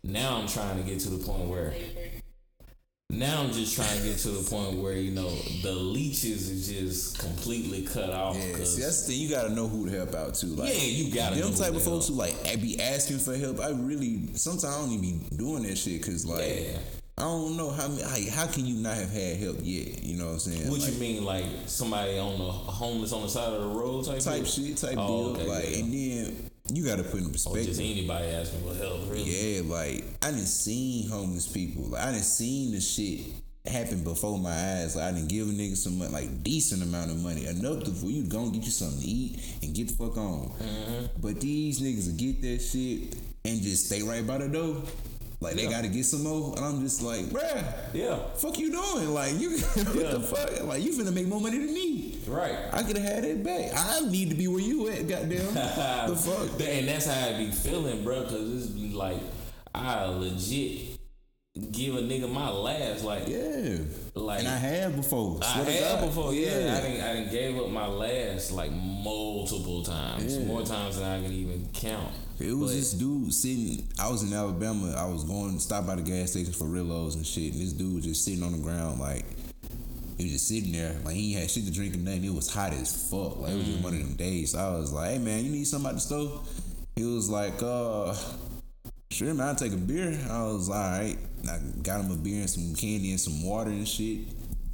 now 0.04 0.36
I'm 0.36 0.46
trying 0.48 0.76
to 0.78 0.82
get 0.88 1.00
to 1.00 1.10
the 1.10 1.24
point 1.24 1.48
where. 1.48 1.74
Now 3.10 3.40
I'm 3.40 3.52
just 3.52 3.74
trying 3.74 3.96
to 3.98 4.04
get 4.04 4.18
to 4.18 4.28
the 4.28 4.50
point 4.50 4.76
where 4.82 4.92
you 4.92 5.12
know 5.12 5.30
the 5.62 5.72
leeches 5.72 6.50
is 6.50 6.68
just 6.68 7.18
completely 7.18 7.82
cut 7.86 8.10
off. 8.10 8.36
Yeah, 8.36 8.62
see, 8.64 8.82
that's 8.82 9.06
the 9.06 9.12
thing. 9.14 9.22
You 9.22 9.30
gotta 9.30 9.48
know 9.54 9.66
who 9.66 9.88
to 9.88 9.96
help 9.96 10.14
out 10.14 10.34
too. 10.34 10.48
Like, 10.48 10.74
Yeah, 10.74 10.82
you 10.82 11.14
gotta 11.14 11.36
Them 11.36 11.50
know 11.50 11.56
type 11.56 11.74
of 11.74 11.82
folks 11.82 12.08
help. 12.08 12.18
who 12.20 12.42
like 12.44 12.60
be 12.60 12.78
asking 12.78 13.18
for 13.20 13.34
help. 13.34 13.60
I 13.60 13.70
really 13.70 14.28
sometimes 14.34 14.64
I 14.66 14.78
don't 14.78 14.90
even 14.92 15.20
be 15.20 15.36
doing 15.36 15.62
that 15.62 15.78
shit 15.78 16.02
because 16.02 16.26
like 16.26 16.66
Yeah. 16.66 16.78
I 17.16 17.22
don't 17.22 17.56
know 17.56 17.70
how 17.70 17.88
many- 17.88 18.02
like, 18.04 18.28
how 18.28 18.46
can 18.46 18.66
you 18.66 18.74
not 18.74 18.96
have 18.96 19.10
had 19.10 19.38
help 19.38 19.56
yet? 19.62 20.04
You 20.04 20.18
know 20.18 20.26
what 20.26 20.32
I'm 20.34 20.38
saying? 20.40 20.70
What 20.70 20.80
like, 20.80 20.92
you 20.92 20.98
mean, 21.00 21.24
like 21.24 21.46
somebody 21.66 22.18
on 22.18 22.38
the 22.38 22.44
homeless 22.52 23.12
on 23.12 23.22
the 23.22 23.28
side 23.30 23.54
of 23.54 23.62
the 23.62 23.68
road 23.68 24.04
type 24.04 24.20
type 24.20 24.34
deal? 24.44 24.44
shit, 24.44 24.76
type 24.76 24.94
Oh, 24.98 25.32
deal. 25.32 25.36
okay, 25.42 25.48
like, 25.48 25.70
yeah. 25.70 25.78
and 25.78 25.92
then 25.94 26.50
you 26.72 26.84
gotta 26.84 27.02
put 27.02 27.20
in 27.20 27.30
perspective. 27.30 27.62
Or 27.62 27.66
just 27.66 27.80
anybody 27.80 28.26
asking 28.28 28.60
for 28.60 28.74
help, 28.74 29.10
really? 29.10 29.24
Yeah, 29.24 29.62
like 29.64 30.04
I 30.22 30.30
didn't 30.30 30.46
seen 30.46 31.08
homeless 31.08 31.46
people. 31.46 31.84
Like 31.84 32.02
I 32.02 32.12
didn't 32.12 32.24
seen 32.24 32.72
the 32.72 32.80
shit 32.80 33.20
happen 33.66 34.02
before 34.02 34.38
my 34.38 34.50
eyes. 34.50 34.96
Like 34.96 35.06
I 35.06 35.12
didn't 35.12 35.28
give 35.28 35.48
a 35.48 35.52
nigga 35.52 35.76
some 35.76 35.98
money, 35.98 36.12
like 36.12 36.42
decent 36.42 36.82
amount 36.82 37.10
of 37.10 37.22
money, 37.22 37.46
enough 37.46 37.84
to 37.84 37.90
for 37.90 38.06
you 38.06 38.24
to 38.24 38.28
go 38.28 38.40
and 38.40 38.52
get 38.52 38.64
you 38.64 38.70
something 38.70 39.00
to 39.00 39.06
eat 39.06 39.58
and 39.62 39.74
get 39.74 39.88
the 39.88 39.94
fuck 39.94 40.16
on. 40.16 40.48
Mm-hmm. 40.48 41.20
But 41.20 41.40
these 41.40 41.80
niggas 41.80 42.06
will 42.06 42.18
get 42.18 42.42
that 42.42 42.62
shit 42.62 43.16
and 43.44 43.62
just 43.62 43.86
stay 43.86 44.02
right 44.02 44.26
by 44.26 44.38
the 44.38 44.48
door. 44.48 44.82
Like 45.40 45.54
they 45.54 45.64
Yeah. 45.64 45.70
gotta 45.70 45.88
get 45.88 46.04
some 46.04 46.24
more, 46.24 46.54
and 46.56 46.64
I'm 46.64 46.80
just 46.82 47.00
like, 47.00 47.26
bruh, 47.26 47.64
Yeah, 47.94 48.18
fuck 48.34 48.58
you 48.58 48.72
doing? 48.72 49.14
Like 49.14 49.38
you, 49.38 49.58
what 49.58 49.94
Yeah. 49.94 50.10
the 50.10 50.20
fuck? 50.20 50.64
Like 50.64 50.82
you 50.82 50.92
finna 50.92 51.12
make 51.12 51.28
more 51.28 51.40
money 51.40 51.58
than 51.58 51.72
me. 51.72 52.18
right. 52.26 52.56
I 52.72 52.82
could 52.82 52.96
have 52.96 53.06
had 53.06 53.24
it 53.24 53.44
back. 53.44 53.70
I 53.76 54.00
need 54.08 54.30
to 54.30 54.34
be 54.36 54.48
where 54.48 54.60
you 54.60 54.88
at, 54.88 55.06
goddamn. 55.06 55.54
the 55.54 56.16
fuck? 56.16 56.60
And 56.60 56.88
that's 56.88 57.06
how 57.06 57.28
I 57.28 57.38
be 57.38 57.50
feeling, 57.52 58.02
bro. 58.02 58.24
Cause 58.24 58.64
it's 58.64 58.66
be 58.66 58.90
like 58.92 59.18
I 59.74 60.06
legit 60.06 60.97
give 61.72 61.94
a 61.96 61.98
nigga 62.00 62.30
my 62.30 62.50
last, 62.50 63.04
like 63.04 63.26
Yeah. 63.28 63.78
Like- 64.14 64.40
and 64.40 64.48
I 64.48 64.56
have 64.56 64.96
before. 64.96 65.40
I 65.42 65.64
to 65.64 65.70
had 65.70 66.00
before, 66.04 66.34
yeah. 66.34 66.78
I 66.78 66.80
didn't, 66.88 67.00
I 67.04 67.12
didn't 67.14 67.30
gave 67.32 67.56
up 67.58 67.68
my 67.70 67.86
last 67.86 68.52
like 68.52 68.72
multiple 68.72 69.82
times, 69.82 70.36
Yeah. 70.36 70.44
more 70.44 70.62
times 70.64 70.96
than 70.96 71.04
I 71.04 71.22
can 71.22 71.32
even 71.32 71.68
count. 71.72 72.12
It 72.40 72.52
was 72.52 72.70
But- 72.70 72.76
this 72.76 72.92
dude 72.92 73.32
sitting. 73.34 73.86
I 73.98 74.08
was 74.10 74.22
in 74.22 74.32
Alabama. 74.32 74.94
I 74.96 75.06
was 75.06 75.24
going 75.24 75.54
to 75.54 75.60
stop 75.60 75.86
by 75.86 75.96
the 75.96 76.02
gas 76.02 76.30
station 76.32 76.52
for 76.52 76.64
Rillos 76.66 77.14
and 77.14 77.26
shit. 77.26 77.52
And 77.52 77.62
this 77.62 77.72
dude 77.72 77.94
was 77.96 78.04
just 78.04 78.24
sitting 78.24 78.42
on 78.42 78.52
the 78.52 78.58
ground, 78.58 79.00
like 79.00 79.24
he 80.16 80.24
was 80.24 80.32
just 80.32 80.48
sitting 80.48 80.72
there, 80.72 80.94
like 81.04 81.14
he 81.14 81.32
had 81.34 81.50
shit 81.50 81.64
to 81.66 81.72
drink 81.72 81.94
or 81.94 81.98
nothing. 81.98 82.24
It 82.24 82.34
was 82.34 82.48
hot 82.48 82.72
as 82.74 83.08
fuck. 83.10 83.40
Like 83.40 83.52
it 83.52 83.56
was 83.56 83.66
just 83.66 83.80
one 83.82 83.94
of 83.94 84.00
them 84.00 84.14
days. 84.14 84.52
So 84.52 84.58
I 84.58 84.70
was 84.78 84.92
like, 84.92 85.10
"Hey 85.12 85.18
man, 85.18 85.44
you 85.44 85.50
need 85.50 85.66
something 85.66 85.88
at 85.90 85.94
the 85.94 86.00
store?" 86.00 86.40
He 86.96 87.04
was 87.04 87.28
like, 87.28 87.62
"Uh, 87.62 88.14
sure 89.10 89.32
man, 89.34 89.48
I'll 89.48 89.54
take 89.54 89.72
a 89.72 89.76
beer." 89.76 90.18
I 90.30 90.42
was 90.44 90.68
like, 90.68 90.78
all 90.78 90.90
right. 90.98 91.18
And 91.40 91.50
I 91.50 91.58
got 91.82 92.00
him 92.00 92.10
a 92.10 92.16
beer 92.16 92.40
and 92.40 92.50
some 92.50 92.74
candy 92.74 93.10
and 93.10 93.20
some 93.20 93.44
water 93.44 93.70
and 93.70 93.86
shit. 93.86 94.20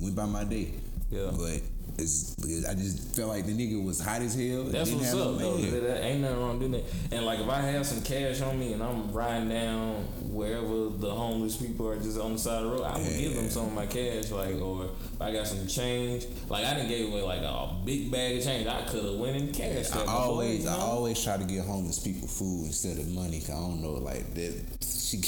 Went 0.01 0.17
by 0.17 0.27
my 0.27 0.45
day. 0.45 0.73
Yeah. 1.11 1.31
but. 1.37 1.61
It's, 1.97 2.35
I 2.69 2.75
just 2.75 3.15
felt 3.15 3.29
like 3.29 3.47
the 3.47 3.53
nigga 3.53 3.81
was 3.85 4.01
hot 4.01 4.21
as 4.21 4.35
hell. 4.35 4.65
That's 4.65 4.91
what's 4.91 5.15
up, 5.15 5.39
though. 5.39 5.57
That, 5.59 6.03
ain't 6.03 6.23
nothing 6.23 6.41
wrong 6.41 6.59
doing 6.59 6.73
that. 6.73 6.83
And 7.13 7.25
like, 7.25 7.39
if 7.39 7.49
I 7.49 7.61
have 7.61 7.87
some 7.87 8.03
cash 8.03 8.41
on 8.41 8.59
me 8.59 8.73
and 8.73 8.83
I'm 8.83 9.13
riding 9.13 9.49
down 9.49 10.03
wherever 10.33 10.89
the 10.89 11.11
homeless 11.11 11.57
people 11.57 11.87
are 11.87 11.97
just 11.97 12.19
on 12.19 12.33
the 12.33 12.39
side 12.41 12.65
of 12.65 12.71
the 12.71 12.77
road, 12.79 12.83
I 12.83 12.97
would 12.99 13.07
Yeah. 13.07 13.19
give 13.19 13.35
them 13.37 13.49
some 13.49 13.67
of 13.67 13.73
my 13.75 13.87
cash. 13.87 14.33
Like, 14.33 14.61
or 14.61 14.87
if 14.87 15.23
I 15.23 15.33
got 15.33 15.47
some 15.47 15.69
change, 15.69 16.27
like 16.49 16.65
I 16.65 16.75
didn't 16.75 16.89
give 16.89 17.13
away 17.13 17.23
like 17.23 17.43
a 17.43 17.77
big 17.85 18.11
bag 18.11 18.39
of 18.39 18.45
change. 18.45 18.67
I 18.67 18.83
could 18.83 19.05
have 19.05 19.15
went 19.15 19.37
in 19.37 19.53
cash. 19.53 19.93
I 19.93 20.05
always, 20.05 20.65
you 20.65 20.71
I 20.71 20.75
always 20.75 21.23
try 21.23 21.37
to 21.37 21.45
get 21.45 21.65
homeless 21.65 22.01
people 22.01 22.27
food 22.27 22.67
instead 22.67 22.99
of 22.99 23.07
money. 23.07 23.39
Cause 23.39 23.51
I 23.51 23.61
don't 23.61 23.81
know, 23.81 23.93
like 23.93 24.35
that. 24.35 24.55
She, 24.83 25.21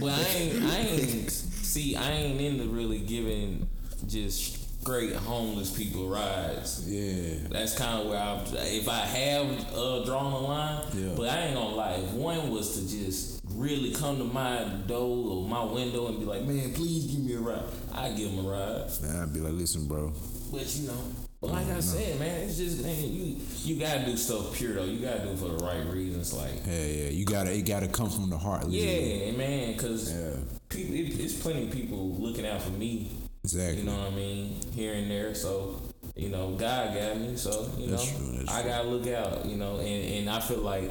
But 0.00 0.12
I 0.12 0.24
ain't, 0.36 0.62
I 0.64 0.78
ain't, 0.78 1.30
see, 1.30 1.96
I 1.96 2.10
ain't 2.10 2.40
into 2.40 2.64
really 2.64 3.00
giving 3.00 3.68
just 4.06 4.80
straight 4.80 5.12
homeless 5.14 5.76
people 5.76 6.08
rides. 6.08 6.88
yeah, 6.88 7.46
That's 7.50 7.76
kind 7.76 8.00
of 8.02 8.08
where 8.08 8.18
I, 8.20 8.40
if 8.68 8.88
I 8.88 9.00
have 9.00 9.74
uh, 9.74 10.04
drawn 10.04 10.32
a 10.32 10.38
line, 10.38 10.84
Yeah. 10.94 11.14
but 11.16 11.28
I 11.28 11.40
ain't 11.46 11.54
gonna 11.54 11.74
lie. 11.74 11.92
If 11.94 12.12
one 12.12 12.50
was 12.50 12.74
to 12.78 12.88
just 12.88 13.40
really 13.54 13.92
come 13.92 14.18
to 14.18 14.24
my 14.24 14.64
door 14.86 15.32
or 15.36 15.48
my 15.48 15.64
window 15.64 16.06
and 16.08 16.18
be 16.20 16.24
like, 16.26 16.42
"Man, 16.44 16.72
please 16.74 17.06
give 17.06 17.20
me 17.24 17.34
a 17.34 17.38
ride," 17.40 17.62
I 17.92 18.10
give 18.10 18.30
him 18.30 18.44
a 18.46 18.48
ride. 18.48 18.90
man, 19.02 19.16
I'd 19.22 19.32
be 19.34 19.40
like, 19.40 19.54
listen, 19.54 19.86
bro. 19.88 20.12
But 20.52 20.74
you 20.76 20.86
know, 20.88 21.02
but 21.40 21.50
like 21.50 21.66
I 21.68 21.80
said, 21.80 22.18
man, 22.18 22.42
it's 22.42 22.56
just 22.56 22.82
man, 22.82 22.96
you 23.12 23.36
you 23.64 23.78
gotta 23.80 24.04
do 24.04 24.16
stuff 24.16 24.54
pure 24.56 24.74
though. 24.74 24.84
You 24.84 24.98
gotta 24.98 25.20
do 25.24 25.30
it 25.30 25.38
for 25.38 25.48
the 25.48 25.64
right 25.64 25.84
reasons, 25.86 26.32
like. 26.34 26.66
Yeah, 26.66 26.84
yeah, 26.84 27.08
you 27.10 27.24
gotta, 27.24 27.52
it 27.52 27.62
gotta 27.62 27.88
come 27.88 28.10
from 28.10 28.30
the 28.30 28.38
heart. 28.38 28.66
literally. 28.68 29.26
Yeah, 29.26 29.32
man, 29.32 29.72
because 29.72 30.12
Yeah. 30.12 30.36
people, 30.68 30.94
it, 30.94 31.20
it's 31.20 31.34
plenty 31.34 31.64
of 31.66 31.70
people 31.70 32.16
looking 32.18 32.46
out 32.46 32.62
for 32.62 32.70
me. 32.70 33.10
exactly. 33.44 33.80
You 33.80 33.86
know 33.90 33.96
what 33.98 34.12
I 34.12 34.16
mean? 34.16 34.60
Here 34.74 34.94
and 34.94 35.10
there. 35.10 35.34
So, 35.34 35.80
you 36.16 36.28
know, 36.30 36.50
God 36.56 36.94
got 36.94 37.18
me. 37.18 37.36
So, 37.36 37.70
you 37.78 37.90
That's 37.90 38.10
know, 38.12 38.18
true, 38.18 38.44
I 38.48 38.62
true. 38.62 38.70
gotta 38.70 38.88
look 38.88 39.06
out. 39.06 39.46
You 39.46 39.56
know, 39.56 39.76
and 39.78 40.04
and 40.18 40.30
I 40.30 40.40
feel 40.40 40.58
like 40.58 40.90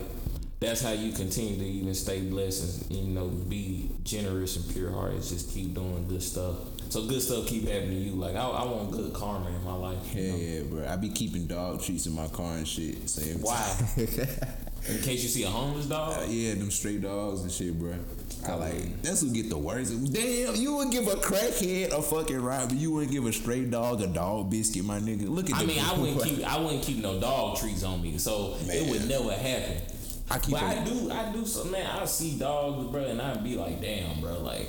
that's 0.59 0.81
how 0.81 0.91
you 0.91 1.11
continue 1.11 1.57
to 1.57 1.65
even 1.65 1.93
stay 1.93 2.21
blessed 2.21 2.89
and 2.89 2.97
you 2.97 3.13
know 3.13 3.27
be 3.27 3.91
generous 4.03 4.55
and 4.55 4.73
pure 4.73 4.91
hearted. 4.91 5.21
Just 5.21 5.51
keep 5.53 5.73
doing 5.73 6.07
good 6.07 6.23
stuff. 6.23 6.55
So 6.89 7.05
good 7.05 7.21
stuff 7.21 7.45
keep 7.47 7.67
happening 7.67 7.89
to 7.89 8.09
you. 8.09 8.11
Like 8.11 8.35
I, 8.35 8.47
I 8.47 8.63
want 8.65 8.91
good 8.91 9.13
karma 9.13 9.47
in 9.49 9.63
my 9.63 9.75
life. 9.75 10.15
Yeah, 10.15 10.31
know? 10.31 10.37
yeah, 10.37 10.61
bro. 10.63 10.87
I 10.87 10.95
be 10.95 11.09
keeping 11.09 11.47
dog 11.47 11.81
treats 11.81 12.05
in 12.05 12.13
my 12.13 12.27
car 12.27 12.53
and 12.53 12.67
shit. 12.67 13.09
So 13.09 13.21
Why? 13.39 13.75
In 14.89 15.01
case 15.01 15.21
you 15.21 15.27
see 15.27 15.43
a 15.43 15.49
homeless 15.49 15.87
dog. 15.87 16.13
Uh, 16.17 16.25
yeah, 16.29 16.53
them 16.53 16.71
stray 16.71 16.97
dogs 16.97 17.41
and 17.41 17.51
shit, 17.51 17.77
bro. 17.77 17.93
I 18.47 18.53
like 18.53 19.01
that's 19.01 19.21
who 19.21 19.33
get 19.33 19.49
the 19.49 19.57
worst. 19.57 19.91
Damn, 20.13 20.55
you 20.55 20.77
would 20.77 20.91
give 20.91 21.07
a 21.07 21.15
crackhead 21.15 21.91
a 21.91 22.01
fucking 22.01 22.39
ride, 22.41 22.69
but 22.69 22.77
you 22.77 22.91
wouldn't 22.91 23.11
give 23.11 23.25
a 23.25 23.33
stray 23.33 23.65
dog 23.65 24.01
a 24.01 24.07
dog 24.07 24.49
biscuit, 24.49 24.85
my 24.85 24.99
nigga. 24.99 25.27
Look 25.27 25.49
at 25.49 25.57
I 25.57 25.65
mean, 25.65 25.79
I 25.83 25.93
wouldn't 25.99 26.23
keep 26.23 26.43
I 26.45 26.57
wouldn't 26.61 26.83
keep 26.83 26.97
no 26.99 27.19
dog 27.19 27.57
treats 27.57 27.83
on 27.83 28.01
me, 28.01 28.17
so 28.17 28.55
it 28.61 28.89
would 28.89 29.09
never 29.09 29.33
happen. 29.33 29.81
I 30.29 30.39
keep 30.39 30.53
But 30.53 30.63
a- 30.63 30.65
I 30.65 30.83
do, 30.83 31.11
I 31.11 31.31
do 31.33 31.45
some 31.45 31.71
man. 31.71 31.85
I 31.85 32.05
see 32.05 32.37
dogs, 32.37 32.89
bro, 32.89 33.03
and 33.03 33.21
I'd 33.21 33.43
be 33.43 33.55
like, 33.55 33.81
damn, 33.81 34.21
bro, 34.21 34.39
like 34.41 34.67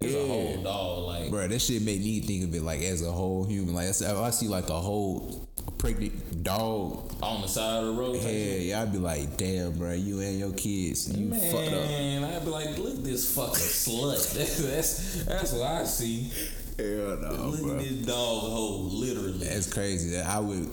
it's 0.00 0.14
a 0.14 0.26
whole 0.26 0.56
dog, 0.62 1.04
like 1.04 1.30
Bro, 1.30 1.48
that 1.48 1.58
shit 1.60 1.82
make 1.82 2.00
me 2.00 2.20
think 2.20 2.44
of 2.44 2.54
it 2.54 2.62
like 2.62 2.82
as 2.82 3.02
a 3.06 3.10
whole 3.10 3.44
human. 3.44 3.74
Like 3.74 3.88
I 3.88 3.92
see- 3.92 4.06
I 4.06 4.30
see 4.30 4.48
like 4.48 4.68
a 4.68 4.80
whole 4.80 5.46
pregnant 5.78 6.42
dog. 6.42 7.12
on 7.22 7.42
the 7.42 7.48
side 7.48 7.82
of 7.82 7.86
the 7.86 7.92
road. 8.00 8.16
Yeah, 8.16 8.30
yeah, 8.30 8.82
I'd 8.82 8.92
be 8.92 8.98
like, 8.98 9.36
damn, 9.36 9.72
bro, 9.72 9.92
you 9.92 10.20
and 10.20 10.38
your 10.38 10.52
kids, 10.52 11.16
you 11.16 11.30
fucked 11.34 11.72
up. 11.72 11.88
Man, 11.88 12.24
I'd 12.24 12.44
be 12.44 12.50
like, 12.50 12.76
look 12.78 12.94
at 12.96 13.04
this 13.04 13.34
fucking 13.34 13.52
slut. 13.54 14.34
That's 14.34 14.58
that's, 14.62 15.24
that's 15.24 15.52
what 15.52 15.62
I 15.62 15.84
see. 15.84 16.30
Hell 16.78 17.16
no, 17.22 17.46
look 17.48 17.60
bro. 17.62 17.72
at 17.72 17.78
this 17.82 17.92
dog 18.06 18.40
hole, 18.42 18.82
literally. 18.90 19.38
That's 19.38 19.72
crazy. 19.72 20.18
I 20.18 20.38
would 20.40 20.68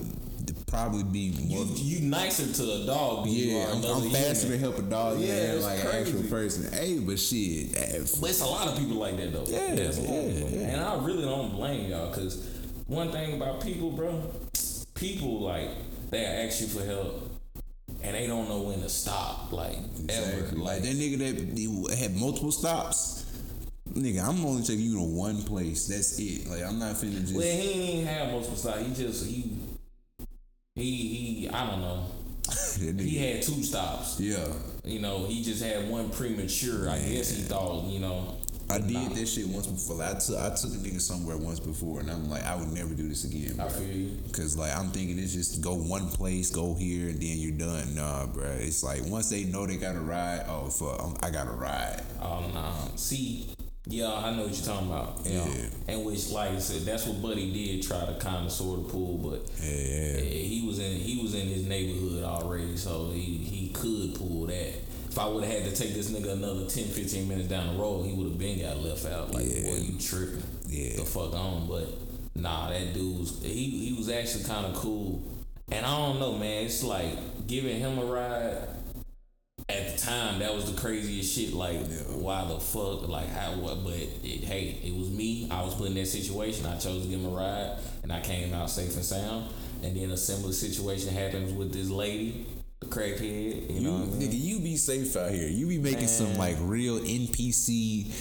probably 0.74 1.04
be. 1.04 1.18
You, 1.18 1.66
you 1.76 2.00
nicer 2.00 2.52
to 2.52 2.82
a 2.82 2.86
dog 2.86 3.26
yeah, 3.28 3.70
I'm, 3.70 3.84
I'm 3.84 4.10
faster 4.10 4.48
to 4.48 4.58
help 4.58 4.78
a 4.78 4.82
dog 4.82 5.20
Yeah, 5.20 5.52
than 5.52 5.62
like 5.62 5.80
an 5.80 5.86
actual 5.88 6.22
person. 6.24 6.72
Hey, 6.72 6.98
but 6.98 7.18
shit, 7.18 7.72
But 8.20 8.30
it's 8.30 8.40
a 8.40 8.46
lot 8.46 8.68
of 8.68 8.78
people 8.78 8.96
like 8.96 9.16
that 9.16 9.32
though. 9.32 9.44
Yeah, 9.46 9.74
There's 9.74 9.98
a 9.98 10.02
lot 10.02 10.24
of 10.24 10.32
yeah, 10.32 10.46
yeah. 10.48 10.66
And 10.68 10.80
I 10.80 11.04
really 11.04 11.22
don't 11.22 11.52
blame 11.52 11.90
y'all 11.90 12.10
because 12.10 12.48
one 12.86 13.10
thing 13.12 13.34
about 13.34 13.62
people, 13.62 13.90
bro, 13.90 14.22
people 14.94 15.40
like 15.40 15.70
they 16.10 16.24
ask 16.24 16.60
you 16.60 16.66
for 16.66 16.84
help 16.84 17.30
and 18.02 18.14
they 18.14 18.26
don't 18.26 18.48
know 18.48 18.62
when 18.62 18.80
to 18.82 18.88
stop. 18.88 19.52
Like 19.52 19.76
ever. 19.76 19.82
Exactly. 20.02 20.58
Like 20.58 20.74
Like 20.74 20.82
that 20.82 20.96
nigga 20.96 21.88
that 21.88 21.96
had 21.96 22.16
multiple 22.16 22.52
stops. 22.52 23.22
Nigga, 23.92 24.26
I'm 24.26 24.44
only 24.44 24.62
taking 24.62 24.86
you 24.86 24.96
to 24.96 25.02
one 25.02 25.42
place. 25.42 25.86
That's 25.86 26.18
it. 26.18 26.48
Like 26.48 26.64
I'm 26.64 26.78
not 26.78 26.96
finna 26.96 27.20
just. 27.20 27.34
well, 27.34 27.44
he 27.44 27.70
ain't 27.70 27.90
even 27.90 28.06
have 28.06 28.32
multiple 28.32 28.56
stops. 28.56 28.80
He 28.80 28.94
just 28.94 29.26
he 29.26 29.56
he 30.76 30.92
he. 31.44 31.48
I 31.48 31.70
don't 31.70 31.80
know. 31.80 32.04
He 32.98 33.16
had 33.18 33.42
two 33.42 33.62
stops. 33.62 34.18
yeah, 34.20 34.46
You 34.84 34.98
know, 35.00 35.24
he 35.24 35.42
just 35.42 35.62
had 35.62 35.88
one 35.88 36.10
premature. 36.10 36.90
I 36.90 36.98
guess 36.98 37.30
he 37.30 37.42
thought. 37.42 37.84
You 37.84 38.00
know. 38.00 38.36
I 38.68 38.78
did 38.78 38.92
Nah. 38.92 39.08
that 39.10 39.26
shit 39.28 39.46
once 39.46 39.66
before. 39.66 39.96
Like, 39.96 40.16
I 40.16 40.18
took 40.18 40.38
I 40.38 40.48
took 40.50 40.70
a 40.72 40.76
nigga 40.78 41.00
somewhere 41.00 41.36
once 41.36 41.60
before, 41.60 42.00
and 42.00 42.10
I'm 42.10 42.28
like, 42.28 42.44
I 42.44 42.56
would 42.56 42.72
never 42.72 42.94
do 42.94 43.08
this 43.08 43.24
again. 43.24 43.52
I 43.60 43.68
Bro. 43.68 43.78
feel 43.78 43.92
you. 43.96 44.18
Cause 44.32 44.56
like 44.56 44.76
I'm 44.76 44.88
thinking 44.90 45.18
it's 45.18 45.32
just 45.32 45.60
go 45.60 45.74
one 45.74 46.08
place, 46.08 46.50
go 46.50 46.74
here, 46.74 47.08
and 47.10 47.20
then 47.20 47.38
you're 47.38 47.52
done. 47.52 47.94
Nah, 47.94 48.26
bro. 48.26 48.44
It's 48.58 48.82
like 48.82 49.04
once 49.06 49.30
they 49.30 49.44
know 49.44 49.66
they 49.66 49.76
got 49.76 49.96
a 49.96 50.00
ride, 50.00 50.44
oh 50.48 50.68
fuck, 50.70 51.00
I'm- 51.00 51.16
I 51.22 51.30
got 51.30 51.46
a 51.46 51.52
ride. 51.52 52.02
Oh 52.20 52.50
nah. 52.52 52.74
See, 52.96 53.46
yeah, 53.86 54.12
I 54.12 54.34
know 54.34 54.42
what 54.44 54.54
you're 54.56 54.64
talking 54.66 54.88
about. 54.88 55.20
You 55.24 55.34
know, 55.34 55.44
Yeah. 55.46 55.66
and 55.94 56.04
which, 56.04 56.30
like 56.30 56.50
I 56.52 56.58
said, 56.58 56.82
that's 56.82 57.06
what 57.06 57.20
Buddy 57.20 57.52
did 57.52 57.82
try 57.86 58.04
to 58.06 58.14
kind 58.14 58.46
of 58.46 58.52
sort 58.52 58.80
of 58.80 58.88
pull, 58.88 59.18
but 59.18 59.42
Yeah, 59.62 59.70
yeah. 59.70 60.20
he 60.20 60.64
was 60.66 60.78
in 60.78 60.92
he 61.00 61.22
was 61.22 61.34
in 61.34 61.48
his 61.48 61.64
neighborhood 61.66 62.24
already, 62.24 62.76
so 62.76 63.10
he 63.12 63.20
he 63.20 63.68
could 63.68 64.14
pull 64.14 64.46
that. 64.46 64.74
If 65.10 65.18
I 65.18 65.28
would 65.28 65.44
have 65.44 65.62
had 65.62 65.64
to 65.70 65.76
take 65.76 65.94
this 65.94 66.10
nigga 66.10 66.32
another 66.32 66.64
10, 66.66 66.86
15 66.86 67.28
minutes 67.28 67.48
down 67.48 67.76
the 67.76 67.80
road, 67.80 68.02
he 68.04 68.12
would 68.14 68.26
have 68.30 68.38
been 68.38 68.58
got 68.60 68.78
left 68.82 69.06
out. 69.06 69.32
Like, 69.32 69.46
Yeah. 69.46 69.62
boy, 69.70 69.76
you 69.76 69.98
tripping? 69.98 70.42
Yeah. 70.66 70.96
the 70.96 71.04
fuck 71.04 71.32
on. 71.34 71.68
But 71.68 71.86
nah, 72.34 72.70
that 72.70 72.94
dude 72.94 73.20
was 73.20 73.38
he 73.42 73.68
he 73.90 73.92
was 73.96 74.08
actually 74.08 74.44
kind 74.44 74.66
of 74.66 74.74
cool. 74.74 75.22
And 75.70 75.84
I 75.86 75.96
don't 75.96 76.18
know, 76.20 76.36
man. 76.36 76.64
It's 76.64 76.82
like 76.82 77.46
giving 77.46 77.78
him 77.78 77.98
a 77.98 78.04
ride. 78.04 78.56
At 79.66 79.96
the 79.96 79.98
time, 79.98 80.40
that 80.40 80.54
was 80.54 80.70
the 80.70 80.78
craziest 80.78 81.34
shit. 81.34 81.54
Like, 81.54 81.78
why 82.08 82.44
the 82.46 82.60
fuck? 82.60 83.08
Like, 83.08 83.28
how? 83.30 83.52
What? 83.52 83.82
But 83.82 83.94
it, 83.94 84.44
hey, 84.44 84.78
it 84.84 84.94
was 84.94 85.10
me. 85.10 85.48
I 85.50 85.62
was 85.64 85.74
put 85.74 85.86
in 85.86 85.94
that 85.94 86.06
situation. 86.06 86.66
I 86.66 86.76
chose 86.76 87.02
to 87.02 87.08
give 87.08 87.20
him 87.20 87.26
a 87.26 87.30
ride, 87.34 87.78
and 88.02 88.12
I 88.12 88.20
came 88.20 88.52
out 88.52 88.68
safe 88.68 88.94
and 88.94 89.04
sound. 89.04 89.48
And 89.82 89.96
then 89.96 90.10
a 90.10 90.16
similar 90.18 90.52
situation 90.52 91.14
happens 91.14 91.52
with 91.52 91.72
this 91.72 91.88
lady, 91.88 92.46
the 92.80 92.86
crackhead. 92.86 93.70
You, 93.70 93.74
You, 93.76 93.80
know, 93.80 93.94
I 93.96 93.98
mean? 94.06 94.20
nigga, 94.20 94.38
you 94.38 94.60
be 94.60 94.76
safe 94.76 95.16
out 95.16 95.30
here. 95.30 95.48
You 95.48 95.66
be 95.66 95.78
making 95.78 96.08
some 96.08 96.36
like 96.36 96.56
real 96.60 96.98
NPC 97.00 98.12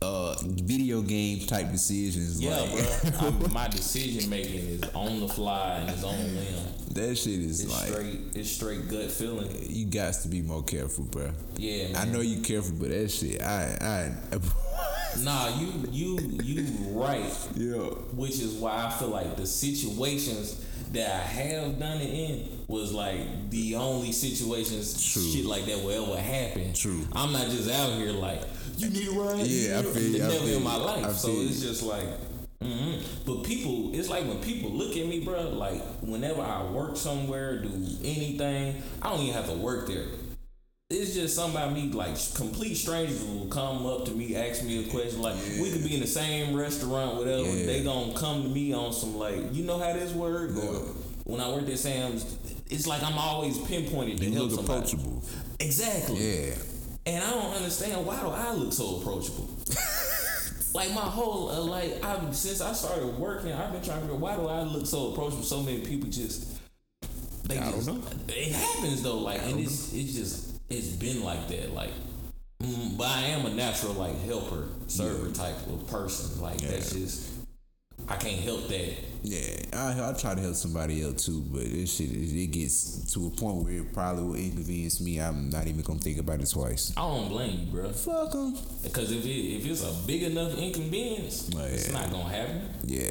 uh 0.00 0.36
video 0.42 1.02
game 1.02 1.40
type 1.46 1.72
decisions. 1.72 2.40
yeah, 2.40 2.60
like, 2.60 3.18
bro. 3.40 3.48
My 3.52 3.66
decision 3.68 4.30
making 4.30 4.60
is 4.68 4.82
on 4.94 5.20
the 5.20 5.28
fly 5.28 5.78
and 5.80 5.90
it's 5.90 6.04
on 6.04 6.14
a 6.14 6.18
whim. 6.18 6.94
that 6.94 7.16
shit 7.18 7.40
is 7.40 7.64
It's 7.64 7.72
like 7.72 7.88
straight. 7.90 8.20
It's 8.34 8.50
straight 8.50 8.88
gut 8.88 9.10
feeling. 9.10 9.48
you 9.68 9.86
got 9.86 10.14
to 10.14 10.28
be 10.28 10.40
more 10.42 10.62
careful, 10.62 11.04
bro. 11.04 11.30
Yeah, 11.56 11.88
man. 11.92 11.96
I 11.96 12.04
know 12.12 12.20
you 12.20 12.42
careful, 12.42 12.76
but 12.78 12.90
that 12.90 13.08
shit, 13.10 13.42
I, 13.42 14.12
I, 14.32 14.38
Nah, 15.20 15.48
you 15.58 15.72
you 15.90 16.18
you 16.44 16.62
right. 16.90 17.24
Yeah. 17.56 17.78
Which 18.14 18.38
is 18.40 18.52
why 18.54 18.84
I 18.86 18.90
feel 18.90 19.08
like 19.08 19.36
the 19.36 19.46
situations 19.46 20.64
that 20.92 21.10
I 21.10 21.18
have 21.18 21.78
done 21.78 22.00
it 22.00 22.10
in 22.10 22.48
was 22.68 22.92
like 22.92 23.50
the 23.50 23.74
only 23.76 24.12
situations 24.12 25.12
True. 25.12 25.22
shit 25.22 25.44
like 25.44 25.64
that 25.66 25.82
will 25.82 26.12
ever 26.12 26.20
happen. 26.20 26.72
True. 26.74 27.00
I'm 27.12 27.32
not 27.32 27.46
just 27.46 27.68
out 27.70 27.92
here 27.94 28.12
like 28.12 28.42
you 28.78 28.90
need 28.90 29.08
a 29.08 29.12
ride. 29.12 29.46
Yeah, 29.46 29.78
I 29.78 29.82
need 29.82 29.88
a-" 29.88 29.92
feel 29.92 30.02
you, 30.12 30.18
Never 30.18 30.48
in 30.50 30.62
my 30.64 30.76
life. 30.76 31.06
I 31.06 31.12
so 31.12 31.28
it's 31.32 31.60
just 31.60 31.82
like. 31.82 32.06
hmm 32.62 32.94
But 33.26 33.44
people, 33.44 33.94
it's 33.94 34.08
like 34.08 34.24
when 34.24 34.40
people 34.40 34.70
look 34.70 34.96
at 34.96 35.06
me, 35.06 35.20
bro. 35.20 35.50
Like 35.50 35.80
whenever 36.00 36.42
I 36.42 36.64
work 36.70 36.96
somewhere, 36.96 37.58
do 37.58 37.68
anything, 38.04 38.82
I 39.02 39.10
don't 39.10 39.20
even 39.20 39.34
have 39.34 39.46
to 39.46 39.54
work 39.54 39.86
there. 39.88 40.06
It's 40.90 41.12
just 41.14 41.36
somebody 41.36 41.74
me 41.74 41.92
like 41.92 42.16
complete 42.34 42.74
strangers 42.74 43.22
will 43.22 43.46
come 43.48 43.84
up 43.84 44.06
to 44.06 44.10
me, 44.12 44.34
ask 44.34 44.64
me 44.64 44.86
a 44.86 44.90
question. 44.90 45.20
Like 45.20 45.36
we 45.60 45.70
could 45.70 45.84
be 45.84 45.94
in 45.94 46.00
the 46.00 46.06
same 46.06 46.56
restaurant, 46.56 47.16
whatever. 47.16 47.42
Yeah. 47.42 47.66
They 47.66 47.84
gonna 47.84 48.14
come 48.14 48.42
to 48.44 48.48
me 48.48 48.72
on 48.72 48.92
some 48.94 49.16
like, 49.18 49.36
you 49.52 49.64
know 49.64 49.78
how 49.78 49.92
this 49.92 50.12
work? 50.12 50.50
Or 50.56 50.72
Yeah. 50.72 50.78
when 51.24 51.40
I 51.42 51.48
worked 51.50 51.68
at 51.68 51.78
Sam's, 51.78 52.24
it's 52.70 52.86
like 52.86 53.02
I'm 53.02 53.18
always 53.18 53.58
pinpointed 53.58 54.16
to 54.18 54.24
You 54.24 54.32
help 54.34 54.50
look 54.52 54.60
approachable. 54.62 55.22
Exactly. 55.60 56.16
Yeah. 56.48 56.54
And 57.08 57.24
I 57.24 57.30
don't 57.30 57.54
understand 57.54 58.04
why 58.04 58.20
do 58.20 58.28
I 58.28 58.52
look 58.52 58.70
so 58.70 58.96
approachable? 58.96 59.48
like 60.74 60.92
my 60.92 61.00
whole 61.00 61.48
uh, 61.50 61.60
like 61.62 62.04
I 62.04 62.20
since 62.32 62.60
I 62.60 62.74
started 62.74 63.18
working, 63.18 63.52
I've 63.52 63.72
been 63.72 63.82
trying 63.82 64.00
to 64.00 64.02
figure 64.02 64.16
why 64.16 64.36
do 64.36 64.46
I 64.46 64.60
look 64.60 64.84
so 64.84 65.12
approachable? 65.12 65.42
So 65.42 65.62
many 65.62 65.80
people 65.80 66.10
just 66.10 66.60
they 67.44 67.56
I 67.56 67.70
don't 67.70 67.86
know. 67.86 68.02
It 68.28 68.52
happens 68.52 69.02
though, 69.02 69.20
like 69.20 69.40
and 69.42 69.58
it's 69.58 69.94
it's 69.94 70.12
just 70.12 70.60
it's 70.68 70.88
been 70.88 71.24
like 71.24 71.48
that, 71.48 71.72
like. 71.72 71.92
Mm, 72.62 72.98
but 72.98 73.06
I 73.06 73.22
am 73.22 73.46
a 73.46 73.54
natural 73.54 73.94
like 73.94 74.20
helper, 74.24 74.68
server 74.88 75.30
type 75.30 75.56
of 75.68 75.86
person. 75.86 76.42
Like 76.42 76.58
that's 76.58 76.92
just 76.92 77.37
I 78.10 78.16
can't 78.16 78.40
help 78.40 78.68
that. 78.68 78.94
Yeah, 79.22 79.64
I 79.74 80.10
I 80.10 80.12
try 80.18 80.34
to 80.34 80.40
help 80.40 80.54
somebody 80.54 81.02
else 81.02 81.26
too, 81.26 81.42
but 81.52 81.64
this 81.64 81.96
shit 81.96 82.10
it, 82.10 82.32
it 82.42 82.46
gets 82.52 83.12
to 83.12 83.26
a 83.26 83.30
point 83.30 83.64
where 83.64 83.74
it 83.74 83.92
probably 83.92 84.22
will 84.22 84.34
inconvenience 84.36 85.00
me. 85.00 85.20
I'm 85.20 85.50
not 85.50 85.66
even 85.66 85.82
gonna 85.82 85.98
think 85.98 86.18
about 86.18 86.40
it 86.40 86.48
twice. 86.48 86.92
I 86.96 87.00
don't 87.02 87.28
blame 87.28 87.60
you, 87.60 87.66
bro. 87.66 87.90
Fuck 87.90 88.32
them. 88.32 88.56
Because 88.82 89.10
if 89.12 89.24
it 89.24 89.28
if 89.28 89.66
it's 89.66 89.82
a 89.84 90.06
big 90.06 90.22
enough 90.22 90.56
inconvenience, 90.56 91.50
Oh, 91.54 91.64
it's 91.64 91.92
not 91.92 92.10
gonna 92.10 92.28
happen. 92.28 92.62
Yeah. 92.84 93.10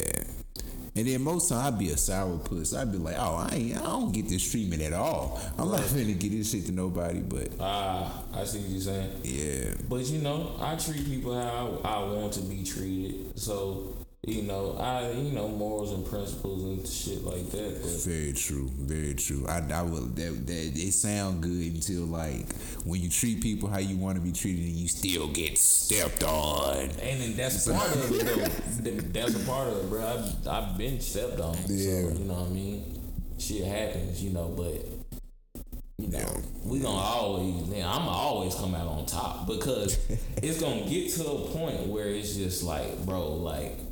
And 0.96 1.06
then 1.08 1.22
most 1.22 1.50
time 1.50 1.64
I'd 1.74 1.78
be 1.78 1.90
a 1.92 1.98
sour 1.98 2.40
puss. 2.40 2.74
I'd 2.74 2.92
be 2.92 2.98
like, 2.98 3.18
oh, 3.20 3.36
I 3.48 3.54
ain't, 3.56 3.78
I 3.78 3.84
don't 3.84 4.12
get 4.12 4.28
this 4.30 4.50
treatment 4.50 4.82
at 4.82 4.94
all. 4.94 5.40
I'm 5.60 5.70
not 5.70 5.82
finna 5.82 6.18
get 6.18 6.32
this 6.32 6.50
shit 6.50 6.66
to 6.66 6.72
nobody. 6.72 7.20
But 7.20 7.50
Ah, 7.60 8.24
I 8.34 8.44
see 8.46 8.58
what 8.62 8.70
you're 8.70 8.82
saying. 8.82 9.12
yeah, 9.24 9.76
But 9.88 10.08
you 10.08 10.20
know, 10.24 10.56
I 10.60 10.76
treat 10.76 11.06
people 11.06 11.40
how 11.40 11.80
I, 11.84 11.98
I 11.98 12.04
want 12.14 12.34
to 12.34 12.42
be 12.42 12.64
treated. 12.64 13.38
So 13.38 13.96
you 14.28 14.42
know, 14.42 14.76
I 14.78 15.10
you 15.12 15.32
know 15.32 15.48
morals 15.48 15.94
and 15.94 16.06
principles 16.06 16.62
and 16.62 16.86
shit 16.86 17.24
like 17.24 17.50
that. 17.52 17.82
But 17.82 17.92
very 18.04 18.34
true, 18.34 18.70
very 18.76 19.14
true. 19.14 19.46
I, 19.48 19.64
I 19.72 19.82
will. 19.84 20.06
That, 20.08 20.46
that 20.48 20.72
it 20.76 20.92
sound 20.92 21.42
good 21.42 21.76
until 21.76 22.04
like 22.04 22.54
when 22.84 23.02
you 23.02 23.10
treat 23.10 23.42
people 23.42 23.70
how 23.70 23.80
you 23.80 23.96
want 23.96 24.18
to 24.18 24.22
be 24.22 24.34
treated, 24.34 24.66
and 24.66 24.76
you 24.76 24.90
still 24.90 25.30
get 25.30 25.58
stepped 25.58 26.24
on. 26.26 26.78
and 26.78 27.22
then 27.22 27.38
that's 27.38 27.72
part 27.72 27.90
of 27.90 28.12
it 28.12 28.26
though. 28.26 28.92
That's 29.18 29.36
a 29.36 29.46
part 29.46 29.70
of 29.70 29.78
it, 29.78 29.90
bro. 29.90 30.06
I've, 30.06 30.48
I've 30.48 30.78
been 30.78 31.00
stepped 31.00 31.40
on. 31.40 31.56
Yeah. 31.66 32.02
So, 32.02 32.20
you 32.20 32.26
know 32.26 32.34
what 32.34 32.48
I 32.48 32.50
mean? 32.50 33.02
Shit 33.40 33.66
happens, 33.66 34.24
you 34.24 34.32
know, 34.32 34.54
but 34.56 34.86
you 35.98 36.10
know, 36.10 36.42
we 36.64 36.80
gonna 36.80 36.98
always 36.98 37.68
man, 37.68 37.86
I'ma 37.86 38.12
always 38.12 38.56
come 38.56 38.76
out 38.76 38.88
on 38.88 39.06
top 39.06 39.48
because 39.48 39.98
it's 40.44 40.60
gonna 40.60 40.86
get 40.88 41.12
to 41.14 41.24
a 41.24 41.48
point 41.48 41.88
where 41.88 42.08
it's 42.08 42.36
just 42.36 42.64
like, 42.64 43.06
bro, 43.06 43.34
like 43.34 43.87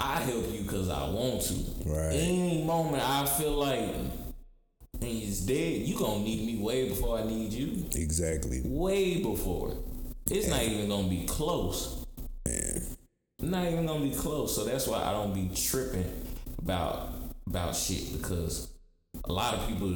I 0.00 0.20
help 0.20 0.50
you 0.52 0.62
because 0.62 0.88
I 0.88 1.08
want 1.10 1.42
to. 1.42 1.54
Right. 1.88 2.14
Any 2.14 2.64
moment 2.64 3.02
I 3.02 3.26
feel 3.26 3.52
like 3.52 3.84
he's 5.00 5.40
dead, 5.42 5.82
you 5.82 5.98
gonna 5.98 6.20
need 6.20 6.46
me 6.46 6.62
way 6.62 6.88
before 6.88 7.18
I 7.18 7.24
need 7.24 7.52
you. 7.52 7.84
Exactly. 7.94 8.62
Way 8.64 9.22
before. 9.22 9.76
It's 10.30 10.48
not 10.48 10.62
even 10.62 10.88
gonna 10.88 11.08
be 11.08 11.26
close. 11.26 12.04
Not 13.42 13.66
even 13.66 13.86
gonna 13.86 14.04
be 14.04 14.14
close. 14.14 14.54
So 14.54 14.64
that's 14.64 14.86
why 14.86 15.02
I 15.02 15.12
don't 15.12 15.34
be 15.34 15.50
tripping 15.54 16.04
about 16.58 17.10
about 17.46 17.74
shit 17.74 18.12
because 18.12 18.68
a 19.24 19.32
lot 19.32 19.54
of 19.54 19.66
people 19.68 19.88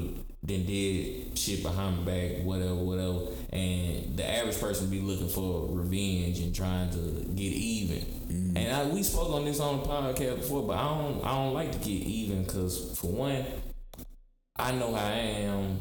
then 0.44 0.66
did 0.66 1.38
shit 1.38 1.62
behind 1.62 1.98
my 1.98 2.04
back, 2.04 2.44
whatever, 2.44 2.74
whatever, 2.74 3.20
and 3.50 4.14
the 4.16 4.28
average 4.28 4.60
person 4.60 4.90
be 4.90 5.00
looking 5.00 5.28
for 5.28 5.68
revenge 5.70 6.38
and 6.40 6.54
trying 6.54 6.90
to 6.90 6.98
get 7.34 7.40
even. 7.40 7.98
Mm-hmm. 7.98 8.56
And 8.58 8.76
I, 8.76 8.84
we 8.86 9.02
spoke 9.02 9.30
on 9.30 9.46
this 9.46 9.58
on 9.58 9.80
the 9.80 9.86
podcast 9.86 10.36
before, 10.36 10.66
but 10.66 10.76
I 10.76 10.98
don't, 10.98 11.24
I 11.24 11.34
don't 11.34 11.54
like 11.54 11.72
to 11.72 11.78
get 11.78 11.88
even 11.88 12.44
because 12.44 12.98
for 12.98 13.10
one, 13.10 13.44
I 14.56 14.72
know 14.72 14.94
how 14.94 15.06
I 15.06 15.12
am. 15.12 15.80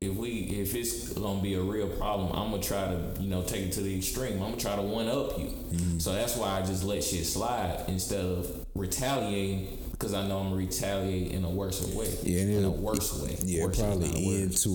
If 0.00 0.14
we, 0.14 0.30
if 0.30 0.74
it's 0.74 1.12
gonna 1.12 1.42
be 1.42 1.54
a 1.54 1.60
real 1.60 1.88
problem, 1.88 2.32
I'm 2.32 2.50
gonna 2.50 2.62
try 2.62 2.86
to, 2.86 3.20
you 3.20 3.28
know, 3.28 3.42
take 3.42 3.66
it 3.66 3.72
to 3.72 3.80
the 3.80 3.96
extreme. 3.96 4.34
I'm 4.34 4.50
gonna 4.50 4.56
try 4.56 4.76
to 4.76 4.82
one 4.82 5.08
up 5.08 5.38
you. 5.38 5.46
Mm-hmm. 5.46 5.98
So 5.98 6.12
that's 6.12 6.36
why 6.36 6.60
I 6.60 6.62
just 6.62 6.84
let 6.84 7.02
shit 7.02 7.26
slide 7.26 7.84
instead 7.88 8.24
of 8.24 8.66
retaliating 8.74 9.78
because 10.02 10.14
I 10.14 10.26
know 10.26 10.40
I'm 10.40 10.52
retaliate 10.52 11.30
in 11.30 11.44
a 11.44 11.50
worse 11.50 11.80
way. 11.94 12.12
Yeah, 12.24 12.40
in 12.40 12.64
a 12.64 12.70
worse 12.70 13.16
way. 13.22 13.36
Yeah, 13.44 13.66
Worse 13.66 13.78
probably 13.78 14.08
not 14.08 14.16
a 14.16 14.42
end 14.42 14.56
to 14.58 14.68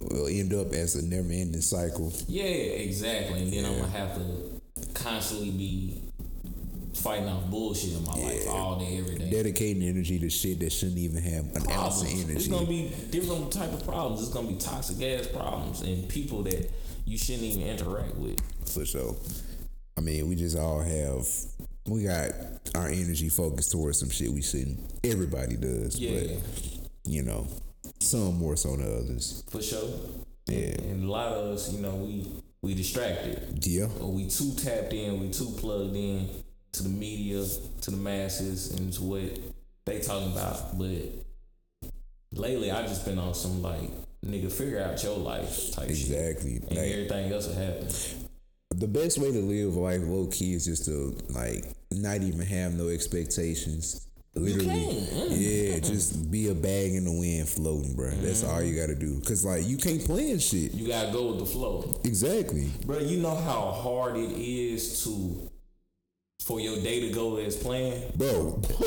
a 0.00 0.12
will 0.12 0.26
end 0.26 0.52
up 0.52 0.72
as 0.72 0.96
a 0.96 1.06
never 1.06 1.28
ending 1.30 1.60
cycle. 1.60 2.12
Yeah, 2.26 2.42
exactly. 2.42 3.42
And 3.42 3.52
then 3.52 3.64
I'm 3.64 3.76
gonna 3.76 3.88
have 3.92 4.16
to 4.16 4.60
constantly 4.94 5.50
be 5.52 6.02
fighting 6.94 7.28
off 7.28 7.44
bullshit 7.46 7.92
in 7.92 8.04
my 8.04 8.14
life 8.14 8.48
all 8.48 8.80
day, 8.80 8.98
every 8.98 9.14
day. 9.16 9.30
Dedicating 9.30 9.84
energy 9.84 10.18
to 10.18 10.28
shit 10.28 10.58
that 10.58 10.72
shouldn't 10.72 10.98
even 10.98 11.22
have 11.22 11.44
an 11.54 11.70
ounce 11.70 12.02
of 12.02 12.08
Problems. 12.08 12.12
energy. 12.24 12.32
It's 12.32 12.48
gonna 12.48 12.66
be 12.66 12.92
different 13.10 13.52
type 13.52 13.72
of 13.72 13.84
problems. 13.84 14.22
It's 14.22 14.32
gonna 14.32 14.48
be 14.48 14.56
toxic 14.56 14.98
gas 14.98 15.28
problems 15.28 15.82
and 15.82 16.08
people 16.08 16.42
that 16.42 16.68
you 17.06 17.16
shouldn't 17.16 17.44
even 17.44 17.62
interact 17.62 18.16
with. 18.16 18.40
for 18.68 18.84
sure. 18.84 19.14
I 19.96 20.00
mean, 20.00 20.26
we 20.28 20.34
just 20.34 20.56
all 20.56 20.80
have 20.80 21.28
we 21.86 22.04
got 22.04 22.30
our 22.74 22.88
energy 22.88 23.28
focused 23.28 23.70
towards 23.72 23.98
some 23.98 24.10
shit 24.10 24.30
we 24.30 24.42
shouldn't. 24.42 24.78
Everybody 25.04 25.56
does, 25.56 25.98
Yeah, 25.98 26.20
but 26.36 26.90
you 27.04 27.22
know, 27.22 27.46
some 28.00 28.38
more 28.38 28.56
so 28.56 28.76
than 28.76 28.86
others. 28.86 29.42
for 29.50 29.60
sure. 29.62 29.88
Yeah. 30.46 30.74
And 30.80 31.04
a 31.04 31.10
lot 31.10 31.32
of 31.32 31.46
us, 31.54 31.72
you 31.72 31.80
know, 31.80 31.94
we 31.96 32.26
we 32.62 32.74
distracted. 32.74 33.64
Yeah, 33.66 33.86
Or 34.00 34.12
we 34.12 34.28
too 34.28 34.52
tapped 34.56 34.92
in, 34.92 35.20
we 35.20 35.30
too 35.30 35.52
plugged 35.58 35.96
in 35.96 36.28
to 36.72 36.82
the 36.84 36.88
media, 36.88 37.44
to 37.82 37.90
the 37.90 37.96
masses, 37.96 38.70
and 38.78 38.92
to 38.94 39.02
what 39.02 39.38
they 39.84 39.98
talking 40.00 40.32
about. 40.32 40.78
But 40.78 41.90
lately, 42.32 42.70
I 42.70 42.82
just 42.86 43.04
been 43.04 43.18
on 43.18 43.34
some 43.34 43.62
like 43.62 43.90
nigga 44.24 44.50
figure 44.52 44.80
out 44.80 45.02
your 45.02 45.16
life 45.18 45.72
type 45.72 45.88
shit, 45.88 45.98
exactly. 45.98 46.56
and 46.56 46.70
Like, 46.70 46.78
everything 46.78 47.32
else 47.32 47.48
will 47.48 47.54
happen. 47.56 47.88
The 48.80 48.86
best 48.88 49.18
way 49.18 49.32
to 49.32 49.38
live 49.40 49.74
life 49.76 50.00
low 50.02 50.26
key 50.26 50.54
is 50.54 50.64
just 50.64 50.84
to 50.86 51.16
like 51.30 51.64
not 51.90 52.22
even 52.22 52.40
have 52.46 52.74
no 52.74 52.88
expectations. 52.88 54.06
Literally, 54.34 54.98
yeah, 55.28 55.78
just 55.80 56.30
be 56.30 56.48
a 56.48 56.54
bag 56.54 56.94
in 56.94 57.04
the 57.04 57.12
wind 57.12 57.46
floating, 57.50 57.94
bro. 57.94 58.08
That's 58.12 58.42
all 58.44 58.62
you 58.62 58.74
gotta 58.80 58.94
do. 58.94 59.20
Cause 59.20 59.44
like 59.44 59.66
you 59.66 59.76
can't 59.76 60.02
plan 60.02 60.38
shit. 60.38 60.72
You 60.72 60.88
gotta 60.88 61.12
go 61.12 61.32
with 61.32 61.40
the 61.40 61.46
flow, 61.46 62.00
Exactly. 62.04 62.70
bro. 62.86 62.98
You 63.00 63.18
know 63.18 63.34
how 63.36 63.70
hard 63.72 64.16
it 64.16 64.30
is 64.30 65.04
to 65.04 65.50
for 66.46 66.58
your 66.60 66.80
day 66.82 67.00
to 67.06 67.14
go 67.14 67.36
as 67.36 67.56
planned. 67.56 68.14
Bro, 68.16 68.62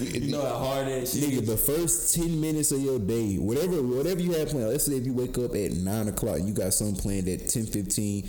you 0.00 0.30
know 0.30 0.40
how 0.40 0.56
hard 0.58 0.86
that 0.86 1.06
shit 1.08 1.24
Nigga, 1.24 1.42
is. 1.42 1.48
the 1.48 1.56
first 1.56 2.14
ten 2.14 2.40
minutes 2.40 2.70
of 2.72 2.80
your 2.80 2.98
day, 3.00 3.36
whatever 3.38 3.82
whatever 3.82 4.20
you 4.20 4.32
have 4.34 4.48
planned. 4.50 4.68
Let's 4.68 4.86
say 4.86 4.92
if 4.96 5.04
you 5.04 5.12
wake 5.14 5.36
up 5.36 5.54
at 5.56 5.72
nine 5.72 6.06
o'clock, 6.08 6.38
you 6.42 6.54
got 6.54 6.72
something 6.72 6.96
planned 7.02 7.28
at 7.28 7.48
ten 7.48 7.66
fifteen. 7.66 8.28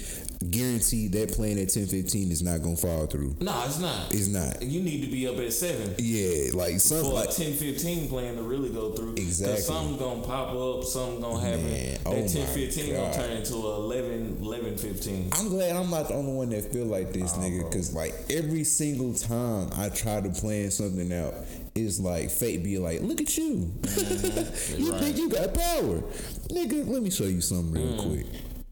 Guaranteed 0.52 1.14
that 1.14 1.32
plan 1.32 1.58
at 1.58 1.70
ten 1.70 1.88
fifteen 1.88 2.32
is 2.32 2.44
not 2.44 2.62
gonna 2.62 2.76
fall 2.78 3.08
through. 3.08 3.36
No, 3.42 3.64
it's 3.66 3.80
not. 3.80 4.14
It's 4.14 4.28
not. 4.28 4.62
You 4.62 4.82
need 4.82 5.02
to 5.04 5.08
be 5.12 5.28
up 5.28 5.38
at 5.38 5.52
seven. 5.52 5.96
Yeah, 5.98 6.52
like 6.54 6.80
something 6.80 7.10
for 7.10 7.16
like 7.16 7.30
a 7.30 7.34
10 7.34 7.54
15 7.54 8.08
plan 8.08 8.36
to 8.36 8.44
really 8.44 8.70
go 8.70 8.92
through. 8.92 9.14
Exactly. 9.14 9.60
Something 9.62 9.98
gonna 9.98 10.22
pop 10.22 10.54
up, 10.54 10.84
something 10.84 11.22
gonna 11.22 11.40
happen. 11.40 11.66
Man, 11.66 11.94
that 11.94 12.00
oh 12.06 12.28
10 12.28 12.42
my 12.42 12.48
15 12.48 12.94
God. 12.94 13.02
gonna 13.02 13.14
turn 13.28 13.38
into 13.38 13.56
a 13.56 13.76
11 13.78 14.38
11 14.42 14.78
15. 14.78 15.30
I'm 15.34 15.50
glad 15.50 15.76
I'm 15.76 15.90
not 15.90 16.08
the 16.10 16.14
only 16.14 16.34
one 16.34 16.50
that 16.50 16.72
feel 16.72 16.86
like 16.86 17.14
this, 17.14 17.34
oh, 17.36 17.40
nigga. 17.40 17.72
Cause 17.72 17.94
like 17.96 18.14
every 18.30 18.64
single 18.64 19.14
time 19.16 19.70
I 19.76 19.90
try 19.90 20.22
to 20.22 20.30
plan 20.30 20.70
something 20.70 21.12
out, 21.14 21.34
it's 21.74 22.00
like 22.00 22.30
fate 22.30 22.64
be 22.64 22.78
like, 22.78 23.02
look 23.02 23.22
at 23.22 23.36
you. 23.38 23.72
Mm-hmm. 23.82 24.82
you 24.84 24.92
Right. 24.92 25.02
think 25.02 25.18
you 25.18 25.30
got 25.30 25.54
power. 25.54 26.02
Nigga, 26.50 26.88
let 26.88 27.02
me 27.02 27.10
show 27.10 27.26
you 27.26 27.42
something 27.42 27.74
real 27.74 27.94
mm. 27.94 28.04
quick. 28.24 28.26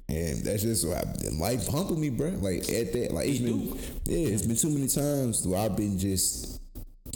And 0.07 0.43
that's 0.43 0.61
just 0.61 0.87
why 0.87 1.03
life 1.33 1.67
humbled 1.67 1.99
me, 1.99 2.09
bro. 2.09 2.29
Like 2.29 2.69
at 2.69 2.93
that, 2.93 3.11
like 3.11 3.27
it's 3.27 3.39
It 3.39 3.45
been, 3.45 3.67
yeah, 4.05 4.33
it's 4.33 4.45
been 4.45 4.55
too 4.55 4.69
many 4.69 4.87
times 4.87 5.45
where 5.47 5.59
I've 5.59 5.75
been 5.75 5.97
just 5.97 6.61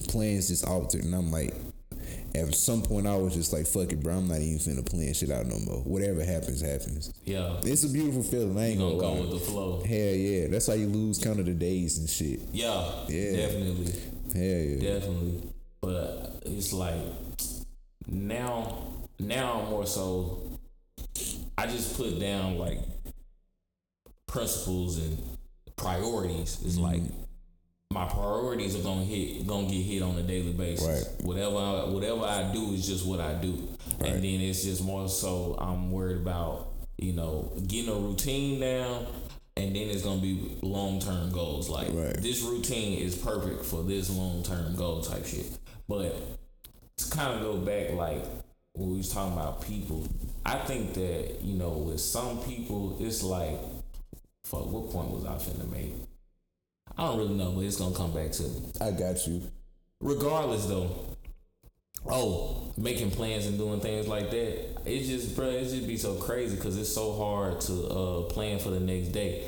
plans 0.08 0.48
just 0.48 0.66
altered, 0.66 1.04
and 1.04 1.14
I'm 1.14 1.32
like, 1.32 1.54
at 2.36 2.54
some 2.56 2.82
point 2.82 3.08
I 3.08 3.16
was 3.16 3.34
just 3.34 3.54
like, 3.54 3.68
fuck 3.68 3.92
it, 3.92 4.02
bro. 4.02 4.16
I'm 4.16 4.28
not 4.28 4.40
even 4.40 4.60
finna 4.60 4.86
plan 4.86 5.14
shit 5.14 5.32
out 5.32 5.46
no 5.46 5.60
more. 5.60 5.82
Whatever 5.82 6.24
happens, 6.24 6.62
happens. 6.62 7.14
Yeah. 7.26 7.60
It's 7.64 7.84
a 7.84 7.90
beautiful 7.90 8.24
feeling. 8.24 8.58
I 8.58 8.68
ain't 8.68 8.80
You 8.80 8.90
gonna, 8.90 9.00
gonna 9.00 9.16
go 9.16 9.22
with 9.22 9.40
the 9.40 9.46
flow. 9.46 9.82
Hell 9.82 9.98
yeah. 9.98 10.48
That's 10.48 10.68
how 10.68 10.74
you 10.74 10.88
lose 10.88 11.24
count 11.24 11.40
of 11.40 11.46
the 11.46 11.54
days 11.54 11.98
and 11.98 12.10
shit. 12.10 12.42
Yeah. 12.52 12.92
Yeah. 13.08 13.36
Definitely. 13.36 13.92
Hell 14.34 14.44
yeah. 14.44 14.94
Definitely. 14.94 15.50
But 15.82 16.42
it's 16.46 16.74
like 16.74 17.02
now 18.08 18.78
now 19.20 19.66
more 19.70 19.86
so 19.86 20.44
I 21.60 21.68
just 21.68 21.98
put 21.98 22.18
down 22.22 22.58
like 22.58 22.80
principles 24.28 24.98
and 24.98 25.18
priorities. 25.76 26.58
It's 26.64 26.76
mm-hmm. 26.76 26.84
like 26.84 27.02
my 27.92 28.06
priorities 28.06 28.80
are 28.80 28.84
gonna 28.84 29.04
hit 29.04 29.46
gonna 29.46 29.68
get 29.68 29.82
hit 29.82 30.02
on 30.02 30.18
a 30.18 30.24
daily 30.24 30.54
basis. 30.54 31.10
Right. 31.18 31.26
Whatever 31.26 31.58
I, 31.58 31.84
whatever 31.90 32.22
I 32.22 32.50
do 32.54 32.72
is 32.72 32.88
just 32.88 33.06
what 33.06 33.20
I 33.20 33.34
do. 33.34 33.68
Right. 34.00 34.12
And 34.12 34.24
then 34.24 34.40
it's 34.40 34.64
just 34.64 34.82
more 34.82 35.10
so 35.10 35.58
I'm 35.60 35.92
worried 35.92 36.22
about, 36.22 36.72
you 36.98 37.12
know, 37.12 37.52
getting 37.68 37.90
a 37.90 37.96
routine 37.96 38.62
down 38.62 39.08
and 39.58 39.76
then 39.76 39.90
it's 39.90 40.04
gonna 40.04 40.22
be 40.22 40.58
long 40.62 41.02
term 41.02 41.30
goals. 41.30 41.68
Like 41.68 41.90
Right. 41.92 42.16
this 42.22 42.42
routine 42.42 43.00
is 43.00 43.18
perfect 43.18 43.66
for 43.66 43.84
this 43.84 44.10
long 44.10 44.44
term 44.44 44.78
goal 44.78 45.02
type 45.02 45.26
shit. 45.26 45.58
But 45.90 46.16
to 46.96 47.10
kind 47.12 47.34
of 47.36 47.42
go 47.42 47.58
back 47.58 47.92
like 47.96 48.24
when 48.74 48.92
we 48.92 48.98
was 48.98 49.12
talking 49.12 49.34
about 49.34 49.62
people, 49.62 50.08
I 50.46 50.58
think 50.60 50.94
that, 50.94 51.42
you 51.42 51.56
know, 51.58 51.70
with 51.70 52.00
some 52.00 52.40
people 52.40 52.98
it's 53.00 53.24
like 53.24 53.58
fuck, 54.50 54.66
what 54.72 54.90
point 54.90 55.12
was 55.12 55.26
I 55.26 55.36
finna 55.36 55.70
make? 55.72 55.94
I 56.98 57.06
don't 57.06 57.18
really 57.20 57.36
know, 57.36 57.52
but 57.52 57.62
it's 57.62 57.78
gonna 57.78 57.96
come 57.96 58.14
back 58.14 58.32
to 58.34 58.44
me. 58.44 58.72
I 58.82 58.92
got 58.92 59.28
you. 59.28 59.44
Regardless 60.02 60.66
though, 60.66 60.90
oh, 62.10 62.74
making 62.78 63.12
plans 63.12 63.46
and 63.46 63.58
doing 63.58 63.80
things 63.80 64.08
like 64.08 64.32
that, 64.32 64.82
it 64.86 65.04
just, 65.06 65.36
bro, 65.36 65.46
it 65.48 65.66
just 65.66 65.88
be 65.88 65.98
so 65.98 66.16
crazy 66.16 66.56
because 66.56 66.78
it's 66.78 66.94
so 66.94 67.16
hard 67.16 67.62
to 67.62 67.88
uh, 67.88 68.22
plan 68.24 68.58
for 68.60 68.70
the 68.70 68.80
next 68.80 69.10
day. 69.10 69.48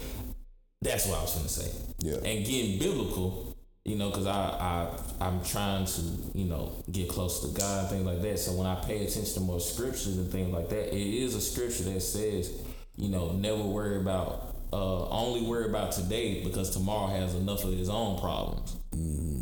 That's 0.82 1.08
what 1.08 1.18
I 1.18 1.22
was 1.24 1.36
gonna 1.36 1.50
say. 1.50 1.72
Yeah. 2.00 2.18
And 2.18 2.46
getting 2.46 2.80
biblical, 2.80 3.51
you 3.86 3.96
know, 3.96 4.10
because 4.10 4.28
I, 4.28 4.32
I, 4.32 4.90
I'm 5.20 5.44
trying 5.44 5.86
to, 5.86 6.02
you 6.34 6.46
know, 6.46 6.84
get 6.92 7.10
close 7.10 7.42
to 7.42 7.58
God 7.60 7.80
and 7.82 7.90
things 7.90 8.06
like 8.06 8.22
that. 8.22 8.40
So 8.40 8.54
when 8.54 8.68
I 8.68 8.76
pay 8.76 9.06
attention 9.06 9.34
to 9.36 9.40
more 9.40 9.60
scriptures 9.60 10.18
and 10.18 10.32
things 10.32 10.54
like 10.54 10.70
that, 10.70 10.96
it 10.96 11.24
is 11.24 11.36
a 11.36 11.42
scripture 11.42 11.84
that 11.84 12.02
says, 12.02 12.62
you 12.98 13.10
know, 13.10 13.32
never 13.32 13.62
worry 13.62 13.98
about, 13.98 14.56
uh, 14.72 15.10
only 15.10 15.42
worry 15.42 15.66
about 15.66 15.92
today 15.92 16.44
because 16.44 16.70
tomorrow 16.70 17.08
has 17.08 17.36
enough 17.36 17.64
of 17.64 17.78
its 17.78 17.90
own 17.90 18.20
problems. 18.20 18.76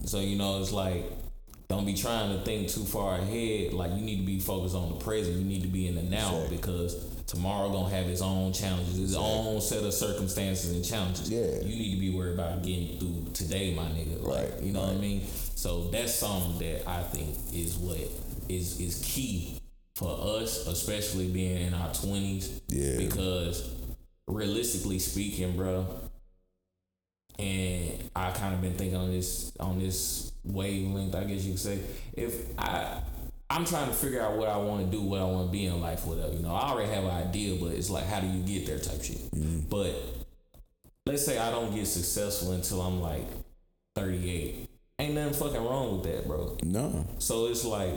So 0.10 0.20
you 0.20 0.38
know, 0.38 0.60
it's 0.60 0.72
like 0.72 1.06
don't 1.68 1.86
be 1.86 1.94
trying 1.94 2.36
to 2.36 2.44
think 2.44 2.68
too 2.70 2.84
far 2.84 3.16
ahead. 3.20 3.74
Like 3.74 3.92
you 3.92 4.02
need 4.02 4.22
to 4.22 4.26
be 4.26 4.40
focused 4.40 4.76
on 4.76 4.90
the 4.90 4.96
present. 4.96 5.38
You 5.38 5.46
need 5.46 5.62
to 5.62 5.68
be 5.68 5.88
in 5.88 5.96
the 5.96 6.02
now 6.02 6.36
Exactly. 6.36 6.58
because 6.58 6.96
tomorrow 7.30 7.70
gonna 7.70 7.96
have 7.96 8.08
its 8.08 8.22
own 8.22 8.52
challenges, 8.52 9.00
its 9.00 9.16
own 9.16 9.62
set 9.62 9.84
of 9.84 9.94
circumstances 9.94 10.72
and 10.76 10.84
challenges. 10.84 11.30
Yeah. 11.30 11.62
you 11.62 11.76
need 11.76 11.94
to 11.94 12.00
be 12.00 12.10
worried 12.10 12.34
about 12.34 12.64
getting 12.64 12.98
through 12.98 13.28
today, 13.34 13.74
my 13.76 13.84
nigga. 13.84 14.24
Like, 14.24 14.50
Right, 14.52 14.64
you 14.64 14.74
know 14.74 14.82
what 14.82 14.94
I 14.94 14.96
mean? 14.96 15.28
So 15.56 15.90
that's 15.90 16.16
something 16.16 16.58
that 16.60 16.90
I 16.90 17.04
think 17.04 17.36
is 17.54 17.78
what 17.78 17.98
is 18.50 18.80
is 18.80 19.02
key 19.06 19.62
for 19.94 20.40
us, 20.40 20.66
especially 20.68 21.28
being 21.28 21.68
in 21.68 21.74
our 21.76 21.94
twenties. 21.94 22.62
Yeah. 22.68 22.98
Because 22.98 23.76
realistically 24.28 24.98
speaking, 24.98 25.56
bro, 25.56 25.86
and 27.38 28.10
I 28.16 28.32
kind 28.32 28.56
of 28.56 28.62
been 28.62 28.74
thinking 28.74 28.98
on 28.98 29.12
this 29.12 29.52
on 29.60 29.78
this 29.78 30.32
wavelength, 30.44 31.14
I 31.14 31.26
guess 31.26 31.44
you 31.44 31.52
could 31.52 31.62
say. 31.62 31.80
If 32.14 32.58
I 32.58 33.02
I'm 33.50 33.66
trying 33.66 33.88
to 33.88 33.94
figure 33.94 34.22
out 34.22 34.38
what 34.38 34.48
I 34.48 34.58
want 34.58 34.86
to 34.86 34.98
do, 34.98 35.02
what 35.02 35.22
I 35.22 35.26
want 35.26 35.48
to 35.48 35.52
be 35.52 35.66
in 35.66 35.82
life, 35.82 36.06
whatever. 36.06 36.34
You 36.34 36.44
know, 36.44 36.54
I 36.54 36.70
already 36.70 36.92
have 36.92 37.04
an 37.04 37.10
idea, 37.10 37.56
but 37.60 37.74
it's 37.74 37.90
like, 37.90 38.06
how 38.06 38.20
do 38.20 38.28
you 38.28 38.44
get 38.44 38.68
there, 38.68 38.78
type 38.78 39.04
shit. 39.04 39.18
Mm-hmm. 39.32 39.70
But 39.70 39.96
let's 41.06 41.26
say 41.26 41.40
I 41.40 41.50
don't 41.50 41.74
get 41.74 41.88
successful 41.88 42.52
until 42.52 42.82
I'm 42.82 43.02
like 43.02 43.26
38. 43.96 44.70
Ain't 45.00 45.14
nothing 45.14 45.34
fucking 45.34 45.64
wrong 45.64 45.94
with 45.94 46.12
that, 46.12 46.28
bro. 46.28 46.58
No. 46.64 47.08
So 47.18 47.48
it's 47.48 47.66
like 47.66 47.94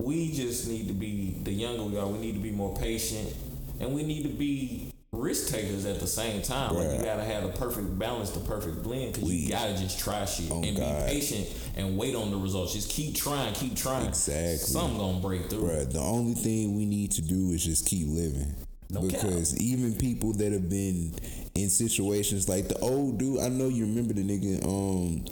we 0.00 0.32
just 0.32 0.68
need 0.68 0.86
to 0.88 0.94
be 0.94 1.38
the 1.42 1.50
younger 1.50 1.82
we 1.82 1.98
are. 1.98 2.06
We 2.06 2.18
need 2.18 2.34
to 2.34 2.40
be 2.40 2.52
more 2.52 2.76
patient, 2.76 3.34
and 3.80 3.94
we 3.94 4.04
need 4.04 4.22
to 4.22 4.28
be 4.28 4.92
risk 5.12 5.48
takers 5.52 5.84
at 5.86 6.00
the 6.00 6.06
same 6.06 6.42
time. 6.42 6.74
Like 6.74 6.98
you 6.98 7.04
gotta 7.04 7.24
have 7.24 7.42
the 7.44 7.58
perfect 7.58 7.98
balance, 7.98 8.30
the 8.30 8.40
perfect 8.40 8.82
blend. 8.82 9.14
Cause 9.14 9.24
We- 9.24 9.36
you 9.36 9.48
gotta 9.50 9.74
just 9.76 9.98
try 9.98 10.24
shit 10.26 10.50
Oh, 10.50 10.62
and 10.62 10.76
God. 10.76 11.06
be 11.06 11.12
patient 11.14 11.48
and 11.76 11.96
wait 11.96 12.14
on 12.14 12.30
the 12.30 12.36
results. 12.36 12.74
Just 12.74 12.90
keep 12.90 13.14
trying, 13.14 13.54
keep 13.54 13.74
trying. 13.74 14.06
Exactly. 14.06 14.58
Something 14.58 14.98
gonna 14.98 15.20
break 15.20 15.48
through. 15.48 15.62
Bruh, 15.62 15.90
the 15.92 16.00
only 16.00 16.34
thing 16.34 16.76
we 16.76 16.84
need 16.84 17.12
to 17.12 17.22
do 17.22 17.52
is 17.52 17.64
just 17.64 17.86
keep 17.86 18.06
living. 18.08 18.54
No 18.90 19.02
because 19.02 19.54
even 19.58 19.94
people 19.94 20.32
that 20.34 20.50
have 20.52 20.68
been 20.70 21.12
in 21.54 21.68
situations 21.68 22.48
like 22.48 22.68
the 22.68 22.78
old 22.78 23.18
dude, 23.18 23.40
I 23.40 23.48
know 23.48 23.68
you 23.68 23.84
remember 23.84 24.14
the 24.14 24.22
nigga. 24.22 24.64
Um, 24.64 25.24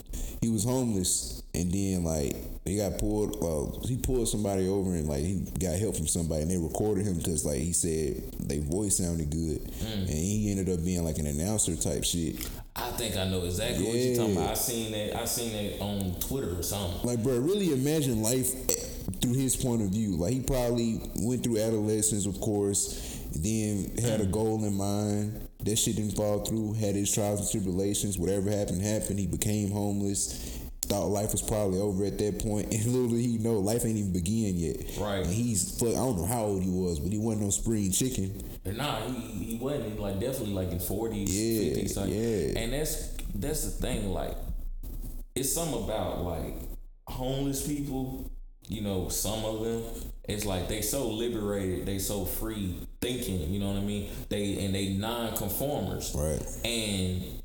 he 0.43 0.51
was 0.51 0.65
homeless, 0.65 1.43
and 1.57 1.73
then 1.73 2.05
like 2.05 2.37
they 2.65 2.77
got 2.77 2.99
pulled. 2.99 3.37
Uh, 3.43 3.79
he 3.87 3.97
pulled 3.97 4.29
somebody 4.29 4.69
over, 4.69 4.91
and 4.95 5.09
like 5.09 5.23
he 5.25 5.47
got 5.61 5.79
help 5.79 5.97
from 5.97 6.07
somebody, 6.07 6.43
and 6.43 6.51
they 6.51 6.57
recorded 6.59 7.07
him 7.07 7.17
because 7.17 7.45
like 7.45 7.59
he 7.61 7.73
said 7.73 8.23
their 8.41 8.61
voice 8.61 8.99
sounded 8.99 9.31
good, 9.31 9.61
Mm. 9.63 10.01
and 10.01 10.09
he 10.09 10.51
ended 10.51 10.69
up 10.69 10.85
being 10.85 11.05
like 11.05 11.19
an 11.19 11.27
announcer 11.27 11.77
type 11.77 12.05
shit. 12.05 12.37
I 12.75 12.91
think 12.91 13.17
I 13.17 13.25
know 13.29 13.45
exactly 13.45 13.85
what 13.87 13.95
you're 13.97 14.17
talking 14.17 14.37
about. 14.37 14.51
I 14.51 14.55
seen 14.55 14.93
that. 14.93 15.17
I 15.17 15.25
seen 15.25 15.53
that 15.53 15.81
on 15.81 16.15
Twitter 16.21 16.59
or 16.59 16.63
something. 16.63 17.09
Like, 17.09 17.23
bro, 17.23 17.39
really 17.39 17.73
imagine 17.73 18.21
life 18.23 18.53
through 19.21 19.35
his 19.35 19.57
point 19.57 19.81
of 19.83 19.89
view. 19.91 20.17
Like, 20.17 20.33
he 20.35 20.41
probably 20.41 21.01
went 21.17 21.43
through 21.43 21.59
adolescence, 21.59 22.27
of 22.27 22.39
course, 22.41 23.19
then 23.35 23.97
had 24.03 24.21
a 24.21 24.27
goal 24.27 24.63
in 24.65 24.75
mind. 24.75 25.49
That 25.61 25.77
shit 25.77 25.97
didn't 25.97 26.17
fall 26.17 26.41
through. 26.45 26.75
Had 26.75 26.97
his 26.97 27.13
trials 27.13 27.41
and 27.41 27.51
tribulations. 27.51 28.19
Whatever 28.19 28.51
happened, 28.51 28.83
happened. 28.83 29.19
He 29.19 29.27
became 29.27 29.71
homeless. 29.71 30.56
Thought 30.89 31.07
life 31.09 31.33
was 31.33 31.43
probably 31.43 31.81
over 31.81 32.05
at 32.05 32.17
that 32.19 32.39
point, 32.39 32.67
and 32.73 32.87
literally 32.87 33.23
he 33.23 33.39
know 33.39 33.55
life 33.55 33.85
ain't 33.85 33.97
even 33.97 34.13
begin 34.13 34.57
yet. 34.57 34.77
Right. 34.99 35.25
And 35.25 35.35
he's 35.35 35.79
fuck. 35.79 35.89
I 35.89 35.95
don't 35.95 36.17
know 36.17 36.27
how 36.27 36.45
old 36.45 36.63
he 36.63 36.71
was, 36.71 37.01
but 37.01 37.11
he 37.11 37.19
wasn't 37.19 37.45
no 37.45 37.51
spring 37.51 37.91
chicken. 37.91 38.41
And 38.65 38.77
nah, 38.77 39.01
he, 39.01 39.45
he 39.45 39.57
wasn't 39.57 39.99
like 39.99 40.21
definitely 40.21 40.55
like 40.55 40.71
in 40.71 40.79
forties, 40.79 41.35
Yeah, 41.35 41.75
fifties, 41.75 41.97
like, 41.97 42.11
yeah. 42.11 42.61
And 42.61 42.73
that's 42.73 43.17
that's 43.35 43.65
the 43.65 43.71
thing. 43.71 44.11
Like, 44.11 44.37
it's 45.35 45.53
something 45.53 45.83
about 45.83 46.23
like 46.23 46.55
homeless 47.07 47.67
people. 47.67 48.31
You 48.69 48.83
know, 48.83 49.09
some 49.09 49.45
of 49.45 49.65
them. 49.65 49.83
It's 50.29 50.45
like 50.45 50.69
they 50.69 50.83
so 50.83 51.09
liberated, 51.09 51.87
they 51.87 52.01
so 52.01 52.25
free 52.25 52.81
thinking. 53.01 53.53
You 53.53 53.61
know 53.61 53.69
what 53.69 53.79
I 53.79 53.85
mean? 53.85 54.11
They 54.29 54.65
and 54.65 54.75
they 54.75 54.89
non-conformers. 54.89 56.15
Right. 56.17 56.43
And 56.65 57.43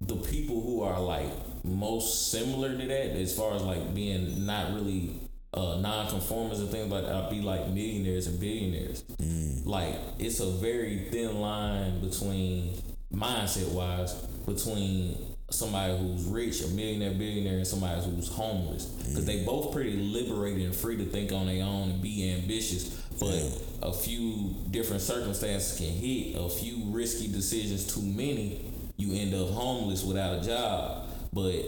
the 0.00 0.16
people 0.16 0.60
who 0.60 0.82
are 0.82 1.00
like 1.00 1.30
most 1.66 2.30
similar 2.30 2.76
to 2.76 2.86
that, 2.86 3.16
as 3.16 3.36
far 3.36 3.54
as 3.54 3.62
like 3.62 3.94
being 3.94 4.46
not 4.46 4.74
really 4.74 5.20
uh, 5.52 5.78
non-conformers 5.80 6.60
and 6.60 6.68
things 6.70 6.90
like 6.90 7.04
that, 7.04 7.14
I'd 7.14 7.30
be 7.30 7.40
like 7.40 7.68
millionaires 7.68 8.26
and 8.26 8.38
billionaires. 8.38 9.04
Like 9.64 9.96
it's 10.18 10.40
a 10.40 10.50
very 10.50 11.08
thin 11.10 11.40
line 11.40 12.00
between 12.00 12.74
mindset 13.12 13.72
wise 13.72 14.14
between 14.46 15.16
somebody 15.50 15.96
who's 15.96 16.24
rich, 16.24 16.62
a 16.62 16.68
millionaire, 16.68 17.12
billionaire, 17.12 17.58
and 17.58 17.66
somebody 17.66 18.00
who's 18.02 18.28
homeless. 18.28 18.86
Because 18.86 19.24
they 19.24 19.44
both 19.44 19.72
pretty 19.72 19.96
liberated 19.96 20.62
and 20.62 20.74
free 20.74 20.96
to 20.96 21.04
think 21.04 21.32
on 21.32 21.46
their 21.46 21.64
own 21.64 21.90
and 21.90 22.02
be 22.02 22.32
ambitious. 22.32 22.88
But 23.18 23.62
a 23.82 23.92
few 23.92 24.54
different 24.70 25.02
circumstances 25.02 25.78
can 25.78 25.88
hit, 25.88 26.36
a 26.36 26.48
few 26.48 26.84
risky 26.86 27.28
decisions 27.28 27.92
too 27.92 28.02
many, 28.02 28.72
you 28.96 29.14
end 29.14 29.34
up 29.34 29.50
homeless 29.50 30.04
without 30.04 30.42
a 30.42 30.46
job. 30.46 31.05
But 31.36 31.66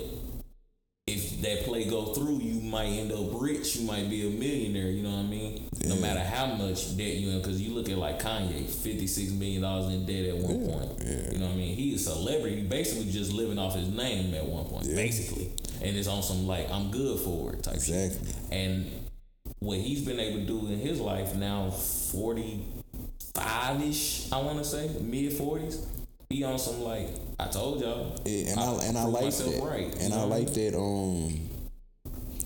if 1.07 1.43
that 1.43 1.65
play 1.65 1.85
go 1.85 2.15
through, 2.15 2.39
you 2.39 2.63
might 2.63 2.87
end 2.87 3.13
up 3.13 3.27
rich. 3.35 3.77
You 3.77 3.87
might 3.87 4.09
be 4.09 4.27
a 4.27 4.31
millionaire. 4.31 4.91
You 4.91 5.03
know 5.03 5.11
what 5.11 5.27
I 5.27 5.29
mean? 5.29 5.69
No 5.85 5.97
matter 5.97 6.21
how 6.21 6.47
much 6.47 6.97
debt 6.97 7.17
you 7.17 7.29
in, 7.33 7.39
because 7.43 7.61
you 7.61 7.75
look 7.75 7.91
at 7.91 7.99
like 7.99 8.19
Kanye, 8.19 8.65
fifty 8.65 9.07
six 9.07 9.31
million 9.31 9.61
dollars 9.61 9.93
in 9.93 10.07
debt 10.07 10.25
at 10.25 10.37
one 10.37 10.67
point. 10.67 11.03
yeah. 11.05 11.33
You 11.33 11.39
know 11.39 11.47
what 11.49 11.53
I 11.53 11.57
mean? 11.57 11.77
He 11.77 11.93
is 11.93 12.07
a 12.07 12.13
celebrity. 12.13 12.57
He 12.57 12.63
basically 12.63 13.13
just 13.13 13.31
living 13.35 13.59
off 13.59 13.75
his 13.75 13.89
name 13.89 14.33
at 14.35 14.47
one 14.47 14.65
point. 14.65 14.87
Yeah. 14.87 14.97
Basically, 14.97 15.53
and 15.83 15.95
it's 15.95 16.09
on 16.09 16.23
some 16.23 16.47
like 16.47 16.71
I'm 16.71 16.91
good 16.91 17.21
for 17.21 17.53
it 17.53 17.63
type 17.63 17.75
shit. 17.83 18.13
Exactly. 18.13 18.33
And 18.51 18.91
what 19.59 19.77
he's 19.77 20.03
been 20.07 20.19
able 20.19 20.39
to 20.39 20.47
do 20.47 20.67
in 20.73 20.79
his 20.79 20.99
life 20.99 21.35
now, 21.35 21.69
forty 21.69 22.65
five 23.35 23.83
ish, 23.83 24.33
I 24.33 24.39
want 24.41 24.57
to 24.59 24.65
say 24.65 24.89
mid 25.03 25.35
forties. 25.35 25.87
He 26.31 26.45
on 26.45 26.59
some 26.59 26.83
like 26.83 27.09
I 27.41 27.47
told 27.47 27.81
y'all. 27.81 28.15
Yeah, 28.27 28.51
and 28.51 28.61
I, 28.61 28.85
and 28.85 28.99
I 28.99 29.05
like 29.05 29.35
that. 29.35 29.61
Right, 29.63 29.97
and 29.99 30.13
I 30.13 30.25
like 30.25 30.53
that. 30.53 30.77
Um, 30.77 31.49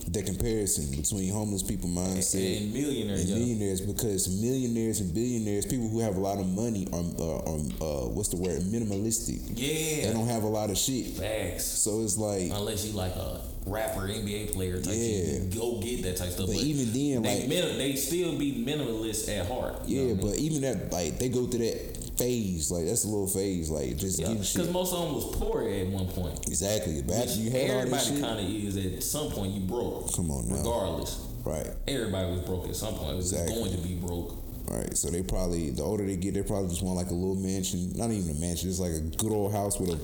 the 0.06 0.22
comparison 0.22 0.94
between 0.94 1.32
homeless 1.32 1.64
people 1.64 1.88
mindset 1.88 2.58
And 2.62 2.72
millionaires, 2.72 3.20
and 3.22 3.28
yeah. 3.30 3.34
millionaires 3.34 3.80
because 3.80 4.40
millionaires 4.40 5.00
and 5.00 5.12
billionaires, 5.12 5.66
people 5.66 5.88
who 5.88 5.98
have 5.98 6.16
a 6.16 6.20
lot 6.20 6.38
of 6.38 6.46
money 6.46 6.86
are, 6.92 7.02
uh, 7.18 7.38
are 7.38 8.04
uh, 8.04 8.08
what's 8.08 8.28
the 8.28 8.36
word, 8.36 8.60
minimalistic. 8.62 9.40
Yeah, 9.56 10.06
They 10.06 10.12
don't 10.12 10.28
have 10.28 10.44
a 10.44 10.48
lot 10.48 10.70
of 10.70 10.78
shit. 10.78 11.06
Facts. 11.16 11.64
So 11.64 12.02
it's 12.02 12.16
like, 12.16 12.52
Unless 12.52 12.86
you 12.86 12.92
like 12.92 13.16
a 13.16 13.40
rapper, 13.66 14.08
NBA 14.08 14.52
player 14.52 14.80
type 14.80 14.94
Yeah. 14.96 15.24
shit, 15.24 15.54
go 15.54 15.78
get 15.80 16.02
that 16.02 16.16
type 16.16 16.28
of 16.28 16.34
stuff. 16.34 16.46
But 16.48 16.56
even 16.56 16.86
then, 16.92 17.22
they, 17.22 17.40
like- 17.40 17.48
min- 17.48 17.78
they 17.78 17.94
still 17.94 18.36
be 18.36 18.52
minimalist 18.64 19.28
at 19.28 19.46
heart. 19.46 19.82
yeah, 19.86 20.00
what 20.02 20.04
I 20.10 20.14
mean? 20.14 20.16
but 20.30 20.38
even 20.38 20.60
that, 20.62 20.92
like, 20.92 21.18
they 21.18 21.28
go 21.28 21.46
through 21.46 21.60
that 21.66 21.96
phase. 22.18 22.70
Like, 22.70 22.86
that's 22.86 23.04
a 23.04 23.08
little 23.08 23.26
phase. 23.26 23.70
Like, 23.70 23.96
just 23.96 24.18
Yeah, 24.20 24.28
because 24.34 24.70
most 24.70 24.92
of 24.92 25.00
them 25.04 25.14
was 25.14 25.36
poor 25.36 25.68
at 25.68 25.86
one 25.88 26.06
point. 26.08 26.46
Exactly. 26.48 27.02
But 27.02 27.36
you 27.36 27.50
had 27.50 27.70
Everybody 27.70 28.20
kind 28.20 28.40
of 28.40 28.50
is 28.50 28.76
at 28.76 29.02
some 29.02 29.30
point. 29.30 29.54
You 29.54 29.60
broke. 29.60 30.12
Come 30.14 30.30
on 30.30 30.48
now. 30.48 30.56
Regardless, 30.56 31.18
right, 31.44 31.68
everybody 31.88 32.30
was 32.32 32.40
broke 32.42 32.68
at 32.68 32.76
some 32.76 32.94
point. 32.94 33.12
It 33.12 33.16
was 33.16 33.32
Exactly. 33.32 33.54
going 33.56 33.72
to 33.72 33.78
be 33.78 33.94
broke. 33.94 34.36
right. 34.68 34.96
So 34.96 35.08
they 35.10 35.22
probably, 35.22 35.70
the 35.70 35.82
older 35.82 36.04
they 36.06 36.16
get, 36.16 36.34
they 36.34 36.42
probably 36.42 36.68
just 36.68 36.82
want 36.82 36.96
like 36.96 37.10
a 37.10 37.14
little 37.14 37.34
mansion. 37.36 37.92
Not 37.94 38.10
even 38.10 38.36
a 38.36 38.40
mansion, 38.40 38.68
just 38.70 38.80
like 38.80 38.92
a 38.92 39.00
good 39.00 39.32
old 39.32 39.52
house 39.52 39.78
with 39.80 39.90
a 39.90 39.98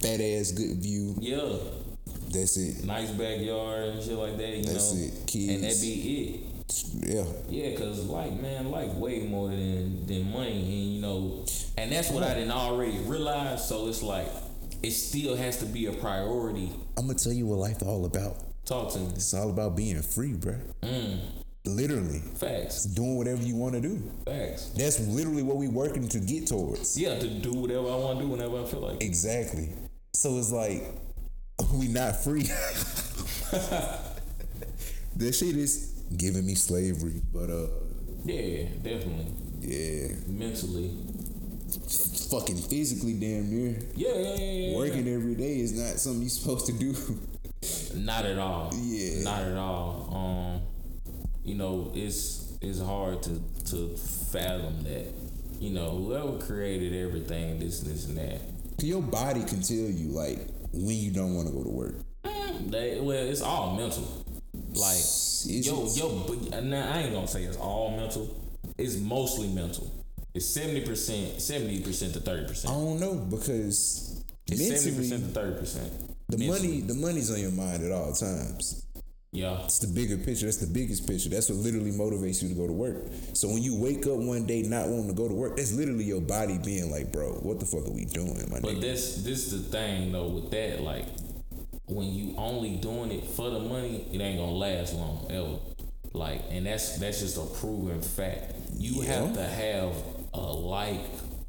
fat 0.00 0.20
ass 0.20 0.52
good 0.52 0.76
view. 0.78 1.14
Yeah, 1.20 1.42
That's 2.34 2.56
it. 2.56 2.84
nice 2.84 3.10
backyard 3.10 3.88
and 3.90 4.02
shit 4.02 4.12
like 4.18 4.36
that. 4.36 4.56
You 4.56 4.64
That's 4.64 4.92
know, 4.92 5.00
it. 5.04 5.12
and 5.18 5.26
Kids. 5.28 5.62
that 5.62 5.86
be 5.86 5.94
it. 6.24 6.40
Yeah. 7.08 7.24
Yeah, 7.48 7.76
cause 7.78 8.04
like 8.06 8.32
man, 8.40 8.70
like 8.70 8.92
way 8.94 9.20
more 9.20 9.48
than 9.48 10.06
than 10.06 10.30
money, 10.32 10.50
and 10.60 10.94
you 10.94 11.00
know, 11.02 11.44
and 11.78 11.92
that's 11.92 12.10
what 12.10 12.22
I 12.22 12.34
didn't 12.34 12.52
already 12.52 12.98
realize. 13.00 13.68
So 13.68 13.86
it's 13.88 14.02
like 14.02 14.26
it 14.82 14.90
still 14.92 15.36
has 15.36 15.58
to 15.58 15.66
be 15.66 15.86
a 15.86 15.92
priority. 15.92 16.70
I'm 16.98 17.06
gonna 17.06 17.18
tell 17.18 17.32
you 17.32 17.46
what 17.46 17.58
life's 17.58 17.82
all 17.82 18.04
about. 18.06 18.36
Talk 18.64 18.92
to 18.94 18.98
me. 18.98 19.08
It's 19.14 19.34
all 19.34 19.50
about 19.50 19.76
being 19.76 20.00
free, 20.00 20.32
bruh. 20.32 20.58
Mm, 20.82 21.18
Literally. 21.66 22.20
facts, 22.36 22.84
Doing 22.84 23.16
whatever 23.16 23.42
you 23.42 23.56
want 23.56 23.74
to 23.74 23.80
do. 23.80 24.02
facts. 24.24 24.70
That's 24.76 25.00
literally 25.00 25.42
what 25.42 25.56
we 25.56 25.68
working 25.68 26.08
to 26.08 26.18
get 26.18 26.46
towards. 26.46 26.98
Yeah, 26.98 27.18
to 27.18 27.28
do 27.28 27.52
whatever 27.52 27.88
I 27.90 27.96
want 27.96 28.18
to 28.20 28.24
do 28.24 28.30
whenever 28.30 28.62
I 28.62 28.64
feel 28.64 28.80
like. 28.80 29.02
Exactly. 29.02 29.68
So 30.14 30.38
it's 30.38 30.50
like 30.52 30.82
we 31.74 31.88
not 31.88 32.16
free. 32.16 32.42
this 35.16 35.38
shit 35.38 35.56
is 35.56 35.92
giving 36.16 36.44
me 36.46 36.54
slavery, 36.54 37.20
but 37.32 37.50
uh, 37.50 37.66
Yeah, 38.24 38.64
definitely. 38.82 39.26
yeah, 39.60 40.08
Mentally. 40.26 40.90
fucking 42.30 42.56
physically, 42.56 43.14
damn 43.14 43.50
near. 43.50 43.78
Yeah, 43.94 44.14
yeah, 44.14 44.20
yeah, 44.20 44.34
yeah. 44.36 44.68
yeah. 44.70 44.76
Working 44.76 45.08
every 45.08 45.34
day 45.34 45.60
is 45.60 45.72
not 45.72 45.98
something 45.98 46.22
you're 46.22 46.30
supposed 46.30 46.66
to 46.66 46.72
do. 46.72 46.94
Not 47.94 48.26
at 48.26 48.38
all. 48.38 48.70
Yeah. 48.74 49.22
Not 49.22 49.42
at 49.42 49.56
all. 49.56 50.10
Um, 50.12 50.60
you 51.44 51.54
know, 51.54 51.92
it's 51.94 52.52
it's 52.60 52.80
hard 52.80 53.22
to 53.22 53.40
to 53.70 53.96
fathom 53.96 54.82
that. 54.84 55.14
You 55.60 55.70
know, 55.70 55.90
whoever 55.92 56.36
created 56.44 56.92
everything, 56.92 57.60
this, 57.60 57.80
this, 57.80 58.06
and 58.06 58.18
that. 58.18 58.40
Your 58.84 59.00
body 59.00 59.44
can 59.44 59.62
tell 59.62 59.76
you 59.76 60.08
like 60.08 60.40
when 60.74 60.96
you 60.96 61.10
don't 61.10 61.34
want 61.34 61.48
to 61.48 61.54
go 61.54 61.62
to 61.62 61.68
work. 61.70 61.94
Mm, 62.24 62.70
they, 62.70 63.00
well, 63.00 63.26
it's 63.26 63.40
all 63.42 63.76
mental. 63.76 64.02
Like, 64.72 64.96
It's 64.96 65.46
yo, 65.66 65.86
yo, 65.94 66.24
but 66.26 66.54
uh, 66.58 66.60
now 66.60 66.90
I 66.92 67.00
ain't 67.02 67.12
gonna 67.14 67.28
say 67.28 67.44
it's 67.44 67.56
all 67.56 67.90
mental. 67.96 68.28
It's 68.78 68.96
mostly 68.96 69.48
mental. 69.48 69.90
It's 70.34 70.46
seventy 70.46 70.80
percent, 70.80 71.40
seventy 71.40 71.80
percent 71.80 72.12
to 72.14 72.20
thirty 72.20 72.46
percent. 72.46 72.72
I 72.72 72.76
don't 72.76 72.98
know 72.98 73.14
because 73.14 74.22
It's 74.50 74.60
seventy 74.60 74.90
mentally, 74.90 74.96
percent 74.96 75.24
to 75.34 75.40
thirty 75.40 75.58
percent. 75.60 75.92
the 76.28 76.38
money, 76.48 76.80
the 76.80 76.94
money's 76.94 77.30
on 77.30 77.38
your 77.40 77.52
mind 77.52 77.84
at 77.84 77.92
all 77.92 78.12
times. 78.12 78.83
Yeah, 79.34 79.64
It's 79.64 79.80
the 79.80 79.88
bigger 79.88 80.16
picture. 80.16 80.46
That's 80.46 80.58
the 80.58 80.68
biggest 80.72 81.08
picture. 81.08 81.28
That's 81.28 81.48
what 81.48 81.58
literally 81.58 81.90
motivates 81.90 82.40
you 82.40 82.48
to 82.50 82.54
go 82.54 82.68
to 82.68 82.72
work. 82.72 83.02
So 83.32 83.48
when 83.48 83.62
you 83.64 83.74
wake 83.76 84.06
up 84.06 84.14
one 84.14 84.46
day 84.46 84.62
not 84.62 84.86
wanting 84.88 85.08
to 85.08 85.12
go 85.14 85.26
to 85.26 85.34
work, 85.34 85.56
that's 85.56 85.72
literally 85.72 86.04
your 86.04 86.20
body 86.20 86.56
being 86.64 86.88
like, 86.88 87.10
"Bro, 87.10 87.40
what 87.42 87.58
the 87.58 87.66
fuck 87.66 87.84
are 87.84 87.90
we 87.90 88.04
doing, 88.04 88.36
my 88.48 88.60
but 88.60 88.74
nigga?" 88.76 88.80
this 88.80 89.16
this 89.24 89.52
is 89.52 89.64
the 89.64 89.70
thing 89.76 90.12
though 90.12 90.28
with 90.28 90.52
that. 90.52 90.82
Like, 90.82 91.06
when 91.86 92.14
you 92.14 92.34
only 92.38 92.76
doing 92.76 93.10
it 93.10 93.24
for 93.24 93.50
the 93.50 93.58
money, 93.58 94.06
it 94.12 94.20
ain't 94.20 94.38
gonna 94.38 94.52
last 94.52 94.94
long 94.94 95.26
ever. 95.28 95.58
Like, 96.12 96.42
and 96.52 96.64
that's 96.66 96.96
that's 96.98 97.18
just 97.18 97.36
a 97.36 97.44
proven 97.58 98.00
fact. 98.02 98.54
You 98.78 99.02
Yeah. 99.02 99.14
have 99.14 99.34
to 99.34 99.42
have 99.44 99.92
a 100.32 100.40
like, 100.52 101.04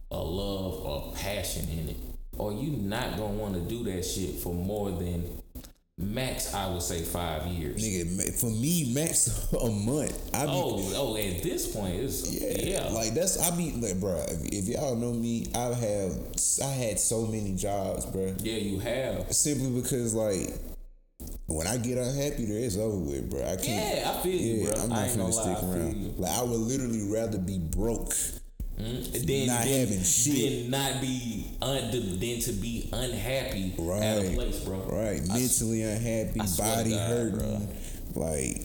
a 0.09 0.17
love, 0.17 1.11
a 1.13 1.15
passion 1.15 1.67
in 1.69 1.89
it, 1.89 1.97
or 2.35 2.51
you 2.51 2.71
not 2.71 3.15
gonna 3.15 3.35
want 3.35 3.53
to 3.53 3.61
do 3.61 3.83
that 3.83 4.03
shit 4.03 4.37
for 4.39 4.55
more 4.55 4.89
than 4.89 5.23
max. 5.97 6.53
I 6.53 6.69
would 6.71 6.81
say 6.81 7.01
five 7.01 7.47
years. 7.47 7.81
Nigga, 7.83 8.39
for 8.39 8.49
me, 8.51 8.91
max 8.93 9.51
a 9.61 9.69
month. 9.69 10.35
I 10.35 10.45
be, 10.45 10.51
Oh, 10.51 10.91
oh! 10.95 11.15
At 11.17 11.43
this 11.43 11.73
point, 11.73 11.95
it's 11.95 12.31
yeah, 12.31 12.83
yeah. 12.83 12.89
like 12.93 13.13
that's 13.13 13.39
I 13.39 13.55
be 13.55 13.71
like, 13.73 13.99
bro. 13.99 14.23
If, 14.27 14.45
if 14.51 14.67
y'all 14.67 14.95
know 14.95 15.13
me, 15.13 15.47
I 15.55 15.73
have 15.73 16.11
I 16.63 16.67
had 16.71 16.99
so 16.99 17.25
many 17.25 17.55
jobs, 17.55 18.05
bro. 18.05 18.33
yeah, 18.39 18.57
you 18.57 18.79
have. 18.79 19.31
Simply 19.33 19.81
because 19.81 20.13
like 20.13 20.53
when 21.47 21.65
I 21.67 21.77
get 21.77 21.97
unhappy, 21.97 22.45
there 22.45 22.59
it's 22.59 22.77
over 22.77 22.97
with, 22.97 23.29
bro. 23.31 23.41
I 23.43 23.55
can't. 23.55 23.67
Yeah, 23.67 24.11
I 24.11 24.21
feel 24.21 24.31
you, 24.33 24.53
Yeah, 24.67 24.73
bro. 24.73 24.83
I'm 24.83 24.91
I 24.91 24.95
not 24.95 25.07
ain't 25.07 25.17
gonna 25.17 25.33
lie, 25.35 25.55
stick 25.55 25.63
I 25.63 25.71
around. 25.71 26.19
Like 26.19 26.31
I 26.31 26.43
would 26.43 26.59
literally 26.59 27.09
rather 27.11 27.37
be 27.37 27.57
broke. 27.59 28.13
Mm, 28.79 29.25
Then, 29.25 29.47
Not 29.47 29.63
then, 29.63 29.87
having 29.87 30.03
shit. 30.03 30.35
Then 30.63 30.69
not 30.69 31.01
be 31.01 31.45
un, 31.61 31.91
than 31.91 32.39
to 32.41 32.51
be 32.51 32.89
unhappy 32.91 33.73
at 33.73 33.79
a 33.79 33.81
Right. 33.81 34.35
place, 34.35 34.59
bro. 34.59 34.77
Right, 34.79 35.25
mentally 35.27 35.81
unhappy, 35.83 36.41
I 36.41 36.45
body 36.57 36.89
God, 36.91 37.09
hurting. 37.09 37.67
Like, 38.15 38.61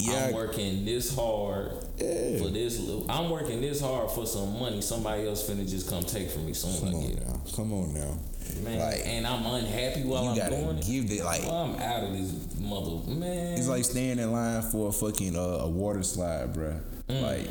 yeah, 0.00 0.26
I'm 0.26 0.34
working 0.34 0.84
this 0.84 1.14
hard 1.14 1.72
Yeah. 1.98 2.38
for 2.38 2.48
this. 2.48 2.80
I'm 3.08 3.30
working 3.30 3.60
this 3.60 3.80
hard 3.80 4.10
for 4.10 4.26
some 4.26 4.58
money. 4.58 4.80
Somebody 4.80 5.28
else 5.28 5.48
finna 5.48 5.68
just 5.68 5.88
come 5.88 6.02
take 6.02 6.28
from 6.30 6.46
me 6.46 6.54
soon. 6.54 6.76
come 6.80 6.88
I 6.88 6.92
on 6.98 7.06
get 7.08 7.26
now, 7.26 7.40
come 7.54 7.72
on 7.72 7.94
now. 7.94 8.18
man. 8.64 8.78
Like, 8.80 9.02
and 9.06 9.24
I'm 9.26 9.46
unhappy 9.46 10.02
while 10.02 10.34
you 10.34 10.42
I'm 10.42 10.50
doing 10.50 10.78
it. 10.78 10.84
give 10.86 11.10
it 11.12 11.24
like 11.24 11.42
Well, 11.42 11.54
I'm 11.54 11.76
out 11.76 12.02
of 12.02 12.12
this 12.12 12.32
mother 12.58 12.96
man. 13.12 13.56
it's 13.56 13.68
like 13.68 13.84
standing 13.84 14.18
in 14.24 14.32
line 14.32 14.62
for 14.62 14.88
a 14.88 14.92
fucking 14.92 15.36
uh, 15.36 15.40
a 15.40 15.68
water 15.68 16.02
slide, 16.02 16.52
bruh. 16.52 16.80
Mm. 17.08 17.22
Like, 17.22 17.48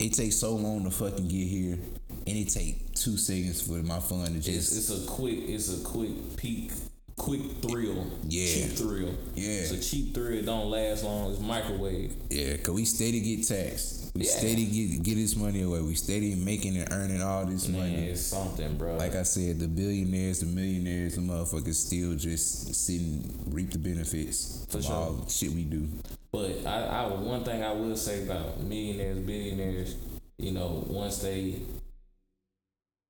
it 0.00 0.14
takes 0.14 0.36
so 0.36 0.54
long 0.56 0.84
to 0.84 0.90
fucking 0.90 1.28
get 1.28 1.46
here, 1.46 1.78
and 2.26 2.36
it 2.36 2.48
take 2.48 2.94
two 2.94 3.16
seconds 3.16 3.60
for 3.62 3.74
my 3.82 4.00
phone 4.00 4.26
to 4.26 4.40
just 4.40 4.76
it's 4.76 4.90
a 4.90 5.06
quick. 5.08 5.38
It's 5.48 5.72
a 5.80 5.84
quick 5.84 6.36
peak. 6.36 6.72
Quick 7.16 7.42
thrill. 7.60 8.06
Yeah. 8.26 8.46
Cheap 8.46 8.70
thrill. 8.78 9.14
Yeah. 9.34 9.50
It's 9.60 9.72
a 9.72 9.80
cheap 9.80 10.14
thrill. 10.14 10.38
It 10.38 10.46
don't 10.46 10.70
last 10.70 11.04
long. 11.04 11.30
It's 11.32 11.40
microwave. 11.40 12.14
yeah, 12.30 12.56
cause 12.56 12.74
we 12.74 12.86
steady 12.86 13.20
get 13.20 13.46
taxed. 13.46 14.10
We 14.14 14.24
Yeah. 14.24 14.30
steady 14.38 14.64
get 14.64 15.02
get 15.02 15.14
this 15.16 15.36
money 15.36 15.60
away. 15.60 15.80
We 15.82 15.94
steady 15.96 16.34
making 16.34 16.78
and 16.78 16.90
earning 16.90 17.20
all 17.20 17.44
this 17.44 17.68
Man, 17.68 17.78
money. 17.80 18.06
it's 18.08 18.22
something, 18.22 18.74
bro. 18.78 18.96
Like 18.96 19.16
I 19.16 19.24
said, 19.24 19.58
the 19.58 19.68
billionaires, 19.68 20.40
the 20.40 20.46
millionaires, 20.46 21.16
the 21.16 21.20
motherfuckers 21.20 21.74
still 21.74 22.14
just 22.14 22.74
sitting 22.74 23.38
reap 23.48 23.70
the 23.70 23.78
benefits 23.78 24.64
For 24.70 24.78
of 24.78 24.84
sure. 24.84 24.94
all 24.94 25.12
the 25.12 25.30
shit 25.30 25.50
we 25.52 25.64
do. 25.64 25.86
But 26.32 26.64
I, 26.66 26.84
I 26.84 27.06
one 27.08 27.42
thing 27.44 27.62
I 27.62 27.72
will 27.72 27.96
say 27.96 28.22
about 28.22 28.60
millionaires, 28.60 29.18
billionaires, 29.18 29.96
you 30.38 30.52
know, 30.52 30.84
once 30.86 31.18
they, 31.18 31.60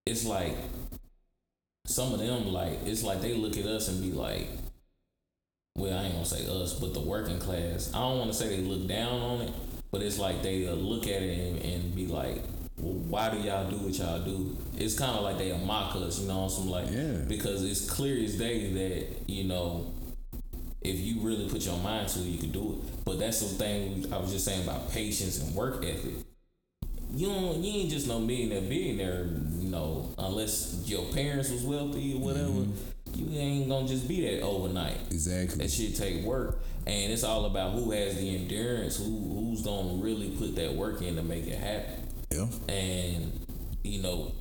it's 0.06 0.24
like 0.24 0.56
some 1.86 2.12
of 2.14 2.20
them 2.20 2.52
like 2.52 2.78
it's 2.86 3.02
like 3.02 3.20
they 3.20 3.34
look 3.34 3.56
at 3.56 3.66
us 3.66 3.88
and 3.88 4.00
be 4.00 4.12
like, 4.12 4.48
well, 5.76 5.98
I 5.98 6.04
ain't 6.04 6.14
gonna 6.14 6.24
say 6.24 6.46
us, 6.46 6.74
but 6.74 6.94
the 6.94 7.00
working 7.00 7.38
class. 7.38 7.90
I 7.94 7.98
don't 7.98 8.18
want 8.18 8.32
to 8.32 8.36
say 8.36 8.48
they 8.48 8.62
look 8.62 8.86
down 8.88 9.20
on 9.20 9.40
it, 9.42 9.52
but 9.90 10.02
it's 10.02 10.18
like 10.18 10.42
they 10.42 10.66
uh, 10.66 10.72
look 10.72 11.04
at 11.04 11.22
it 11.22 11.38
and, 11.38 11.62
and 11.62 11.94
be 11.94 12.06
like, 12.06 12.42
well, 12.78 12.94
why 12.94 13.30
do 13.30 13.38
y'all 13.38 13.68
do 13.70 13.76
what 13.76 13.94
y'all 13.94 14.20
do? 14.20 14.56
It's 14.78 14.98
kind 14.98 15.12
of 15.16 15.22
like 15.22 15.38
they 15.38 15.56
mock 15.58 15.96
us, 15.96 16.20
you 16.20 16.28
know, 16.28 16.48
some 16.48 16.68
like 16.70 16.90
Yeah. 16.90 17.24
because 17.28 17.64
it's 17.64 17.88
clear 17.88 18.22
as 18.24 18.36
day 18.36 18.72
that 18.72 19.30
you 19.30 19.44
know 19.44 19.92
if 20.82 20.98
you 20.98 21.20
really 21.20 21.48
put 21.48 21.64
your 21.66 21.76
mind 21.78 22.08
to 22.08 22.20
it, 22.20 22.26
you 22.26 22.38
can 22.38 22.50
do 22.50 22.80
it. 22.80 23.04
But 23.04 23.18
that's 23.18 23.40
the 23.40 23.46
thing 23.46 24.06
I 24.12 24.18
was 24.18 24.32
just 24.32 24.44
saying 24.44 24.64
about 24.64 24.90
patience 24.92 25.40
and 25.42 25.54
work 25.54 25.84
ethic. 25.84 26.14
You 27.12 27.26
don't, 27.26 27.62
you 27.62 27.80
ain't 27.80 27.90
just 27.90 28.06
no 28.06 28.20
millionaire, 28.20 28.60
billionaire, 28.60 29.24
you 29.58 29.68
know, 29.68 30.14
unless 30.16 30.82
your 30.86 31.04
parents 31.12 31.50
was 31.50 31.62
wealthy 31.64 32.14
or 32.14 32.20
whatever. 32.20 32.48
Mm-hmm. 32.48 32.72
You 33.14 33.38
ain't 33.40 33.68
gonna 33.68 33.88
just 33.88 34.06
be 34.06 34.20
that 34.22 34.42
overnight. 34.42 34.96
Exactly. 35.10 35.58
That 35.58 35.70
shit 35.70 35.96
take 35.96 36.22
work, 36.22 36.60
and 36.86 37.12
it's 37.12 37.24
all 37.24 37.46
about 37.46 37.72
who 37.72 37.90
has 37.90 38.16
the 38.16 38.36
endurance, 38.36 38.96
who 38.96 39.04
who's 39.04 39.62
gonna 39.62 39.94
really 39.94 40.30
put 40.30 40.54
that 40.54 40.72
work 40.74 41.02
in 41.02 41.16
to 41.16 41.22
make 41.22 41.46
it 41.48 41.58
happen 41.58 42.06
Yeah. 42.30 42.46
and 42.72 43.46
you 43.82 44.00
know 44.02 44.32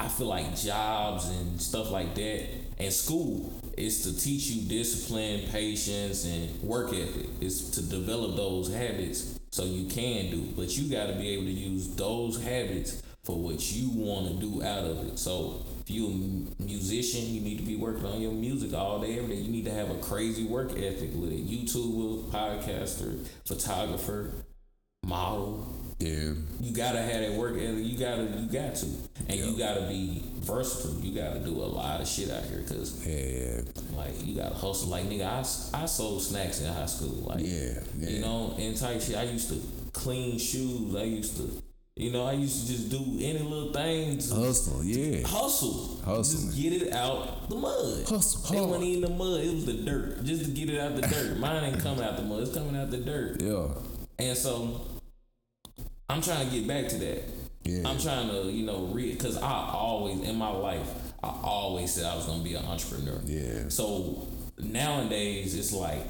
i 0.00 0.08
feel 0.08 0.26
like 0.26 0.56
jobs 0.56 1.28
and 1.28 1.60
stuff 1.60 1.90
like 1.90 2.14
that 2.16 2.46
and 2.78 2.92
school 2.92 3.52
is 3.78 4.02
to 4.02 4.18
teach 4.18 4.46
you 4.46 4.68
discipline 4.68 5.42
patience 5.50 6.24
and 6.24 6.62
work 6.62 6.92
ethic 6.92 7.26
It's 7.40 7.70
to 7.70 7.82
develop 7.82 8.36
those 8.36 8.72
habits 8.72 9.38
so 9.50 9.64
you 9.64 9.88
can 9.88 10.30
do 10.30 10.52
but 10.56 10.76
you 10.76 10.90
got 10.90 11.06
to 11.06 11.14
be 11.14 11.30
able 11.30 11.44
to 11.44 11.50
use 11.50 11.88
those 11.96 12.42
habits 12.42 13.02
for 13.24 13.36
what 13.36 13.72
you 13.72 13.90
want 13.90 14.28
to 14.28 14.34
do 14.34 14.62
out 14.62 14.84
of 14.84 15.06
it 15.06 15.18
so 15.18 15.64
if 15.88 15.94
you're 15.94 16.10
a 16.10 16.62
musician, 16.62 17.32
you 17.32 17.40
need 17.40 17.56
to 17.56 17.64
be 17.64 17.74
working 17.74 18.04
on 18.04 18.20
your 18.20 18.32
music 18.32 18.74
all 18.74 19.00
day, 19.00 19.18
every 19.18 19.36
day. 19.36 19.40
You 19.40 19.50
need 19.50 19.64
to 19.64 19.72
have 19.72 19.90
a 19.90 19.94
crazy 19.94 20.44
work 20.44 20.72
ethic 20.72 21.14
with 21.14 21.32
it. 21.32 21.48
YouTuber, 21.48 22.30
podcaster, 22.30 23.26
photographer, 23.46 24.34
model. 25.02 25.66
Yeah. 25.98 26.32
You 26.60 26.74
gotta 26.74 27.02
have 27.02 27.20
that 27.22 27.32
work 27.32 27.56
ethic. 27.56 27.84
You 27.84 27.98
gotta, 27.98 28.22
you 28.22 28.46
got 28.46 28.76
to, 28.76 28.86
and 29.28 29.36
you 29.36 29.58
gotta 29.58 29.88
be 29.88 30.22
versatile. 30.36 31.00
You 31.00 31.20
gotta 31.20 31.40
do 31.40 31.50
a 31.50 31.66
lot 31.66 32.00
of 32.00 32.06
shit 32.06 32.30
out 32.30 32.44
here, 32.44 32.62
cause 32.62 33.04
Yeah, 33.04 33.62
like 33.96 34.24
you 34.24 34.36
gotta 34.36 34.54
hustle. 34.54 34.88
Like 34.88 35.04
nigga, 35.04 35.26
I, 35.26 35.82
I 35.82 35.86
sold 35.86 36.22
snacks 36.22 36.60
in 36.60 36.72
high 36.72 36.86
school. 36.86 37.26
Like 37.26 37.40
Yeah, 37.40 37.80
yeah. 37.98 38.10
you 38.10 38.20
know, 38.20 38.54
and 38.58 38.76
type 38.76 39.00
shit. 39.00 39.16
I 39.16 39.24
used 39.24 39.48
to 39.48 39.60
clean 39.92 40.38
shoes. 40.38 40.94
I 40.94 41.02
used 41.02 41.36
to, 41.38 41.62
you 41.96 42.12
know, 42.12 42.26
I 42.26 42.32
used 42.32 42.66
to 42.66 42.72
just 42.72 42.90
do 42.90 42.98
any 43.20 43.40
little 43.40 43.72
thing. 43.72 44.14
Hustle, 44.18 44.84
yeah. 44.84 45.26
hustle, 45.26 46.00
Hustle. 46.04 46.22
just 46.22 46.56
get 46.56 46.80
it 46.80 46.92
out 46.92 47.48
the 47.50 47.56
mud. 47.56 48.08
Hustle 48.08 48.56
It 48.56 48.66
wasn't 48.68 48.84
even 48.84 49.00
the 49.02 49.16
mud. 49.16 49.40
It 49.40 49.52
was 49.52 49.66
the 49.66 49.72
dirt. 49.72 50.22
Just 50.22 50.44
to 50.44 50.50
get 50.52 50.70
it 50.70 50.78
out 50.78 50.94
the 50.94 51.02
dirt. 51.02 51.38
Mine 51.38 51.64
ain't 51.64 51.82
coming 51.82 52.04
out 52.04 52.16
the 52.16 52.22
mud. 52.22 52.42
It's 52.42 52.54
coming 52.54 52.76
out 52.76 52.92
the 52.92 52.98
dirt. 52.98 53.42
Yeah. 53.42 53.66
And 54.20 54.36
so 54.36 54.80
I'm 56.08 56.22
trying 56.22 56.48
to 56.48 56.54
get 56.54 56.66
back 56.66 56.88
to 56.88 56.96
that. 56.98 57.22
Yeah. 57.64 57.88
I'm 57.88 57.98
trying 57.98 58.28
to, 58.28 58.50
you 58.50 58.64
know, 58.64 58.84
read 58.92 59.18
because 59.18 59.36
I 59.36 59.70
always 59.72 60.20
in 60.20 60.36
my 60.36 60.50
life 60.50 60.88
I 61.22 61.28
always 61.42 61.92
said 61.92 62.04
I 62.04 62.14
was 62.14 62.26
gonna 62.26 62.44
be 62.44 62.54
an 62.54 62.64
entrepreneur. 62.64 63.20
Yeah. 63.24 63.68
So 63.68 64.26
nowadays 64.58 65.56
it's 65.56 65.72
like 65.72 66.02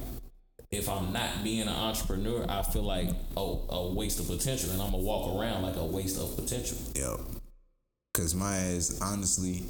if 0.71 0.89
I'm 0.89 1.13
not 1.13 1.43
being 1.43 1.63
an 1.63 1.69
entrepreneur, 1.69 2.45
I 2.49 2.63
feel 2.63 2.83
like 2.83 3.09
oh 3.37 3.65
a 3.71 3.95
waste 3.95 4.21
of 4.21 4.27
potential, 4.27 4.71
and 4.71 4.83
I'm 4.83 4.91
gonna 4.91 5.03
walk 5.03 5.41
around 5.41 5.63
like 5.63 5.77
a 5.77 5.85
waste 5.85 6.21
of 6.21 6.37
potential. 6.37 6.77
Yep. 6.95 7.21
Cause 8.13 8.35
my 8.35 8.57
ass, 8.57 9.01
honestly, 9.01 9.65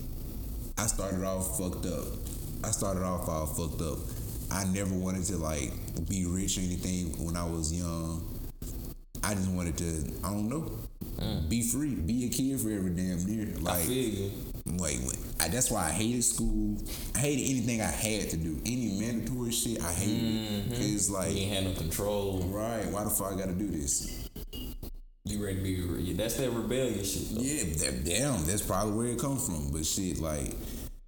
I 0.76 0.86
started 0.86 1.22
off 1.22 1.59
fucked 1.59 1.86
up. 1.86 2.06
I 2.64 2.70
started 2.72 3.05
off 3.05 3.28
all 3.28 3.46
fucked 3.46 3.80
up. 3.80 3.98
I 4.50 4.64
never 4.64 4.94
wanted 4.94 5.24
to 5.26 5.36
like 5.36 5.70
be 6.09 6.26
rich 6.26 6.59
or 6.59 6.62
anything 6.62 7.24
when 7.24 7.36
I 7.36 7.44
was 7.44 7.72
young. 7.72 8.38
I 9.24 9.35
just 9.35 9.51
wanted 9.51 9.77
to, 9.78 10.12
I 10.24 10.31
don't 10.31 10.49
know, 10.49 10.70
be 11.49 11.62
free, 11.62 11.95
be 11.95 12.27
a 12.27 12.28
kid 12.28 12.61
for 12.61 12.70
every 12.70 12.90
damn 12.90 13.19
year. 13.28 13.47
Mm. 13.47 13.59
I 13.61 13.73
Like, 13.73 13.85
feel 13.85 14.09
you. 14.09 14.31
like 14.78 14.99
I, 15.40 15.49
that's 15.49 15.70
why 15.70 15.86
I 15.86 15.90
hated 15.90 16.23
school. 16.24 16.78
I 17.15 17.19
hated 17.19 17.43
anything 17.51 17.81
I 17.81 17.85
had 17.86 18.31
to 18.31 18.36
do. 18.36 18.59
Any 18.65 18.99
mandatory 19.01 19.51
shit, 19.53 19.82
I 19.82 19.93
hated. 19.93 20.73
It's 20.73 21.11
like, 21.11 21.35
You 21.35 21.49
had 21.49 21.65
no 21.65 21.73
control. 21.74 22.43
right, 22.53 22.86
why 22.90 23.05
the 23.05 23.11
fuck 23.11 23.32
I 23.32 23.36
gotta 23.36 23.53
do 23.53 23.66
this? 23.69 24.28
You 25.24 25.45
ready 25.45 25.57
to 25.57 25.62
be? 25.62 25.81
re- 25.82 26.12
That's 26.15 26.35
that 26.36 26.51
rebellion 26.51 27.05
shit. 27.05 27.28
Though. 27.35 27.40
Yeah, 27.43 27.65
that, 27.90 28.05
damn, 28.05 28.45
that's 28.47 28.62
probably 28.62 28.93
where 28.95 29.07
it 29.09 29.19
comes 29.19 29.45
from. 29.45 29.70
But 29.70 29.85
shit, 29.85 30.20
like, 30.20 30.55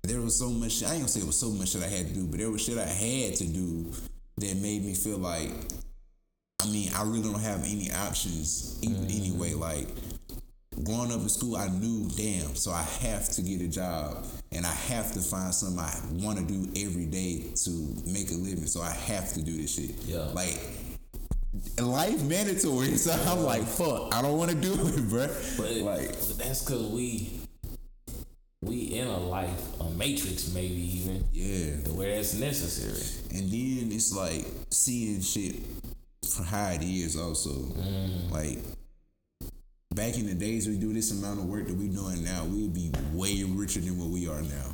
there 0.03 0.20
was 0.20 0.39
so 0.39 0.51
much. 0.51 0.73
Shit, 0.73 0.89
I 0.89 0.93
ain't 0.93 1.01
gonna 1.03 1.09
say 1.09 1.20
it 1.20 1.27
was 1.27 1.39
so 1.41 1.51
much 1.51 1.73
that 1.73 1.85
I 1.85 1.89
had 1.89 2.09
to 2.09 2.12
do, 2.15 2.27
but 2.27 2.39
there 2.39 2.51
was 2.51 2.61
shit 2.62 2.77
I 2.77 2.85
had 2.87 3.37
to 3.37 3.47
do 3.47 3.91
that 4.39 4.57
made 4.57 4.85
me 4.85 4.95
feel 4.95 5.19
like, 5.19 5.51
I 6.62 6.66
mean, 6.66 6.91
I 6.95 7.03
really 7.03 7.23
don't 7.23 7.41
have 7.41 7.65
any 7.65 7.91
options 7.91 8.78
even 8.82 8.97
mm-hmm. 8.97 9.19
anyway. 9.19 9.55
Like, 9.55 9.89
growing 10.85 11.11
up 11.11 11.20
in 11.20 11.28
school, 11.28 11.57
I 11.57 11.69
knew, 11.69 12.09
damn, 12.16 12.55
so 12.55 12.70
I 12.70 12.82
have 12.82 13.28
to 13.31 13.43
get 13.43 13.62
a 13.62 13.69
job 13.69 14.27
and 14.53 14.66
I 14.66 14.73
have 14.73 15.12
to 15.12 15.20
find 15.20 15.55
something 15.55 15.78
I 15.78 16.24
want 16.24 16.39
to 16.39 16.45
do 16.45 16.70
every 16.85 17.07
day 17.07 17.45
to 17.65 17.70
make 18.07 18.31
a 18.31 18.35
living. 18.35 18.66
So 18.66 18.82
I 18.82 18.91
have 18.91 19.32
to 19.35 19.43
do 19.43 19.57
this 19.57 19.74
shit. 19.74 19.95
Yeah. 20.05 20.28
Like, 20.35 20.59
life 21.78 22.23
mandatory. 22.24 22.89
So 22.97 23.12
I'm 23.12 23.43
like, 23.43 23.62
fuck, 23.62 24.15
I 24.15 24.20
don't 24.20 24.37
want 24.37 24.51
to 24.51 24.57
do 24.57 24.74
it, 24.74 25.09
bro. 25.09 25.28
But 25.57 25.70
like, 25.77 26.09
but 26.09 26.39
that's 26.39 26.66
cause 26.69 26.82
we 26.91 27.41
we 28.62 28.77
in 28.93 29.07
a 29.07 29.19
life, 29.19 29.81
a 29.81 29.85
matrix 29.85 30.53
maybe 30.53 30.99
even, 30.99 31.24
yeah. 31.32 31.77
the 31.82 31.95
way 31.95 32.15
that's 32.15 32.35
necessary. 32.35 33.39
And 33.39 33.51
then 33.51 33.91
it's 33.91 34.15
like 34.15 34.45
seeing 34.70 35.23
shit 35.23 35.57
how 36.39 36.70
it 36.70 36.82
is 36.82 37.16
also. 37.16 37.51
Like 38.31 38.59
back 39.94 40.16
in 40.19 40.27
the 40.27 40.35
days 40.35 40.69
we 40.69 40.77
do 40.77 40.93
this 40.93 41.11
amount 41.12 41.40
of 41.40 41.47
work 41.47 41.66
that 41.66 41.77
we 41.77 41.89
doing 41.89 42.24
now, 42.24 42.44
we'd 42.44 42.73
be 42.74 42.90
way 43.12 43.43
richer 43.44 43.81
than 43.81 43.98
what 43.98 44.09
we 44.09 44.28
are 44.28 44.43
now. 44.43 44.73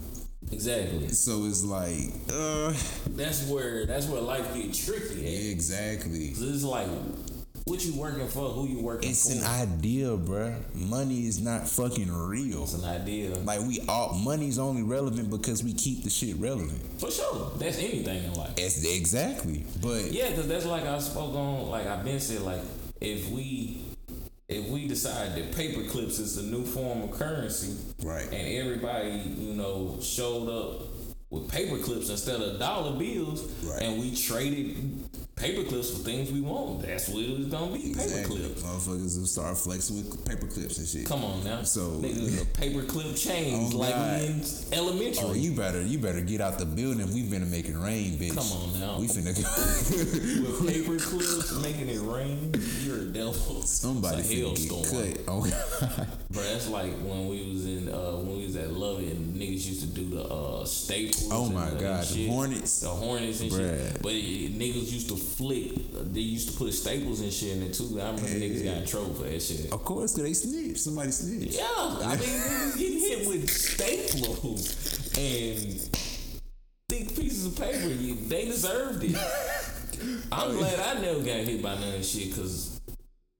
Exactly. 0.52 1.08
So 1.08 1.44
it's 1.46 1.64
like, 1.64 2.12
uh 2.32 2.72
That's 3.16 3.44
where 3.48 3.84
that's 3.86 4.06
where 4.06 4.20
life 4.20 4.54
get 4.54 4.72
tricky. 4.74 5.26
At. 5.26 5.52
exactly. 5.52 6.28
'Cause 6.28 6.42
It's 6.42 6.62
like 6.64 6.88
what 7.66 7.84
you 7.84 7.94
working 8.00 8.28
for, 8.28 8.48
who 8.50 8.68
you 8.68 8.80
working 8.80 9.10
It's 9.10 9.26
for. 9.26 9.32
It's 9.34 9.44
an 9.44 9.68
idea, 9.72 10.06
bruh. 10.16 10.54
Money 10.74 11.26
is 11.26 11.40
not 11.42 11.68
fucking 11.68 12.10
real. 12.12 12.62
It's 12.62 12.74
an 12.74 12.84
idea. 12.84 13.34
Like 13.38 13.60
we 13.62 13.80
all 13.88 14.14
money's 14.14 14.56
only 14.58 14.84
relevant 14.84 15.30
because 15.30 15.64
we 15.64 15.72
keep 15.72 16.04
the 16.04 16.10
shit 16.10 16.36
relevant. 16.36 16.80
For 17.00 17.10
sure. 17.10 17.50
That's 17.56 17.78
anything 17.78 18.22
in 18.22 18.34
life. 18.34 18.52
It's 18.56 18.84
exactly. 18.84 19.64
But 19.82 20.12
Yeah, 20.12 20.30
because 20.30 20.46
that's 20.46 20.64
like 20.64 20.84
I 20.84 20.96
spoke 21.00 21.34
on, 21.34 21.68
like 21.68 21.88
I've 21.88 22.04
been 22.04 22.20
said, 22.20 22.42
like 22.42 22.60
if 23.00 23.28
we 23.30 23.82
if 24.48 24.68
we 24.68 24.86
decide 24.86 25.34
that 25.34 25.50
paper 25.56 25.82
clips 25.90 26.20
is 26.20 26.36
the 26.36 26.42
new 26.42 26.64
form 26.64 27.02
of 27.02 27.10
currency, 27.10 27.74
Right. 28.04 28.26
and 28.32 28.46
everybody, 28.64 29.10
you 29.40 29.54
know, 29.54 29.98
showed 30.00 30.48
up 30.48 30.82
with 31.30 31.50
paper 31.50 31.78
clips 31.78 32.10
instead 32.10 32.40
of 32.40 32.60
dollar 32.60 32.96
bills, 32.96 33.42
Right. 33.64 33.82
and 33.82 34.00
we 34.00 34.14
traded 34.14 34.76
paper 35.36 35.62
clips 35.68 35.90
for 35.90 35.98
things 35.98 36.32
we 36.32 36.40
want, 36.40 36.80
that's 36.80 37.08
what 37.10 37.22
it's 37.22 37.46
gonna 37.48 37.70
be, 37.72 37.92
paper 37.92 38.00
exactly. 38.00 38.38
clips. 38.38 38.62
Motherfuckers 38.62 39.18
will 39.18 39.26
start 39.26 39.58
flexing 39.58 39.96
with 39.96 40.24
paper 40.24 40.46
clips 40.46 40.78
and 40.78 40.88
shit. 40.88 41.06
Come 41.06 41.24
on 41.24 41.44
now. 41.44 41.62
So- 41.62 42.00
niggas, 42.00 42.42
a 42.42 42.46
paper 42.58 42.82
clip 42.82 43.14
chains 43.14 43.74
Oh, 43.74 43.78
like 43.78 43.94
in 43.94 44.42
elementary. 44.72 45.24
Oh, 45.24 45.34
you 45.34 45.54
better 45.54 45.82
you 45.82 45.98
better 45.98 46.22
get 46.22 46.40
out 46.40 46.58
the 46.58 46.64
building. 46.64 47.06
We 47.12 47.22
finna 47.24 47.50
make 47.50 47.68
it 47.68 47.76
rain, 47.76 48.16
bitch. 48.18 48.34
Come 48.34 48.50
on 48.62 48.80
now. 48.80 48.98
We 48.98 49.08
finna 49.08 49.36
with 49.36 50.66
paper 50.72 50.98
clips 50.98 51.52
making 51.62 51.90
it 51.90 52.00
rain, 52.00 52.54
you're 52.82 53.02
a 53.02 53.04
devil. 53.04 53.62
somebody 53.62 54.22
it's 54.22 54.30
a 54.30 54.66
get 54.68 55.16
cut. 55.16 55.24
Oh 55.28 55.42
God. 55.42 56.08
Bro, 56.30 56.42
that's 56.44 56.68
like 56.68 56.92
when 57.00 57.28
we 57.28 57.52
was 57.52 57.66
in 57.66 57.88
uh 57.92 58.16
when 58.16 58.38
we 58.38 58.44
was 58.46 58.56
at 58.56 58.70
Love 58.72 59.02
It 59.02 59.12
and 59.12 59.35
niggas 59.38 59.66
used 59.66 59.80
to 59.82 59.86
do 59.88 60.10
the 60.16 60.24
uh 60.24 60.64
staples. 60.64 61.28
Oh 61.30 61.48
my 61.50 61.70
the- 61.70 61.80
God, 61.80 62.06
and 62.06 62.14
the. 62.16 62.26
Hornets. 62.28 62.80
The 62.80 62.88
Hornets 62.88 63.40
and 63.40 63.52
shit. 63.52 64.02
But 64.02 64.12
it, 64.12 64.58
niggas 64.58 64.92
used 64.92 65.08
to 65.08 65.16
flick. 65.16 65.72
They 66.12 66.20
used 66.20 66.50
to 66.52 66.56
put 66.58 66.72
staples 66.74 67.20
and 67.20 67.32
shit 67.32 67.56
in 67.56 67.62
it 67.64 67.74
too. 67.74 67.98
I 68.00 68.06
remember 68.06 68.22
niggas 68.28 68.64
got 68.64 68.76
in 68.78 68.86
trouble 68.86 69.14
for 69.14 69.24
that 69.24 69.40
shit. 69.42 69.72
Of 69.72 69.84
course, 69.84 70.14
'cause 70.14 70.22
they 70.24 70.32
snitch. 70.34 70.78
Somebody 70.78 71.10
snitch. 71.10 71.54
Yeah, 71.56 71.64
I 71.68 72.16
mean 72.16 72.28
niggas 72.28 72.78
getting 72.78 72.98
hit 73.00 73.28
with 73.28 73.50
staples 73.50 75.16
and 75.18 75.80
thick 76.88 77.08
pieces 77.16 77.46
of 77.46 77.56
paper. 77.56 77.88
They 77.88 78.44
deserved 78.46 79.02
it. 79.04 79.16
I'm 80.32 80.56
glad 80.56 80.78
I 80.96 81.00
never 81.00 81.20
got 81.20 81.26
hit 81.38 81.62
by 81.62 81.74
none 81.74 81.84
of 81.84 81.92
that 81.92 82.04
shit 82.04 82.28
because 82.28 82.75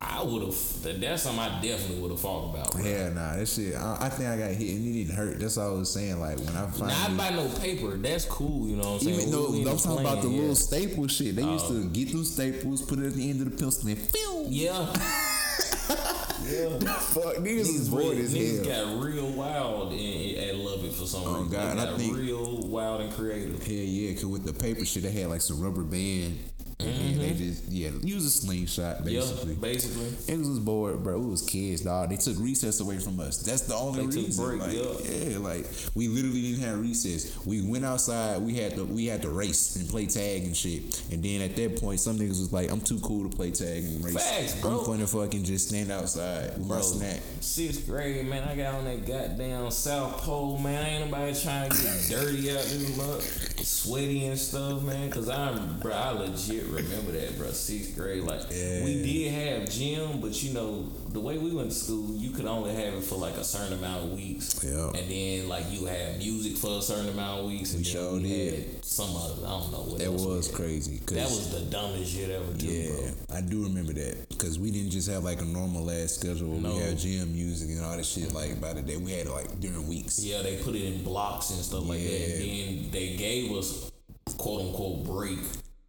I 0.08 0.22
would 0.22 0.42
have. 0.42 1.00
That's 1.00 1.22
something 1.24 1.40
I 1.40 1.60
definitely 1.60 2.00
would 2.00 2.10
have 2.12 2.20
fought 2.20 2.54
about. 2.54 2.72
Bro. 2.72 2.84
Yeah, 2.84 3.08
nah, 3.10 3.36
that 3.36 3.46
shit. 3.46 3.74
I, 3.74 3.98
I 4.02 4.08
think 4.08 4.28
I 4.28 4.36
got 4.38 4.50
hit 4.50 4.76
and 4.76 4.86
it 4.86 4.92
didn't 5.04 5.16
hurt. 5.16 5.38
That's 5.40 5.56
all 5.58 5.74
I 5.74 5.78
was 5.78 5.92
saying. 5.92 6.20
Like 6.20 6.38
when 6.38 6.56
I 6.56 6.66
finally, 6.66 6.94
Not 6.94 7.16
by 7.16 7.30
no 7.30 7.48
paper. 7.58 7.96
That's 7.96 8.24
cool. 8.24 8.68
You 8.68 8.76
know 8.76 8.92
what 8.92 9.02
I'm 9.02 9.08
saying. 9.08 9.20
even 9.20 9.30
though 9.32 9.70
I'm 9.70 9.78
talking 9.78 10.00
about 10.06 10.22
the 10.22 10.28
yeah. 10.28 10.40
little 10.40 10.54
staple 10.54 11.06
shit. 11.08 11.36
They 11.36 11.42
used 11.42 11.66
to 11.68 11.74
oh. 11.74 11.84
get 11.92 12.12
those 12.12 12.32
staples, 12.32 12.82
put 12.82 12.98
it 13.00 13.06
at 13.06 13.14
the 13.14 13.28
end 13.28 13.40
of 13.42 13.50
the 13.50 13.56
pencil, 13.56 13.88
and 13.88 14.12
pew. 14.12 14.46
Yeah, 14.48 14.86
Fuck, 16.46 17.36
niggas 17.36 17.60
is 17.74 17.88
bored 17.88 18.16
as 18.18 18.32
niggas 18.32 18.66
hell. 18.66 18.96
got 18.96 19.04
real 19.04 19.30
wild 19.32 19.92
and, 19.92 20.00
and 20.36 20.58
love 20.60 20.84
it 20.84 20.92
for 20.92 21.06
some 21.06 21.22
Oh, 21.24 21.32
reason. 21.42 21.48
God, 21.50 21.66
They 21.66 21.70
and 21.72 21.80
I 21.80 21.84
got 21.86 21.98
think- 21.98 22.16
real 22.16 22.60
wild 22.68 23.00
and 23.00 23.12
creative. 23.12 23.62
Hell 23.64 23.74
yeah, 23.74 24.12
cause 24.14 24.26
with 24.26 24.44
the 24.44 24.52
paper 24.52 24.84
shit, 24.84 25.02
they 25.02 25.10
had 25.10 25.28
like 25.28 25.40
some 25.40 25.60
rubber 25.60 25.82
band, 25.82 26.38
and 26.78 26.88
then 26.88 27.18
they 27.18 27.30
mm-hmm. 27.30 27.38
just 27.38 27.68
yeah 27.70 27.90
use 28.02 28.26
a 28.26 28.30
slingshot 28.30 29.02
basically. 29.02 29.54
Yeah, 29.54 29.60
basically. 29.60 30.04
Niggas 30.04 30.48
was 30.48 30.58
bored, 30.58 31.02
bro. 31.02 31.18
We 31.18 31.30
was 31.30 31.42
kids, 31.42 31.80
dog. 31.80 32.10
They 32.10 32.16
took 32.16 32.38
recess 32.38 32.80
away 32.80 32.98
from 32.98 33.18
us. 33.18 33.38
That's 33.38 33.62
the 33.62 33.74
only 33.74 34.06
They 34.06 34.22
reason. 34.24 34.44
break, 34.44 34.60
like, 34.60 34.72
yeah. 34.74 35.30
yeah, 35.30 35.38
like 35.38 35.66
we 35.94 36.08
literally 36.08 36.42
didn't 36.42 36.64
have 36.64 36.80
recess. 36.80 37.44
We 37.46 37.62
went 37.62 37.84
outside. 37.86 38.42
We 38.42 38.54
had 38.54 38.74
to 38.76 38.84
we 38.84 39.06
had 39.06 39.22
to 39.22 39.30
race 39.30 39.76
and 39.76 39.88
play 39.88 40.06
tag 40.06 40.44
and 40.44 40.56
shit. 40.56 41.02
And 41.10 41.22
then 41.22 41.40
at 41.40 41.56
that 41.56 41.80
point, 41.80 42.00
some 42.00 42.18
niggas 42.18 42.40
was 42.40 42.52
like, 42.52 42.70
"I'm 42.70 42.82
too 42.82 43.00
cool 43.00 43.28
to 43.28 43.34
play 43.34 43.52
tag 43.52 43.82
and 43.84 44.04
race. 44.04 44.14
Facts, 44.14 44.60
bro. 44.60 44.80
I'm 44.80 44.84
gonna 44.84 45.06
fucking 45.06 45.44
just 45.44 45.68
stand 45.68 45.90
outside 45.90 46.58
with 46.58 46.66
my 46.66 46.80
snack." 46.82 47.20
sixth 47.40 47.86
grade, 47.86 48.26
man, 48.26 48.46
I 48.46 48.54
got 48.54 48.74
on 48.74 48.84
that 48.84 49.06
goddamn 49.06 49.70
South 49.70 50.18
Pole, 50.18 50.58
man. 50.58 50.86
Ain't 50.86 51.10
nobody 51.10 51.34
trying 51.40 51.70
to 51.70 51.76
get 51.76 52.06
dirty 52.10 52.50
out 52.50 52.64
this 52.64 52.96
mug. 52.96 53.22
sweaty 53.64 54.26
and 54.26 54.38
stuff, 54.38 54.82
man. 54.82 55.10
Cause 55.10 55.28
I'm, 55.28 55.78
bro, 55.78 55.92
I 55.92 56.10
legit 56.10 56.65
remember 56.68 57.12
that, 57.12 57.36
bro. 57.38 57.50
Sixth 57.50 57.96
grade, 57.96 58.22
like 58.22 58.42
Yeah. 58.50 58.84
we 58.84 59.02
did 59.02 59.32
have 59.32 59.70
gym, 59.70 60.20
but 60.20 60.42
you 60.42 60.52
know 60.52 60.88
the 61.12 61.20
way 61.20 61.38
we 61.38 61.50
went 61.52 61.70
to 61.70 61.76
school, 61.76 62.14
you 62.14 62.30
could 62.30 62.46
only 62.46 62.74
have 62.74 62.94
it 62.94 63.02
for 63.04 63.16
like 63.16 63.34
a 63.34 63.44
certain 63.44 63.78
amount 63.78 64.04
of 64.04 64.12
weeks. 64.12 64.60
Yeah. 64.62 64.88
And 64.88 65.10
then 65.10 65.48
like 65.48 65.64
you 65.70 65.86
had 65.86 66.18
music 66.18 66.56
for 66.56 66.78
a 66.78 66.82
certain 66.82 67.08
amount 67.08 67.40
of 67.40 67.46
weeks, 67.46 67.72
and 67.72 67.80
We 67.80 67.84
sure 67.84 68.12
we 68.14 68.64
some 68.82 69.16
other, 69.16 69.46
I 69.46 69.50
don't 69.50 69.72
know 69.72 69.84
what 69.88 69.98
That 69.98 70.12
was 70.12 70.48
crazy. 70.48 71.00
That 71.06 71.28
was 71.28 71.50
the 71.50 71.60
dumbest 71.70 72.12
shit 72.12 72.30
ever, 72.30 72.44
Yeah, 72.58 72.88
bro. 72.88 73.36
I 73.36 73.40
do 73.40 73.62
remember 73.64 73.92
that 73.94 74.28
because 74.28 74.58
we 74.58 74.70
didn't 74.70 74.90
just 74.90 75.08
have 75.08 75.24
like 75.24 75.40
a 75.40 75.44
normal 75.44 75.90
ass 75.90 76.12
schedule. 76.12 76.48
No. 76.60 76.74
We 76.74 76.82
had 76.82 76.98
gym 76.98 77.32
music 77.32 77.70
and 77.70 77.84
all 77.84 77.96
that 77.96 78.04
shit 78.04 78.32
like 78.32 78.60
by 78.60 78.72
the 78.74 78.82
day. 78.82 78.96
We 78.96 79.12
had 79.12 79.26
it 79.26 79.32
like 79.32 79.60
during 79.60 79.86
weeks. 79.88 80.22
Yeah, 80.22 80.42
they 80.42 80.56
put 80.56 80.74
it 80.74 80.82
in 80.84 81.02
blocks 81.02 81.50
and 81.50 81.60
stuff 81.60 81.86
like 81.88 82.00
that. 82.02 82.20
And 82.36 82.42
then 82.42 82.90
they 82.90 83.16
gave 83.16 83.52
us 83.52 83.90
quote 84.38 84.62
unquote 84.66 85.04
break, 85.04 85.38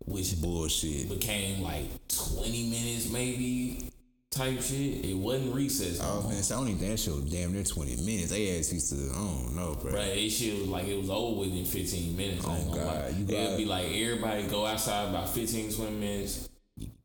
which 0.08 0.42
Bullshit. 0.42 1.10
became 1.10 1.62
like 1.62 1.86
20 2.08 2.70
minutes 2.70 3.12
maybe 3.12 3.90
type 4.32 4.62
shit. 4.62 5.06
It 5.06 5.18
wasn't 5.18 5.54
recess. 5.56 6.00
Oh 6.02 6.28
man, 6.30 6.42
so 6.44 6.56
I 6.56 6.60
don't 6.60 6.70
even 6.70 6.80
think 6.80 7.00
that 7.00 7.12
was 7.12 7.32
damn 7.32 7.54
near 7.54 7.64
twenty 7.64 7.96
minutes. 7.98 8.30
They 8.32 8.58
ass 8.58 8.72
used 8.72 8.90
to, 8.92 9.12
I 9.12 9.16
don't 9.18 9.56
know, 9.56 9.76
bro. 9.82 9.92
Right, 9.94 10.18
it 10.18 10.30
shit 10.30 10.60
was 10.60 10.68
like 10.68 10.88
it 10.88 10.98
was 10.98 11.10
over 11.10 11.42
within 11.42 11.66
15 11.66 12.16
minutes. 12.16 12.46
Oh. 12.48 12.74
God, 12.74 13.14
you 13.16 13.26
It'd 13.36 13.58
be 13.58 13.66
like 13.66 13.86
everybody 13.88 14.44
go 14.48 14.66
outside 14.66 15.10
about 15.10 15.30
15, 15.30 15.74
20 15.74 15.92
minutes, 15.92 16.50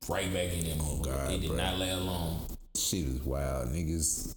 right 0.09 0.33
back 0.33 0.53
in 0.53 0.65
there. 0.65 0.77
Oh, 0.81 0.99
God, 1.03 1.33
it 1.33 1.41
did 1.41 1.49
bro. 1.49 1.57
not 1.57 1.79
last 1.79 2.03
long. 2.03 2.47
Shit 2.77 3.07
is 3.07 3.20
wild, 3.23 3.69
niggas. 3.69 4.33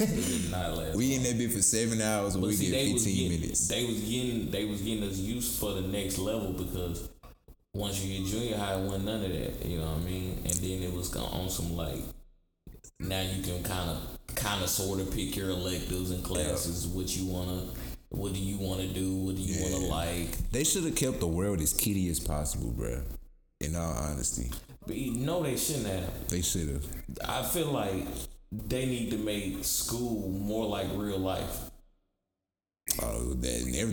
It 0.00 0.42
did 0.42 0.50
not 0.50 0.72
last 0.76 0.96
we 0.96 1.08
long. 1.08 1.16
in 1.16 1.22
that 1.24 1.38
bit 1.38 1.52
for 1.52 1.62
seven 1.62 2.00
hours 2.00 2.34
and 2.34 2.42
But 2.42 2.48
we 2.48 2.54
see, 2.54 2.70
get 2.70 2.92
was 2.92 3.04
fifteen 3.04 3.28
getting, 3.30 3.40
minutes. 3.40 3.68
They 3.68 3.84
was 3.86 4.00
getting 4.00 4.50
they 4.50 4.64
was 4.64 4.80
getting 4.82 5.04
us 5.04 5.18
used 5.18 5.58
for 5.58 5.72
the 5.74 5.82
next 5.82 6.18
level 6.18 6.52
because 6.52 7.08
once 7.78 8.04
you 8.04 8.18
get 8.18 8.26
junior 8.28 8.56
high, 8.56 8.74
it 8.74 8.80
wasn't 8.84 9.04
none 9.04 9.24
of 9.24 9.30
that. 9.32 9.64
You 9.64 9.78
know 9.78 9.86
what 9.86 9.98
I 9.98 10.10
mean? 10.10 10.38
And 10.44 10.52
then 10.54 10.82
it 10.82 10.92
was 10.92 11.14
on 11.14 11.48
some 11.48 11.76
like 11.76 12.00
now 13.00 13.20
you 13.22 13.42
can 13.42 13.62
kind 13.62 13.90
of 13.90 14.18
kind 14.34 14.62
of 14.62 14.68
sort 14.68 15.00
of 15.00 15.12
pick 15.12 15.36
your 15.36 15.50
electives 15.50 16.10
and 16.10 16.22
classes. 16.24 16.86
What 16.86 17.16
you 17.16 17.26
wanna, 17.26 17.68
what 18.08 18.32
do 18.32 18.40
you 18.40 18.58
wanna 18.58 18.88
do? 18.88 19.14
What 19.14 19.36
do 19.36 19.42
you 19.42 19.62
wanna 19.62 19.86
like? 19.86 20.50
They 20.50 20.64
should 20.64 20.84
have 20.84 20.96
kept 20.96 21.20
the 21.20 21.28
world 21.28 21.60
as 21.60 21.72
kitty 21.72 22.08
as 22.10 22.18
possible, 22.20 22.70
bro. 22.70 23.02
In 23.60 23.74
all 23.74 23.92
honesty, 23.92 24.50
But 24.86 24.96
you 24.96 25.14
know 25.14 25.42
they 25.42 25.56
shouldn't 25.56 25.86
have. 25.86 26.28
they 26.28 26.42
should 26.42 26.68
have. 26.68 26.84
I 27.24 27.42
feel 27.42 27.66
like 27.72 28.06
they 28.52 28.86
need 28.86 29.10
to 29.10 29.18
make 29.18 29.64
school 29.64 30.28
more 30.30 30.66
like 30.66 30.86
real 30.94 31.18
life. 31.18 31.70
Oh, 33.02 33.34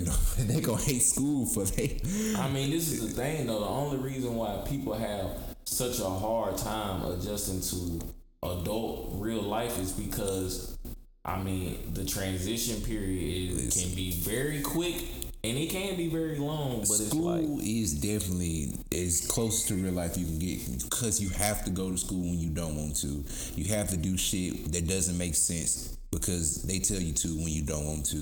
know. 0.05 0.11
they 0.39 0.61
gonna 0.61 0.81
hate 0.81 1.01
school 1.01 1.45
for 1.45 1.63
they. 1.63 1.99
I 2.37 2.49
mean, 2.49 2.71
this 2.71 2.91
is 2.91 3.07
the 3.07 3.21
thing 3.21 3.47
though. 3.47 3.59
The 3.59 3.67
only 3.67 3.97
reason 3.97 4.35
why 4.35 4.63
people 4.67 4.93
have 4.93 5.31
such 5.65 5.99
a 5.99 6.09
hard 6.09 6.57
time 6.57 7.03
adjusting 7.05 7.61
to 7.61 8.05
adult 8.43 9.09
real 9.13 9.41
life 9.41 9.79
is 9.79 9.91
because, 9.91 10.77
I 11.23 11.41
mean, 11.41 11.93
the 11.93 12.05
transition 12.05 12.81
period 12.81 13.57
is, 13.57 13.83
can 13.83 13.95
be 13.95 14.11
very 14.11 14.61
quick 14.61 14.95
and 15.43 15.57
it 15.57 15.69
can 15.69 15.95
be 15.95 16.07
very 16.07 16.37
long. 16.37 16.79
But 16.79 16.99
it's 16.99 17.13
like, 17.13 17.43
School 17.43 17.59
is 17.59 17.93
definitely 17.93 18.73
as 18.91 19.27
close 19.27 19.65
to 19.67 19.75
real 19.75 19.93
life 19.93 20.17
you 20.17 20.25
can 20.25 20.39
get 20.39 20.83
because 20.83 21.21
you 21.21 21.29
have 21.29 21.63
to 21.65 21.71
go 21.71 21.91
to 21.91 21.97
school 21.97 22.21
when 22.21 22.39
you 22.39 22.49
don't 22.49 22.75
want 22.75 22.95
to. 22.97 23.23
You 23.55 23.65
have 23.75 23.89
to 23.89 23.97
do 23.97 24.17
shit 24.17 24.71
that 24.71 24.87
doesn't 24.87 25.17
make 25.17 25.35
sense 25.35 25.97
because 26.19 26.63
they 26.63 26.79
tell 26.79 26.99
you 26.99 27.13
to 27.13 27.27
when 27.37 27.47
you 27.49 27.61
don't 27.63 27.85
want 27.85 28.05
to. 28.07 28.17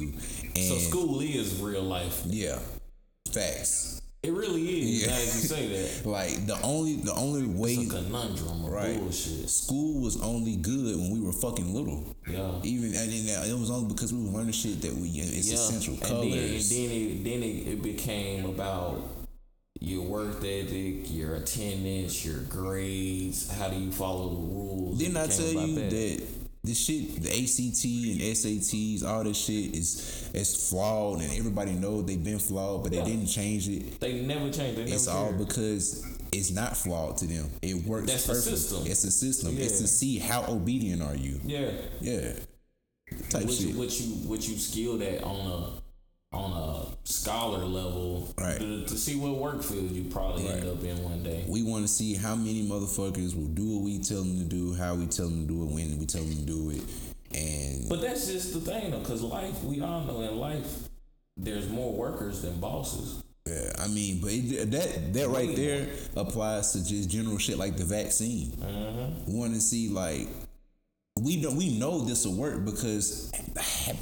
And 0.56 0.58
so 0.58 0.78
school 0.78 1.20
is 1.22 1.60
real 1.60 1.84
life. 1.84 2.22
yeah, 2.26 2.60
facts. 3.32 4.02
It 4.24 4.32
really 4.32 4.62
is. 4.62 5.06
Yeah. 5.06 5.18
You 5.20 5.26
say 5.26 5.68
that, 5.68 6.06
Like 6.10 6.46
the 6.48 6.58
only 6.64 6.96
the 6.96 7.14
only 7.14 7.46
way 7.46 7.74
it's 7.74 7.92
a 7.94 7.96
conundrum 7.98 8.64
of 8.64 8.72
Right. 8.72 8.98
bullshit. 8.98 9.50
school 9.50 10.00
was 10.02 10.22
only 10.22 10.56
good 10.56 10.96
when 10.96 11.12
we 11.12 11.20
were 11.20 11.34
fucking 11.34 11.74
little. 11.74 12.16
Yeah. 12.26 12.54
Even 12.64 12.86
and 12.96 13.12
then 13.12 13.50
it 13.50 13.60
was 13.60 13.70
only 13.70 13.94
because 13.94 14.14
we 14.14 14.24
were 14.24 14.30
learning 14.32 14.54
shit 14.54 14.82
that 14.82 14.94
we 14.94 15.10
it's 15.10 15.52
essential 15.52 15.96
and 15.96 16.04
colors. 16.04 16.70
then, 16.70 16.90
and 16.90 16.92
then 16.92 16.92
it 16.92 17.24
then 17.26 17.44
it, 17.44 17.68
it 17.74 17.84
became 17.84 18.46
about 18.46 19.02
your 19.82 20.04
work 20.04 20.38
ethic, 20.38 21.12
your 21.12 21.36
attendance, 21.36 22.24
your 22.26 22.40
grades. 22.44 23.52
How 23.52 23.68
do 23.68 23.76
you 23.78 23.92
follow 23.92 24.30
the 24.30 24.36
rules? 24.36 25.00
Didn't 25.00 25.18
I 25.18 25.28
tell 25.28 25.52
you 25.52 25.76
that 25.90 26.24
this 26.64 26.78
shit, 26.78 27.22
the 27.22 27.30
ACT 27.30 27.84
and 27.84 28.22
SATs, 28.36 29.04
all 29.04 29.24
this 29.24 29.38
shit 29.38 29.76
is 29.76 30.30
is 30.34 30.70
flawed, 30.70 31.22
and 31.22 31.32
everybody 31.38 31.74
knows 31.74 32.06
they've 32.06 32.24
been 32.24 32.40
flawed, 32.40 32.84
but 32.84 32.94
Yeah. 32.94 33.04
they 33.04 33.12
didn't 33.12 33.28
change 33.28 33.68
it. 33.68 34.00
They 34.00 34.22
never 34.22 34.50
changed. 34.50 34.78
They 34.78 34.84
never 34.86 34.96
It's 34.96 35.08
all 35.08 35.34
because 35.34 36.04
it's 36.32 36.52
not 36.52 36.78
flawed 36.78 37.18
to 37.18 37.28
them. 37.28 37.50
It 37.62 37.86
works. 37.86 38.08
That's 38.08 38.26
the 38.26 38.34
perfect. 38.34 38.58
system. 38.58 38.88
It's 38.88 39.04
a 39.04 39.12
system. 39.12 39.58
It's 39.58 39.80
to 39.82 39.88
see 39.88 40.18
how 40.20 40.46
obedient 40.48 41.02
are 41.04 41.16
you. 41.16 41.40
yeah. 41.46 41.70
Yeah. 42.02 42.34
Type 43.30 43.44
What 43.46 43.54
shit. 43.54 43.68
you, 43.68 43.78
what 43.78 44.00
you 44.00 44.06
what 44.30 44.48
you 44.48 44.58
skilled 44.58 45.02
at 45.02 45.24
on 45.24 45.36
a 45.52 45.83
on 46.34 46.52
a 46.52 47.08
scholar 47.08 47.64
level 47.64 48.34
Right. 48.38 48.58
to, 48.60 48.86
to 48.86 48.98
see 48.98 49.16
what 49.16 49.36
work 49.36 49.62
field 49.64 49.92
you 49.92 50.06
probably 50.06 50.48
end 50.48 50.68
up 50.68 50.84
in 50.84 51.02
one 51.04 51.22
day. 51.24 51.46
we 51.48 51.62
want 51.64 51.84
to 51.84 51.88
see 51.88 52.16
how 52.16 52.36
many 52.36 52.68
motherfuckers 52.68 53.36
will 53.36 53.54
do 53.54 53.76
what 53.78 53.84
we 53.84 54.00
tell 54.00 54.24
them 54.24 54.40
to 54.40 54.46
do, 54.46 54.74
how 54.74 54.96
we 54.96 55.06
tell 55.08 55.30
them 55.30 55.48
to 55.48 55.54
do 55.54 55.64
it, 55.64 55.68
when 55.68 56.00
we 56.00 56.06
tell 56.06 56.24
them 56.24 56.36
to 56.36 56.42
do 56.42 56.70
it, 56.72 56.82
and 57.36 57.90
But 57.90 58.02
that's 58.02 58.28
just 58.28 58.54
the 58.54 58.60
thing 58.60 58.92
though, 58.92 59.00
because 59.00 59.22
life 59.22 59.64
we 59.64 59.82
all 59.82 60.02
know 60.02 60.22
in 60.22 60.38
life 60.38 60.90
there's 61.38 61.70
more 61.70 61.92
workers 61.94 62.42
than 62.42 62.60
bosses. 62.60 63.24
Yeah, 63.48 63.74
I 63.80 63.88
mean, 63.88 64.20
but 64.22 64.32
it, 64.32 64.72
that 64.72 65.14
that 65.14 65.28
right 65.30 65.54
there 65.56 65.88
applies 66.16 66.72
to 66.74 66.86
just 66.86 67.10
general 67.10 67.38
shit 67.38 67.58
like 67.58 67.76
the 67.76 67.84
vaccine. 67.84 68.48
Mm-hmm. 68.52 69.32
We 69.32 69.38
want 69.38 69.54
to 69.54 69.60
see 69.62 69.90
like 69.90 70.28
we 71.22 71.38
know 71.38 71.52
we 71.52 71.78
know 71.78 72.00
this 72.00 72.26
will 72.26 72.36
work 72.36 72.66
because 72.66 73.32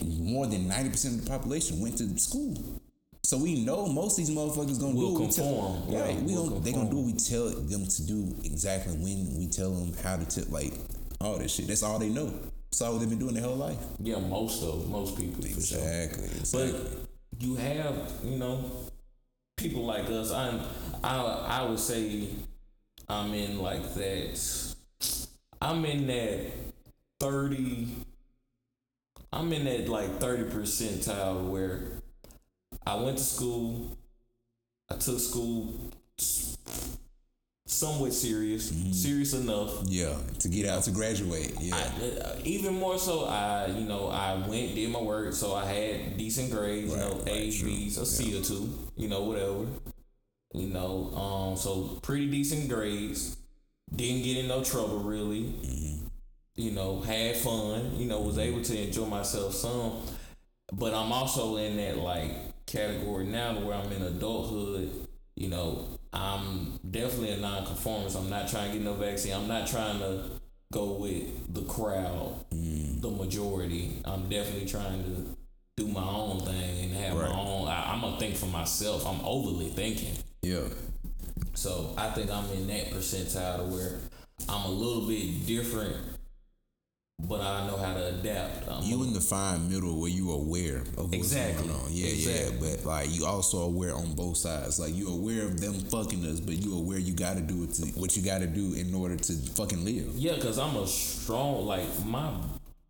more 0.03 0.47
than 0.47 0.67
ninety 0.67 0.89
percent 0.89 1.15
of 1.15 1.25
the 1.25 1.29
population 1.29 1.79
went 1.79 1.97
to 1.97 2.17
school. 2.17 2.81
So 3.23 3.37
we 3.37 3.63
know 3.63 3.85
most 3.85 4.19
of 4.19 4.25
these 4.25 4.35
motherfuckers 4.35 4.79
gonna 4.79 4.95
Will 4.95 5.13
do 5.13 5.19
what 5.19 5.27
we 5.27 5.31
tell 5.31 5.45
conform. 5.45 5.83
Yeah, 5.89 6.01
right? 6.01 6.21
We 6.21 6.33
will 6.35 6.49
gonna, 6.49 6.61
they 6.61 6.73
gonna 6.73 6.89
do 6.89 6.97
what 6.97 7.05
we 7.05 7.13
tell 7.13 7.49
them 7.49 7.85
to 7.85 8.07
do 8.07 8.35
exactly 8.43 8.93
when 8.93 9.37
we 9.37 9.47
tell 9.47 9.71
them 9.71 9.93
how 10.03 10.17
to 10.17 10.25
tell 10.25 10.51
like 10.51 10.73
all 11.19 11.37
this 11.37 11.53
shit. 11.53 11.67
That's 11.67 11.83
all 11.83 11.99
they 11.99 12.09
know. 12.09 12.33
That's 12.71 12.81
all 12.81 12.97
they've 12.97 13.09
been 13.09 13.19
doing 13.19 13.35
their 13.35 13.43
whole 13.43 13.55
life. 13.55 13.77
Yeah, 13.99 14.19
most 14.19 14.63
of 14.63 14.89
most 14.89 15.17
people 15.17 15.43
for 15.43 15.61
sure. 15.61 15.77
Exactly. 15.77 16.29
But 16.51 16.75
you 17.39 17.55
have, 17.55 17.95
you 18.23 18.37
know, 18.37 18.65
people 19.57 19.85
like 19.85 20.09
us. 20.09 20.31
I'm, 20.31 20.61
I, 21.03 21.17
I 21.17 21.69
would 21.69 21.79
say, 21.79 22.29
I'm 23.07 23.33
in 23.33 23.59
like 23.59 23.93
that. 23.93 24.73
I'm 25.61 25.85
in 25.85 26.07
that 26.07 26.70
thirty. 27.21 27.87
I'm 29.31 29.53
in 29.53 29.65
that 29.65 29.87
like 29.87 30.19
thirty 30.19 30.43
percentile 30.43 31.47
where 31.49 32.01
I 32.85 32.95
went 32.95 33.17
to 33.19 33.23
school. 33.23 33.97
I 34.89 34.95
took 34.95 35.19
school 35.19 35.73
somewhat 37.65 38.11
serious, 38.13 38.73
serious 38.91 39.33
enough. 39.33 39.83
yeah, 39.85 40.15
to 40.39 40.49
get 40.49 40.67
out 40.67 40.83
to 40.83 40.91
graduate. 40.91 41.53
Yeah. 41.61 41.75
I, 41.77 42.19
uh, 42.19 42.35
even 42.43 42.73
more 42.73 42.97
so, 42.97 43.25
I 43.25 43.67
you 43.67 43.85
know 43.85 44.07
I 44.09 44.35
went 44.47 44.75
did 44.75 44.89
my 44.91 44.99
work, 45.01 45.33
so 45.33 45.53
I 45.53 45.65
had 45.65 46.17
decent 46.17 46.51
grades, 46.51 46.91
you 46.91 46.97
Right, 46.97 47.09
know, 47.09 47.17
right, 47.19 47.27
A's, 47.29 47.59
true. 47.59 47.69
B's, 47.69 47.97
a 47.97 48.05
C 48.05 48.37
or 48.37 48.43
two, 48.43 48.69
you 48.97 49.07
know, 49.07 49.23
whatever. 49.23 49.65
You 50.53 50.67
know, 50.67 51.13
um, 51.15 51.55
so 51.57 51.99
pretty 52.01 52.29
decent 52.29 52.67
grades. 52.67 53.37
Didn't 53.95 54.23
get 54.23 54.37
in 54.37 54.47
no 54.47 54.63
trouble 54.63 54.99
really. 54.99 55.43
Mm-hmm. 55.43 56.07
You 56.61 56.71
know, 56.71 56.99
had 57.01 57.35
fun. 57.37 57.95
You 57.97 58.05
know, 58.05 58.21
was 58.21 58.37
able 58.37 58.61
to 58.61 58.77
enjoy 58.79 59.05
myself 59.05 59.53
some. 59.53 60.03
But 60.71 60.93
I'm 60.93 61.11
also 61.11 61.57
in 61.57 61.75
that 61.77 61.97
like 61.97 62.31
category 62.67 63.25
now 63.25 63.59
where 63.59 63.75
I'm 63.75 63.91
in 63.91 64.01
adulthood. 64.03 65.07
You 65.35 65.49
know, 65.49 65.87
I'm 66.13 66.79
definitely 66.89 67.31
a 67.31 67.37
non-conformist. 67.37 68.15
I'm 68.15 68.29
not 68.29 68.47
trying 68.47 68.71
to 68.71 68.77
get 68.77 68.85
no 68.85 68.93
vaccine. 68.93 69.33
I'm 69.33 69.47
not 69.47 69.65
trying 69.67 69.99
to 69.99 70.23
go 70.71 70.93
with 70.93 71.53
the 71.53 71.63
crowd, 71.63 72.35
Mm. 72.51 73.01
the 73.01 73.09
majority. 73.09 74.01
I'm 74.05 74.29
definitely 74.29 74.67
trying 74.67 75.03
to 75.03 75.35
do 75.77 75.87
my 75.87 76.03
own 76.03 76.39
thing 76.41 76.83
and 76.83 76.93
have 76.93 77.17
Right. 77.17 77.29
my 77.29 77.39
own. 77.39 77.67
I, 77.67 77.91
I'm 77.91 78.01
gonna 78.01 78.19
think 78.19 78.35
for 78.35 78.45
myself. 78.45 79.05
I'm 79.07 79.19
overly 79.25 79.69
thinking. 79.69 80.13
yeah. 80.43 80.67
So 81.53 81.93
I 81.97 82.11
think 82.11 82.29
I'm 82.31 82.49
in 82.51 82.67
that 82.67 82.91
percentile 82.91 83.57
to 83.57 83.63
where 83.63 83.99
I'm 84.47 84.65
a 84.65 84.71
little 84.71 85.07
bit 85.07 85.45
different, 85.45 85.95
but 87.27 87.41
I 87.41 87.67
know 87.67 87.77
how 87.77 87.93
to 87.93 88.07
adapt. 88.07 88.67
I'm 88.69 88.83
You 88.83 89.03
in 89.03 89.13
the 89.13 89.21
fine 89.21 89.69
middle 89.69 89.99
where 89.99 90.09
you 90.09 90.31
aware 90.31 90.77
of 90.97 90.97
what's 91.11 91.13
Exactly. 91.13 91.67
going 91.67 91.79
on. 91.79 91.87
Yeah, 91.91 92.07
Exactly. 92.07 92.67
yeah. 92.69 92.75
But 92.77 92.85
like 92.85 93.09
you 93.11 93.25
also 93.25 93.59
aware 93.63 93.93
on 93.95 94.13
both 94.13 94.37
sides. 94.37 94.79
Like 94.79 94.95
you 94.95 95.07
are 95.09 95.13
aware 95.13 95.43
of 95.45 95.59
them 95.61 95.73
fucking 95.73 96.25
us, 96.25 96.39
but 96.39 96.55
you 96.55 96.75
aware 96.77 96.97
you 96.97 97.13
gotta 97.13 97.41
do 97.41 97.63
it 97.63 97.73
to 97.75 97.85
what 97.99 98.15
you 98.17 98.23
gotta 98.23 98.47
do 98.47 98.73
in 98.73 98.93
order 98.93 99.15
to 99.17 99.33
fucking 99.33 99.83
live. 99.85 100.11
Yeah, 100.15 100.37
cause 100.39 100.57
I'm 100.59 100.75
a 100.75 100.87
strong 100.87 101.65
like 101.65 101.87
my 102.05 102.31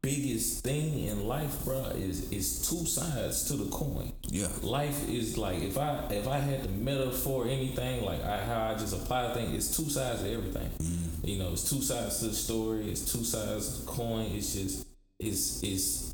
biggest 0.02 0.64
thing 0.64 1.06
in 1.06 1.28
life, 1.28 1.52
bruh, 1.64 1.96
is 1.96 2.32
is 2.32 2.68
two 2.68 2.86
sides 2.86 3.46
to 3.46 3.54
the 3.54 3.70
coin. 3.70 4.12
Yeah. 4.24 4.48
Life 4.62 5.08
is 5.10 5.38
like 5.38 5.62
if 5.62 5.78
I 5.78 6.06
if 6.10 6.28
I 6.28 6.40
had 6.40 6.64
to 6.64 6.70
metaphor 6.70 7.48
anything 7.48 8.04
like 8.04 8.24
I, 8.24 8.44
how 8.44 8.72
I 8.72 8.74
just 8.74 8.94
apply 8.94 9.34
things, 9.34 9.54
it's 9.54 9.78
two 9.78 9.90
sides 9.90 10.24
to 10.24 10.32
everything. 10.32 10.70
Mm-hmm. 10.80 11.28
You 11.28 11.40
know, 11.40 11.52
it's 11.54 11.70
two 11.70 11.82
sides 11.82 12.20
to 12.20 12.26
the 12.30 12.34
story. 12.34 12.90
It's 12.90 13.12
two 13.12 13.24
sides 13.24 13.80
to 13.80 13.86
the 13.86 13.92
coin. 13.92 14.32
It's 14.34 14.54
just 14.54 14.88
it's 15.20 15.62
it's 15.64 16.14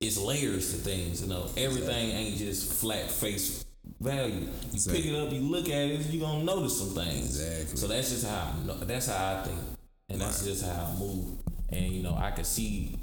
it's 0.00 0.18
layers 0.18 0.72
to 0.72 0.78
things. 0.78 1.22
You 1.22 1.28
know, 1.28 1.48
everything 1.56 2.10
ain't 2.10 2.36
just 2.36 2.72
flat 2.72 3.10
face 3.10 3.64
value. 4.00 4.34
You 4.40 4.48
Exactly. 4.74 5.02
pick 5.02 5.12
it 5.12 5.16
up, 5.16 5.32
you 5.32 5.40
look 5.40 5.68
at 5.68 5.88
it, 5.88 6.00
you 6.10 6.20
gonna 6.20 6.44
notice 6.44 6.78
some 6.78 6.90
things. 6.90 7.40
Exactly. 7.40 7.76
So 7.76 7.86
that's 7.86 8.10
just 8.10 8.26
how 8.26 8.52
I 8.52 8.66
know, 8.66 8.74
that's 8.74 9.06
how 9.06 9.36
I 9.38 9.42
think, 9.42 9.58
and 10.10 10.20
that's 10.20 10.44
just 10.44 10.64
how 10.66 10.92
I 10.92 10.98
move. 10.98 11.38
And 11.70 11.86
you 11.92 12.02
know, 12.02 12.14
I 12.16 12.30
can 12.32 12.44
see 12.44 12.98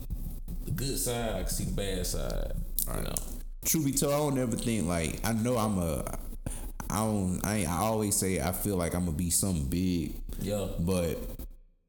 the 0.66 0.72
good 0.72 0.98
side, 0.98 1.36
I 1.36 1.40
can 1.44 1.50
see 1.50 1.66
the 1.66 1.72
bad 1.72 2.06
side. 2.06 2.52
You 2.96 3.02
know, 3.04 3.14
Truth 3.66 3.86
be 3.86 3.92
told, 3.94 4.14
I 4.14 4.18
don't 4.18 4.38
ever 4.40 4.56
think 4.56 4.88
like 4.88 5.20
I 5.26 5.34
know 5.34 5.58
I'm 5.58 5.78
a. 5.78 6.04
I 6.90 6.98
don't. 6.98 7.42
I, 7.44 7.56
ain't- 7.58 7.70
I 7.70 7.78
always 7.78 8.16
say 8.16 8.40
I 8.42 8.52
feel 8.52 8.76
like 8.76 8.94
I'm 8.94 9.06
gonna 9.06 9.18
be 9.18 9.30
something 9.30 9.66
big, 9.66 10.14
yeah. 10.40 10.68
but 10.80 11.18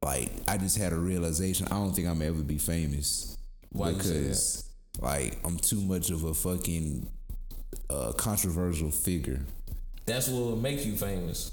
like 0.02 0.30
I 0.46 0.56
just 0.56 0.78
had 0.78 0.92
a 0.92 0.96
realization. 0.96 1.66
I 1.66 1.74
don't 1.76 1.92
think 1.94 2.06
I'm 2.08 2.22
ever 2.22 2.42
be 2.42 2.58
famous 2.58 3.36
Why 3.72 3.92
because 3.92 4.68
like 5.00 5.36
I'm 5.44 5.56
too 5.58 5.80
much 5.80 6.10
of 6.10 6.24
a 6.24 6.32
fucking 6.34 7.08
uh, 7.90 8.12
controversial 8.12 8.90
figure. 8.90 9.40
That's 10.06 10.28
what 10.28 10.38
will 10.42 10.56
make 10.56 10.84
you 10.84 10.96
famous. 10.96 11.52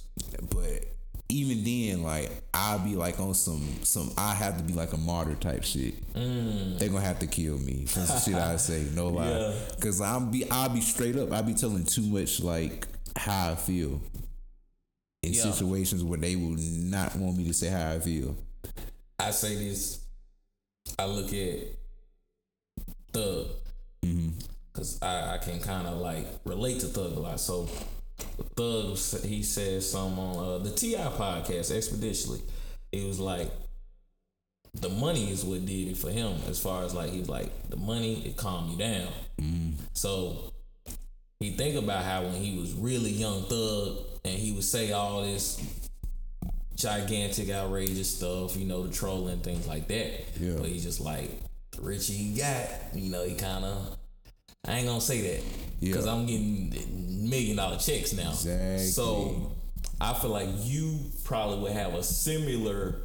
But 0.50 0.86
even 1.32 1.64
then, 1.64 2.04
like 2.04 2.30
I'll 2.54 2.80
be 2.80 2.96
like 2.96 3.20
on 3.20 3.34
some 3.34 3.62
some. 3.84 4.12
I 4.18 4.34
have 4.34 4.58
to 4.58 4.64
be 4.64 4.74
like 4.74 4.94
a 4.94 4.98
martyr 4.98 5.36
type 5.36 5.64
shit. 5.64 5.96
Mm. 6.14 6.78
They 6.78 6.90
gonna 6.90 7.02
have 7.02 7.20
to 7.20 7.28
kill 7.28 7.58
me 7.58 7.86
for 7.86 8.00
some 8.02 8.20
shit 8.20 8.36
I 8.36 8.58
say. 8.58 8.86
No 8.94 9.08
lie, 9.10 9.30
Yeah. 9.30 9.54
because 9.76 10.02
I'm 10.02 10.30
be 10.30 10.50
I'll 10.52 10.70
be 10.70 10.82
straight 10.82 11.16
up. 11.16 11.32
I'll 11.32 11.44
be 11.44 11.54
telling 11.54 11.86
too 11.86 12.02
much 12.04 12.42
like 12.42 12.88
how 13.16 13.52
I 13.52 13.56
feel 13.56 14.02
in 15.24 15.34
Yeah. 15.34 15.52
situations 15.52 16.04
where 16.04 16.20
they 16.20 16.36
will 16.36 16.56
not 16.58 17.16
want 17.16 17.38
me 17.38 17.46
to 17.48 17.54
say 17.54 17.68
how 17.70 17.92
I 17.92 18.00
feel. 18.00 18.36
I 19.20 19.32
say 19.32 19.56
this. 19.56 20.00
I 21.00 21.06
look 21.06 21.32
at 21.34 21.60
Thug, 23.14 23.48
mm-hmm. 24.04 24.30
cause 24.74 25.00
I, 25.02 25.36
I 25.36 25.38
can 25.38 25.60
kind 25.60 25.88
of 25.88 25.98
like 25.98 26.26
relate 26.46 26.80
to 26.82 26.88
Thug 26.88 27.16
a 27.16 27.20
lot. 27.20 27.40
So 27.40 27.70
Thug, 28.56 28.98
he 29.24 29.44
said 29.44 29.84
some 29.84 30.18
on 30.20 30.38
uh, 30.44 30.58
the 30.60 30.72
T.I. 30.72 31.00
podcast, 31.00 31.76
expeditiously. 31.76 32.42
It 32.92 33.06
was 33.06 33.20
like 33.20 33.50
the 34.74 34.90
money 34.90 35.32
is 35.32 35.44
what 35.44 35.66
did 35.66 35.90
it 35.90 35.98
for 35.98 36.10
him. 36.10 36.34
As 36.48 36.60
far 36.60 36.84
as 36.84 36.94
like 36.94 37.12
he 37.12 37.20
was 37.20 37.30
like 37.30 37.70
the 37.70 37.78
money, 37.78 38.26
it 38.26 38.38
calmed 38.38 38.72
you 38.72 38.78
down. 38.78 39.08
So 39.94 40.52
he 41.40 41.52
think 41.52 41.76
about 41.76 42.04
how 42.06 42.24
when 42.24 42.34
he 42.36 42.60
was 42.60 42.74
really 42.74 43.12
young 43.12 43.44
Thug, 43.44 43.98
and 44.24 44.34
he 44.34 44.52
would 44.52 44.64
say 44.64 44.92
all 44.92 45.24
this 45.24 45.62
gigantic, 46.76 47.50
outrageous 47.50 48.18
stuff, 48.18 48.56
you 48.56 48.66
know, 48.66 48.84
the 48.86 48.94
trolling 48.94 49.40
things 49.40 49.68
like 49.68 49.88
that. 49.88 50.26
Yeah. 50.40 50.56
But 50.58 50.68
he's 50.68 50.84
just 50.84 51.02
like 51.02 51.30
the 51.72 51.82
richer 51.82 52.14
he 52.14 52.36
got, 52.36 52.68
you 52.94 53.12
know, 53.12 53.24
he 53.24 53.36
kind 53.36 53.66
of. 53.66 53.98
I 54.68 54.78
ain't 54.78 54.88
gonna 54.88 55.02
say 55.02 55.22
that 55.22 55.44
because 55.80 56.06
Yeah. 56.06 56.14
I'm 56.14 56.26
getting 56.28 57.30
million 57.30 57.58
dollar 57.58 57.78
checks 57.78 58.14
now. 58.14 58.30
Exactly. 58.30 58.86
So 58.86 59.54
I 60.00 60.14
feel 60.14 60.30
like 60.30 60.50
you 60.60 61.00
probably 61.24 61.60
would 61.60 61.72
have 61.72 61.96
a 61.96 62.04
similar 62.04 62.96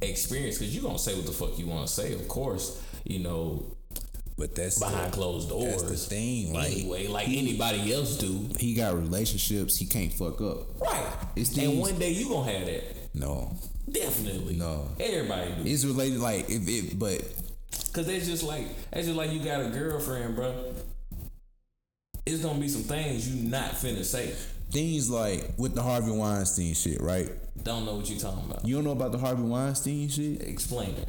experience 0.00 0.58
because 0.58 0.74
you're 0.74 0.84
gonna 0.84 0.98
say 0.98 1.14
what 1.14 1.26
the 1.26 1.32
fuck 1.32 1.58
you 1.58 1.66
want 1.66 1.86
to 1.86 1.92
say, 1.92 2.14
of 2.14 2.26
course. 2.28 2.80
You 3.04 3.18
know, 3.18 3.76
But 4.38 4.54
that's 4.54 4.78
behind 4.78 5.12
the, 5.12 5.16
closed 5.16 5.50
doors. 5.50 5.82
That's 5.82 6.04
the 6.06 6.14
thing. 6.14 6.54
Like 6.54 6.72
anyway, 6.72 7.06
like 7.08 7.28
anybody 7.28 7.92
else 7.92 8.16
do. 8.16 8.48
he 8.58 8.72
got 8.72 8.94
relationships. 8.94 9.76
He 9.76 9.84
can't 9.84 10.12
fuck 10.12 10.40
up. 10.40 10.80
Right. 10.80 11.06
It's 11.36 11.50
and 11.50 11.58
things- 11.58 11.78
one 11.78 11.98
day 11.98 12.12
you 12.12 12.30
gonna 12.30 12.50
have 12.50 12.66
that. 12.66 12.82
No, 13.12 13.54
Definitely. 13.90 14.56
No. 14.56 14.88
Everybody 14.98 15.52
do. 15.62 15.70
it's 15.70 15.84
related. 15.84 16.18
Like 16.20 16.48
if 16.48 16.66
it, 16.66 16.98
but 16.98 17.20
Cause 17.92 18.06
that's 18.06 18.26
just 18.26 18.42
like 18.42 18.66
that's 18.90 19.04
just 19.06 19.16
like 19.18 19.30
you 19.32 19.40
got 19.40 19.60
a 19.60 19.68
girlfriend, 19.68 20.34
bro. 20.34 20.72
It's 22.26 22.42
gonna 22.42 22.58
be 22.58 22.68
some 22.68 22.82
things 22.82 23.28
you 23.28 23.48
not 23.50 23.72
finna 23.72 24.04
say. 24.04 24.34
things 24.70 25.10
like 25.10 25.50
with 25.58 25.74
the 25.74 25.82
Harvey 25.82 26.10
Weinstein 26.10 26.74
shit, 26.74 27.00
right? 27.00 27.30
Don't 27.62 27.84
know 27.86 27.96
what 27.96 28.08
you 28.10 28.18
talking 28.18 28.50
about. 28.50 28.64
You 28.66 28.74
don't 28.76 28.84
know 28.84 28.92
about 28.92 29.12
the 29.12 29.18
Harvey 29.18 29.42
Weinstein 29.42 30.08
shit? 30.08 30.42
Explain 30.42 30.90
it. 30.96 31.08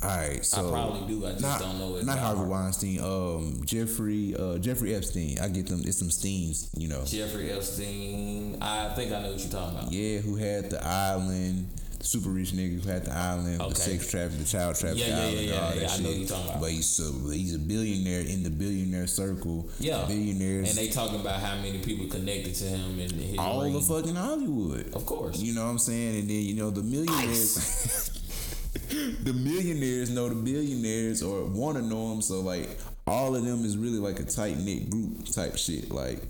All 0.00 0.08
right, 0.16 0.44
so 0.44 0.68
I 0.68 0.70
probably 0.70 1.08
do, 1.08 1.26
I 1.26 1.30
just 1.30 1.42
not, 1.42 1.60
don't 1.60 1.78
know 1.78 1.96
it 1.96 2.04
Not 2.04 2.18
Harvey. 2.20 2.42
Weinstein. 2.42 3.00
Um, 3.00 3.62
Jeffrey. 3.64 4.32
Uh, 4.38 4.58
Jeffrey 4.58 4.94
Epstein. 4.94 5.38
I 5.40 5.48
get 5.48 5.66
them. 5.66 5.80
It's 5.84 5.98
some 5.98 6.10
steams. 6.10 6.70
You 6.76 6.86
know. 6.88 7.04
Jeffrey 7.04 7.50
Epstein. 7.50 8.58
I 8.60 8.90
think 8.94 9.12
I 9.12 9.22
know 9.22 9.32
what 9.32 9.40
you're 9.40 9.50
talking 9.50 9.78
about. 9.78 9.92
Yeah, 9.92 10.18
who 10.18 10.36
had 10.36 10.70
the 10.70 10.84
island? 10.86 11.68
Super 12.00 12.28
rich 12.30 12.52
nigga 12.52 12.80
who 12.82 12.88
had 12.88 13.04
the 13.04 13.12
island, 13.12 13.60
Okay. 13.60 13.68
the 13.70 13.74
sex 13.74 14.10
traffic, 14.10 14.38
the 14.38 14.44
child 14.44 14.76
traffic 14.76 14.98
Yeah, 15.00 15.06
yeah, 15.08 15.16
island, 15.18 15.32
yeah, 15.34 15.40
and 15.40 15.48
yeah, 15.48 15.60
all 15.60 15.68
that 15.70 15.76
yeah, 15.80 15.84
I 15.84 15.88
shit. 15.88 16.00
know 16.02 16.08
what 16.10 16.18
you're 16.18 16.28
talking 16.28 16.48
about. 16.48 16.60
But 16.60 16.70
he's 16.70 16.86
so 16.86 17.12
he's 17.30 17.54
a 17.54 17.58
billionaire 17.58 18.20
in 18.20 18.42
the 18.44 18.50
billionaire 18.50 19.06
circle. 19.08 19.68
Yeah. 19.80 20.04
billionaires. 20.06 20.68
And 20.70 20.78
they 20.78 20.88
talking 20.90 21.20
about 21.20 21.40
how 21.40 21.56
many 21.56 21.78
people 21.78 22.06
connected 22.06 22.54
to 22.54 22.64
him 22.64 23.00
and 23.00 23.10
his 23.12 23.36
all 23.38 23.62
ring. 23.64 23.72
the 23.72 23.80
fucking 23.80 24.14
Hollywood. 24.14 24.94
Of 24.94 25.04
course. 25.06 25.40
You 25.40 25.54
know 25.54 25.64
what 25.64 25.70
I'm 25.70 25.78
saying? 25.78 26.20
And 26.20 26.30
then 26.30 26.36
you 26.42 26.54
know 26.54 26.70
the 26.70 26.82
millionaires. 26.82 28.10
the 29.24 29.32
millionaires 29.32 30.10
know 30.10 30.28
the 30.28 30.34
billionaires 30.36 31.22
or 31.22 31.44
want 31.46 31.76
to 31.78 31.82
know 31.82 32.10
them. 32.10 32.22
So 32.22 32.40
like 32.40 32.68
all 33.06 33.34
of 33.34 33.44
them 33.44 33.64
is 33.64 33.76
really 33.76 33.98
like 33.98 34.20
a 34.20 34.24
tight 34.24 34.56
knit 34.58 34.88
group 34.88 35.26
type 35.26 35.56
shit, 35.56 35.90
like 35.90 36.22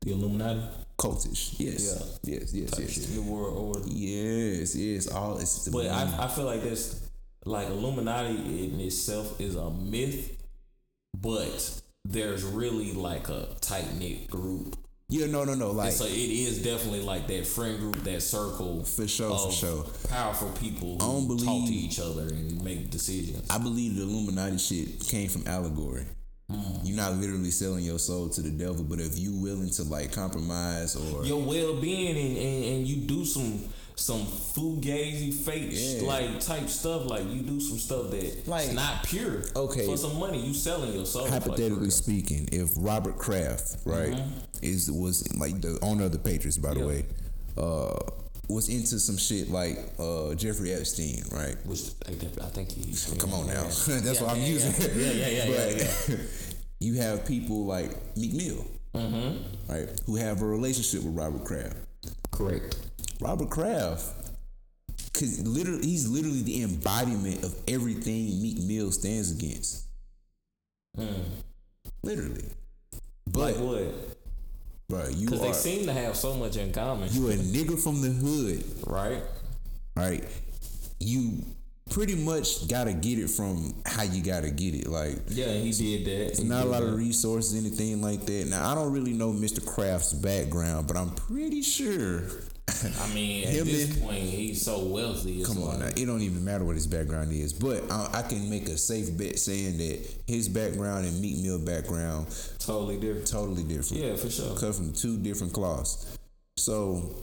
the 0.00 0.12
Illuminati. 0.12 0.62
Cultish. 1.00 1.54
Yes, 1.58 2.18
yes, 2.22 2.52
yes, 2.52 2.70
Type 2.70 2.80
yes. 2.80 3.06
The 3.06 3.22
world 3.22 3.56
order. 3.76 3.88
yes, 3.88 4.76
yes. 4.76 5.08
All 5.08 5.38
it's 5.38 5.64
the 5.64 5.70
But 5.70 5.86
I, 5.86 6.24
I 6.24 6.28
feel 6.28 6.44
like 6.44 6.62
that's 6.62 7.08
like 7.44 7.68
Illuminati 7.68 8.36
in 8.66 8.78
itself 8.80 9.40
is 9.40 9.56
a 9.56 9.70
myth, 9.70 10.36
but 11.16 11.80
there's 12.04 12.44
really 12.44 12.92
like 12.92 13.28
a 13.28 13.48
tight 13.60 13.94
knit 13.98 14.28
group. 14.28 14.76
yeah, 15.08 15.26
no, 15.26 15.44
no, 15.44 15.54
no. 15.54 15.70
Like 15.72 15.92
So 15.92 16.04
it 16.04 16.12
is 16.12 16.62
definitely 16.62 17.02
like 17.02 17.26
that 17.28 17.46
friend 17.46 17.78
group, 17.78 17.96
that 18.04 18.20
circle 18.22 18.84
For 18.84 19.08
sure, 19.08 19.36
for 19.38 19.52
sure. 19.52 19.84
powerful 20.08 20.50
people 20.60 20.96
I 20.96 21.06
don't 21.06 21.26
who 21.26 21.38
talk 21.38 21.66
to 21.66 21.72
each 21.72 21.98
other 21.98 22.28
and 22.28 22.62
make 22.62 22.90
decisions. 22.90 23.46
I 23.50 23.58
believe 23.58 23.96
the 23.96 24.02
Illuminati 24.02 24.58
shit 24.58 25.00
came 25.08 25.28
from 25.28 25.46
allegory. 25.46 26.04
Hmm. 26.50 26.84
You're 26.86 26.96
not 26.96 27.14
literally 27.14 27.50
selling 27.50 27.84
your 27.84 27.98
soul 27.98 28.28
to 28.30 28.42
the 28.42 28.50
devil, 28.50 28.82
but 28.84 28.98
if 29.00 29.18
you 29.18 29.32
willing 29.32 29.70
to 29.70 29.84
like 29.84 30.12
compromise 30.12 30.96
or 30.96 31.24
Your 31.24 31.40
well 31.42 31.76
being 31.80 32.16
and, 32.16 32.36
and, 32.36 32.64
and 32.64 32.86
you 32.88 32.96
do 33.06 33.24
some 33.24 33.60
some 33.96 34.20
fugazi 34.24 35.32
fake 35.32 35.68
Yeah. 35.72 36.08
like 36.08 36.40
type 36.40 36.68
stuff 36.70 37.04
like 37.06 37.30
you 37.30 37.42
do 37.42 37.60
some 37.60 37.78
stuff 37.78 38.10
that 38.12 38.48
Like- 38.48 38.64
it's 38.66 38.74
not 38.74 39.04
pure. 39.04 39.42
Okay. 39.54 39.84
for 39.86 39.96
some 39.98 40.18
money 40.18 40.40
you 40.40 40.54
selling 40.54 40.94
your 40.94 41.04
soul. 41.06 41.28
hypothetically 41.28 41.82
real. 41.82 41.90
speaking, 41.90 42.48
if 42.50 42.70
Robert 42.76 43.18
Kraft, 43.18 43.76
right, 43.84 44.18
is 44.62 44.90
was 44.90 45.22
like 45.36 45.60
the 45.60 45.78
owner 45.82 46.04
of 46.04 46.12
the 46.12 46.18
Patriots, 46.18 46.56
by 46.58 46.72
the 46.74 46.80
Mm-hmm. 46.80 46.88
Yeah. 46.88 47.64
way, 47.64 47.92
uh, 47.94 47.98
was 48.50 48.68
into 48.68 48.98
some 48.98 49.16
shit 49.16 49.50
like 49.50 49.78
uh, 49.98 50.34
Jeffrey 50.34 50.72
Epstein, 50.72 51.22
right? 51.32 51.56
Which 51.66 51.80
I 52.06 52.12
think- 52.12 52.72
he. 52.72 52.94
Come 53.18 53.32
on 53.34 53.46
now, 53.46 53.62
that's 53.64 53.88
Yeah, 53.88 54.22
what 54.26 54.32
I'm 54.32 54.40
yeah, 54.40 54.46
using. 54.46 55.00
Yeah, 55.00 55.10
yeah, 55.12 55.28
yeah, 55.28 55.44
yeah, 55.44 55.46
but 55.46 56.08
yeah. 56.08 56.16
you 56.80 56.94
have 56.94 57.24
people 57.26 57.64
like 57.66 57.90
Meek 58.16 58.34
Mill, 58.34 58.64
Mm-hmm. 58.94 59.72
right, 59.72 59.88
who 60.06 60.16
have 60.16 60.42
a 60.42 60.44
relationship 60.46 61.04
with 61.04 61.14
Robert 61.16 61.44
Kraft. 61.44 61.76
Correct. 62.32 62.76
Robert 63.20 63.50
Kraft, 63.50 64.04
cause 65.14 65.46
literally, 65.46 65.86
he's 65.86 66.08
literally 66.08 66.42
the 66.42 66.62
embodiment 66.62 67.44
of 67.44 67.54
everything 67.68 68.40
Meek 68.42 68.60
Mill 68.62 68.90
stands 68.90 69.30
against. 69.30 69.84
Literally, 72.02 72.44
but. 73.26 73.40
Like 73.40 73.56
what? 73.56 73.94
Bro, 74.90 75.08
you 75.08 75.26
Because 75.26 75.40
they 75.40 75.52
seem 75.52 75.86
to 75.86 75.92
have 75.92 76.16
so 76.16 76.34
much 76.34 76.56
in 76.56 76.72
common. 76.72 77.08
you 77.12 77.30
a 77.30 77.34
nigga 77.34 77.78
from 77.82 78.02
the 78.02 78.10
hood, 78.10 78.64
right? 78.86 79.22
right? 79.96 80.24
You 80.98 81.42
pretty 81.90 82.14
much 82.14 82.68
gotta 82.68 82.92
get 82.92 83.18
it 83.18 83.28
from 83.30 83.74
how 83.86 84.02
you 84.02 84.22
gotta 84.22 84.50
get 84.50 84.74
it. 84.74 84.86
Like 84.86 85.16
Yeah, 85.28 85.52
he 85.52 85.72
did 85.72 86.36
that. 86.36 86.44
Not 86.44 86.64
a 86.64 86.68
lot 86.68 86.80
that. 86.82 86.88
of 86.90 86.96
resources, 86.96 87.54
anything 87.58 88.00
like 88.02 88.26
that. 88.26 88.48
Now 88.48 88.70
I 88.70 88.74
don't 88.74 88.92
really 88.92 89.12
know 89.12 89.32
Mr. 89.32 89.64
Kraft's 89.64 90.12
background, 90.12 90.86
but 90.86 90.96
I'm 90.96 91.10
pretty 91.10 91.62
sure. 91.62 92.22
I 93.00 93.14
mean, 93.14 93.46
at 93.48 93.54
Him 93.54 93.66
this 93.66 93.98
point, 93.98 94.22
he's 94.22 94.64
so 94.64 94.84
wealthy. 94.84 95.40
It's 95.40 95.48
Come 95.48 95.62
on, 95.62 95.78
now, 95.80 95.86
like, 95.86 95.98
it 95.98 96.06
don't 96.06 96.22
even 96.22 96.44
matter 96.44 96.64
what 96.64 96.74
his 96.76 96.86
background 96.86 97.32
is, 97.32 97.52
but 97.52 97.90
I, 97.90 98.10
I 98.14 98.22
can 98.22 98.48
make 98.50 98.68
a 98.68 98.76
safe 98.78 99.16
bet 99.16 99.38
saying 99.38 99.78
that 99.78 100.14
his 100.26 100.48
background 100.48 101.06
and 101.06 101.20
Meek 101.20 101.38
Mill 101.42 101.58
background 101.58 102.26
totally 102.58 102.96
different. 102.98 103.26
totally 103.26 103.62
different. 103.62 104.02
Yeah, 104.02 104.16
for 104.16 104.30
sure. 104.30 104.56
cut 104.56 104.74
from 104.74 104.92
two 104.92 105.16
different 105.18 105.52
cloths. 105.52 106.16
So 106.56 107.14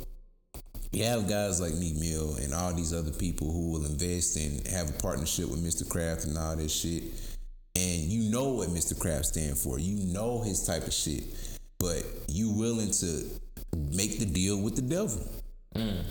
you 0.91 1.03
have 1.03 1.27
guys 1.27 1.59
like 1.61 1.73
Meek 1.75 1.95
Mill 1.97 2.35
and 2.37 2.53
all 2.53 2.73
these 2.73 2.93
other 2.93 3.11
people 3.11 3.51
who 3.51 3.71
will 3.71 3.85
invest 3.85 4.37
and 4.37 4.65
have 4.67 4.89
a 4.89 4.93
partnership 4.93 5.49
with 5.49 5.63
Mr. 5.63 5.87
Kraft 5.87 6.25
and 6.25 6.37
all 6.37 6.55
this 6.55 6.73
shit. 6.73 7.03
and 7.75 8.01
you 8.01 8.31
know 8.31 8.49
what 8.49 8.69
Mr. 8.69 8.93
Krabs 8.95 9.25
stand 9.25 9.57
for. 9.57 9.77
You 9.79 9.95
know 10.11 10.41
his 10.41 10.65
type 10.65 10.87
of 10.87 10.93
shit, 10.93 11.23
but 11.79 12.03
you 12.27 12.49
willing 12.51 12.89
to 12.91 13.25
make 13.75 14.19
the 14.19 14.25
deal 14.25 14.61
with 14.61 14.75
the 14.75 14.81
devil. 14.81 15.19
Mm. 15.75 16.03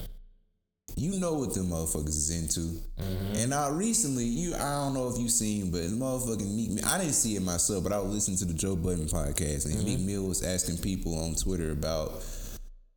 You 0.99 1.21
know 1.21 1.35
what 1.35 1.53
the 1.53 1.61
motherfuckers 1.61 2.09
is 2.09 2.31
into. 2.31 2.81
Mm-hmm. 2.99 3.37
And 3.37 3.51
now 3.51 3.71
recently, 3.71 4.25
you 4.25 4.55
I 4.55 4.85
don't 4.85 4.95
know 4.95 5.09
if 5.09 5.19
you 5.19 5.29
seen, 5.29 5.71
but 5.71 5.83
the 5.83 5.89
motherfucking 5.89 6.57
Meek 6.57 6.71
Mill, 6.71 6.85
I 6.87 6.99
didn't 6.99 7.13
see 7.13 7.37
it 7.37 7.43
myself, 7.43 7.85
but 7.85 7.93
I 7.93 7.99
was 7.99 8.15
listening 8.15 8.39
to 8.39 8.45
the 8.47 8.55
Joe 8.55 8.77
Budden 8.77 9.05
podcast, 9.07 9.67
and 9.67 9.85
Meek 9.85 9.99
mm-hmm. 9.99 10.07
Mill 10.07 10.23
was 10.25 10.43
asking 10.43 10.79
people 10.79 11.19
on 11.19 11.35
Twitter 11.35 11.71
about 11.71 12.23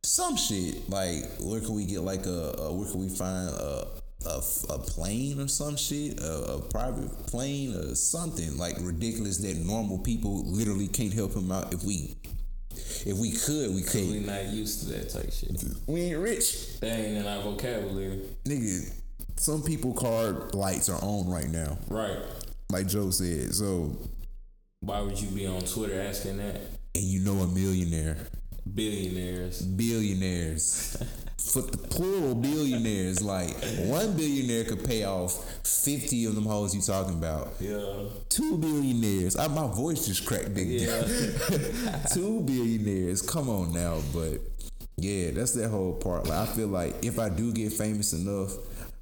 some 0.02 0.36
shit 0.36 0.88
like 0.88 1.24
where 1.40 1.60
can 1.60 1.74
we 1.74 1.84
get 1.84 2.00
like 2.00 2.24
a, 2.24 2.54
a 2.58 2.72
where 2.72 2.90
can 2.90 3.00
we 3.00 3.08
find 3.08 3.50
a 3.50 3.86
a, 4.26 4.42
a 4.70 4.78
plane 4.78 5.40
or 5.40 5.48
some 5.48 5.76
shit 5.76 6.18
a, 6.20 6.54
a 6.54 6.60
private 6.60 7.10
plane 7.26 7.74
or 7.74 7.94
something 7.94 8.56
like 8.56 8.76
ridiculous 8.80 9.38
that 9.38 9.56
normal 9.56 9.98
people 9.98 10.42
literally 10.44 10.88
can't 10.88 11.12
help 11.12 11.34
him 11.34 11.50
out 11.52 11.72
if 11.72 11.84
we 11.84 12.14
if 12.72 13.16
we 13.18 13.32
could 13.32 13.74
we 13.74 13.82
could. 13.82 14.08
We 14.10 14.20
not 14.20 14.44
used 14.46 14.80
to 14.86 14.92
that 14.94 15.10
type 15.10 15.32
shit. 15.32 15.50
we 15.86 16.00
ain't 16.02 16.18
rich 16.18 16.78
That 16.80 16.98
ain't 16.98 17.16
in 17.18 17.26
our 17.26 17.42
vocabulary. 17.42 18.20
nigga 18.44 18.92
some 19.36 19.62
people 19.62 19.92
card 19.94 20.54
lights 20.54 20.88
are 20.88 21.02
on 21.02 21.28
right 21.28 21.48
now 21.48 21.78
Right. 21.88 22.18
like 22.70 22.86
Joe 22.86 23.10
said 23.10 23.54
so 23.54 23.90
Why 24.80 25.00
would 25.00 25.20
you 25.20 25.28
be 25.30 25.46
on 25.46 25.60
Twitter 25.62 26.00
asking 26.00 26.38
that? 26.38 26.56
and 26.94 27.04
you 27.04 27.20
know 27.20 27.34
a 27.42 27.46
millionaire 27.46 28.16
Billionaires. 28.74 29.62
billionaires. 29.62 30.96
For 31.38 31.62
the 31.62 31.78
plural 31.78 32.34
billionaires, 32.34 33.22
like 33.22 33.50
one 33.78 34.16
billionaire 34.16 34.64
could 34.64 34.84
pay 34.84 35.04
off 35.04 35.32
fifty 35.64 36.26
of 36.26 36.34
them 36.34 36.44
hoes 36.44 36.74
you 36.74 36.82
talking 36.82 37.14
about. 37.14 37.54
Yeah. 37.58 38.04
Two 38.28 38.58
billionaires. 38.58 39.36
I, 39.36 39.48
my 39.48 39.66
voice 39.66 40.06
just 40.06 40.26
cracked. 40.26 40.54
Big 40.54 40.68
Yeah. 40.68 41.02
Two 42.12 42.40
billionaires. 42.42 43.22
Come 43.22 43.48
on 43.48 43.72
now, 43.72 44.00
but 44.12 44.40
yeah, 44.96 45.30
that's 45.32 45.52
that 45.52 45.70
whole 45.70 45.94
part. 45.94 46.28
Like 46.28 46.48
I 46.48 46.52
feel 46.52 46.68
like 46.68 47.04
if 47.04 47.18
I 47.18 47.30
do 47.30 47.52
get 47.52 47.72
famous 47.72 48.12
enough, 48.12 48.52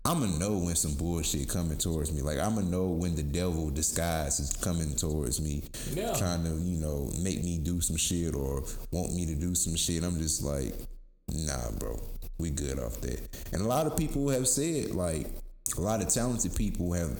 I'ma 0.04 0.26
know 0.38 0.56
when 0.58 0.74
some 0.74 0.94
bullshit 0.94 1.48
coming 1.48 1.76
towards 1.76 2.12
me. 2.12 2.22
Like 2.22 2.38
I'ma 2.38 2.62
know 2.62 2.86
when 2.86 3.14
the 3.14 3.22
devil 3.22 3.68
disguise 3.70 4.40
is 4.40 4.52
coming 4.52 4.94
towards 4.96 5.40
me, 5.40 5.64
Yeah. 5.94 6.14
trying 6.14 6.44
to 6.44 6.50
you 6.50 6.78
know 6.78 7.10
make 7.20 7.42
me 7.44 7.58
do 7.58 7.80
some 7.80 7.96
shit 7.96 8.34
or 8.34 8.64
want 8.90 9.14
me 9.14 9.26
to 9.26 9.34
do 9.34 9.54
some 9.54 9.76
shit. 9.76 10.02
I'm 10.04 10.18
just 10.18 10.42
like, 10.42 10.74
nah, 11.28 11.70
bro, 11.78 12.00
we 12.38 12.50
good 12.50 12.78
off 12.78 13.00
that. 13.02 13.20
And 13.52 13.60
a 13.60 13.66
lot 13.66 13.86
of 13.86 13.96
people 13.96 14.28
have 14.30 14.48
said 14.48 14.92
like 14.92 15.26
a 15.76 15.80
lot 15.80 16.00
of 16.00 16.08
talented 16.08 16.54
people 16.56 16.92
have 16.94 17.16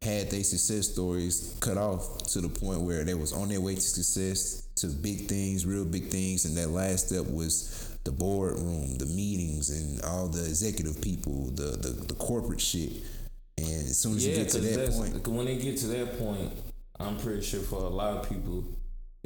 had 0.00 0.30
their 0.30 0.44
success 0.44 0.88
stories 0.92 1.56
cut 1.60 1.76
off 1.78 2.24
to 2.28 2.40
the 2.40 2.48
point 2.48 2.80
where 2.80 3.04
they 3.04 3.14
was 3.14 3.32
on 3.32 3.48
their 3.48 3.60
way 3.60 3.74
to 3.74 3.80
success 3.80 4.62
to 4.76 4.86
big 4.88 5.26
things, 5.28 5.64
real 5.66 5.84
big 5.84 6.08
things, 6.08 6.44
and 6.44 6.56
that 6.56 6.68
last 6.70 7.08
step 7.08 7.24
was 7.26 7.93
the 8.04 8.12
boardroom, 8.12 8.96
the 8.98 9.06
meetings, 9.06 9.70
and 9.70 10.02
all 10.04 10.28
the 10.28 10.44
executive 10.44 11.00
people, 11.00 11.50
the 11.54 11.76
the, 11.76 11.88
the 12.06 12.14
corporate 12.14 12.60
shit. 12.60 12.92
And 13.56 13.66
as 13.66 13.98
soon 13.98 14.16
as 14.16 14.26
you 14.26 14.34
get 14.34 14.48
to 14.50 14.60
that 14.60 14.90
point, 14.92 15.28
when 15.28 15.46
they 15.46 15.56
get 15.56 15.78
to 15.78 15.86
that 15.88 16.18
point, 16.18 16.52
I'm 16.98 17.16
pretty 17.18 17.42
sure 17.42 17.60
for 17.60 17.76
a 17.84 17.88
lot 17.88 18.16
of 18.18 18.28
people, 18.28 18.64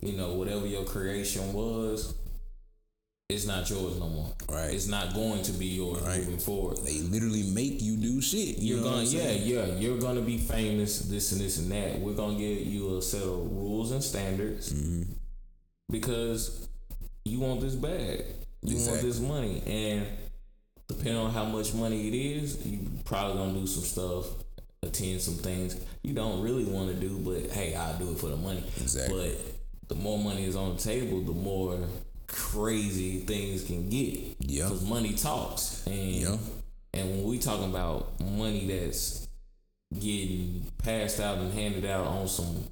you 0.03 0.13
know, 0.17 0.35
whatever 0.35 0.67
your 0.67 0.85
creation 0.85 1.53
was, 1.55 2.15
it's 3.31 3.47
not 3.47 3.69
yours 3.71 3.99
no 3.99 4.09
more. 4.09 4.33
Right. 4.51 4.73
It's 4.73 4.87
not 4.87 5.15
going 5.15 5.43
to 5.43 5.53
be 5.53 5.67
yours 5.67 6.01
Right. 6.03 6.19
moving 6.21 6.39
forward. 6.39 6.79
they 6.85 6.99
literally 7.01 7.43
make 7.43 7.81
you 7.83 7.97
do 7.97 8.21
shit. 8.23 8.59
You 8.59 8.77
You're 8.77 8.85
know 8.85 8.91
gonna, 8.91 9.03
yeah, 9.05 9.31
yeah, 9.33 9.67
you're 9.77 9.99
gonna 9.99 10.21
be 10.23 10.39
famous, 10.39 11.01
this 11.01 11.33
and 11.33 11.41
this 11.41 11.59
and 11.59 11.71
that. 11.73 11.99
We're 12.01 12.13
gonna 12.15 12.39
give 12.39 12.67
you 12.67 12.97
a 12.99 13.03
set 13.03 13.23
of 13.23 13.51
rules 13.53 13.93
and 13.93 14.03
standards 14.05 14.73
Mm-hmm. 14.73 15.13
because 15.91 16.69
you 17.25 17.41
want 17.41 17.61
this 17.61 17.75
bag, 17.75 18.25
you 18.63 18.77
want 18.77 19.01
this 19.03 19.21
money, 19.21 19.63
and 19.67 20.07
depending 20.89 21.17
on 21.17 21.31
how 21.31 21.45
much 21.45 21.75
money 21.75 22.09
it 22.09 22.15
is, 22.15 22.67
you 22.67 22.81
probably 23.05 23.37
gonna 23.37 23.59
do 23.59 23.67
some 23.67 23.85
stuff, 23.85 24.27
attend 24.83 25.21
some 25.21 25.35
things 25.35 25.77
you 26.03 26.15
don't 26.15 26.41
really 26.41 26.65
want 26.65 26.89
to 26.89 26.95
do, 26.95 27.19
but 27.19 27.51
hey, 27.51 27.75
I'll 27.75 27.99
do 27.99 28.13
it 28.13 28.19
for 28.19 28.29
the 28.29 28.37
money. 28.37 28.65
Exactly. 28.81 29.37
But 29.37 29.89
the 29.89 29.95
more 29.95 30.19
money 30.19 30.45
is 30.45 30.57
on 30.57 30.77
the 30.77 30.83
table, 30.83 31.21
the 31.21 31.33
more 31.33 31.79
crazy 32.27 33.21
things 33.21 33.65
can 33.65 33.89
get. 33.89 34.37
Yeah. 34.41 34.65
Because 34.65 34.83
money 34.83 35.15
talks, 35.15 35.87
and 35.87 36.15
Yeah. 36.15 36.37
and 36.95 37.11
when 37.11 37.25
we 37.25 37.39
talking 37.39 37.69
about 37.69 38.21
money 38.21 38.67
that's 38.67 39.29
getting 39.99 40.71
passed 40.79 41.21
out 41.21 41.39
and 41.39 41.53
handed 41.53 41.85
out 41.85 42.07
on 42.07 42.29
some 42.29 42.65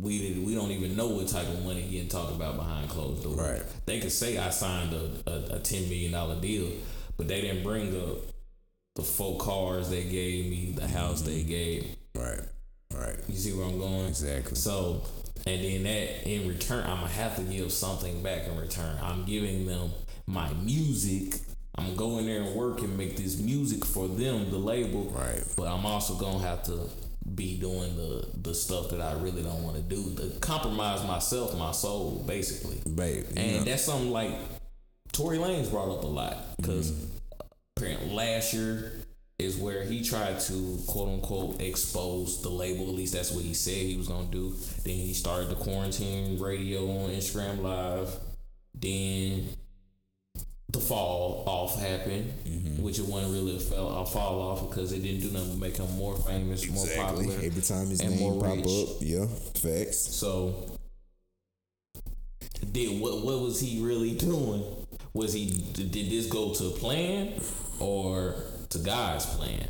we 0.00 0.42
we 0.44 0.54
don't 0.54 0.70
even 0.70 0.96
know 0.96 1.08
what 1.08 1.28
type 1.28 1.46
of 1.46 1.64
money 1.64 1.82
getting 1.82 2.08
talked 2.08 2.32
about 2.32 2.56
behind 2.56 2.88
closed 2.88 3.22
doors. 3.22 3.38
Right. 3.38 3.62
They 3.86 4.00
could 4.00 4.12
say 4.12 4.38
I 4.38 4.50
signed 4.50 4.92
a, 4.92 5.30
a, 5.30 5.56
a 5.56 5.58
ten 5.60 5.82
million 5.82 6.12
dollar 6.12 6.40
deal, 6.40 6.70
but 7.16 7.28
they 7.28 7.40
didn't 7.40 7.62
bring 7.62 7.96
up 8.00 8.18
the 8.96 9.02
four 9.02 9.38
cars 9.38 9.90
they 9.90 10.04
gave 10.04 10.50
me, 10.50 10.72
the 10.76 10.86
house 10.86 11.22
they 11.22 11.40
mm-hmm. 11.40 11.48
gave. 11.48 11.96
Right. 12.14 12.40
Right. 12.94 13.16
You 13.28 13.36
see 13.36 13.52
where 13.52 13.66
I'm 13.66 13.78
going? 13.78 14.06
Exactly. 14.06 14.54
So, 14.54 15.02
and 15.46 15.64
then 15.64 15.82
that 15.82 16.28
in 16.28 16.48
return, 16.48 16.84
I'm 16.84 17.00
gonna 17.00 17.08
have 17.08 17.36
to 17.36 17.42
give 17.42 17.72
something 17.72 18.22
back 18.22 18.46
in 18.46 18.56
return. 18.58 18.96
I'm 19.02 19.24
giving 19.24 19.66
them 19.66 19.90
my 20.26 20.52
music. 20.54 21.40
I'm 21.76 21.86
gonna 21.86 21.96
go 21.96 22.18
in 22.18 22.26
there 22.26 22.42
and 22.42 22.54
work 22.54 22.80
and 22.80 22.96
make 22.96 23.16
this 23.16 23.40
music 23.40 23.84
for 23.84 24.06
them, 24.06 24.50
the 24.50 24.58
label. 24.58 25.04
Right. 25.06 25.42
But 25.56 25.66
I'm 25.66 25.84
also 25.84 26.14
gonna 26.14 26.38
have 26.38 26.62
to 26.64 26.88
be 27.34 27.58
doing 27.58 27.96
the 27.96 28.26
the 28.42 28.54
stuff 28.54 28.90
that 28.90 29.00
I 29.00 29.12
really 29.14 29.42
don't 29.42 29.62
want 29.62 29.76
to 29.76 29.82
do 29.82 30.14
to 30.16 30.38
compromise 30.40 31.04
myself, 31.04 31.56
my 31.56 31.72
soul, 31.72 32.24
basically. 32.26 32.80
Babe. 32.90 33.24
And 33.36 33.58
know, 33.58 33.64
that's 33.64 33.84
something 33.84 34.10
like 34.10 34.32
Tory 35.12 35.38
Lanez 35.38 35.70
brought 35.70 35.90
up 35.90 36.04
a 36.04 36.08
lot 36.08 36.56
because 36.56 36.92
mm-hmm. 36.92 37.46
apparently 37.76 38.14
last 38.14 38.52
year 38.52 38.92
is 39.38 39.56
where 39.56 39.84
he 39.84 40.04
tried 40.04 40.38
to 40.38 40.78
quote 40.86 41.08
unquote 41.08 41.60
expose 41.60 42.42
the 42.42 42.48
label. 42.48 42.88
At 42.88 42.94
least 42.94 43.14
that's 43.14 43.32
what 43.32 43.44
he 43.44 43.54
said 43.54 43.74
he 43.74 43.96
was 43.96 44.08
gonna 44.08 44.26
do. 44.26 44.54
Then 44.84 44.94
he 44.94 45.12
started 45.12 45.48
the 45.50 45.56
quarantine 45.56 46.38
radio 46.40 46.82
on 46.90 47.10
Instagram 47.10 47.62
Live. 47.62 48.14
Then 48.74 49.48
the 50.74 50.80
fall 50.80 51.44
off 51.46 51.80
happened, 51.80 52.32
mm-hmm. 52.44 52.82
which 52.82 52.98
it 52.98 53.06
wasn't 53.06 53.32
really 53.32 53.56
a, 53.56 53.60
fall, 53.60 54.02
a 54.02 54.06
fall 54.06 54.40
off 54.42 54.68
because 54.68 54.92
it 54.92 55.02
didn't 55.02 55.20
do 55.20 55.30
nothing 55.30 55.50
but 55.50 55.58
make 55.58 55.76
him 55.76 55.90
more 55.96 56.16
famous, 56.18 56.68
more 56.68 56.86
popular. 56.96 57.34
Every 57.42 57.62
time 57.62 57.88
his 57.88 58.00
and 58.00 58.10
name 58.10 58.20
more 58.20 58.42
pop 58.42 58.56
rich. 58.56 58.66
up, 58.66 58.88
yeah, 59.00 59.26
facts. 59.54 59.98
So, 59.98 60.78
did 62.72 63.00
what? 63.00 63.24
What 63.24 63.40
was 63.40 63.60
he 63.60 63.82
really 63.82 64.14
doing? 64.16 64.64
Was 65.14 65.32
he? 65.32 65.46
Did 65.72 65.92
this 65.92 66.26
go 66.26 66.52
to 66.52 66.70
plan 66.70 67.40
or 67.78 68.34
to 68.70 68.78
God's 68.78 69.26
plan? 69.26 69.68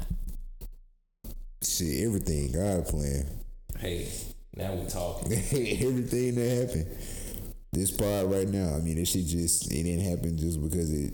Shit, 1.63 2.05
everything 2.05 2.53
God 2.53 2.87
plan. 2.87 3.27
Hey, 3.79 4.09
now 4.57 4.73
we 4.73 4.87
talking. 4.87 5.33
everything 5.33 6.35
that 6.37 6.67
happened. 6.67 6.87
This 7.75 7.91
part 7.91 8.29
right 8.29 8.49
now, 8.49 8.77
I 8.77 8.79
mean, 8.79 8.95
this 8.95 9.11
shit 9.11 9.27
just 9.27 9.71
it 9.73 9.83
didn't 9.83 10.05
happen 10.09 10.39
just 10.39 10.63
because 10.63 10.93
it, 10.93 11.13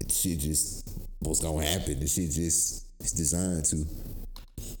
it 0.00 0.10
shit 0.10 0.38
just 0.38 0.88
was 1.20 1.40
gonna 1.40 1.66
happen. 1.66 2.00
This 2.00 2.14
shit 2.14 2.30
just 2.30 2.86
it's 2.98 3.12
designed 3.12 3.66
to. 3.66 3.84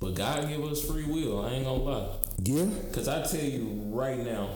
But 0.00 0.14
God 0.14 0.48
give 0.48 0.64
us 0.64 0.82
free 0.82 1.04
will. 1.04 1.44
I 1.44 1.50
ain't 1.50 1.66
gonna 1.66 1.82
lie. 1.82 2.16
Yeah. 2.42 2.66
Cause 2.92 3.08
I 3.08 3.22
tell 3.22 3.44
you 3.44 3.90
right 3.92 4.18
now, 4.18 4.48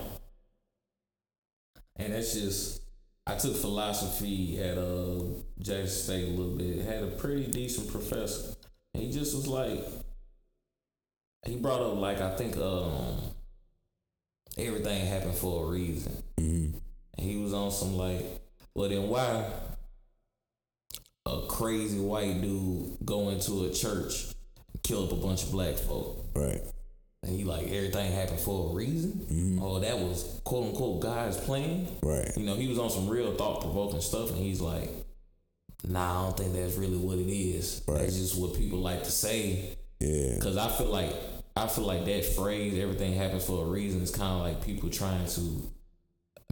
and 1.97 2.15
that's 2.15 2.33
just 2.33 2.81
I 3.27 3.35
took 3.37 3.55
philosophy 3.55 4.59
at 4.63 4.79
uh 4.79 5.23
Jackson 5.59 5.89
State 5.89 6.29
a 6.29 6.31
little 6.31 6.57
bit. 6.57 6.87
Had 6.87 7.03
a 7.03 7.09
pretty 7.09 7.49
decent 7.49 7.91
professor. 7.93 8.55
And 8.95 9.03
he 9.03 9.13
just 9.13 9.35
was 9.35 9.47
like 9.47 9.85
he 11.45 11.57
brought 11.57 11.83
up 11.83 11.99
like 11.99 12.23
I 12.23 12.35
think 12.35 12.57
um 12.57 13.19
everything 14.61 15.07
happened 15.07 15.35
for 15.35 15.65
a 15.65 15.71
reason. 15.71 16.13
Mm-hmm. 16.39 16.79
And 17.19 17.31
he 17.31 17.37
was 17.37 17.53
on 17.53 17.71
some 17.71 17.97
like, 17.97 18.25
well 18.75 18.89
then 18.89 19.09
why 19.09 19.45
a 21.27 21.47
crazy 21.49 21.99
white 21.99 22.41
dude 22.41 22.97
go 23.05 23.29
into 23.29 23.67
a 23.67 23.73
church 23.73 24.33
and 24.73 24.83
kill 24.83 25.05
up 25.05 25.13
a 25.13 25.17
bunch 25.17 25.45
of 25.45 25.53
black 25.53 25.77
folk? 25.77 26.27
Right. 26.35 26.63
And 27.23 27.37
he 27.37 27.45
like 27.45 27.65
everything 27.65 28.13
happened 28.13 28.41
for 28.41 28.71
a 28.71 28.75
reason. 28.75 29.27
Mm-hmm. 29.31 29.63
Oh, 29.63 29.79
that 29.81 29.99
was 29.99 30.41
quote 30.45 30.69
unquote 30.69 31.01
God's 31.01 31.37
plan. 31.37 31.87
Right. 32.03 32.31
You 32.37 32.47
know, 32.47 32.55
he 32.55 32.69
was 32.69 32.79
on 32.79 32.89
some 32.89 33.09
real 33.09 33.35
thought 33.35 33.61
provoking 33.61 34.01
stuff, 34.01 34.31
and 34.31 34.39
he's 34.39 34.63
like, 34.63 34.89
"Nah, 35.87 36.21
I 36.21 36.25
don't 36.25 36.37
think 36.39 36.55
that's 36.55 36.77
really 36.77 36.97
what 36.97 37.19
it 37.19 37.31
is. 37.31 37.83
Right. 37.87 37.99
That's 37.99 38.17
just 38.17 38.41
what 38.41 38.55
people 38.55 38.79
like 38.79 39.05
to 39.05 39.11
say." 39.11 39.77
Yeah. 39.99 40.37
Because 40.37 40.57
I 40.57 40.71
feel 40.71 40.87
like 40.87 41.15
I 41.61 41.69
feel 41.69 41.85
like 41.85 42.05
that 42.07 42.25
phrase, 42.25 42.79
"everything 42.79 43.15
happens 43.15 43.45
for 43.45 43.65
a 43.65 43.69
reason," 43.69 44.01
is 44.03 44.11
kind 44.11 44.33
of 44.33 44.41
like 44.41 44.65
people 44.65 44.89
trying 44.91 45.27
to 45.27 45.63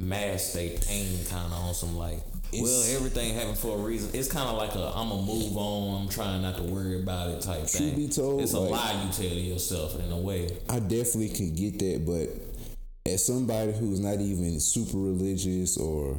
mask 0.00 0.52
their 0.52 0.70
pain 0.78 1.18
kind 1.28 1.52
of 1.52 1.58
on 1.58 1.74
some 1.74 1.96
like. 1.96 2.20
well, 2.52 2.82
everything 2.96 3.34
happened 3.34 3.58
for 3.58 3.78
a 3.78 3.82
reason. 3.82 4.10
It's 4.14 4.30
kind 4.30 4.48
of 4.48 4.56
like 4.56 4.74
a 4.74 4.92
I'm 4.96 5.08
gonna 5.08 5.22
move 5.22 5.56
on. 5.56 6.02
I'm 6.02 6.08
trying 6.08 6.40
not 6.42 6.56
to 6.56 6.62
worry 6.62 7.02
about 7.02 7.30
it 7.30 7.42
type 7.42 7.60
Truth 7.60 7.72
thing. 7.72 7.96
be 7.96 8.08
told, 8.08 8.40
it's 8.40 8.52
a 8.52 8.60
like- 8.60 8.70
lie 8.70 9.02
you 9.04 9.12
tell 9.12 9.36
yourself 9.36 9.98
in 9.98 10.10
a 10.10 10.18
way. 10.18 10.48
I 10.68 10.78
definitely 10.80 11.30
can 11.30 11.54
get 11.54 11.78
that, 11.80 12.06
but 12.06 13.10
as 13.10 13.24
somebody 13.24 13.72
who's 13.72 14.00
not 14.00 14.20
even 14.20 14.60
super 14.60 14.98
religious 14.98 15.76
or 15.76 16.18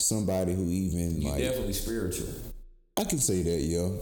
somebody 0.00 0.54
who 0.54 0.68
even 0.68 1.20
You 1.20 1.28
like 1.30 1.40
definitely 1.40 1.72
spiritual. 1.72 2.28
I 2.96 3.04
can 3.04 3.18
say 3.18 3.42
that, 3.42 3.60
yo. 3.62 3.98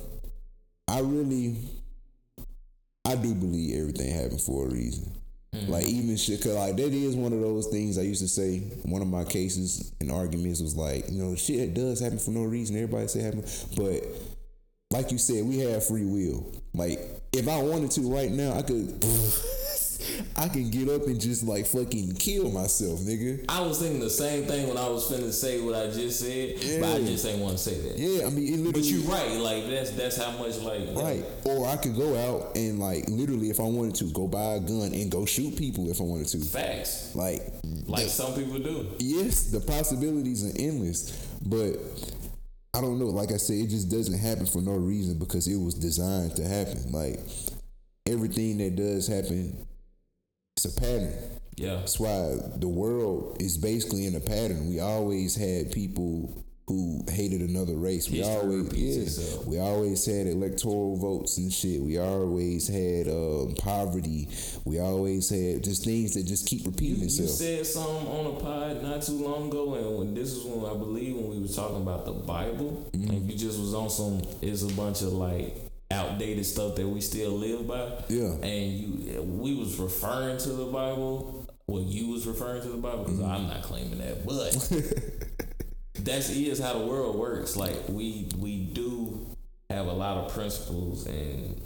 I 0.86 1.00
really, 1.00 1.56
I 3.04 3.16
do 3.16 3.34
believe 3.34 3.78
everything 3.78 4.14
happened 4.14 4.40
for 4.40 4.66
a 4.66 4.70
reason. 4.70 5.12
Mm. 5.54 5.68
Like 5.68 5.86
even 5.86 6.16
shit, 6.16 6.42
cause 6.42 6.54
like 6.54 6.76
that 6.76 6.92
is 6.92 7.14
one 7.14 7.32
of 7.32 7.40
those 7.40 7.66
things 7.68 7.98
I 7.98 8.02
used 8.02 8.22
to 8.22 8.28
say. 8.28 8.60
One 8.84 9.02
of 9.02 9.08
my 9.08 9.24
cases 9.24 9.92
and 10.00 10.10
arguments 10.10 10.60
was 10.60 10.74
like, 10.74 11.10
you 11.10 11.22
know, 11.22 11.36
shit 11.36 11.74
does 11.74 12.00
happen 12.00 12.18
for 12.18 12.30
no 12.30 12.44
reason. 12.44 12.76
Everybody 12.76 13.06
say 13.08 13.20
happen, 13.20 13.44
but 13.76 14.04
like 14.90 15.12
you 15.12 15.18
said, 15.18 15.44
we 15.44 15.58
have 15.58 15.86
free 15.86 16.04
will. 16.04 16.52
Like 16.72 17.00
if 17.32 17.48
I 17.48 17.60
wanted 17.62 17.90
to 17.92 18.12
right 18.12 18.30
now, 18.30 18.54
I 18.54 18.62
could. 18.62 19.04
I 20.36 20.48
can 20.48 20.70
get 20.70 20.88
up 20.88 21.06
and 21.06 21.20
just 21.20 21.44
like 21.44 21.66
fucking 21.66 22.14
kill 22.14 22.50
myself, 22.50 23.00
nigga. 23.00 23.44
I 23.48 23.60
was 23.60 23.80
thinking 23.80 24.00
the 24.00 24.10
same 24.10 24.44
thing 24.44 24.68
when 24.68 24.76
I 24.76 24.88
was 24.88 25.10
finna 25.10 25.32
say 25.32 25.60
what 25.60 25.74
I 25.74 25.86
just 25.90 26.20
said, 26.20 26.56
but 26.80 26.96
I 26.96 26.98
just 27.04 27.24
ain't 27.26 27.40
want 27.40 27.58
to 27.58 27.62
say 27.62 27.80
that. 27.80 27.98
Yeah, 27.98 28.26
I 28.26 28.30
mean, 28.30 28.46
it 28.52 28.56
literally. 28.58 28.72
But 28.72 28.84
you're 28.84 29.02
right, 29.02 29.36
like 29.40 29.66
that's 29.68 29.90
that's 29.92 30.16
how 30.16 30.30
much 30.38 30.58
like 30.58 30.82
Right. 30.94 31.24
Or 31.44 31.66
I 31.68 31.76
could 31.76 31.96
go 31.96 32.16
out 32.16 32.56
and 32.56 32.78
like 32.78 33.08
literally 33.08 33.50
if 33.50 33.60
I 33.60 33.64
wanted 33.64 33.94
to 33.96 34.04
go 34.12 34.26
buy 34.26 34.54
a 34.54 34.60
gun 34.60 34.92
and 34.92 35.10
go 35.10 35.24
shoot 35.26 35.56
people 35.56 35.90
if 35.90 36.00
I 36.00 36.04
wanted 36.04 36.28
to. 36.28 36.38
facts, 36.40 37.14
Like 37.14 37.42
like 37.86 38.08
some 38.08 38.34
people 38.34 38.58
do. 38.58 38.88
yes, 38.98 39.50
the 39.50 39.60
possibilities 39.60 40.44
are 40.44 40.52
endless, 40.58 41.10
but 41.44 41.76
I 42.74 42.80
don't 42.80 42.98
know. 42.98 43.06
Like 43.06 43.30
I 43.30 43.36
said, 43.36 43.56
it 43.56 43.68
just 43.68 43.88
doesn't 43.90 44.18
happen 44.18 44.46
for 44.46 44.60
no 44.60 44.72
reason 44.72 45.18
because 45.18 45.46
it 45.46 45.56
was 45.56 45.74
designed 45.74 46.34
to 46.36 46.42
happen. 46.44 46.90
Like 46.90 47.20
everything 48.06 48.58
that 48.58 48.76
does 48.76 49.06
happen, 49.06 49.56
it's 50.56 50.64
a 50.64 50.80
pattern. 50.80 51.12
Yeah, 51.56 51.76
That's 51.76 52.00
why 52.00 52.36
the 52.56 52.68
world 52.68 53.36
is 53.40 53.56
basically 53.58 54.06
in 54.06 54.14
a 54.16 54.20
pattern. 54.20 54.68
We 54.68 54.80
always 54.80 55.36
had 55.36 55.70
people 55.72 56.44
who 56.66 57.04
hated 57.10 57.42
another 57.42 57.74
race. 57.74 58.08
We 58.10 58.18
History 58.18 58.34
always 58.36 58.72
yeah, 58.72 59.02
itself. 59.02 59.46
we 59.46 59.58
always 59.60 60.04
had 60.06 60.26
electoral 60.26 60.96
votes 60.96 61.36
and 61.38 61.52
shit. 61.52 61.80
We 61.80 61.98
always 61.98 62.66
had 62.66 63.06
um, 63.08 63.54
poverty. 63.58 64.28
We 64.64 64.80
always 64.80 65.28
had 65.28 65.62
just 65.62 65.84
things 65.84 66.14
that 66.14 66.24
just 66.26 66.46
keep 66.48 66.64
repeating 66.66 67.00
You 67.00 67.04
itself. 67.04 67.30
said 67.30 67.66
something 67.66 68.06
on 68.08 68.26
a 68.36 68.40
pod 68.40 68.82
not 68.82 69.02
too 69.02 69.22
long 69.22 69.48
ago, 69.48 69.74
and 69.74 69.98
when 69.98 70.14
this 70.14 70.32
is 70.32 70.44
when 70.44 70.64
I 70.68 70.74
believe 70.76 71.14
when 71.16 71.30
we 71.30 71.38
were 71.40 71.48
talking 71.48 71.82
about 71.82 72.04
the 72.06 72.12
Bible, 72.12 72.88
Mm-hmm. 72.94 73.10
and 73.10 73.30
you 73.30 73.36
just 73.38 73.58
was 73.60 73.74
on 73.74 73.90
some, 73.90 74.22
it's 74.40 74.62
a 74.62 74.68
bunch 74.74 75.02
of 75.02 75.12
like 75.12 75.56
outdated 75.94 76.44
stuff 76.46 76.74
that 76.76 76.86
we 76.88 77.00
still 77.00 77.32
live 77.32 77.66
by. 77.66 77.92
Yeah. 78.08 78.32
and 78.42 78.72
you, 78.72 79.22
we 79.22 79.54
was 79.54 79.78
referring 79.78 80.38
to 80.38 80.48
the 80.50 80.66
Bible. 80.66 81.46
Well, 81.66 81.82
you 81.82 82.08
was 82.08 82.26
referring 82.26 82.62
to 82.62 82.68
the 82.68 82.76
Bible 82.76 83.04
because 83.04 83.20
Mm-hmm. 83.20 83.30
I'm 83.30 83.46
not 83.48 83.62
claiming 83.62 83.98
that, 83.98 84.26
but 84.26 84.52
that's 86.04 86.28
is 86.30 86.58
how 86.58 86.78
the 86.78 86.84
world 86.86 87.16
works. 87.16 87.56
Like 87.56 87.88
we 87.88 88.28
we 88.38 88.64
do 88.64 89.26
have 89.70 89.86
a 89.86 89.92
lot 89.92 90.18
of 90.18 90.32
principles 90.34 91.06
and 91.06 91.60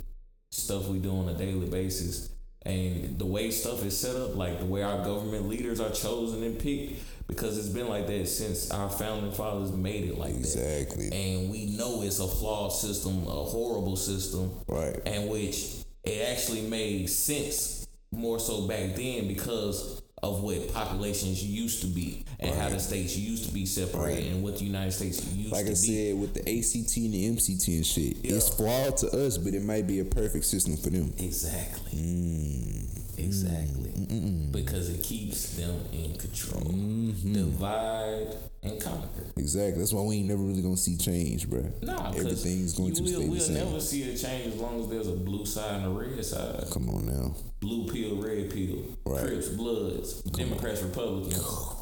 stuff 0.50 0.86
we 0.88 0.98
do 0.98 1.10
on 1.10 1.28
a 1.28 1.34
daily 1.34 1.68
basis. 1.68 2.30
And 2.64 3.18
the 3.18 3.24
way 3.26 3.50
stuff 3.50 3.84
is 3.84 3.98
set 3.98 4.14
up, 4.16 4.36
like 4.36 4.58
the 4.58 4.66
way 4.66 4.82
our 4.82 5.02
government 5.04 5.48
leaders 5.48 5.80
are 5.80 5.90
chosen 5.90 6.42
and 6.42 6.58
picked, 6.58 7.02
because 7.28 7.58
it's 7.58 7.68
been 7.68 7.88
like 7.88 8.06
that 8.08 8.26
since 8.26 8.70
our 8.70 8.88
founding 8.90 9.30
fathers 9.32 9.70
made 9.72 10.04
it 10.08 10.18
like 10.18 10.32
that. 10.32 10.38
Exactly. 10.40 11.08
And 11.12 11.50
we 11.50 11.66
know 11.66 12.02
it's 12.02 12.18
a 12.18 12.26
flawed 12.26 12.72
system, 12.72 13.22
a 13.26 13.30
horrible 13.30 13.96
system, 13.96 14.50
Right. 14.66 14.98
and 15.06 15.28
which 15.28 15.76
it 16.04 16.26
actually 16.28 16.62
made 16.62 17.08
sense 17.10 17.86
more 18.10 18.40
so 18.40 18.66
back 18.66 18.96
then 18.96 19.28
because 19.28 20.00
of 20.22 20.42
what 20.42 20.72
populations 20.74 21.44
used 21.44 21.80
to 21.82 21.86
be 21.86 22.24
and 22.40 22.52
how 22.54 22.68
the 22.68 22.80
states 22.80 23.16
used 23.16 23.44
to 23.46 23.52
be 23.54 23.64
separated 23.66 24.24
Right. 24.24 24.32
and 24.32 24.42
what 24.42 24.58
the 24.58 24.64
United 24.64 24.90
States 24.92 25.24
used 25.32 25.52
Like 25.52 25.66
to 25.66 25.70
I 25.72 25.74
be. 25.74 25.80
Like 25.80 25.80
I 25.80 26.10
said, 26.10 26.20
with 26.20 26.34
the 26.34 26.40
ACT 26.40 26.96
and 27.04 27.14
the 27.14 27.28
MCT 27.28 27.76
and 27.76 27.86
shit, 27.86 28.16
it's 28.24 28.48
flawed 28.48 28.96
to 28.96 29.26
us, 29.26 29.38
but 29.38 29.54
it 29.54 29.62
might 29.62 29.86
be 29.86 30.00
a 30.00 30.04
perfect 30.04 30.46
system 30.46 30.76
for 30.76 30.90
them. 30.90 31.12
Exactly. 31.18 31.92
Mm. 31.98 32.87
Exactly. 33.18 33.90
Mm, 33.90 34.06
mm, 34.06 34.22
mm. 34.22 34.52
Because 34.52 34.90
it 34.90 35.02
keeps 35.02 35.56
them 35.56 35.80
in 35.92 36.14
control. 36.16 36.62
Mm-hmm. 36.62 37.32
Divide 37.32 38.36
and 38.62 38.80
conquer. 38.80 39.26
Exactly. 39.36 39.78
That's 39.80 39.92
why 39.92 40.02
we 40.02 40.16
ain't 40.16 40.28
never 40.28 40.42
really 40.42 40.62
gonna 40.62 40.76
see 40.76 40.96
change, 40.96 41.48
bro. 41.48 41.64
Nah, 41.82 42.10
everything's 42.10 42.74
going 42.74 42.94
to 42.94 43.02
will, 43.02 43.08
stay 43.08 43.28
the 43.28 43.40
same. 43.40 43.54
We'll 43.54 43.64
never 43.66 43.80
see 43.80 44.14
a 44.14 44.16
change 44.16 44.54
as 44.54 44.60
long 44.60 44.80
as 44.80 44.88
there's 44.88 45.08
a 45.08 45.16
blue 45.16 45.44
side 45.44 45.82
and 45.82 45.86
a 45.86 45.90
red 45.90 46.24
side. 46.24 46.64
Come 46.70 46.88
on 46.90 47.06
now. 47.06 47.34
Blue 47.60 47.86
pill, 47.86 48.16
red 48.16 48.50
pill. 48.50 48.84
Right. 49.04 49.26
Crips, 49.26 49.48
Bloods, 49.48 50.22
Democrats, 50.22 50.82
Republicans. 50.82 51.74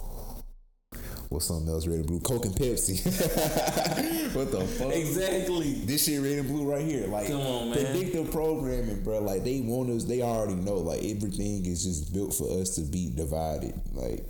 What's 1.28 1.46
something 1.46 1.68
else 1.68 1.86
red 1.86 1.98
and 1.98 2.06
blue? 2.06 2.20
Coke 2.20 2.44
and 2.44 2.54
Pepsi. 2.54 3.02
what 4.34 4.50
the 4.52 4.60
fuck? 4.60 4.92
Exactly. 4.92 5.72
This 5.84 6.04
shit 6.04 6.22
red 6.22 6.38
and 6.38 6.48
blue 6.48 6.70
right 6.70 6.84
here. 6.84 7.06
Like 7.08 7.26
Come 7.28 7.40
on, 7.40 7.70
man. 7.70 7.78
predictive 7.78 8.30
programming, 8.30 9.02
bro. 9.02 9.20
Like 9.20 9.42
they 9.42 9.60
want 9.60 9.90
us. 9.90 10.04
They 10.04 10.22
already 10.22 10.54
know. 10.54 10.76
Like 10.76 10.98
everything 11.04 11.66
is 11.66 11.84
just 11.84 12.12
built 12.12 12.32
for 12.34 12.60
us 12.60 12.76
to 12.76 12.82
be 12.82 13.10
divided. 13.14 13.74
Like 13.92 14.24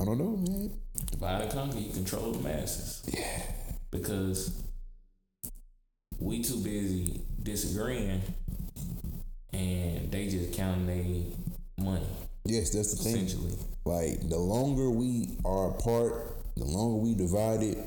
I 0.00 0.04
don't 0.04 0.18
know, 0.18 0.36
man. 0.36 0.72
Divide 1.10 1.42
and 1.42 1.50
conquer, 1.52 1.78
you 1.78 1.92
control 1.92 2.32
the 2.32 2.40
masses. 2.40 3.02
Yeah. 3.12 3.42
Because 3.90 4.62
we 6.18 6.42
too 6.42 6.56
busy 6.56 7.20
disagreeing 7.42 8.22
and 9.52 10.10
they 10.12 10.28
just 10.28 10.52
counting 10.52 10.86
their 10.86 11.84
money, 11.84 12.06
Yes, 12.44 12.70
that's 12.70 12.94
the 12.96 13.02
thing. 13.04 13.16
essentially. 13.24 13.56
Like 13.84 14.28
the 14.28 14.38
longer 14.38 14.90
we 14.90 15.36
are 15.44 15.70
apart, 15.70 16.36
the 16.56 16.64
longer 16.64 16.96
we 16.96 17.14
divided, 17.14 17.78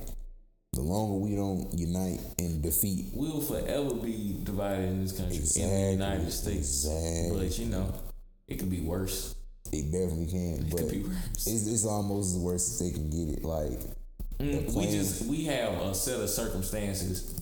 the 0.74 0.82
longer 0.82 1.18
we 1.18 1.36
don't 1.36 1.72
unite 1.74 2.20
and 2.40 2.62
defeat. 2.62 3.08
We'll 3.14 3.42
forever 3.42 3.94
be 3.96 4.38
divided 4.44 4.86
in 4.90 5.02
this 5.04 5.12
country, 5.12 5.38
in 5.38 5.70
the 5.70 5.92
United 5.92 6.32
States. 6.32 6.86
exactly. 6.86 7.48
But 7.48 7.60
you 7.60 7.66
know, 7.68 7.94
it 8.48 8.60
could 8.60 8.70
be 8.72 8.82
worse. 8.82 9.36
It 9.72 9.92
definitely 9.92 10.28
can, 10.28 10.66
It 10.66 10.70
but 10.72 10.80
could 10.82 10.92
be 10.92 11.04
worse. 11.04 11.48
it's, 11.48 11.68
it's 11.68 11.86
almost 11.86 12.36
as 12.36 12.42
worse 12.42 12.70
as 12.70 12.80
they 12.80 12.92
can 12.92 13.10
get 13.10 13.38
it. 13.40 13.44
Like 13.44 13.80
Mm, 14.40 14.74
we 14.74 14.86
just 14.88 15.26
we 15.28 15.46
have 15.46 15.74
a 15.80 15.94
set 15.94 16.20
of 16.20 16.28
circumstances 16.28 17.40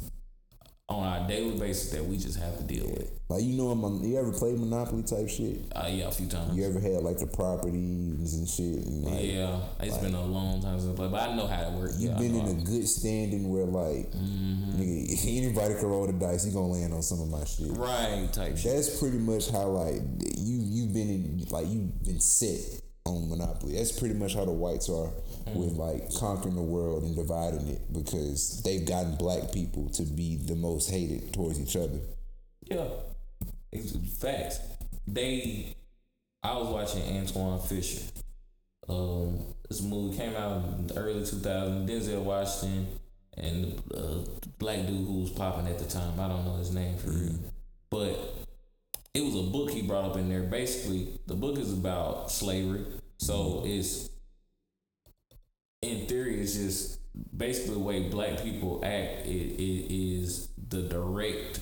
on 0.96 1.08
our 1.22 1.28
daily 1.28 1.58
basis 1.58 1.92
that 1.92 2.04
we 2.06 2.18
just 2.18 2.40
have 2.40 2.58
to 2.58 2.64
deal 2.64 2.88
with. 2.88 3.12
Like 3.30 3.44
you 3.44 3.56
know, 3.56 3.70
I'm, 3.70 4.04
you 4.04 4.20
ever 4.20 4.32
played 4.34 4.60
Monopoly 4.60 5.04
type 5.04 5.30
shit? 5.30 5.60
Uh, 5.74 5.88
yeah, 5.90 6.08
a 6.08 6.12
few 6.12 6.28
times. 6.28 6.56
You 6.56 6.66
ever 6.68 6.80
had 6.80 7.02
like 7.04 7.18
the 7.18 7.28
properties 7.28 8.34
and 8.34 8.48
shit? 8.48 8.86
And 8.86 9.04
like, 9.06 9.24
yeah, 9.24 9.60
it's 9.80 9.98
been 9.98 10.14
a 10.16 10.24
long 10.26 10.62
time 10.62 10.80
since 10.80 10.92
I 10.92 10.96
played, 10.96 11.12
but 11.12 11.30
I 11.30 11.36
know 11.36 11.48
how 11.48 11.62
it 11.62 11.72
works. 11.74 12.00
You've 12.00 12.12
yeah, 12.14 12.18
been 12.18 12.36
in 12.36 12.48
a 12.48 12.64
good 12.64 12.88
standing 12.88 13.50
where 13.50 13.66
like 13.66 14.12
Mm-hmm. 14.12 14.82
nigga, 14.82 15.26
anybody 15.38 15.74
can 15.76 15.88
roll 15.88 16.08
the 16.08 16.14
dice, 16.14 16.46
you 16.46 16.52
gonna 16.52 16.68
land 16.68 16.94
on 16.94 17.02
some 17.02 17.22
of 17.22 17.30
my 17.30 17.46
shit. 17.46 17.72
right 17.78 18.28
type 18.34 18.58
shit. 18.58 18.76
That's 18.76 19.00
pretty 19.00 19.18
much 19.18 19.50
how 19.50 19.68
like 19.68 20.02
you 20.38 20.60
you've 20.64 20.94
been 20.94 21.10
in 21.10 21.46
like 21.50 21.68
you've 21.68 22.04
been 22.04 22.20
set 22.20 22.82
on 23.06 23.30
Monopoly. 23.30 23.76
That's 23.76 23.92
pretty 23.92 24.16
much 24.16 24.36
how 24.36 24.46
the 24.46 24.52
whites 24.52 24.90
are 24.90 25.10
Mm-hmm. 25.46 25.60
with 25.60 25.74
like 25.74 26.14
conquering 26.14 26.56
the 26.56 26.62
world 26.62 27.04
and 27.04 27.16
dividing 27.16 27.68
it 27.68 27.82
because 27.92 28.62
they've 28.62 28.86
gotten 28.86 29.16
black 29.16 29.52
people 29.52 29.90
to 29.90 30.04
be 30.04 30.36
the 30.36 30.56
most 30.56 30.90
hated 30.92 31.34
towards 31.34 31.60
each 31.60 31.76
other. 31.76 32.00
Yeah, 32.64 32.86
it's 33.72 33.96
facts. 34.22 34.60
They, 35.08 35.76
I 36.44 36.56
was 36.58 36.68
watching 36.68 37.02
Antwone 37.04 37.60
Fisher. 37.60 38.04
Um, 38.88 39.40
this 39.68 39.82
movie 39.82 40.16
came 40.16 40.36
out 40.36 40.64
in 40.64 40.88
the 40.88 40.98
early 40.98 41.22
2000s. 41.22 41.90
Denzel 41.90 42.22
Washington 42.22 42.88
and 43.38 43.82
uh, 43.96 44.20
black 44.60 44.86
dude 44.86 45.08
who 45.08 45.22
was 45.22 45.32
popping 45.32 45.68
at 45.68 45.80
the 45.80 45.86
time. 45.86 46.20
I 46.20 46.28
don't 46.28 46.46
know 46.46 46.58
his 46.58 46.72
name 46.72 46.98
for 46.98 47.10
real, 47.10 47.40
but 47.90 48.46
it 49.14 49.24
was 49.24 49.36
a 49.36 49.50
book 49.50 49.72
he 49.72 49.82
brought 49.82 50.06
up 50.06 50.18
in 50.18 50.30
there. 50.30 50.44
Basically, 50.44 51.20
the 51.26 51.36
book 51.36 51.58
is 51.58 51.74
about 51.74 52.30
slavery. 52.32 52.86
So 53.18 53.64
it's 53.66 54.11
in 55.92 56.08
theory, 56.08 56.40
it's 56.40 56.56
just 56.56 57.00
basically 57.36 57.74
the 57.74 57.80
way 57.80 58.10
black 58.10 58.42
people 58.42 58.82
act. 58.84 59.26
It, 59.26 59.60
it 59.60 59.94
is 59.94 60.50
the 60.70 60.84
direct, 60.84 61.60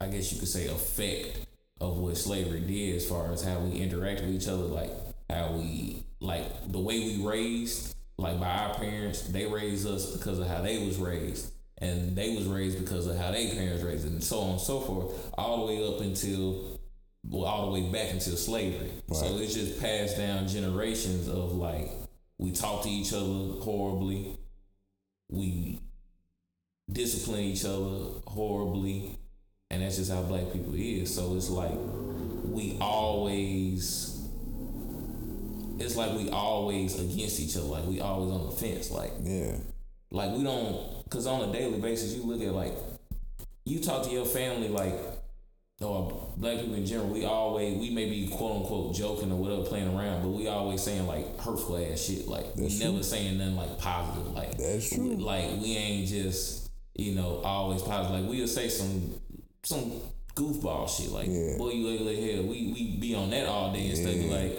I 0.00 0.06
guess 0.06 0.32
you 0.32 0.38
could 0.38 0.48
say, 0.48 0.66
effect 0.66 1.46
of 1.80 1.98
what 1.98 2.16
slavery 2.16 2.60
did 2.60 2.96
as 2.96 3.08
far 3.08 3.32
as 3.32 3.42
how 3.42 3.58
we 3.60 3.78
interact 3.78 4.20
with 4.20 4.30
each 4.30 4.48
other, 4.48 4.64
like 4.64 4.90
how 5.28 5.52
we 5.52 6.04
like 6.20 6.70
the 6.70 6.78
way 6.78 6.98
we 7.00 7.24
raised, 7.24 7.96
like 8.18 8.38
by 8.38 8.50
our 8.50 8.74
parents, 8.74 9.22
they 9.22 9.46
raised 9.46 9.86
us 9.86 10.14
because 10.16 10.38
of 10.38 10.46
how 10.46 10.60
they 10.60 10.84
was 10.84 10.98
raised. 10.98 11.52
And 11.78 12.14
they 12.14 12.36
was 12.36 12.44
raised 12.44 12.78
because 12.78 13.06
of 13.06 13.16
how 13.16 13.30
their 13.30 13.54
parents 13.54 13.82
raised, 13.82 14.06
and 14.06 14.22
so 14.22 14.40
on 14.40 14.50
and 14.50 14.60
so 14.60 14.80
forth, 14.80 15.30
all 15.38 15.64
the 15.64 15.72
way 15.72 15.88
up 15.88 16.02
until 16.02 16.78
well, 17.24 17.44
all 17.44 17.66
the 17.66 17.80
way 17.80 17.90
back 17.90 18.12
into 18.12 18.36
slavery. 18.36 18.90
So 19.12 19.38
it's 19.38 19.54
just 19.54 19.80
passed 19.80 20.18
down 20.18 20.46
generations 20.46 21.26
of 21.26 21.52
like 21.52 21.90
we 22.40 22.52
talk 22.52 22.82
to 22.84 22.88
each 22.88 23.12
other 23.12 23.60
horribly. 23.60 24.38
We 25.28 25.80
discipline 26.90 27.40
each 27.40 27.64
other 27.66 28.18
horribly, 28.26 29.18
and 29.70 29.82
that's 29.82 29.98
just 29.98 30.10
how 30.10 30.22
black 30.22 30.50
people 30.52 30.74
is. 30.74 31.14
So 31.14 31.36
it's 31.36 31.50
like 31.50 31.74
we 32.44 32.78
always. 32.80 34.16
It's 35.78 35.96
like 35.96 36.12
we 36.12 36.30
always 36.30 36.98
against 36.98 37.40
each 37.40 37.56
other. 37.56 37.66
Like 37.66 37.86
we 37.86 38.00
always 38.00 38.32
on 38.32 38.46
the 38.46 38.52
fence. 38.52 38.90
Like 38.90 39.12
Yeah. 39.22 39.56
like 40.10 40.32
we 40.32 40.42
don't, 40.42 41.08
cause 41.10 41.26
on 41.26 41.48
a 41.48 41.52
daily 41.52 41.78
basis, 41.78 42.14
you 42.14 42.22
look 42.22 42.40
at 42.42 42.54
like, 42.54 42.74
you 43.64 43.80
talk 43.80 44.04
to 44.04 44.10
your 44.10 44.24
family 44.26 44.68
like, 44.68 44.94
or 45.80 46.32
black 46.36 46.58
people 46.60 46.74
in 46.74 46.84
general. 46.84 47.08
We 47.08 47.24
always, 47.24 47.78
we 47.78 47.90
may 47.90 48.08
be 48.08 48.28
quote 48.28 48.56
unquote 48.62 48.94
joking 48.94 49.32
or 49.32 49.36
whatever, 49.36 49.62
playing 49.62 49.94
around, 49.96 50.22
but 50.22 50.28
we 50.28 50.46
always 50.48 50.82
saying 50.82 51.06
like 51.06 51.38
hurtful 51.40 51.78
ass 51.78 52.00
shit. 52.02 52.28
Like 52.28 52.54
That's 52.54 52.78
we 52.78 52.84
never 52.84 53.02
saying 53.02 53.38
nothing 53.38 53.56
like 53.56 53.78
positive. 53.78 54.32
Like 54.34 54.56
That's 54.58 54.92
we- 54.92 54.96
true. 54.98 55.16
like 55.16 55.46
we 55.60 55.76
ain't 55.76 56.08
just 56.08 56.70
you 56.94 57.14
know 57.14 57.40
always 57.44 57.82
positive. 57.82 58.20
Like 58.20 58.30
we'll 58.30 58.46
say 58.46 58.68
some 58.68 59.14
some 59.62 59.92
goofball 60.34 60.88
shit. 60.88 61.10
Like 61.12 61.28
Yeah. 61.28 61.56
boy, 61.56 61.70
you 61.70 61.88
ugly 61.98 62.32
hell. 62.34 62.42
We 62.42 62.72
we 62.74 62.96
be 62.98 63.14
on 63.14 63.30
that 63.30 63.46
all 63.46 63.72
day 63.72 63.88
instead 63.88 64.16
of 64.16 64.22
Yeah. 64.22 64.34
like, 64.36 64.58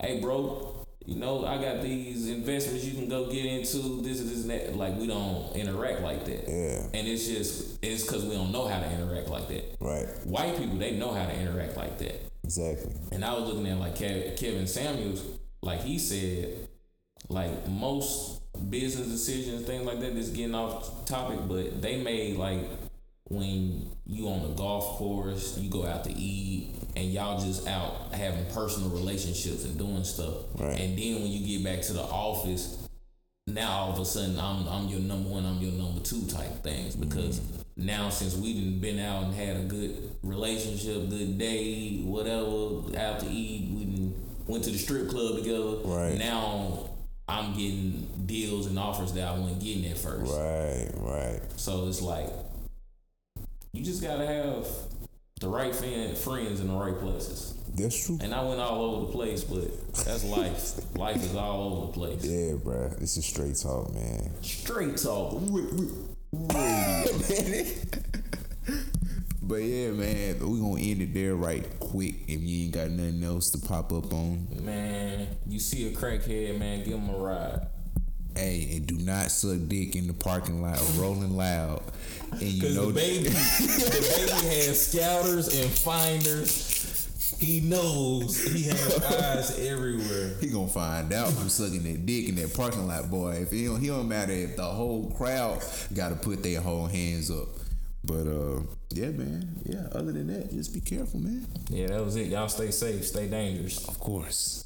hey 0.00 0.20
bro, 0.20 0.75
you 1.06 1.16
know, 1.16 1.46
I 1.46 1.56
got 1.62 1.82
these 1.82 2.28
investments 2.28 2.84
you 2.84 2.94
can 2.94 3.08
go 3.08 3.30
get 3.30 3.44
into, 3.44 4.02
this, 4.02 4.20
this, 4.20 4.42
and 4.42 4.50
that. 4.50 4.76
Like, 4.76 4.98
we 4.98 5.06
don't 5.06 5.54
interact 5.54 6.00
like 6.00 6.24
that. 6.24 6.48
Yeah. 6.48 6.98
And 6.98 7.06
it's 7.06 7.26
just, 7.28 7.78
it's 7.80 8.02
because 8.02 8.24
we 8.24 8.34
don't 8.34 8.50
know 8.50 8.66
how 8.66 8.80
to 8.80 8.90
interact 8.90 9.28
like 9.28 9.46
that. 9.48 9.76
Right. 9.78 10.06
White 10.26 10.58
people, 10.58 10.76
they 10.76 10.96
know 10.96 11.12
how 11.12 11.26
to 11.26 11.40
interact 11.40 11.76
like 11.76 11.98
that. 11.98 12.20
Exactly. 12.42 12.92
And 13.12 13.24
I 13.24 13.34
was 13.34 13.48
looking 13.48 13.68
at 13.68 13.78
like 13.78 13.96
Kevin 13.96 14.66
Samuels, 14.66 15.24
like 15.62 15.80
he 15.80 15.98
said, 15.98 16.68
like 17.28 17.68
most 17.68 18.42
business 18.68 19.06
decisions, 19.06 19.64
things 19.64 19.84
like 19.84 20.00
that, 20.00 20.14
that's 20.14 20.30
getting 20.30 20.54
off 20.54 21.04
topic, 21.06 21.38
but 21.46 21.80
they 21.82 22.02
made 22.02 22.36
like 22.36 22.68
when 23.28 23.90
you 24.06 24.28
on 24.28 24.42
the 24.42 24.54
golf 24.54 24.98
course, 24.98 25.58
you 25.58 25.68
go 25.68 25.84
out 25.84 26.04
to 26.04 26.12
eat, 26.12 26.74
and 26.94 27.12
y'all 27.12 27.40
just 27.40 27.66
out 27.66 28.12
having 28.12 28.46
personal 28.46 28.88
relationships 28.90 29.64
and 29.64 29.76
doing 29.76 30.04
stuff. 30.04 30.34
Right. 30.56 30.78
And 30.80 30.98
then 30.98 31.22
when 31.22 31.26
you 31.26 31.46
get 31.46 31.64
back 31.64 31.82
to 31.86 31.92
the 31.92 32.02
office, 32.02 32.86
now 33.48 33.70
all 33.70 33.92
of 33.92 34.00
a 34.00 34.04
sudden 34.04 34.38
I'm 34.38 34.66
I'm 34.68 34.88
your 34.88 35.00
number 35.00 35.28
one, 35.28 35.44
I'm 35.44 35.58
your 35.58 35.72
number 35.72 36.00
two 36.00 36.24
type 36.26 36.62
things 36.62 36.94
because 36.94 37.40
mm-hmm. 37.40 37.86
now 37.86 38.10
since 38.10 38.36
we've 38.36 38.80
been 38.80 38.98
out 38.98 39.24
and 39.24 39.34
had 39.34 39.56
a 39.56 39.64
good 39.64 40.10
relationship, 40.22 41.08
good 41.08 41.38
day, 41.38 42.00
whatever, 42.02 42.96
out 42.98 43.20
to 43.20 43.26
eat, 43.28 43.70
we 43.72 44.12
went 44.46 44.64
to 44.64 44.70
the 44.70 44.78
strip 44.78 45.08
club 45.08 45.36
together. 45.36 45.76
Right. 45.84 46.16
Now 46.16 46.90
I'm 47.28 47.54
getting 47.54 48.08
deals 48.26 48.66
and 48.66 48.78
offers 48.78 49.12
that 49.14 49.26
I 49.26 49.38
wasn't 49.38 49.60
getting 49.60 49.86
at 49.86 49.98
first. 49.98 50.32
Right. 50.32 50.90
Right. 50.94 51.40
So 51.56 51.88
it's 51.88 52.00
like 52.00 52.28
you 53.76 53.84
just 53.84 54.02
gotta 54.02 54.26
have 54.26 54.66
the 55.40 55.48
right 55.48 55.74
fan, 55.74 56.14
friends 56.14 56.60
in 56.60 56.68
the 56.68 56.74
right 56.74 56.98
places. 56.98 57.54
That's 57.74 58.06
true. 58.06 58.18
And 58.22 58.34
I 58.34 58.42
went 58.42 58.58
all 58.58 58.82
over 58.82 59.06
the 59.06 59.12
place, 59.12 59.44
but 59.44 59.68
that's 59.92 60.24
life. 60.24 60.96
life 60.96 61.22
is 61.22 61.36
all 61.36 61.74
over 61.74 61.86
the 61.86 61.92
place. 61.92 62.24
Yeah, 62.24 62.54
bruh. 62.54 62.98
This 62.98 63.18
is 63.18 63.26
straight 63.26 63.56
talk, 63.56 63.92
man. 63.92 64.30
Straight 64.42 64.96
talk. 64.96 65.42
But 69.48 69.62
yeah, 69.62 69.92
man, 69.92 70.40
we 70.40 70.58
gonna 70.58 70.80
end 70.80 71.02
it 71.02 71.14
there 71.14 71.36
right 71.36 71.64
quick 71.78 72.16
if 72.26 72.42
you 72.42 72.64
ain't 72.64 72.74
got 72.74 72.90
nothing 72.90 73.22
else 73.22 73.50
to 73.50 73.58
pop 73.58 73.92
up 73.92 74.12
on. 74.12 74.48
Man, 74.60 75.28
you 75.46 75.60
see 75.60 75.86
a 75.86 75.92
crackhead, 75.92 76.58
man, 76.58 76.82
give 76.82 76.94
him 76.94 77.08
a 77.10 77.16
ride. 77.16 77.68
Hey, 78.36 78.68
and 78.76 78.86
do 78.86 78.98
not 78.98 79.30
suck 79.30 79.58
dick 79.66 79.96
in 79.96 80.06
the 80.06 80.12
parking 80.12 80.62
lot 80.62 80.78
or 80.78 81.02
rolling 81.02 81.36
loud. 81.36 81.82
And 82.32 82.42
you 82.42 82.74
know 82.74 82.88
DaBaby, 82.88 83.24
the 83.24 84.26
baby 84.28 84.56
has 84.56 84.86
scouters 84.88 85.58
and 85.58 85.70
finders. 85.70 86.76
He 87.40 87.60
knows 87.60 88.42
he 88.42 88.64
has 88.64 89.04
eyes 89.04 89.58
everywhere. 89.58 90.34
he 90.40 90.48
gonna 90.48 90.68
find 90.68 91.12
out 91.12 91.32
who's 91.32 91.54
sucking 91.54 91.82
that 91.82 92.04
dick 92.06 92.28
in 92.28 92.34
that 92.36 92.54
parking 92.54 92.86
lot, 92.86 93.10
boy. 93.10 93.32
If 93.42 93.50
he 93.50 93.66
don't, 93.66 93.80
he 93.80 93.88
don't 93.88 94.08
matter 94.08 94.32
if 94.32 94.56
the 94.56 94.64
whole 94.64 95.10
crowd 95.10 95.62
got 95.94 96.10
to 96.10 96.16
put 96.16 96.42
their 96.42 96.60
whole 96.60 96.86
hands 96.86 97.30
up. 97.30 97.48
But 98.04 98.26
uh, 98.26 98.60
yeah, 98.90 99.10
man. 99.10 99.60
Yeah. 99.64 99.86
Other 99.92 100.12
than 100.12 100.26
that, 100.28 100.50
just 100.50 100.72
be 100.72 100.80
careful, 100.80 101.20
man. 101.20 101.46
Yeah, 101.68 101.88
that 101.88 102.04
was 102.04 102.16
it. 102.16 102.28
Y'all 102.28 102.48
stay 102.48 102.70
safe, 102.70 103.04
stay 103.06 103.28
dangerous. 103.28 103.86
Of 103.88 103.98
course. 103.98 104.65